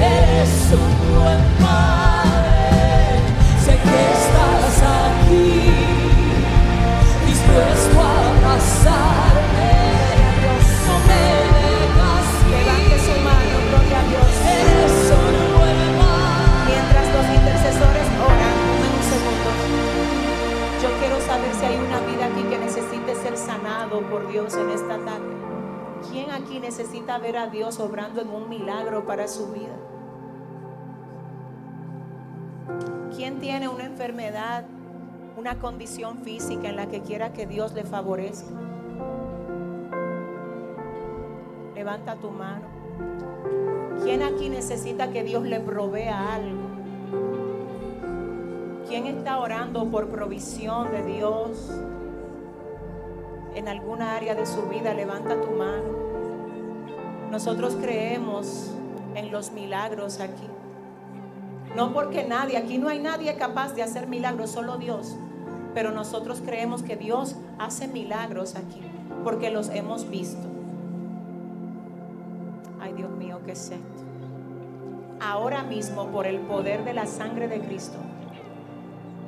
Eres 0.00 0.72
un 0.72 1.14
buen 1.14 1.40
padre, 1.60 1.97
por 24.04 24.28
Dios 24.30 24.54
en 24.54 24.70
esta 24.70 24.98
tarde. 24.98 25.36
¿Quién 26.10 26.30
aquí 26.30 26.60
necesita 26.60 27.18
ver 27.18 27.36
a 27.36 27.48
Dios 27.48 27.80
obrando 27.80 28.20
en 28.20 28.30
un 28.30 28.48
milagro 28.48 29.04
para 29.04 29.28
su 29.28 29.52
vida? 29.52 29.76
¿Quién 33.14 33.40
tiene 33.40 33.68
una 33.68 33.84
enfermedad, 33.84 34.64
una 35.36 35.58
condición 35.58 36.18
física 36.18 36.68
en 36.68 36.76
la 36.76 36.88
que 36.88 37.02
quiera 37.02 37.32
que 37.32 37.46
Dios 37.46 37.72
le 37.74 37.84
favorezca? 37.84 38.54
Levanta 41.74 42.16
tu 42.16 42.30
mano. 42.30 42.66
¿Quién 44.04 44.22
aquí 44.22 44.48
necesita 44.48 45.10
que 45.10 45.24
Dios 45.24 45.42
le 45.42 45.60
provea 45.60 46.34
algo? 46.34 46.68
¿Quién 48.86 49.06
está 49.06 49.38
orando 49.38 49.84
por 49.90 50.08
provisión 50.08 50.90
de 50.90 51.02
Dios 51.02 51.70
en 53.58 53.68
alguna 53.68 54.16
área 54.16 54.34
de 54.34 54.46
su 54.46 54.62
vida? 54.62 54.94
Levanta 54.94 55.40
tu 55.40 55.50
mano. 55.50 56.08
Nosotros 57.30 57.76
creemos 57.80 58.70
en 59.14 59.30
los 59.32 59.50
milagros 59.52 60.20
aquí. 60.20 60.46
No 61.76 61.92
porque 61.92 62.24
nadie, 62.24 62.56
aquí 62.56 62.78
no 62.78 62.88
hay 62.88 63.00
nadie 63.00 63.34
capaz 63.36 63.74
de 63.74 63.82
hacer 63.82 64.06
milagros, 64.06 64.50
solo 64.50 64.78
Dios. 64.78 65.16
Pero 65.74 65.90
nosotros 65.90 66.40
creemos 66.44 66.82
que 66.82 66.96
Dios 66.96 67.36
hace 67.58 67.88
milagros 67.88 68.54
aquí, 68.54 68.80
porque 69.24 69.50
los 69.50 69.68
hemos 69.68 70.08
visto. 70.08 70.46
Ay, 72.80 72.94
Dios 72.94 73.10
mío, 73.10 73.40
¿qué 73.44 73.52
es 73.52 73.70
esto? 73.70 73.78
Ahora 75.20 75.64
mismo, 75.64 76.06
por 76.06 76.26
el 76.26 76.38
poder 76.40 76.84
de 76.84 76.94
la 76.94 77.06
sangre 77.06 77.48
de 77.48 77.60
Cristo, 77.60 77.98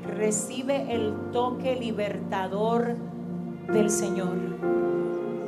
recibe 0.05 0.95
el 0.95 1.15
toque 1.33 1.77
libertador 1.77 2.97
del 3.73 3.91
Señor. 3.91 4.37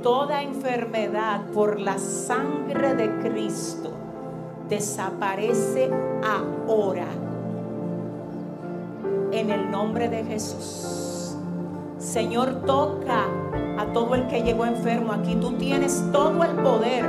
Toda 0.03 0.43
enfermedad 0.43 1.43
por 1.53 1.79
la 1.79 1.99
sangre 1.99 2.95
de 2.95 3.11
Cristo 3.21 3.91
desaparece 4.69 5.91
ahora. 6.25 7.07
En 9.31 9.51
el 9.51 9.71
nombre 9.71 10.09
de 10.09 10.25
Jesús. 10.25 11.37
Señor, 11.99 12.63
toca 12.67 13.27
a 13.79 13.87
todo 13.93 14.15
el 14.15 14.27
que 14.27 14.43
llegó 14.43 14.67
enfermo 14.67 15.13
aquí. 15.13 15.37
Tú 15.37 15.53
tienes 15.53 16.05
todo 16.13 16.43
el 16.45 16.51
poder. 16.57 17.05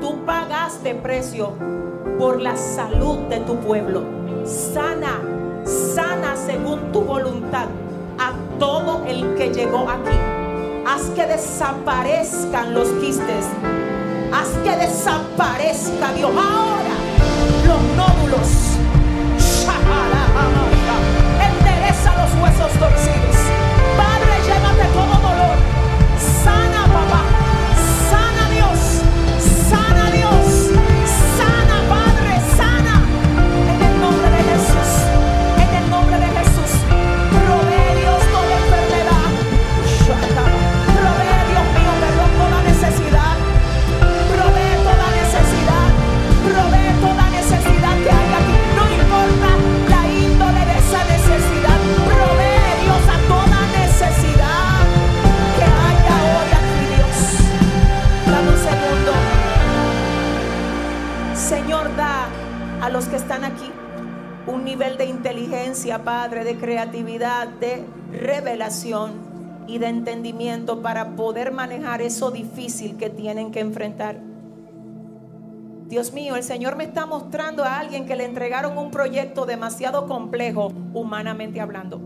Tú 0.00 0.24
pagaste 0.24 0.94
precio 0.94 1.52
por 2.18 2.40
la 2.40 2.56
salud 2.56 3.18
de 3.28 3.40
tu 3.40 3.56
pueblo. 3.56 4.02
Sana, 4.44 5.20
sana 5.64 6.36
según 6.36 6.92
tu 6.92 7.02
voluntad 7.02 7.66
a 8.18 8.32
todo 8.58 9.04
el 9.06 9.34
que 9.34 9.52
llegó 9.52 9.88
aquí. 9.88 10.37
Haz 10.98 11.10
que 11.10 11.26
desaparezcan 11.26 12.74
los 12.74 12.88
quistes. 13.00 13.46
Haz 14.32 14.48
que 14.64 14.76
desaparezca 14.84 16.12
Dios 16.16 16.32
ahora 16.32 16.94
los 17.68 17.82
nódulos. 17.96 18.48
Endereza 21.40 22.16
los 22.16 22.42
huesos 22.42 22.72
torcidos. 22.80 23.37
Nivel 64.78 64.96
de 64.96 65.06
inteligencia, 65.06 66.04
Padre, 66.04 66.44
de 66.44 66.56
creatividad, 66.56 67.48
de 67.48 67.84
revelación 68.12 69.10
y 69.66 69.78
de 69.78 69.88
entendimiento 69.88 70.82
para 70.82 71.16
poder 71.16 71.50
manejar 71.50 72.00
eso 72.00 72.30
difícil 72.30 72.96
que 72.96 73.10
tienen 73.10 73.50
que 73.50 73.58
enfrentar. 73.58 74.20
Dios 75.88 76.12
mío, 76.12 76.36
el 76.36 76.44
Señor 76.44 76.76
me 76.76 76.84
está 76.84 77.06
mostrando 77.06 77.64
a 77.64 77.80
alguien 77.80 78.06
que 78.06 78.14
le 78.14 78.24
entregaron 78.24 78.78
un 78.78 78.92
proyecto 78.92 79.46
demasiado 79.46 80.06
complejo, 80.06 80.70
humanamente 80.94 81.60
hablando. 81.60 82.00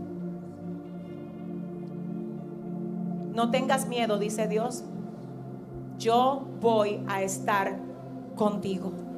No 3.35 3.51
tengas 3.51 3.87
miedo, 3.87 4.17
dice 4.17 4.47
Dios. 4.47 4.83
Yo 5.99 6.47
voy 6.59 7.03
a 7.07 7.21
estar 7.21 7.77
contigo. 8.35 9.12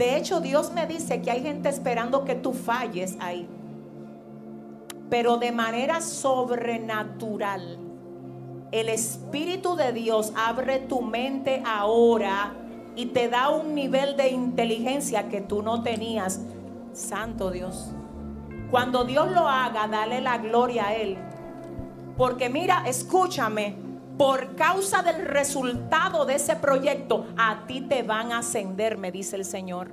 De 0.00 0.16
hecho, 0.16 0.40
Dios 0.40 0.72
me 0.72 0.86
dice 0.86 1.20
que 1.20 1.30
hay 1.30 1.42
gente 1.42 1.68
esperando 1.68 2.24
que 2.24 2.34
tú 2.34 2.54
falles 2.54 3.18
ahí. 3.20 3.46
Pero 5.10 5.36
de 5.36 5.52
manera 5.52 6.00
sobrenatural, 6.00 7.78
el 8.72 8.88
Espíritu 8.88 9.76
de 9.76 9.92
Dios 9.92 10.32
abre 10.34 10.78
tu 10.78 11.02
mente 11.02 11.62
ahora 11.66 12.54
y 12.96 13.06
te 13.06 13.28
da 13.28 13.50
un 13.50 13.74
nivel 13.74 14.16
de 14.16 14.30
inteligencia 14.30 15.28
que 15.28 15.42
tú 15.42 15.60
no 15.60 15.82
tenías. 15.82 16.40
Santo 16.94 17.50
Dios. 17.50 17.90
Cuando 18.70 19.04
Dios 19.04 19.30
lo 19.32 19.46
haga, 19.46 19.86
dale 19.86 20.22
la 20.22 20.38
gloria 20.38 20.86
a 20.86 20.94
Él. 20.94 21.18
Porque 22.16 22.48
mira, 22.48 22.84
escúchame, 22.86 23.76
por 24.20 24.54
causa 24.54 25.02
del 25.02 25.24
resultado 25.24 26.26
de 26.26 26.34
ese 26.34 26.54
proyecto, 26.54 27.26
a 27.38 27.64
ti 27.66 27.80
te 27.80 28.02
van 28.02 28.32
a 28.32 28.40
ascender, 28.40 28.98
me 28.98 29.10
dice 29.10 29.36
el 29.36 29.46
Señor. 29.46 29.92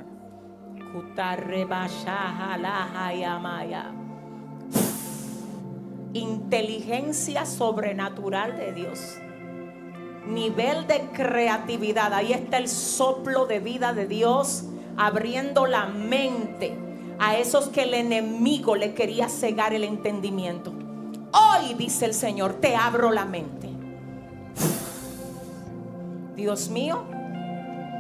Inteligencia 6.12 7.46
sobrenatural 7.46 8.58
de 8.58 8.74
Dios. 8.74 9.00
Nivel 10.26 10.88
de 10.88 11.08
creatividad. 11.14 12.14
Ahí 12.14 12.34
está 12.34 12.58
el 12.58 12.68
soplo 12.68 13.46
de 13.46 13.62
vida 13.62 13.94
de 13.94 14.08
Dios 14.08 14.66
abriendo 14.98 15.68
la 15.68 15.86
mente 15.86 16.78
a 17.18 17.38
esos 17.38 17.70
que 17.70 17.84
el 17.84 17.94
enemigo 17.94 18.76
le 18.76 18.94
quería 18.94 19.30
cegar 19.30 19.74
el 19.74 19.86
entendimiento. 19.86 20.74
Hoy, 21.32 21.76
dice 21.76 22.04
el 22.04 22.14
Señor, 22.14 22.56
te 22.56 22.76
abro 22.76 23.14
la 23.14 23.24
mente. 23.24 23.67
Dios 26.36 26.70
mío, 26.70 27.04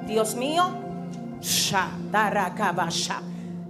Dios 0.05 0.35
mío. 0.35 0.63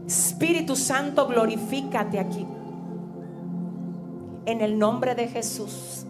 Espíritu 0.06 0.76
Santo, 0.76 1.28
glorifícate 1.28 2.20
aquí. 2.20 2.46
En 4.46 4.62
el 4.62 4.78
nombre 4.80 5.16
de 5.16 5.28
Jesús. 5.28 6.06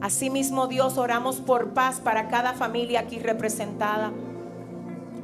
Asimismo, 0.00 0.66
Dios, 0.66 0.98
oramos 0.98 1.36
por 1.36 1.72
paz 1.72 2.00
para 2.00 2.28
cada 2.28 2.52
familia 2.52 3.00
aquí 3.00 3.18
representada. 3.18 4.12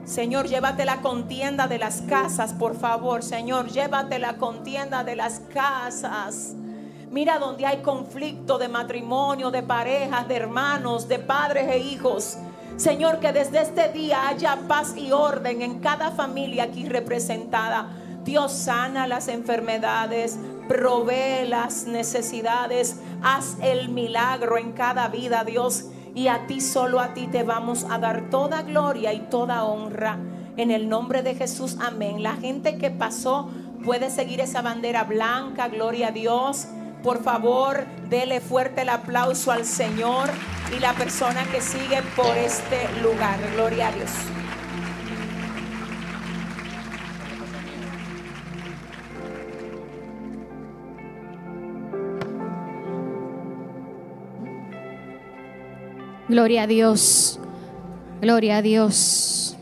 Señor, 0.04 0.48
llévate 0.48 0.84
la 0.84 1.02
contienda 1.02 1.68
de 1.68 1.78
las 1.78 2.02
casas, 2.02 2.54
por 2.54 2.74
favor. 2.74 3.22
Señor, 3.22 3.68
llévate 3.68 4.18
la 4.18 4.38
contienda 4.38 5.04
de 5.04 5.16
las 5.16 5.40
casas. 5.52 6.54
Mira 7.10 7.40
donde 7.40 7.66
hay 7.66 7.78
conflicto 7.78 8.56
de 8.56 8.68
matrimonio, 8.68 9.50
de 9.50 9.64
parejas, 9.64 10.28
de 10.28 10.36
hermanos, 10.36 11.08
de 11.08 11.18
padres 11.18 11.68
e 11.68 11.78
hijos. 11.78 12.38
Señor, 12.76 13.18
que 13.18 13.32
desde 13.32 13.60
este 13.60 13.88
día 13.88 14.28
haya 14.28 14.56
paz 14.68 14.96
y 14.96 15.10
orden 15.10 15.60
en 15.60 15.80
cada 15.80 16.12
familia 16.12 16.64
aquí 16.64 16.88
representada. 16.88 17.88
Dios 18.22 18.52
sana 18.52 19.08
las 19.08 19.26
enfermedades, 19.26 20.38
provee 20.68 21.48
las 21.48 21.86
necesidades, 21.86 23.00
haz 23.24 23.56
el 23.60 23.88
milagro 23.88 24.56
en 24.56 24.70
cada 24.70 25.08
vida, 25.08 25.42
Dios. 25.42 25.86
Y 26.14 26.28
a 26.28 26.46
ti, 26.46 26.60
solo 26.60 27.00
a 27.00 27.12
ti 27.12 27.26
te 27.26 27.42
vamos 27.42 27.86
a 27.90 27.98
dar 27.98 28.30
toda 28.30 28.62
gloria 28.62 29.12
y 29.12 29.20
toda 29.22 29.64
honra. 29.64 30.16
En 30.56 30.70
el 30.70 30.88
nombre 30.88 31.24
de 31.24 31.34
Jesús, 31.34 31.76
amén. 31.80 32.22
La 32.22 32.36
gente 32.36 32.78
que 32.78 32.92
pasó 32.92 33.50
puede 33.84 34.10
seguir 34.10 34.40
esa 34.40 34.62
bandera 34.62 35.02
blanca, 35.02 35.66
gloria 35.66 36.08
a 36.08 36.12
Dios. 36.12 36.68
Por 37.02 37.22
favor, 37.22 37.86
dele 38.08 38.40
fuerte 38.40 38.82
el 38.82 38.90
aplauso 38.90 39.52
al 39.52 39.64
Señor 39.64 40.28
y 40.76 40.80
la 40.80 40.92
persona 40.92 41.44
que 41.44 41.60
sigue 41.60 42.02
por 42.14 42.36
este 42.36 42.88
lugar. 43.02 43.38
Gloria 43.54 43.88
a 43.88 43.92
Dios. 43.92 44.10
Gloria 56.28 56.62
a 56.62 56.66
Dios. 56.68 57.40
Gloria 58.20 58.58
a 58.58 58.62
Dios. 58.62 59.56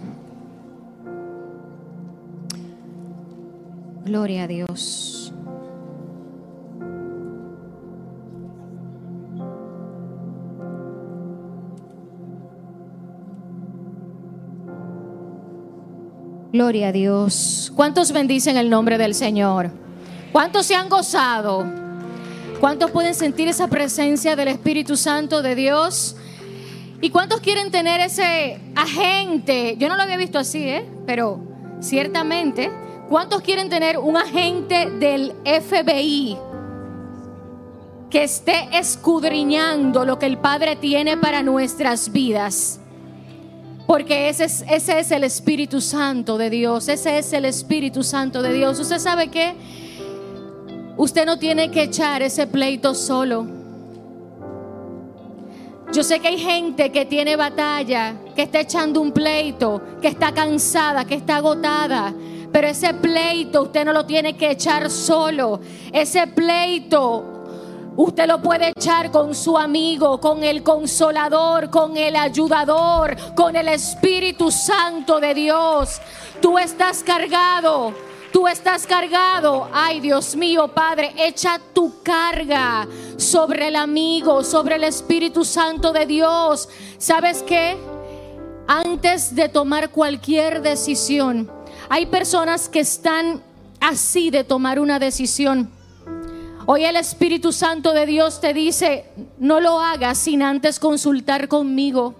Gloria 4.04 4.42
a 4.42 4.46
Dios. 4.46 5.17
Gloria 16.50 16.88
a 16.88 16.92
Dios. 16.92 17.70
¿Cuántos 17.76 18.10
bendicen 18.12 18.56
el 18.56 18.70
nombre 18.70 18.96
del 18.96 19.14
Señor? 19.14 19.70
¿Cuántos 20.32 20.64
se 20.64 20.74
han 20.74 20.88
gozado? 20.88 21.66
¿Cuántos 22.58 22.90
pueden 22.90 23.14
sentir 23.14 23.48
esa 23.48 23.68
presencia 23.68 24.34
del 24.34 24.48
Espíritu 24.48 24.96
Santo 24.96 25.42
de 25.42 25.54
Dios? 25.54 26.16
¿Y 27.02 27.10
cuántos 27.10 27.40
quieren 27.40 27.70
tener 27.70 28.00
ese 28.00 28.60
agente? 28.74 29.76
Yo 29.78 29.88
no 29.88 29.96
lo 29.96 30.02
había 30.02 30.16
visto 30.16 30.38
así, 30.38 30.66
¿eh? 30.66 30.88
Pero 31.06 31.38
ciertamente, 31.80 32.72
¿cuántos 33.10 33.42
quieren 33.42 33.68
tener 33.68 33.98
un 33.98 34.16
agente 34.16 34.90
del 34.90 35.34
FBI 35.44 36.38
que 38.08 38.24
esté 38.24 38.70
escudriñando 38.72 40.06
lo 40.06 40.18
que 40.18 40.24
el 40.24 40.38
Padre 40.38 40.76
tiene 40.76 41.18
para 41.18 41.42
nuestras 41.42 42.10
vidas? 42.10 42.80
Porque 43.88 44.28
ese 44.28 44.44
es, 44.44 44.64
ese 44.68 44.98
es 44.98 45.10
el 45.12 45.24
Espíritu 45.24 45.80
Santo 45.80 46.36
de 46.36 46.50
Dios, 46.50 46.88
ese 46.88 47.16
es 47.16 47.32
el 47.32 47.46
Espíritu 47.46 48.02
Santo 48.02 48.42
de 48.42 48.52
Dios. 48.52 48.78
¿Usted 48.78 48.98
sabe 48.98 49.28
qué? 49.28 49.54
Usted 50.98 51.24
no 51.24 51.38
tiene 51.38 51.70
que 51.70 51.84
echar 51.84 52.20
ese 52.20 52.46
pleito 52.46 52.94
solo. 52.94 53.46
Yo 55.90 56.04
sé 56.04 56.20
que 56.20 56.28
hay 56.28 56.38
gente 56.38 56.92
que 56.92 57.06
tiene 57.06 57.34
batalla, 57.34 58.14
que 58.36 58.42
está 58.42 58.60
echando 58.60 59.00
un 59.00 59.10
pleito, 59.10 59.80
que 60.02 60.08
está 60.08 60.34
cansada, 60.34 61.06
que 61.06 61.14
está 61.14 61.36
agotada. 61.36 62.12
Pero 62.52 62.68
ese 62.68 62.92
pleito 62.92 63.62
usted 63.62 63.86
no 63.86 63.94
lo 63.94 64.04
tiene 64.04 64.36
que 64.36 64.50
echar 64.50 64.90
solo. 64.90 65.60
Ese 65.94 66.26
pleito 66.26 67.37
Usted 67.98 68.28
lo 68.28 68.40
puede 68.40 68.68
echar 68.68 69.10
con 69.10 69.34
su 69.34 69.58
amigo, 69.58 70.20
con 70.20 70.44
el 70.44 70.62
consolador, 70.62 71.68
con 71.68 71.96
el 71.96 72.14
ayudador, 72.14 73.16
con 73.34 73.56
el 73.56 73.66
Espíritu 73.66 74.52
Santo 74.52 75.18
de 75.18 75.34
Dios. 75.34 76.00
Tú 76.40 76.58
estás 76.58 77.02
cargado. 77.02 77.92
Tú 78.32 78.46
estás 78.46 78.86
cargado. 78.86 79.68
Ay, 79.72 79.98
Dios 79.98 80.36
mío, 80.36 80.68
Padre, 80.68 81.12
echa 81.18 81.60
tu 81.74 82.00
carga 82.04 82.86
sobre 83.16 83.66
el 83.66 83.74
amigo, 83.74 84.44
sobre 84.44 84.76
el 84.76 84.84
Espíritu 84.84 85.44
Santo 85.44 85.92
de 85.92 86.06
Dios. 86.06 86.68
¿Sabes 86.98 87.42
qué? 87.42 87.76
Antes 88.68 89.34
de 89.34 89.48
tomar 89.48 89.90
cualquier 89.90 90.62
decisión, 90.62 91.50
hay 91.88 92.06
personas 92.06 92.68
que 92.68 92.78
están 92.78 93.42
así 93.80 94.30
de 94.30 94.44
tomar 94.44 94.78
una 94.78 95.00
decisión. 95.00 95.76
Hoy 96.70 96.84
el 96.84 96.96
Espíritu 96.96 97.50
Santo 97.50 97.94
de 97.94 98.04
Dios 98.04 98.42
te 98.42 98.52
dice, 98.52 99.06
no 99.38 99.58
lo 99.58 99.80
hagas 99.80 100.18
sin 100.18 100.42
antes 100.42 100.78
consultar 100.78 101.48
conmigo. 101.48 102.14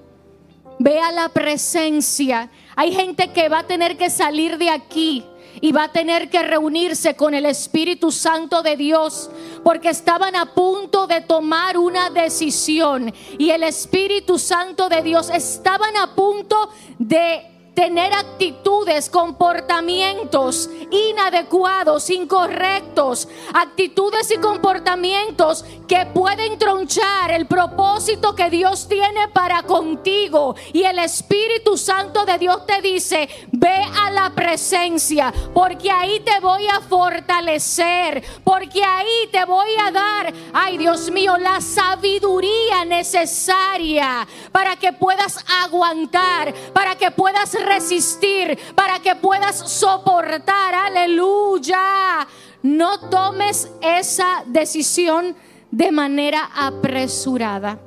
Ve 0.79 0.99
a 1.01 1.13
la 1.13 1.29
presencia. 1.29 2.51
Hay 2.75 2.95
gente 2.95 3.31
que 3.35 3.51
va 3.51 3.59
a 3.59 3.67
tener 3.67 3.99
que 3.99 4.09
salir 4.09 4.57
de 4.57 4.71
aquí 4.71 5.23
y 5.61 5.73
va 5.73 5.85
a 5.85 5.93
tener 5.93 6.31
que 6.31 6.43
reunirse 6.43 7.15
con 7.15 7.35
el 7.35 7.45
Espíritu 7.45 8.11
Santo 8.11 8.63
de 8.63 8.79
Dios 8.79 9.31
porque 9.65 9.91
estaban 9.91 10.35
a 10.35 10.55
punto 10.55 11.07
de 11.07 11.21
tomar 11.21 11.77
una 11.77 12.09
decisión 12.09 13.13
y 13.37 13.51
el 13.51 13.63
Espíritu 13.65 14.39
Santo 14.39 14.89
de 14.89 15.03
Dios 15.03 15.29
estaban 15.29 15.95
a 15.95 16.15
punto 16.15 16.71
de 16.99 17.58
tener 17.79 18.13
actitudes, 18.13 19.09
comportamientos 19.09 20.69
inadecuados, 20.91 22.11
incorrectos, 22.11 23.29
actitudes 23.55 24.33
y 24.33 24.39
comportamientos 24.39 25.65
que 25.87 26.05
pueden 26.07 26.59
tronchar 26.59 27.31
el 27.31 27.47
propósito 27.47 28.35
que 28.35 28.51
Dios 28.51 28.89
tiene 28.89 29.29
para 29.29 29.63
contigo. 29.63 30.57
Y 30.73 30.83
el 30.83 30.99
Espíritu 30.99 31.77
Santo 31.77 32.25
de 32.25 32.39
Dios 32.39 32.67
te 32.67 32.83
dice, 32.83 33.29
ve 33.53 33.87
a 33.97 34.11
la 34.11 34.31
presencia, 34.31 35.33
porque 35.55 35.93
ahí 35.93 36.19
te 36.21 36.41
voy 36.41 36.67
a 36.67 36.81
fortalecer, 36.81 38.25
porque 38.43 38.83
ahí 38.83 39.29
te 39.31 39.45
voy 39.45 39.71
a 39.87 39.93
dar, 39.93 40.35
ay 40.53 40.79
Dios 40.79 41.13
mío, 41.13 41.39
la 41.39 41.61
sabiduría 41.61 42.85
necesaria 42.85 44.27
para 44.51 44.75
que 44.75 44.93
puedas 44.93 45.45
aguantar, 45.63 46.53
para 46.73 46.97
que 46.97 47.13
puedas 47.13 47.55
resistir, 47.69 48.59
para 48.75 48.99
que 49.01 49.15
puedas 49.15 49.57
soportar. 49.71 50.75
Aleluya. 50.75 52.27
No 52.63 52.99
tomes 53.09 53.71
esa 53.81 54.43
decisión 54.47 55.37
de 55.71 55.93
manera 55.93 56.51
apresurada. 56.55 57.79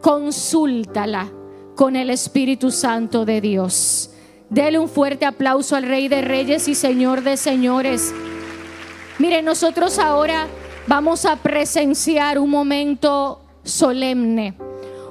Consúltala 0.00 1.30
con 1.76 1.96
el 1.96 2.10
Espíritu 2.10 2.70
Santo 2.70 3.24
de 3.24 3.40
Dios. 3.40 4.10
Dele 4.50 4.78
un 4.78 4.88
fuerte 4.88 5.26
aplauso 5.26 5.76
al 5.76 5.84
Rey 5.84 6.08
de 6.08 6.22
Reyes 6.22 6.68
y 6.68 6.74
Señor 6.74 7.22
de 7.22 7.36
Señores. 7.36 8.14
Mire, 9.18 9.42
nosotros 9.42 9.98
ahora 9.98 10.46
vamos 10.86 11.24
a 11.24 11.36
presenciar 11.36 12.38
un 12.38 12.50
momento 12.50 13.42
solemne, 13.62 14.54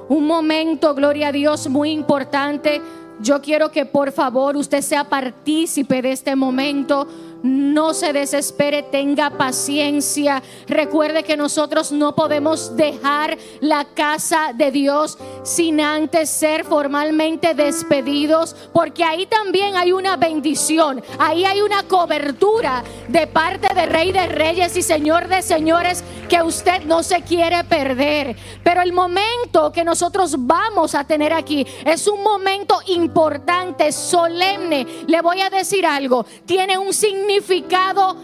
un 0.08 0.26
momento, 0.26 0.94
gloria 0.94 1.28
a 1.28 1.32
Dios, 1.32 1.68
muy 1.68 1.90
importante 1.90 2.82
yo 3.20 3.40
quiero 3.40 3.70
que 3.70 3.84
por 3.84 4.12
favor 4.12 4.56
usted 4.56 4.80
sea 4.80 5.04
partícipe 5.04 6.02
de 6.02 6.12
este 6.12 6.36
momento 6.36 7.06
no 7.42 7.94
se 7.94 8.12
desespere, 8.12 8.82
tenga 8.82 9.30
paciencia. 9.30 10.42
Recuerde 10.66 11.22
que 11.22 11.36
nosotros 11.36 11.92
no 11.92 12.14
podemos 12.14 12.76
dejar 12.76 13.38
la 13.60 13.84
casa 13.84 14.52
de 14.54 14.70
Dios 14.70 15.18
sin 15.44 15.80
antes 15.80 16.30
ser 16.30 16.64
formalmente 16.64 17.54
despedidos, 17.54 18.56
porque 18.72 19.04
ahí 19.04 19.26
también 19.26 19.76
hay 19.76 19.92
una 19.92 20.16
bendición, 20.16 21.02
ahí 21.18 21.44
hay 21.44 21.60
una 21.60 21.82
cobertura 21.84 22.82
de 23.08 23.26
parte 23.26 23.72
de 23.74 23.86
Rey 23.86 24.12
de 24.12 24.26
Reyes 24.26 24.76
y 24.76 24.82
Señor 24.82 25.28
de 25.28 25.42
Señores 25.42 26.02
que 26.28 26.42
usted 26.42 26.84
no 26.84 27.02
se 27.02 27.22
quiere 27.22 27.64
perder. 27.64 28.36
Pero 28.62 28.82
el 28.82 28.92
momento 28.92 29.72
que 29.72 29.84
nosotros 29.84 30.34
vamos 30.36 30.94
a 30.94 31.04
tener 31.04 31.32
aquí 31.32 31.66
es 31.84 32.06
un 32.06 32.22
momento 32.22 32.80
importante, 32.86 33.92
solemne. 33.92 34.86
Le 35.06 35.20
voy 35.22 35.40
a 35.40 35.50
decir 35.50 35.86
algo, 35.86 36.26
tiene 36.44 36.76
un 36.76 36.92
significado 36.92 37.27
significado 37.28 38.16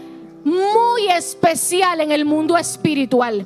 muy 0.43 1.07
especial 1.09 2.01
en 2.01 2.11
el 2.11 2.25
mundo 2.25 2.57
espiritual. 2.57 3.45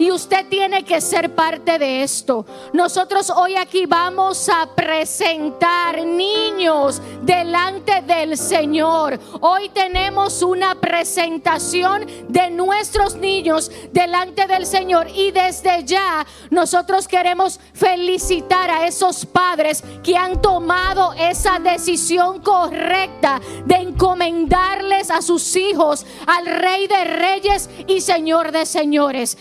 Y 0.00 0.10
usted 0.10 0.46
tiene 0.48 0.82
que 0.82 0.98
ser 1.02 1.34
parte 1.34 1.78
de 1.78 2.02
esto. 2.02 2.46
Nosotros 2.72 3.28
hoy 3.28 3.54
aquí 3.56 3.84
vamos 3.84 4.48
a 4.48 4.74
presentar 4.74 6.02
niños 6.06 7.02
delante 7.20 8.00
del 8.00 8.38
Señor. 8.38 9.20
Hoy 9.42 9.68
tenemos 9.68 10.40
una 10.40 10.74
presentación 10.74 12.06
de 12.28 12.48
nuestros 12.48 13.16
niños 13.16 13.70
delante 13.92 14.46
del 14.46 14.64
Señor. 14.64 15.06
Y 15.14 15.32
desde 15.32 15.84
ya 15.84 16.26
nosotros 16.48 17.06
queremos 17.06 17.60
felicitar 17.74 18.70
a 18.70 18.86
esos 18.86 19.26
padres 19.26 19.84
que 20.02 20.16
han 20.16 20.40
tomado 20.40 21.12
esa 21.12 21.58
decisión 21.58 22.40
correcta 22.40 23.38
de 23.66 23.74
encomendarles 23.74 25.10
a 25.10 25.20
sus 25.20 25.54
hijos 25.56 26.06
al 26.26 26.46
Rey 26.46 26.86
de 26.86 27.04
Reyes 27.04 27.68
y 27.86 28.00
Señor 28.00 28.50
de 28.50 28.64
Señores. 28.64 29.36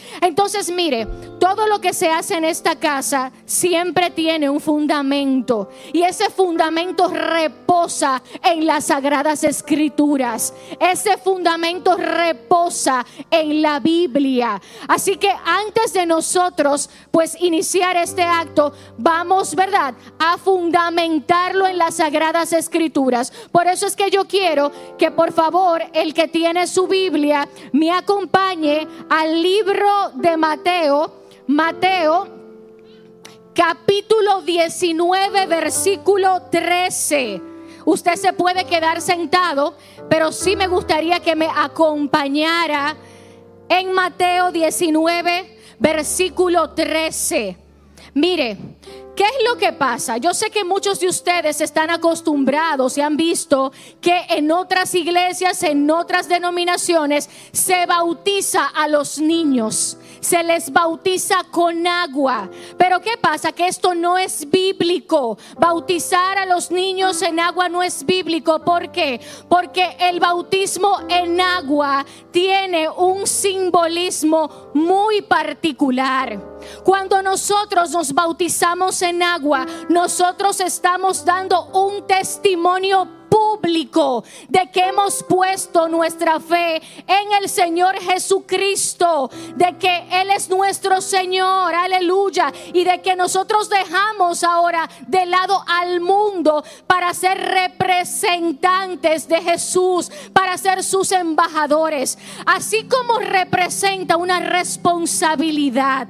Entonces, 0.50 0.74
mire, 0.74 1.08
todo 1.40 1.68
lo 1.68 1.80
que 1.82 1.94
se 1.94 2.10
hace 2.10 2.36
en 2.36 2.46
esta 2.46 2.76
casa 2.76 3.32
siempre 3.46 4.10
tiene 4.12 4.50
un 4.50 4.60
fundamento 4.60 5.70
y 5.94 6.04
ese 6.04 6.30
fundamento 6.30 7.08
reposa 7.08 8.22
en 8.44 8.66
las 8.66 8.86
sagradas 8.86 9.44
escrituras. 9.44 10.54
Ese 10.80 11.18
fundamento 11.18 11.96
reposa 11.96 13.06
en 13.32 13.62
la 13.62 13.80
Biblia. 13.80 14.62
Así 14.88 15.18
que 15.18 15.32
antes 15.46 15.94
de 15.94 16.06
nosotros 16.06 16.90
pues 17.12 17.40
iniciar 17.42 17.98
este 17.98 18.24
acto, 18.24 18.74
vamos, 18.98 19.56
¿verdad?, 19.56 19.94
a 20.20 20.38
fundamentarlo 20.38 21.66
en 21.68 21.78
las 21.78 21.96
sagradas 21.96 22.54
escrituras. 22.54 23.32
Por 23.52 23.68
eso 23.68 23.88
es 23.88 23.96
que 23.96 24.10
yo 24.10 24.28
quiero 24.28 24.72
que 24.98 25.12
por 25.12 25.32
favor 25.32 25.82
el 25.94 26.14
que 26.14 26.28
tiene 26.28 26.68
su 26.68 26.88
Biblia 26.88 27.48
me 27.72 27.92
acompañe 27.92 28.88
al 29.10 29.42
libro 29.42 30.12
de 30.16 30.38
Mateo, 30.38 31.20
Mateo 31.50 32.28
capítulo 33.56 34.44
19, 34.44 35.48
versículo 35.48 36.44
13. 36.52 37.42
Usted 37.86 38.16
se 38.18 38.34
puede 38.34 38.66
quedar 38.66 39.02
sentado, 39.02 39.74
pero 40.12 40.32
sí 40.32 40.56
me 40.56 40.68
gustaría 40.68 41.22
que 41.22 41.36
me 41.36 41.48
acompañara 41.48 42.96
en 43.68 43.92
Mateo 43.94 44.52
19, 44.52 45.58
versículo 45.80 46.70
13. 46.70 47.58
Mire, 48.14 48.56
¿Qué 49.20 49.26
es 49.26 49.46
lo 49.46 49.58
que 49.58 49.74
pasa? 49.74 50.16
Yo 50.16 50.34
sé 50.34 50.50
que 50.50 50.64
muchos 50.64 51.02
de 51.02 51.10
ustedes 51.10 51.60
están 51.60 51.90
acostumbrados 51.90 52.98
y 52.98 53.02
han 53.02 53.18
visto 53.18 53.74
que 54.00 54.18
en 54.30 54.50
otras 54.50 54.96
iglesias, 54.96 55.62
en 55.64 55.92
otras 55.92 56.30
denominaciones, 56.30 57.30
se 57.52 57.86
bautiza 57.86 58.66
a 58.66 58.88
los 58.88 59.20
niños, 59.20 59.98
se 60.20 60.44
les 60.44 60.72
bautiza 60.72 61.44
con 61.52 61.86
agua. 61.88 62.50
Pero 62.78 63.00
¿qué 63.02 63.18
pasa? 63.18 63.52
Que 63.52 63.68
esto 63.68 63.94
no 63.94 64.18
es 64.18 64.50
bíblico. 64.50 65.38
Bautizar 65.58 66.38
a 66.38 66.46
los 66.46 66.72
niños 66.72 67.22
en 67.22 67.40
agua 67.40 67.70
no 67.70 67.84
es 67.84 68.06
bíblico. 68.06 68.60
¿Por 68.60 68.92
qué? 68.92 69.22
Porque 69.48 69.96
el 70.00 70.20
bautismo 70.20 71.00
en 71.10 71.40
agua 71.40 72.06
tiene 72.32 72.90
un 72.90 73.28
simbolismo 73.28 74.70
muy 74.74 75.22
particular. 75.22 76.40
Cuando 76.84 77.22
nosotros 77.22 77.92
nos 77.92 78.14
bautizamos 78.14 79.02
en 79.02 79.24
agua, 79.24 79.66
nosotros 79.90 80.60
estamos 80.60 81.24
dando 81.24 81.66
un 81.68 82.06
testimonio 82.06 83.19
público 83.30 84.24
de 84.48 84.70
que 84.72 84.82
hemos 84.82 85.24
puesto 85.24 85.88
nuestra 85.88 86.40
fe 86.40 86.82
en 87.08 87.32
el 87.42 87.50
Señor 87.50 87.96
Jesucristo, 88.00 89.30
de 89.56 89.78
que 89.78 90.08
Él 90.12 90.32
es 90.32 90.50
nuestro 90.50 91.02
Señor, 91.02 91.74
aleluya, 91.74 92.52
y 92.74 92.84
de 92.84 93.02
que 93.02 93.16
nosotros 93.16 93.70
dejamos 93.70 94.44
ahora 94.44 94.90
de 95.08 95.26
lado 95.26 95.64
al 95.68 96.00
mundo 96.02 96.64
para 96.88 97.14
ser 97.14 97.38
representantes 97.38 99.28
de 99.28 99.42
Jesús, 99.42 100.12
para 100.34 100.58
ser 100.58 100.84
sus 100.84 101.12
embajadores, 101.12 102.18
así 102.46 102.88
como 102.88 103.20
representa 103.20 104.18
una 104.18 104.40
responsabilidad. 104.40 106.08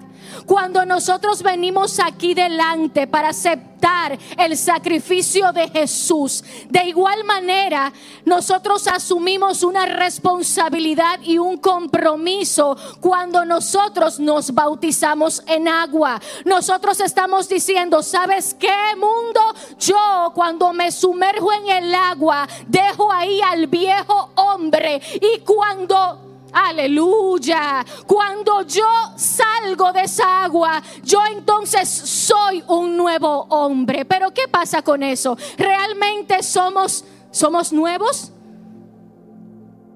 Cuando 0.49 0.83
nosotros 0.83 1.43
venimos 1.43 1.99
aquí 1.99 2.33
delante 2.33 3.05
para 3.05 3.29
aceptar 3.29 4.17
el 4.35 4.57
sacrificio 4.57 5.53
de 5.53 5.69
Jesús, 5.69 6.43
de 6.67 6.85
igual 6.85 7.23
manera 7.23 7.93
nosotros 8.25 8.87
asumimos 8.87 9.61
una 9.61 9.85
responsabilidad 9.85 11.19
y 11.21 11.37
un 11.37 11.57
compromiso 11.57 12.75
cuando 12.99 13.45
nosotros 13.45 14.19
nos 14.19 14.51
bautizamos 14.51 15.43
en 15.45 15.67
agua. 15.67 16.19
Nosotros 16.45 16.99
estamos 16.99 17.47
diciendo, 17.47 18.01
¿sabes 18.01 18.55
qué 18.55 18.95
mundo? 18.95 19.41
Yo 19.77 20.31
cuando 20.33 20.73
me 20.73 20.91
sumerjo 20.91 21.53
en 21.53 21.69
el 21.69 21.93
agua, 21.93 22.47
dejo 22.65 23.11
ahí 23.11 23.39
al 23.41 23.67
viejo 23.67 24.31
hombre 24.33 24.99
y 25.21 25.41
cuando 25.41 26.28
Aleluya. 26.51 27.85
Cuando 28.05 28.63
yo 28.63 28.87
salgo 29.15 29.91
de 29.93 30.01
esa 30.01 30.43
agua, 30.43 30.81
yo 31.03 31.19
entonces 31.31 31.87
soy 31.89 32.63
un 32.67 32.97
nuevo 32.97 33.45
hombre. 33.49 34.05
Pero 34.05 34.31
¿qué 34.31 34.47
pasa 34.47 34.81
con 34.81 35.03
eso? 35.03 35.37
¿Realmente 35.57 36.41
somos 36.43 37.05
somos 37.31 37.71
nuevos? 37.71 38.31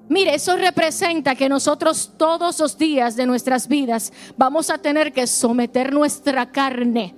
Mire, 0.08 0.34
eso 0.34 0.56
representa 0.56 1.34
que 1.34 1.48
nosotros 1.48 2.12
todos 2.16 2.60
los 2.60 2.76
días 2.76 3.16
de 3.16 3.26
nuestras 3.26 3.66
vidas 3.68 4.12
vamos 4.36 4.70
a 4.70 4.78
tener 4.78 5.12
que 5.12 5.26
someter 5.26 5.92
nuestra 5.92 6.50
carne. 6.52 7.14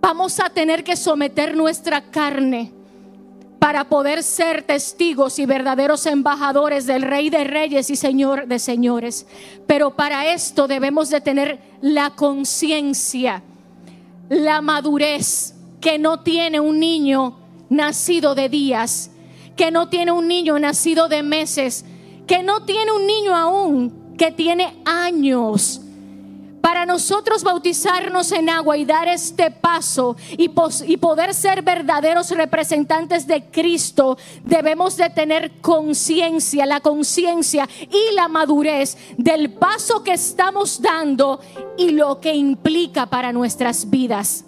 Vamos 0.00 0.38
a 0.38 0.50
tener 0.50 0.84
que 0.84 0.96
someter 0.96 1.56
nuestra 1.56 2.10
carne 2.10 2.77
para 3.58 3.88
poder 3.88 4.22
ser 4.22 4.62
testigos 4.62 5.38
y 5.38 5.46
verdaderos 5.46 6.06
embajadores 6.06 6.86
del 6.86 7.02
Rey 7.02 7.28
de 7.28 7.44
Reyes 7.44 7.90
y 7.90 7.96
Señor 7.96 8.46
de 8.46 8.58
Señores. 8.58 9.26
Pero 9.66 9.96
para 9.96 10.32
esto 10.32 10.68
debemos 10.68 11.10
de 11.10 11.20
tener 11.20 11.58
la 11.80 12.10
conciencia, 12.10 13.42
la 14.28 14.60
madurez 14.60 15.54
que 15.80 15.98
no 15.98 16.20
tiene 16.20 16.60
un 16.60 16.78
niño 16.78 17.38
nacido 17.68 18.34
de 18.34 18.48
días, 18.48 19.10
que 19.56 19.70
no 19.70 19.88
tiene 19.88 20.12
un 20.12 20.28
niño 20.28 20.58
nacido 20.58 21.08
de 21.08 21.22
meses, 21.22 21.84
que 22.26 22.42
no 22.42 22.64
tiene 22.64 22.92
un 22.92 23.06
niño 23.06 23.34
aún 23.34 24.16
que 24.16 24.30
tiene 24.32 24.76
años 24.84 25.80
para 26.68 26.84
nosotros 26.84 27.44
bautizarnos 27.44 28.30
en 28.30 28.50
agua 28.50 28.76
y 28.76 28.84
dar 28.84 29.08
este 29.08 29.50
paso 29.50 30.16
y, 30.32 30.50
y, 30.84 30.96
poder 30.98 31.32
ser 31.32 31.62
verdaderos 31.62 32.30
representantes 32.32 33.26
de 33.26 33.42
Cristo, 33.50 34.18
debemos 34.44 34.98
de 34.98 35.08
tener 35.08 35.62
conciencia, 35.62 36.66
la 36.66 36.80
conciencia 36.80 37.66
y 37.80 38.14
la 38.14 38.28
madurez 38.28 38.98
del 39.16 39.54
paso 39.54 40.04
que 40.04 40.12
estamos 40.12 40.82
dando 40.82 41.40
y 41.78 41.92
lo 41.92 42.20
que 42.20 42.34
implica 42.34 43.06
para 43.06 43.32
nuestras 43.32 43.88
vidas. 43.88 44.44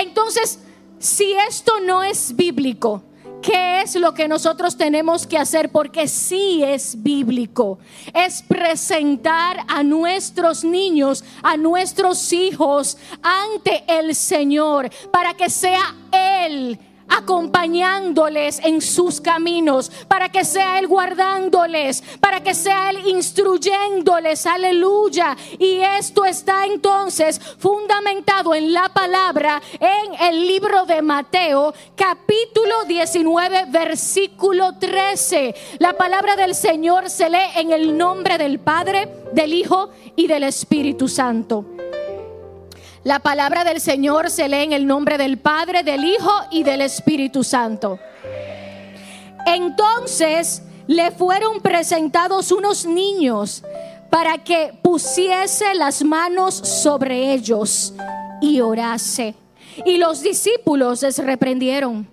Entonces, 0.00 0.60
si 1.00 1.32
esto 1.48 1.72
no 1.84 2.04
es 2.04 2.36
bíblico, 2.36 3.02
¿Qué 3.42 3.82
es 3.82 3.94
lo 3.94 4.12
que 4.12 4.28
nosotros 4.28 4.76
tenemos 4.76 5.26
que 5.26 5.38
hacer? 5.38 5.70
Porque 5.70 6.06
sí 6.08 6.62
es 6.62 7.02
bíblico. 7.02 7.78
Es 8.12 8.42
presentar 8.42 9.64
a 9.68 9.82
nuestros 9.82 10.64
niños, 10.64 11.24
a 11.42 11.56
nuestros 11.56 12.32
hijos 12.32 12.98
ante 13.22 13.84
el 13.86 14.14
Señor 14.14 14.90
para 15.10 15.34
que 15.34 15.48
sea 15.48 15.94
Él 16.12 16.78
acompañándoles 17.10 18.60
en 18.60 18.80
sus 18.80 19.20
caminos, 19.20 19.90
para 20.08 20.28
que 20.28 20.44
sea 20.44 20.78
Él 20.78 20.86
guardándoles, 20.86 22.02
para 22.20 22.42
que 22.42 22.54
sea 22.54 22.90
Él 22.90 23.06
instruyéndoles, 23.06 24.46
aleluya. 24.46 25.36
Y 25.58 25.80
esto 25.80 26.24
está 26.24 26.64
entonces 26.66 27.40
fundamentado 27.58 28.54
en 28.54 28.72
la 28.72 28.88
palabra, 28.88 29.60
en 29.78 30.14
el 30.20 30.46
libro 30.46 30.86
de 30.86 31.02
Mateo, 31.02 31.74
capítulo 31.96 32.84
19, 32.86 33.66
versículo 33.68 34.76
13. 34.78 35.54
La 35.78 35.94
palabra 35.94 36.36
del 36.36 36.54
Señor 36.54 37.10
se 37.10 37.28
lee 37.28 37.38
en 37.56 37.72
el 37.72 37.96
nombre 37.96 38.38
del 38.38 38.60
Padre, 38.60 39.08
del 39.32 39.52
Hijo 39.52 39.90
y 40.16 40.26
del 40.26 40.44
Espíritu 40.44 41.08
Santo. 41.08 41.64
La 43.02 43.18
palabra 43.18 43.64
del 43.64 43.80
Señor 43.80 44.30
se 44.30 44.46
lee 44.46 44.64
en 44.64 44.72
el 44.74 44.86
nombre 44.86 45.16
del 45.16 45.38
Padre, 45.38 45.82
del 45.82 46.04
Hijo 46.04 46.30
y 46.50 46.64
del 46.64 46.82
Espíritu 46.82 47.42
Santo. 47.42 47.98
Entonces 49.46 50.62
le 50.86 51.10
fueron 51.10 51.60
presentados 51.60 52.52
unos 52.52 52.84
niños 52.84 53.64
para 54.10 54.36
que 54.38 54.74
pusiese 54.82 55.74
las 55.74 56.04
manos 56.04 56.54
sobre 56.54 57.32
ellos 57.32 57.94
y 58.42 58.60
orase. 58.60 59.34
Y 59.86 59.96
los 59.96 60.20
discípulos 60.20 61.00
les 61.00 61.16
reprendieron. 61.18 62.06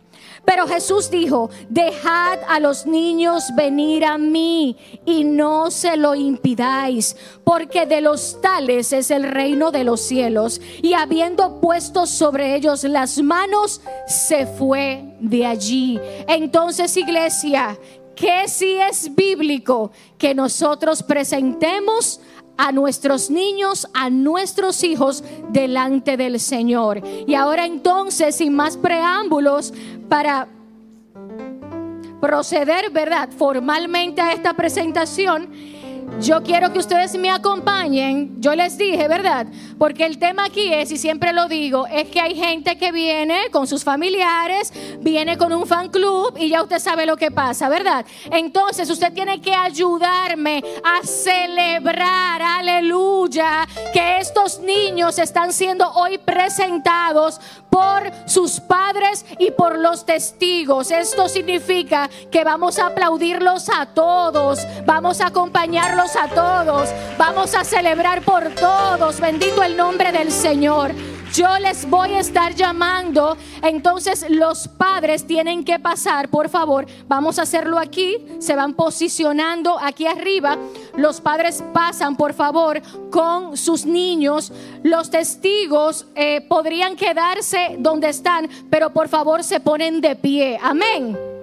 Pero 0.48 0.66
Jesús 0.66 1.12
dijo, 1.12 1.50
dejad 1.68 2.40
a 2.48 2.62
los 2.62 2.86
niños 2.86 3.54
venir 3.54 4.06
a 4.06 4.18
mí 4.18 4.78
y 5.06 5.26
no 5.26 5.70
se 5.70 5.98
lo 5.98 6.16
impidáis, 6.16 7.18
porque 7.44 7.86
de 7.86 8.00
los 8.00 8.40
tales 8.40 8.94
es 8.94 9.12
el 9.12 9.24
reino 9.24 9.72
de 9.72 9.84
los 9.84 10.00
cielos. 10.00 10.62
Y 10.82 10.94
habiendo 10.94 11.60
puesto 11.60 12.06
sobre 12.06 12.56
ellos 12.56 12.86
las 12.86 13.22
manos, 13.22 13.82
se 14.08 14.46
fue 14.46 15.18
de 15.20 15.46
allí. 15.46 16.00
Entonces, 16.30 16.96
iglesia, 16.96 17.78
que 18.16 18.48
si 18.48 18.76
es 18.76 19.14
bíblico 19.14 19.92
que 20.18 20.34
nosotros 20.34 21.04
presentemos 21.04 22.22
a 22.58 22.72
nuestros 22.72 23.30
niños, 23.30 23.88
a 23.94 24.10
nuestros 24.10 24.84
hijos 24.84 25.24
delante 25.50 26.18
del 26.18 26.40
Señor. 26.40 27.02
Y 27.28 27.36
ahora 27.36 27.66
entonces, 27.66 28.36
sin 28.36 28.54
más 28.54 28.78
preámbulos, 28.78 29.74
para 30.10 30.48
proceder, 32.20 32.90
¿verdad? 32.92 33.30
Formalmente 33.38 34.22
a 34.22 34.32
esta 34.32 34.54
presentación, 34.54 35.50
yo 36.20 36.42
quiero 36.42 36.74
que 36.74 36.80
ustedes 36.80 37.16
me 37.16 37.30
acompañen. 37.30 38.36
Yo 38.40 38.56
les 38.56 38.78
dije, 38.78 39.08
¿verdad? 39.08 39.48
Porque 39.78 40.06
el 40.06 40.18
tema 40.18 40.46
aquí 40.46 40.74
es, 40.74 40.92
y 40.92 40.98
siempre 40.98 41.34
lo 41.34 41.48
digo, 41.48 41.86
es 41.88 42.10
que 42.10 42.20
hay 42.20 42.36
gente 42.36 42.78
que 42.78 42.92
viene 42.92 43.50
con 43.52 43.68
sus 43.68 43.84
familiares, 43.84 44.74
viene 45.00 45.38
con 45.38 45.54
un 45.54 45.68
fan 45.68 45.90
club 45.90 46.36
y 46.38 46.50
ya 46.50 46.64
usted 46.64 46.80
sabe 46.80 47.06
lo 47.06 47.18
que 47.18 47.32
pasa, 47.32 47.70
¿verdad? 47.70 48.06
Entonces 48.32 48.90
usted 48.90 49.14
tiene 49.14 49.42
que 49.42 49.54
ayudarme 49.54 50.64
a 50.84 51.06
celebrar, 51.06 52.42
aleluya, 52.42 53.68
que 53.94 54.18
estos 54.18 54.60
niños 54.60 55.20
están 55.20 55.54
siendo 55.54 55.92
hoy 55.92 56.18
presentados 56.18 57.40
por 57.70 58.12
sus 58.26 58.60
padres 58.60 59.26
y 59.38 59.52
por 59.52 59.78
los 59.78 60.06
testigos. 60.06 60.90
Esto 60.90 61.30
significa 61.30 62.10
que 62.32 62.44
vamos 62.44 62.80
a 62.80 62.88
aplaudirlos 62.88 63.70
a 63.70 63.86
todos, 63.88 64.66
vamos 64.86 65.22
a 65.22 65.28
acompañarlos 65.28 66.07
a 66.16 66.28
todos, 66.28 66.90
vamos 67.18 67.54
a 67.56 67.64
celebrar 67.64 68.22
por 68.22 68.50
todos. 68.56 69.20
Bendito 69.20 69.62
el 69.64 69.76
nombre 69.76 70.12
del 70.12 70.32
Señor. 70.32 70.92
Yo 71.34 71.60
les 71.60 71.90
voy 71.90 72.14
a 72.14 72.20
estar 72.20 72.56
llamando. 72.56 73.38
Entonces 73.62 74.26
los 74.30 74.68
padres 74.68 75.28
tienen 75.28 75.64
que 75.64 75.80
pasar, 75.80 76.30
por 76.30 76.50
favor. 76.50 76.86
Vamos 77.08 77.38
a 77.40 77.44
hacerlo 77.44 77.78
aquí. 77.78 78.18
Se 78.40 78.56
van 78.56 78.74
posicionando 78.74 79.78
aquí 79.80 80.08
arriba. 80.08 80.58
Los 80.96 81.22
padres 81.22 81.64
pasan, 81.74 82.16
por 82.16 82.34
favor, 82.34 82.82
con 83.12 83.58
sus 83.58 83.86
niños. 83.86 84.52
Los 84.84 85.10
testigos 85.10 86.08
eh, 86.16 86.42
podrían 86.48 86.96
quedarse 86.96 87.76
donde 87.80 88.10
están, 88.10 88.50
pero 88.70 88.92
por 88.92 89.08
favor 89.10 89.44
se 89.44 89.60
ponen 89.60 90.02
de 90.02 90.16
pie. 90.16 90.58
Amén. 90.62 91.37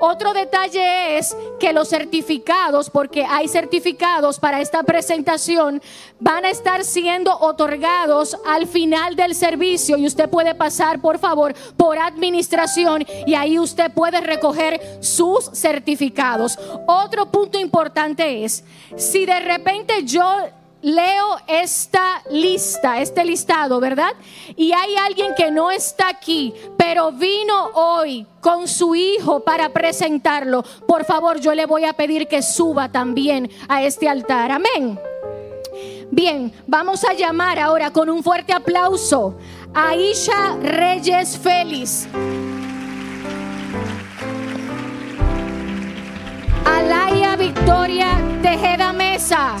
Otro 0.00 0.32
detalle 0.32 1.18
es 1.18 1.36
que 1.58 1.72
los 1.72 1.88
certificados, 1.88 2.90
porque 2.90 3.24
hay 3.24 3.48
certificados 3.48 4.38
para 4.38 4.60
esta 4.60 4.82
presentación, 4.82 5.82
van 6.18 6.44
a 6.44 6.50
estar 6.50 6.84
siendo 6.84 7.36
otorgados 7.38 8.36
al 8.46 8.66
final 8.66 9.16
del 9.16 9.34
servicio 9.34 9.96
y 9.96 10.06
usted 10.06 10.28
puede 10.28 10.54
pasar, 10.54 11.00
por 11.00 11.18
favor, 11.18 11.54
por 11.76 11.98
administración 11.98 13.04
y 13.26 13.34
ahí 13.34 13.58
usted 13.58 13.92
puede 13.92 14.20
recoger 14.20 14.80
sus 15.00 15.50
certificados. 15.52 16.58
Otro 16.86 17.26
punto 17.30 17.58
importante 17.58 18.44
es, 18.44 18.64
si 18.96 19.26
de 19.26 19.40
repente 19.40 20.04
yo 20.04 20.22
leo 20.82 21.36
esta 21.46 22.22
lista, 22.30 23.00
este 23.00 23.24
listado, 23.24 23.80
¿verdad? 23.80 24.12
Y 24.56 24.72
hay 24.72 24.96
alguien 24.96 25.34
que 25.36 25.50
no 25.50 25.70
está 25.70 26.08
aquí, 26.08 26.54
pero 26.76 27.12
vino 27.12 27.70
hoy 27.74 28.26
con 28.40 28.68
su 28.68 28.94
hijo 28.94 29.40
para 29.40 29.70
presentarlo. 29.70 30.62
Por 30.86 31.04
favor, 31.04 31.40
yo 31.40 31.54
le 31.54 31.66
voy 31.66 31.84
a 31.84 31.92
pedir 31.92 32.28
que 32.28 32.42
suba 32.42 32.90
también 32.90 33.50
a 33.68 33.82
este 33.82 34.08
altar. 34.08 34.50
Amén. 34.50 34.98
Bien, 36.10 36.52
vamos 36.66 37.04
a 37.04 37.12
llamar 37.12 37.58
ahora 37.58 37.92
con 37.92 38.10
un 38.10 38.22
fuerte 38.22 38.52
aplauso 38.52 39.36
a 39.72 39.94
Isha 39.94 40.56
Reyes 40.60 41.38
Félix. 41.38 42.08
Alaya 46.64 47.36
Victoria 47.36 48.18
Tejeda 48.42 48.92
Mesa. 48.92 49.56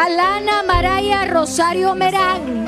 Alana 0.00 0.62
Maraya 0.62 1.26
Rosario 1.26 1.94
Merán. 1.94 2.64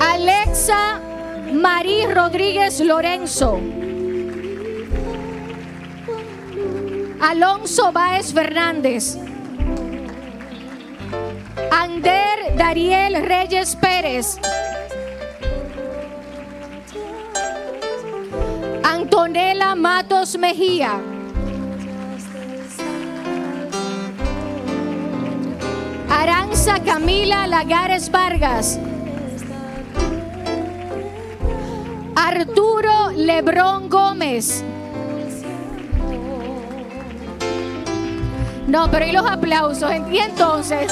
Alexa 0.00 0.98
Marí 1.52 2.04
Rodríguez 2.06 2.80
Lorenzo. 2.80 3.60
Alonso 7.20 7.92
Báez 7.92 8.32
Fernández. 8.32 9.16
Ander 11.70 12.56
Dariel 12.56 13.24
Reyes 13.24 13.76
Pérez. 13.76 14.40
Antonella 18.82 19.76
Matos 19.76 20.36
Mejía. 20.36 21.13
Aranza 26.16 26.78
Camila 26.84 27.46
Lagares 27.48 28.08
Vargas. 28.08 28.78
Arturo 32.14 33.10
Lebrón 33.16 33.88
Gómez. 33.88 34.62
No, 38.68 38.88
pero 38.90 39.06
y 39.06 39.12
los 39.12 39.26
aplausos. 39.26 39.90
Y 40.10 40.18
entonces, 40.18 40.90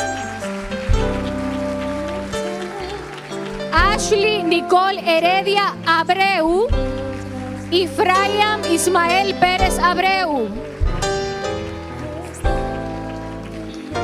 Ashley 3.73 4.43
Nicole 4.43 5.01
Heredia 5.07 5.75
Abreu 5.87 6.67
y 7.71 7.87
Frayam 7.87 8.61
Ismael 8.71 9.35
Pérez 9.37 9.79
Abreu. 9.79 10.72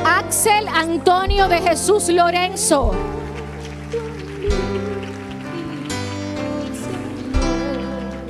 Axel 0.09 0.67
Antonio 0.67 1.47
de 1.47 1.61
Jesús 1.61 2.09
Lorenzo. 2.09 2.95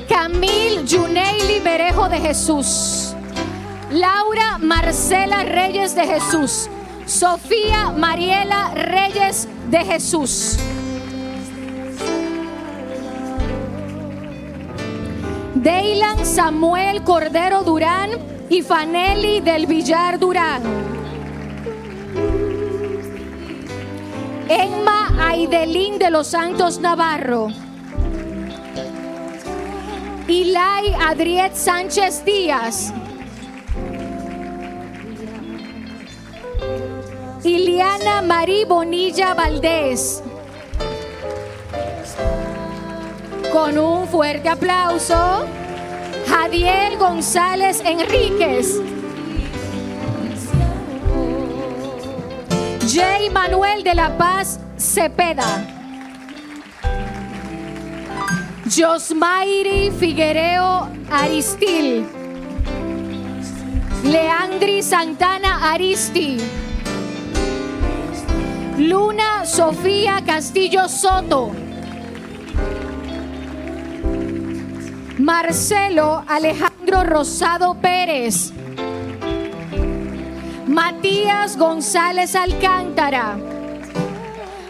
Camil 0.09 0.85
Yuneili 0.85 1.61
Berejo 1.61 2.09
de 2.09 2.19
Jesús. 2.19 3.15
Laura 3.91 4.57
Marcela 4.59 5.43
Reyes 5.43 5.95
de 5.95 6.05
Jesús. 6.05 6.69
Sofía 7.05 7.91
Mariela 7.91 8.73
Reyes 8.75 9.47
de 9.71 9.79
Jesús. 9.85 10.57
Deilan 15.55 16.25
Samuel 16.25 17.03
Cordero 17.03 17.63
Durán 17.63 18.09
y 18.49 18.63
Faneli 18.63 19.39
del 19.39 19.65
Villar 19.65 20.19
Durán. 20.19 20.89
Emma 24.51 25.13
Aidelín 25.29 25.99
de 25.99 26.09
los 26.09 26.25
Santos 26.25 26.79
Navarro. 26.79 27.49
Ilay 30.27 30.91
Adriet 31.07 31.53
Sánchez 31.53 32.25
Díaz. 32.25 32.91
Iliana 37.43 38.23
Marí 38.23 38.65
Bonilla 38.65 39.35
Valdés. 39.35 40.23
Con 43.53 43.77
un 43.77 44.07
fuerte 44.07 44.49
aplauso, 44.49 45.45
Jadiel 46.27 46.97
González 46.97 47.83
Enríquez. 47.85 48.81
J. 52.91 53.29
Manuel 53.29 53.83
de 53.83 53.93
la 53.93 54.17
Paz 54.17 54.59
Cepeda. 54.75 55.63
Josmairi 58.65 59.91
Figuereo 59.91 60.89
Aristil. 61.11 62.03
Leandri 64.03 64.81
Santana 64.81 65.71
Aristi. 65.71 66.39
Luna 68.79 69.45
Sofía 69.45 70.23
Castillo 70.25 70.89
Soto. 70.89 71.51
Marcelo 75.19 76.23
Alejandro 76.27 77.03
Rosado 77.03 77.75
Pérez. 77.75 78.51
Matías 80.69 81.57
González 81.57 82.35
Alcántara, 82.35 83.39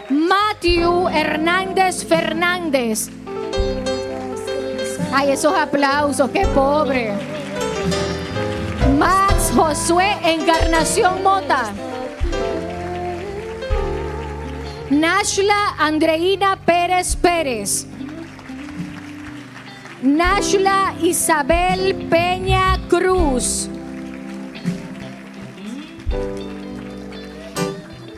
Matthew 0.08 1.10
Hernández 1.10 2.06
Fernández. 2.06 3.10
Ay, 5.12 5.32
esos 5.32 5.52
aplausos, 5.52 6.30
qué 6.30 6.46
pobre. 6.54 7.12
Max 8.98 9.52
Josué 9.54 10.16
Encarnación 10.24 11.22
Mota. 11.22 11.70
Nashla 14.88 15.74
Andreina 15.78 16.56
Pérez 16.64 17.14
Pérez. 17.14 17.86
Nashla 20.00 20.94
Isabel 21.02 22.08
Peña 22.08 22.78
Cruz. 22.88 23.68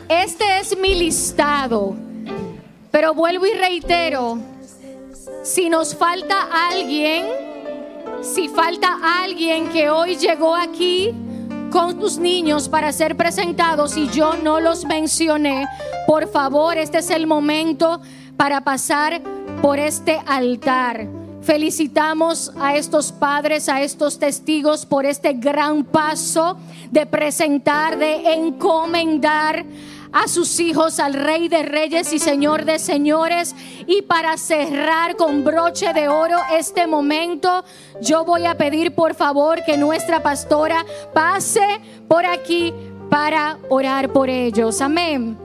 Este 0.09 0.59
es 0.59 0.77
mi 0.77 0.95
listado. 0.95 1.95
Pero 2.91 3.13
vuelvo 3.13 3.45
y 3.45 3.53
reitero, 3.53 4.37
si 5.43 5.69
nos 5.69 5.95
falta 5.95 6.47
alguien, 6.69 7.25
si 8.21 8.47
falta 8.47 8.99
alguien 9.23 9.69
que 9.69 9.89
hoy 9.89 10.15
llegó 10.15 10.55
aquí 10.55 11.13
con 11.71 11.99
tus 11.99 12.19
niños 12.19 12.69
para 12.69 12.91
ser 12.91 13.17
presentados 13.17 13.97
y 13.97 14.07
yo 14.09 14.35
no 14.35 14.59
los 14.59 14.85
mencioné, 14.85 15.67
por 16.05 16.27
favor, 16.29 16.77
este 16.77 16.99
es 16.99 17.09
el 17.09 17.25
momento 17.25 17.99
para 18.37 18.63
pasar 18.63 19.21
por 19.61 19.79
este 19.79 20.21
altar. 20.27 21.22
Felicitamos 21.43 22.53
a 22.59 22.75
estos 22.75 23.11
padres, 23.11 23.67
a 23.67 23.81
estos 23.81 24.17
testigos 24.17 24.85
por 24.85 25.05
este 25.05 25.33
gran 25.33 25.83
paso 25.83 26.57
de 26.89 27.05
presentar, 27.05 27.97
de 27.97 28.33
encomendar 28.33 29.65
a 30.13 30.27
sus 30.27 30.59
hijos 30.59 30.99
al 30.99 31.15
Rey 31.15 31.49
de 31.49 31.63
Reyes 31.63 32.13
y 32.13 32.19
Señor 32.19 32.63
de 32.63 32.79
Señores. 32.79 33.55
Y 33.87 34.03
para 34.03 34.37
cerrar 34.37 35.17
con 35.17 35.43
broche 35.43 35.91
de 35.93 36.07
oro 36.07 36.37
este 36.57 36.87
momento, 36.87 37.65
yo 38.01 38.23
voy 38.23 38.45
a 38.45 38.55
pedir 38.55 38.95
por 38.95 39.15
favor 39.15 39.63
que 39.65 39.75
nuestra 39.75 40.23
pastora 40.23 40.85
pase 41.13 41.81
por 42.07 42.25
aquí 42.25 42.73
para 43.09 43.57
orar 43.69 44.13
por 44.13 44.29
ellos. 44.29 44.79
Amén. 44.81 45.42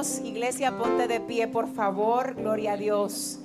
Iglesia, 0.00 0.78
ponte 0.78 1.08
de 1.08 1.20
pie, 1.20 1.46
por 1.46 1.68
favor. 1.68 2.34
Gloria 2.34 2.72
a 2.72 2.76
Dios. 2.78 3.38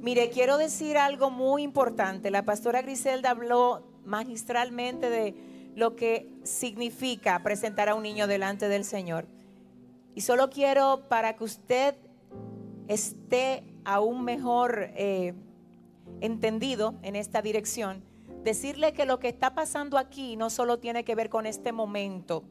Mire, 0.00 0.28
quiero 0.30 0.56
decir 0.56 0.98
algo 0.98 1.30
muy 1.30 1.62
importante. 1.62 2.32
La 2.32 2.44
pastora 2.44 2.82
Griselda 2.82 3.30
habló 3.30 3.86
magistralmente 4.04 5.08
de 5.08 5.36
lo 5.76 5.94
que 5.94 6.28
significa 6.42 7.40
presentar 7.44 7.88
a 7.88 7.94
un 7.94 8.02
niño 8.02 8.26
delante 8.26 8.68
del 8.68 8.84
Señor. 8.84 9.28
Y 10.16 10.22
solo 10.22 10.50
quiero 10.50 11.08
para 11.08 11.36
que 11.36 11.44
usted 11.44 11.94
esté 12.88 13.62
aún 13.84 14.24
mejor 14.24 14.90
eh, 14.96 15.32
entendido 16.20 16.96
en 17.02 17.14
esta 17.14 17.40
dirección, 17.40 18.02
decirle 18.42 18.94
que 18.94 19.04
lo 19.04 19.20
que 19.20 19.28
está 19.28 19.54
pasando 19.54 19.96
aquí 19.96 20.34
no 20.34 20.50
solo 20.50 20.80
tiene 20.80 21.04
que 21.04 21.14
ver 21.14 21.30
con 21.30 21.46
este 21.46 21.70
momento. 21.70 22.42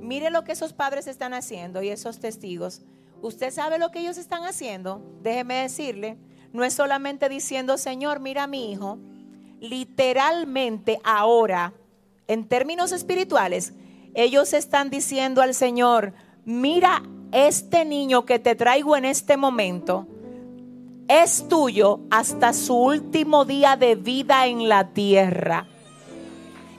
Mire 0.00 0.30
lo 0.30 0.44
que 0.44 0.52
esos 0.52 0.72
padres 0.72 1.06
están 1.06 1.34
haciendo 1.34 1.82
y 1.82 1.88
esos 1.88 2.20
testigos. 2.20 2.82
¿Usted 3.20 3.52
sabe 3.52 3.78
lo 3.78 3.90
que 3.90 4.00
ellos 4.00 4.18
están 4.18 4.44
haciendo? 4.44 5.02
Déjeme 5.22 5.62
decirle, 5.62 6.16
no 6.52 6.64
es 6.64 6.74
solamente 6.74 7.28
diciendo, 7.28 7.76
Señor, 7.78 8.20
mira 8.20 8.44
a 8.44 8.46
mi 8.46 8.72
hijo. 8.72 8.98
Literalmente 9.60 11.00
ahora, 11.02 11.72
en 12.28 12.46
términos 12.46 12.92
espirituales, 12.92 13.72
ellos 14.14 14.52
están 14.52 14.88
diciendo 14.90 15.42
al 15.42 15.54
Señor, 15.54 16.12
mira 16.44 17.02
este 17.32 17.84
niño 17.84 18.24
que 18.24 18.38
te 18.38 18.54
traigo 18.54 18.96
en 18.96 19.04
este 19.04 19.36
momento. 19.36 20.06
Es 21.08 21.48
tuyo 21.48 22.00
hasta 22.10 22.52
su 22.52 22.76
último 22.76 23.44
día 23.44 23.76
de 23.76 23.96
vida 23.96 24.46
en 24.46 24.68
la 24.68 24.88
tierra. 24.92 25.66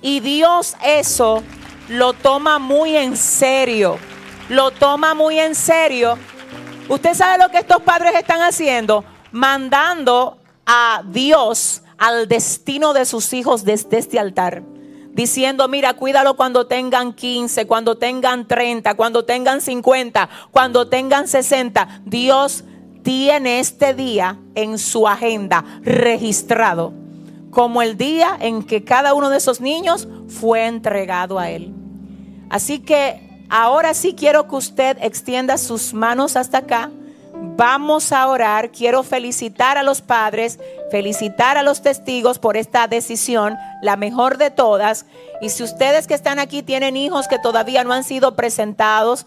Y 0.01 0.21
Dios 0.21 0.75
eso 0.83 1.43
lo 1.89 2.13
toma 2.13 2.59
muy 2.59 2.95
en 2.95 3.17
serio. 3.17 3.97
Lo 4.47 4.71
toma 4.71 5.13
muy 5.13 5.39
en 5.39 5.55
serio. 5.55 6.17
Usted 6.87 7.13
sabe 7.13 7.43
lo 7.43 7.49
que 7.49 7.59
estos 7.59 7.81
padres 7.81 8.13
están 8.15 8.41
haciendo 8.41 9.03
mandando 9.31 10.37
a 10.65 11.03
Dios 11.05 11.83
al 11.97 12.27
destino 12.27 12.93
de 12.93 13.05
sus 13.05 13.33
hijos 13.33 13.63
desde 13.63 13.97
este 13.97 14.19
altar. 14.19 14.63
Diciendo, 15.11 15.67
mira, 15.67 15.93
cuídalo 15.93 16.35
cuando 16.35 16.67
tengan 16.67 17.13
15, 17.13 17.67
cuando 17.67 17.97
tengan 17.97 18.47
30, 18.47 18.95
cuando 18.95 19.25
tengan 19.25 19.59
50, 19.59 20.29
cuando 20.51 20.87
tengan 20.87 21.27
60. 21.27 22.01
Dios 22.05 22.63
tiene 23.03 23.59
este 23.59 23.93
día 23.93 24.37
en 24.55 24.77
su 24.77 25.07
agenda 25.07 25.63
registrado 25.81 26.93
como 27.49 27.81
el 27.81 27.97
día 27.97 28.37
en 28.39 28.63
que 28.63 28.83
cada 28.83 29.13
uno 29.13 29.29
de 29.29 29.37
esos 29.37 29.59
niños 29.59 30.07
fue 30.27 30.67
entregado 30.67 31.39
a 31.39 31.49
Él. 31.49 31.78
Así 32.49 32.79
que 32.79 33.45
ahora 33.49 33.93
sí 33.93 34.15
quiero 34.17 34.47
que 34.47 34.55
usted 34.55 34.97
extienda 35.01 35.57
sus 35.57 35.93
manos 35.93 36.35
hasta 36.35 36.59
acá 36.59 36.91
Vamos 37.41 38.11
a 38.11 38.27
orar. 38.27 38.71
Quiero 38.71 39.03
felicitar 39.03 39.77
a 39.77 39.83
los 39.83 40.01
padres, 40.01 40.59
felicitar 40.91 41.57
a 41.57 41.63
los 41.63 41.81
testigos 41.81 42.39
por 42.39 42.57
esta 42.57 42.87
decisión, 42.87 43.57
la 43.81 43.95
mejor 43.95 44.37
de 44.37 44.51
todas. 44.51 45.05
Y 45.41 45.49
si 45.49 45.63
ustedes 45.63 46.07
que 46.07 46.13
están 46.13 46.39
aquí 46.39 46.63
tienen 46.63 46.97
hijos 46.97 47.27
que 47.27 47.39
todavía 47.39 47.83
no 47.83 47.93
han 47.93 48.03
sido 48.03 48.35
presentados, 48.35 49.25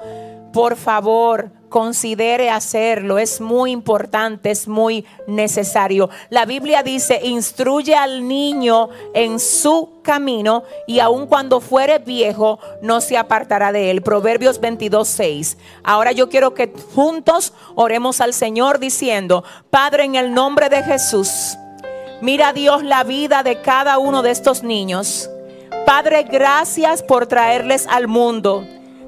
por 0.53 0.77
favor, 0.77 1.51
considere 1.73 2.51
hacerlo. 2.51 3.19
Es 3.19 3.41
muy 3.41 3.73
importante, 3.73 4.51
es 4.51 4.69
muy 4.69 5.05
necesario. 5.27 6.11
La 6.31 6.45
Biblia 6.45 6.83
dice, 6.85 7.21
instruye 7.25 7.97
al 7.97 8.29
niño 8.29 8.91
en 9.15 9.41
su 9.41 10.01
camino 10.03 10.63
y 10.87 11.01
aun 11.01 11.27
cuando 11.27 11.61
fuere 11.61 11.99
viejo 11.99 12.61
no 12.83 13.01
se 13.01 13.17
apartará 13.17 13.73
de 13.73 13.91
él. 13.91 14.03
Proverbios 14.03 14.61
22, 14.61 15.09
6. 15.09 15.59
Ahora 15.83 16.13
yo 16.13 16.29
quiero 16.29 16.55
que 16.55 16.73
juntos 16.95 17.53
oremos 17.75 18.21
al 18.21 18.35
Señor 18.35 18.79
diciendo, 18.79 19.43
Padre, 19.71 20.05
en 20.05 20.15
el 20.15 20.35
nombre 20.35 20.69
de 20.69 20.83
Jesús, 20.83 21.57
mira 22.21 22.53
Dios 22.53 22.85
la 22.85 23.03
vida 23.03 23.43
de 23.43 23.63
cada 23.63 23.99
uno 23.99 24.23
de 24.23 24.31
estos 24.31 24.63
niños. 24.63 25.31
Padre, 25.87 26.25
gracias 26.25 27.03
por 27.03 27.27
traerles 27.27 27.87
al 27.89 28.07
mundo. 28.07 28.65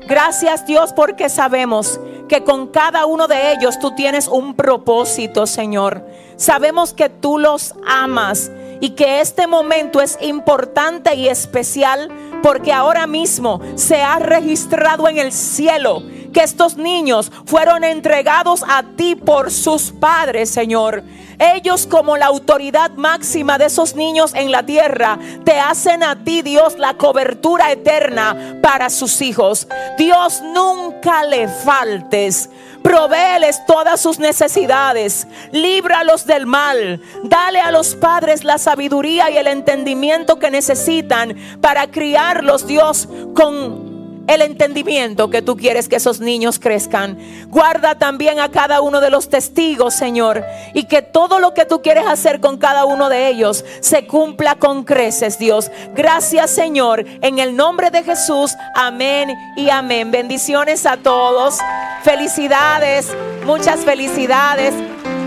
Gracias 0.07 0.67
Dios 0.67 0.93
porque 0.93 1.29
sabemos 1.29 1.99
que 2.29 2.45
con 2.45 2.69
cada 2.69 3.07
uno 3.07 3.27
de 3.27 3.53
ellos 3.53 3.79
tú 3.79 3.95
tienes 3.95 4.29
un 4.29 4.55
propósito, 4.55 5.47
Señor. 5.47 6.07
Sabemos 6.37 6.93
que 6.93 7.09
tú 7.09 7.39
los 7.39 7.75
amas 7.87 8.51
y 8.85 8.91
que 8.91 9.23
este 9.23 9.47
momento 9.47 10.03
es 10.03 10.19
importante 10.21 11.15
y 11.15 11.27
especial 11.27 12.11
porque 12.43 12.71
ahora 12.71 13.07
mismo 13.07 13.59
se 13.77 14.03
ha 14.03 14.19
registrado 14.19 15.09
en 15.09 15.17
el 15.17 15.33
cielo 15.33 16.03
que 16.35 16.43
estos 16.43 16.77
niños 16.77 17.33
fueron 17.47 17.83
entregados 17.83 18.63
a 18.69 18.83
ti 18.83 19.15
por 19.15 19.51
sus 19.51 19.91
padres, 19.91 20.51
Señor. 20.51 21.03
Ellos 21.39 21.87
como 21.87 22.19
la 22.19 22.27
autoridad 22.27 22.91
máxima 22.91 23.57
de 23.57 23.67
esos 23.67 23.95
niños 23.95 24.35
en 24.35 24.53
la 24.53 24.67
tierra, 24.67 25.19
te 25.45 25.59
hacen 25.59 26.03
a 26.03 26.23
ti, 26.23 26.43
Dios, 26.43 26.79
la 26.79 26.95
cobertura 26.99 27.73
eterna 27.73 28.59
para 28.63 28.91
sus 28.91 29.23
hijos. 29.23 29.67
Dios, 29.97 30.43
nunca 30.43 31.25
le 31.25 31.49
faltes. 31.49 32.51
Provéeles 32.85 33.65
todas 33.65 33.99
sus 33.99 34.19
necesidades. 34.19 35.27
Líbralos 35.53 36.27
del 36.27 36.45
mal. 36.45 37.01
Dale 37.23 37.59
a 37.59 37.71
los 37.71 37.95
padres 37.95 38.45
la 38.45 38.59
sabiduría 38.59 39.31
y 39.31 39.39
el 39.39 39.47
entendimiento 39.47 40.39
que 40.39 40.51
necesitan 40.51 41.35
para 41.63 41.87
criarlos, 41.87 42.67
Dios, 42.67 43.09
con 43.35 43.94
el 44.27 44.43
entendimiento 44.43 45.31
que 45.31 45.43
tú 45.43 45.57
quieres 45.57 45.89
que 45.89 45.97
esos 45.97 46.21
niños 46.21 46.59
crezcan. 46.59 47.19
Guarda 47.49 47.97
también 47.97 48.41
a 48.41 48.51
cada 48.51 48.81
uno 48.81 49.01
de 49.01 49.11
los 49.11 49.29
testigos, 49.29 49.95
Señor, 49.95 50.45
y 50.73 50.85
que 50.85 51.03
todo 51.03 51.39
lo 51.39 51.55
que 51.55 51.65
tú 51.65 51.83
quieres 51.83 52.07
hacer 52.07 52.41
con 52.41 52.59
cada 52.59 52.85
uno 52.85 53.09
de 53.09 53.29
ellos 53.29 53.65
se 53.81 54.07
cumpla 54.07 54.57
con 54.57 54.85
creces, 54.85 55.39
Dios. 55.39 55.71
Gracias, 55.95 56.51
Señor, 56.51 57.05
en 57.21 57.39
el 57.39 57.57
nombre 57.57 57.91
de 57.91 58.03
Jesús. 58.03 58.55
Amén 58.75 59.35
y 59.57 59.71
amén. 59.71 60.11
Bendiciones 60.11 60.87
a 60.87 60.97
todos. 60.97 61.59
Felicidades, 62.03 63.09
muchas 63.45 63.81
felicidades. 63.81 64.75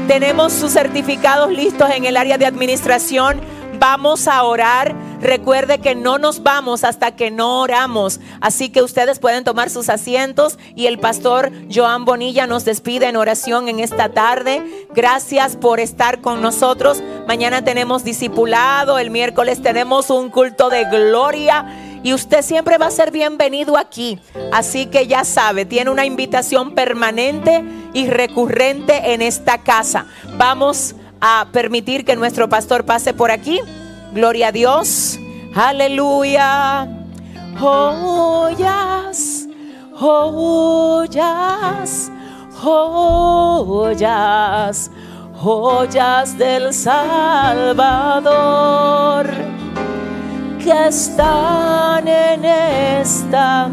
Tenemos 0.08 0.54
sus 0.54 0.72
certificados 0.72 1.52
listos 1.52 1.90
en 1.92 2.06
el 2.06 2.16
área 2.16 2.38
de 2.38 2.46
administración. 2.46 3.42
Vamos 3.90 4.28
a 4.28 4.44
orar. 4.44 4.94
Recuerde 5.22 5.80
que 5.80 5.96
no 5.96 6.18
nos 6.18 6.44
vamos 6.44 6.84
hasta 6.84 7.16
que 7.16 7.32
no 7.32 7.62
oramos. 7.62 8.20
Así 8.42 8.70
que 8.70 8.82
ustedes 8.82 9.18
pueden 9.18 9.46
tomar 9.46 9.70
sus 9.70 9.88
asientos 9.88 10.60
y 10.76 10.88
el 10.88 11.00
pastor 11.00 11.54
Joan 11.74 12.04
Bonilla 12.04 12.48
nos 12.48 12.66
despide 12.66 13.08
en 13.08 13.16
oración 13.16 13.70
en 13.70 13.80
esta 13.80 14.10
tarde. 14.10 14.62
Gracias 14.94 15.56
por 15.56 15.80
estar 15.80 16.20
con 16.20 16.42
nosotros. 16.42 17.02
Mañana 17.30 17.64
tenemos 17.64 18.04
discipulado, 18.04 19.00
el 19.00 19.10
miércoles 19.10 19.62
tenemos 19.62 20.10
un 20.10 20.32
culto 20.32 20.70
de 20.70 20.84
gloria 20.84 21.66
y 22.04 22.14
usted 22.14 22.42
siempre 22.42 22.78
va 22.78 22.88
a 22.88 22.92
ser 22.92 23.12
bienvenido 23.12 23.78
aquí. 23.78 24.20
Así 24.52 24.88
que 24.88 25.08
ya 25.08 25.24
sabe, 25.24 25.64
tiene 25.64 25.92
una 25.92 26.06
invitación 26.06 26.76
permanente 26.76 27.64
y 27.94 28.10
recurrente 28.10 29.14
en 29.14 29.22
esta 29.22 29.60
casa. 29.60 30.08
Vamos 30.36 30.94
a 31.22 31.48
permitir 31.52 32.06
que 32.06 32.16
nuestro 32.16 32.50
pastor 32.50 32.86
pase 32.86 33.14
por 33.14 33.32
aquí. 33.32 33.60
Gloria 34.14 34.48
a 34.48 34.52
Dios. 34.52 35.20
Aleluya. 35.56 36.88
Joyas, 37.60 39.48
joyas, 39.94 41.12
joyas, 42.62 44.12
joyas 45.34 46.38
del 46.38 46.72
Salvador 46.72 48.18
que 50.64 50.88
están 50.88 52.08
en 52.08 52.46
esta 52.46 53.72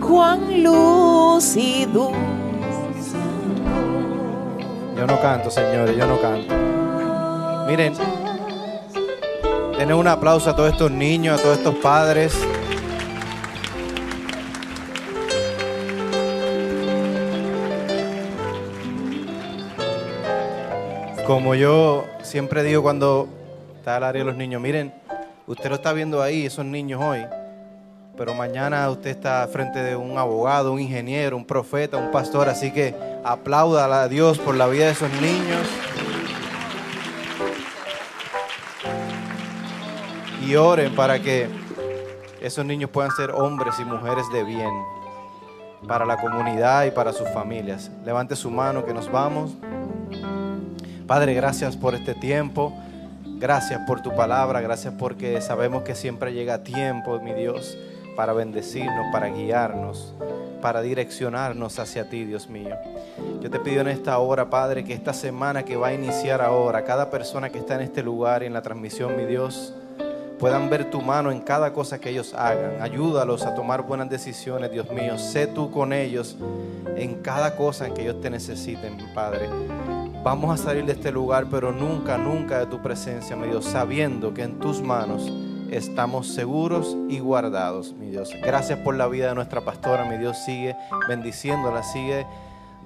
cuán 0.00 0.62
lucido. 0.64 2.33
Yo 4.96 5.06
no 5.06 5.20
canto, 5.20 5.50
señores, 5.50 5.96
yo 5.96 6.06
no 6.06 6.20
canto. 6.20 6.54
Miren, 7.66 7.94
denle 9.76 9.94
un 9.94 10.06
aplauso 10.06 10.50
a 10.50 10.56
todos 10.56 10.72
estos 10.72 10.90
niños, 10.90 11.38
a 11.38 11.42
todos 11.42 11.58
estos 11.58 11.74
padres. 11.76 12.38
Como 21.26 21.54
yo 21.54 22.04
siempre 22.22 22.62
digo 22.62 22.82
cuando 22.82 23.28
está 23.76 23.96
el 23.96 24.04
área 24.04 24.20
de 24.20 24.26
los 24.26 24.36
niños, 24.36 24.60
miren, 24.60 24.94
usted 25.46 25.70
lo 25.70 25.76
está 25.76 25.92
viendo 25.92 26.22
ahí, 26.22 26.46
esos 26.46 26.64
niños 26.64 27.02
hoy, 27.02 27.24
pero 28.16 28.34
mañana 28.34 28.88
usted 28.90 29.10
está 29.10 29.46
frente 29.48 29.82
de 29.82 29.96
un 29.96 30.18
abogado, 30.18 30.72
un 30.72 30.80
ingeniero, 30.80 31.36
un 31.36 31.44
profeta, 31.44 31.96
un 31.96 32.10
pastor, 32.10 32.48
así 32.48 32.70
que 32.70 32.94
aplauda 33.24 34.02
a 34.02 34.08
Dios 34.08 34.38
por 34.38 34.54
la 34.54 34.66
vida 34.66 34.86
de 34.86 34.92
esos 34.92 35.10
niños. 35.20 35.66
Y 40.46 40.56
oren 40.56 40.94
para 40.94 41.20
que 41.20 41.48
esos 42.40 42.64
niños 42.64 42.90
puedan 42.90 43.10
ser 43.12 43.30
hombres 43.30 43.74
y 43.80 43.84
mujeres 43.84 44.26
de 44.32 44.44
bien 44.44 44.70
para 45.88 46.04
la 46.04 46.16
comunidad 46.16 46.84
y 46.84 46.90
para 46.90 47.12
sus 47.12 47.28
familias. 47.30 47.90
Levante 48.04 48.36
su 48.36 48.50
mano 48.50 48.84
que 48.84 48.94
nos 48.94 49.10
vamos. 49.10 49.52
Padre, 51.06 51.34
gracias 51.34 51.76
por 51.76 51.94
este 51.94 52.14
tiempo. 52.14 52.72
Gracias 53.38 53.80
por 53.86 54.00
tu 54.00 54.14
palabra. 54.14 54.60
Gracias 54.60 54.94
porque 54.98 55.40
sabemos 55.40 55.82
que 55.82 55.94
siempre 55.94 56.32
llega 56.32 56.62
tiempo, 56.62 57.18
mi 57.20 57.34
Dios, 57.34 57.76
para 58.16 58.32
bendecirnos, 58.32 59.06
para 59.12 59.28
guiarnos, 59.28 60.14
para 60.60 60.80
direccionarnos 60.82 61.78
hacia 61.78 62.08
ti, 62.08 62.24
Dios 62.24 62.48
mío. 62.48 62.76
Yo 63.40 63.50
te 63.50 63.60
pido 63.60 63.82
en 63.82 63.88
esta 63.88 64.18
hora, 64.18 64.48
Padre, 64.48 64.84
que 64.84 64.94
esta 64.94 65.12
semana 65.12 65.64
que 65.64 65.76
va 65.76 65.88
a 65.88 65.94
iniciar 65.94 66.40
ahora, 66.40 66.84
cada 66.84 67.10
persona 67.10 67.50
que 67.50 67.58
está 67.58 67.74
en 67.74 67.82
este 67.82 68.02
lugar 68.02 68.42
y 68.42 68.46
en 68.46 68.52
la 68.52 68.62
transmisión, 68.62 69.16
mi 69.16 69.26
Dios, 69.26 69.74
puedan 70.38 70.70
ver 70.70 70.90
tu 70.90 71.00
mano 71.00 71.30
en 71.30 71.40
cada 71.40 71.72
cosa 71.72 72.00
que 72.00 72.10
ellos 72.10 72.34
hagan. 72.34 72.80
Ayúdalos 72.80 73.44
a 73.44 73.54
tomar 73.54 73.82
buenas 73.82 74.08
decisiones, 74.08 74.70
Dios 74.70 74.90
mío. 74.90 75.18
Sé 75.18 75.46
tú 75.46 75.70
con 75.70 75.92
ellos 75.92 76.36
en 76.96 77.16
cada 77.22 77.56
cosa 77.56 77.86
en 77.86 77.94
que 77.94 78.02
ellos 78.02 78.20
te 78.20 78.30
necesiten, 78.30 78.96
Padre. 79.14 79.48
Vamos 80.22 80.58
a 80.58 80.62
salir 80.62 80.86
de 80.86 80.92
este 80.92 81.12
lugar, 81.12 81.46
pero 81.50 81.70
nunca, 81.72 82.16
nunca 82.16 82.58
de 82.58 82.66
tu 82.66 82.80
presencia, 82.80 83.36
mi 83.36 83.46
Dios, 83.48 83.66
sabiendo 83.66 84.32
que 84.32 84.42
en 84.42 84.58
tus 84.58 84.80
manos 84.80 85.30
estamos 85.70 86.28
seguros 86.28 86.96
y 87.08 87.18
guardados, 87.18 87.92
mi 87.92 88.10
Dios. 88.10 88.30
Gracias 88.42 88.78
por 88.80 88.94
la 88.94 89.06
vida 89.06 89.28
de 89.28 89.34
nuestra 89.34 89.60
pastora, 89.60 90.04
mi 90.04 90.16
Dios. 90.16 90.38
Sigue 90.44 90.76
bendiciéndola, 91.08 91.82
sigue 91.82 92.26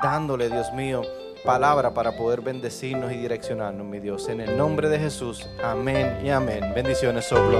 dándole, 0.03 0.49
Dios 0.49 0.73
mío, 0.73 1.03
palabra 1.45 1.95
para 1.95 2.17
poder 2.17 2.41
bendecirnos 2.41 3.13
y 3.13 3.17
direccionarnos, 3.17 3.87
mi 3.87 4.01
Dios. 4.01 4.29
En 4.29 4.41
el 4.41 4.57
nombre 4.57 4.89
de 4.89 4.99
Jesús, 4.99 5.49
amén 5.63 6.21
y 6.25 6.31
amén. 6.31 6.73
Bendiciones, 6.75 7.27
Soplo. 7.27 7.59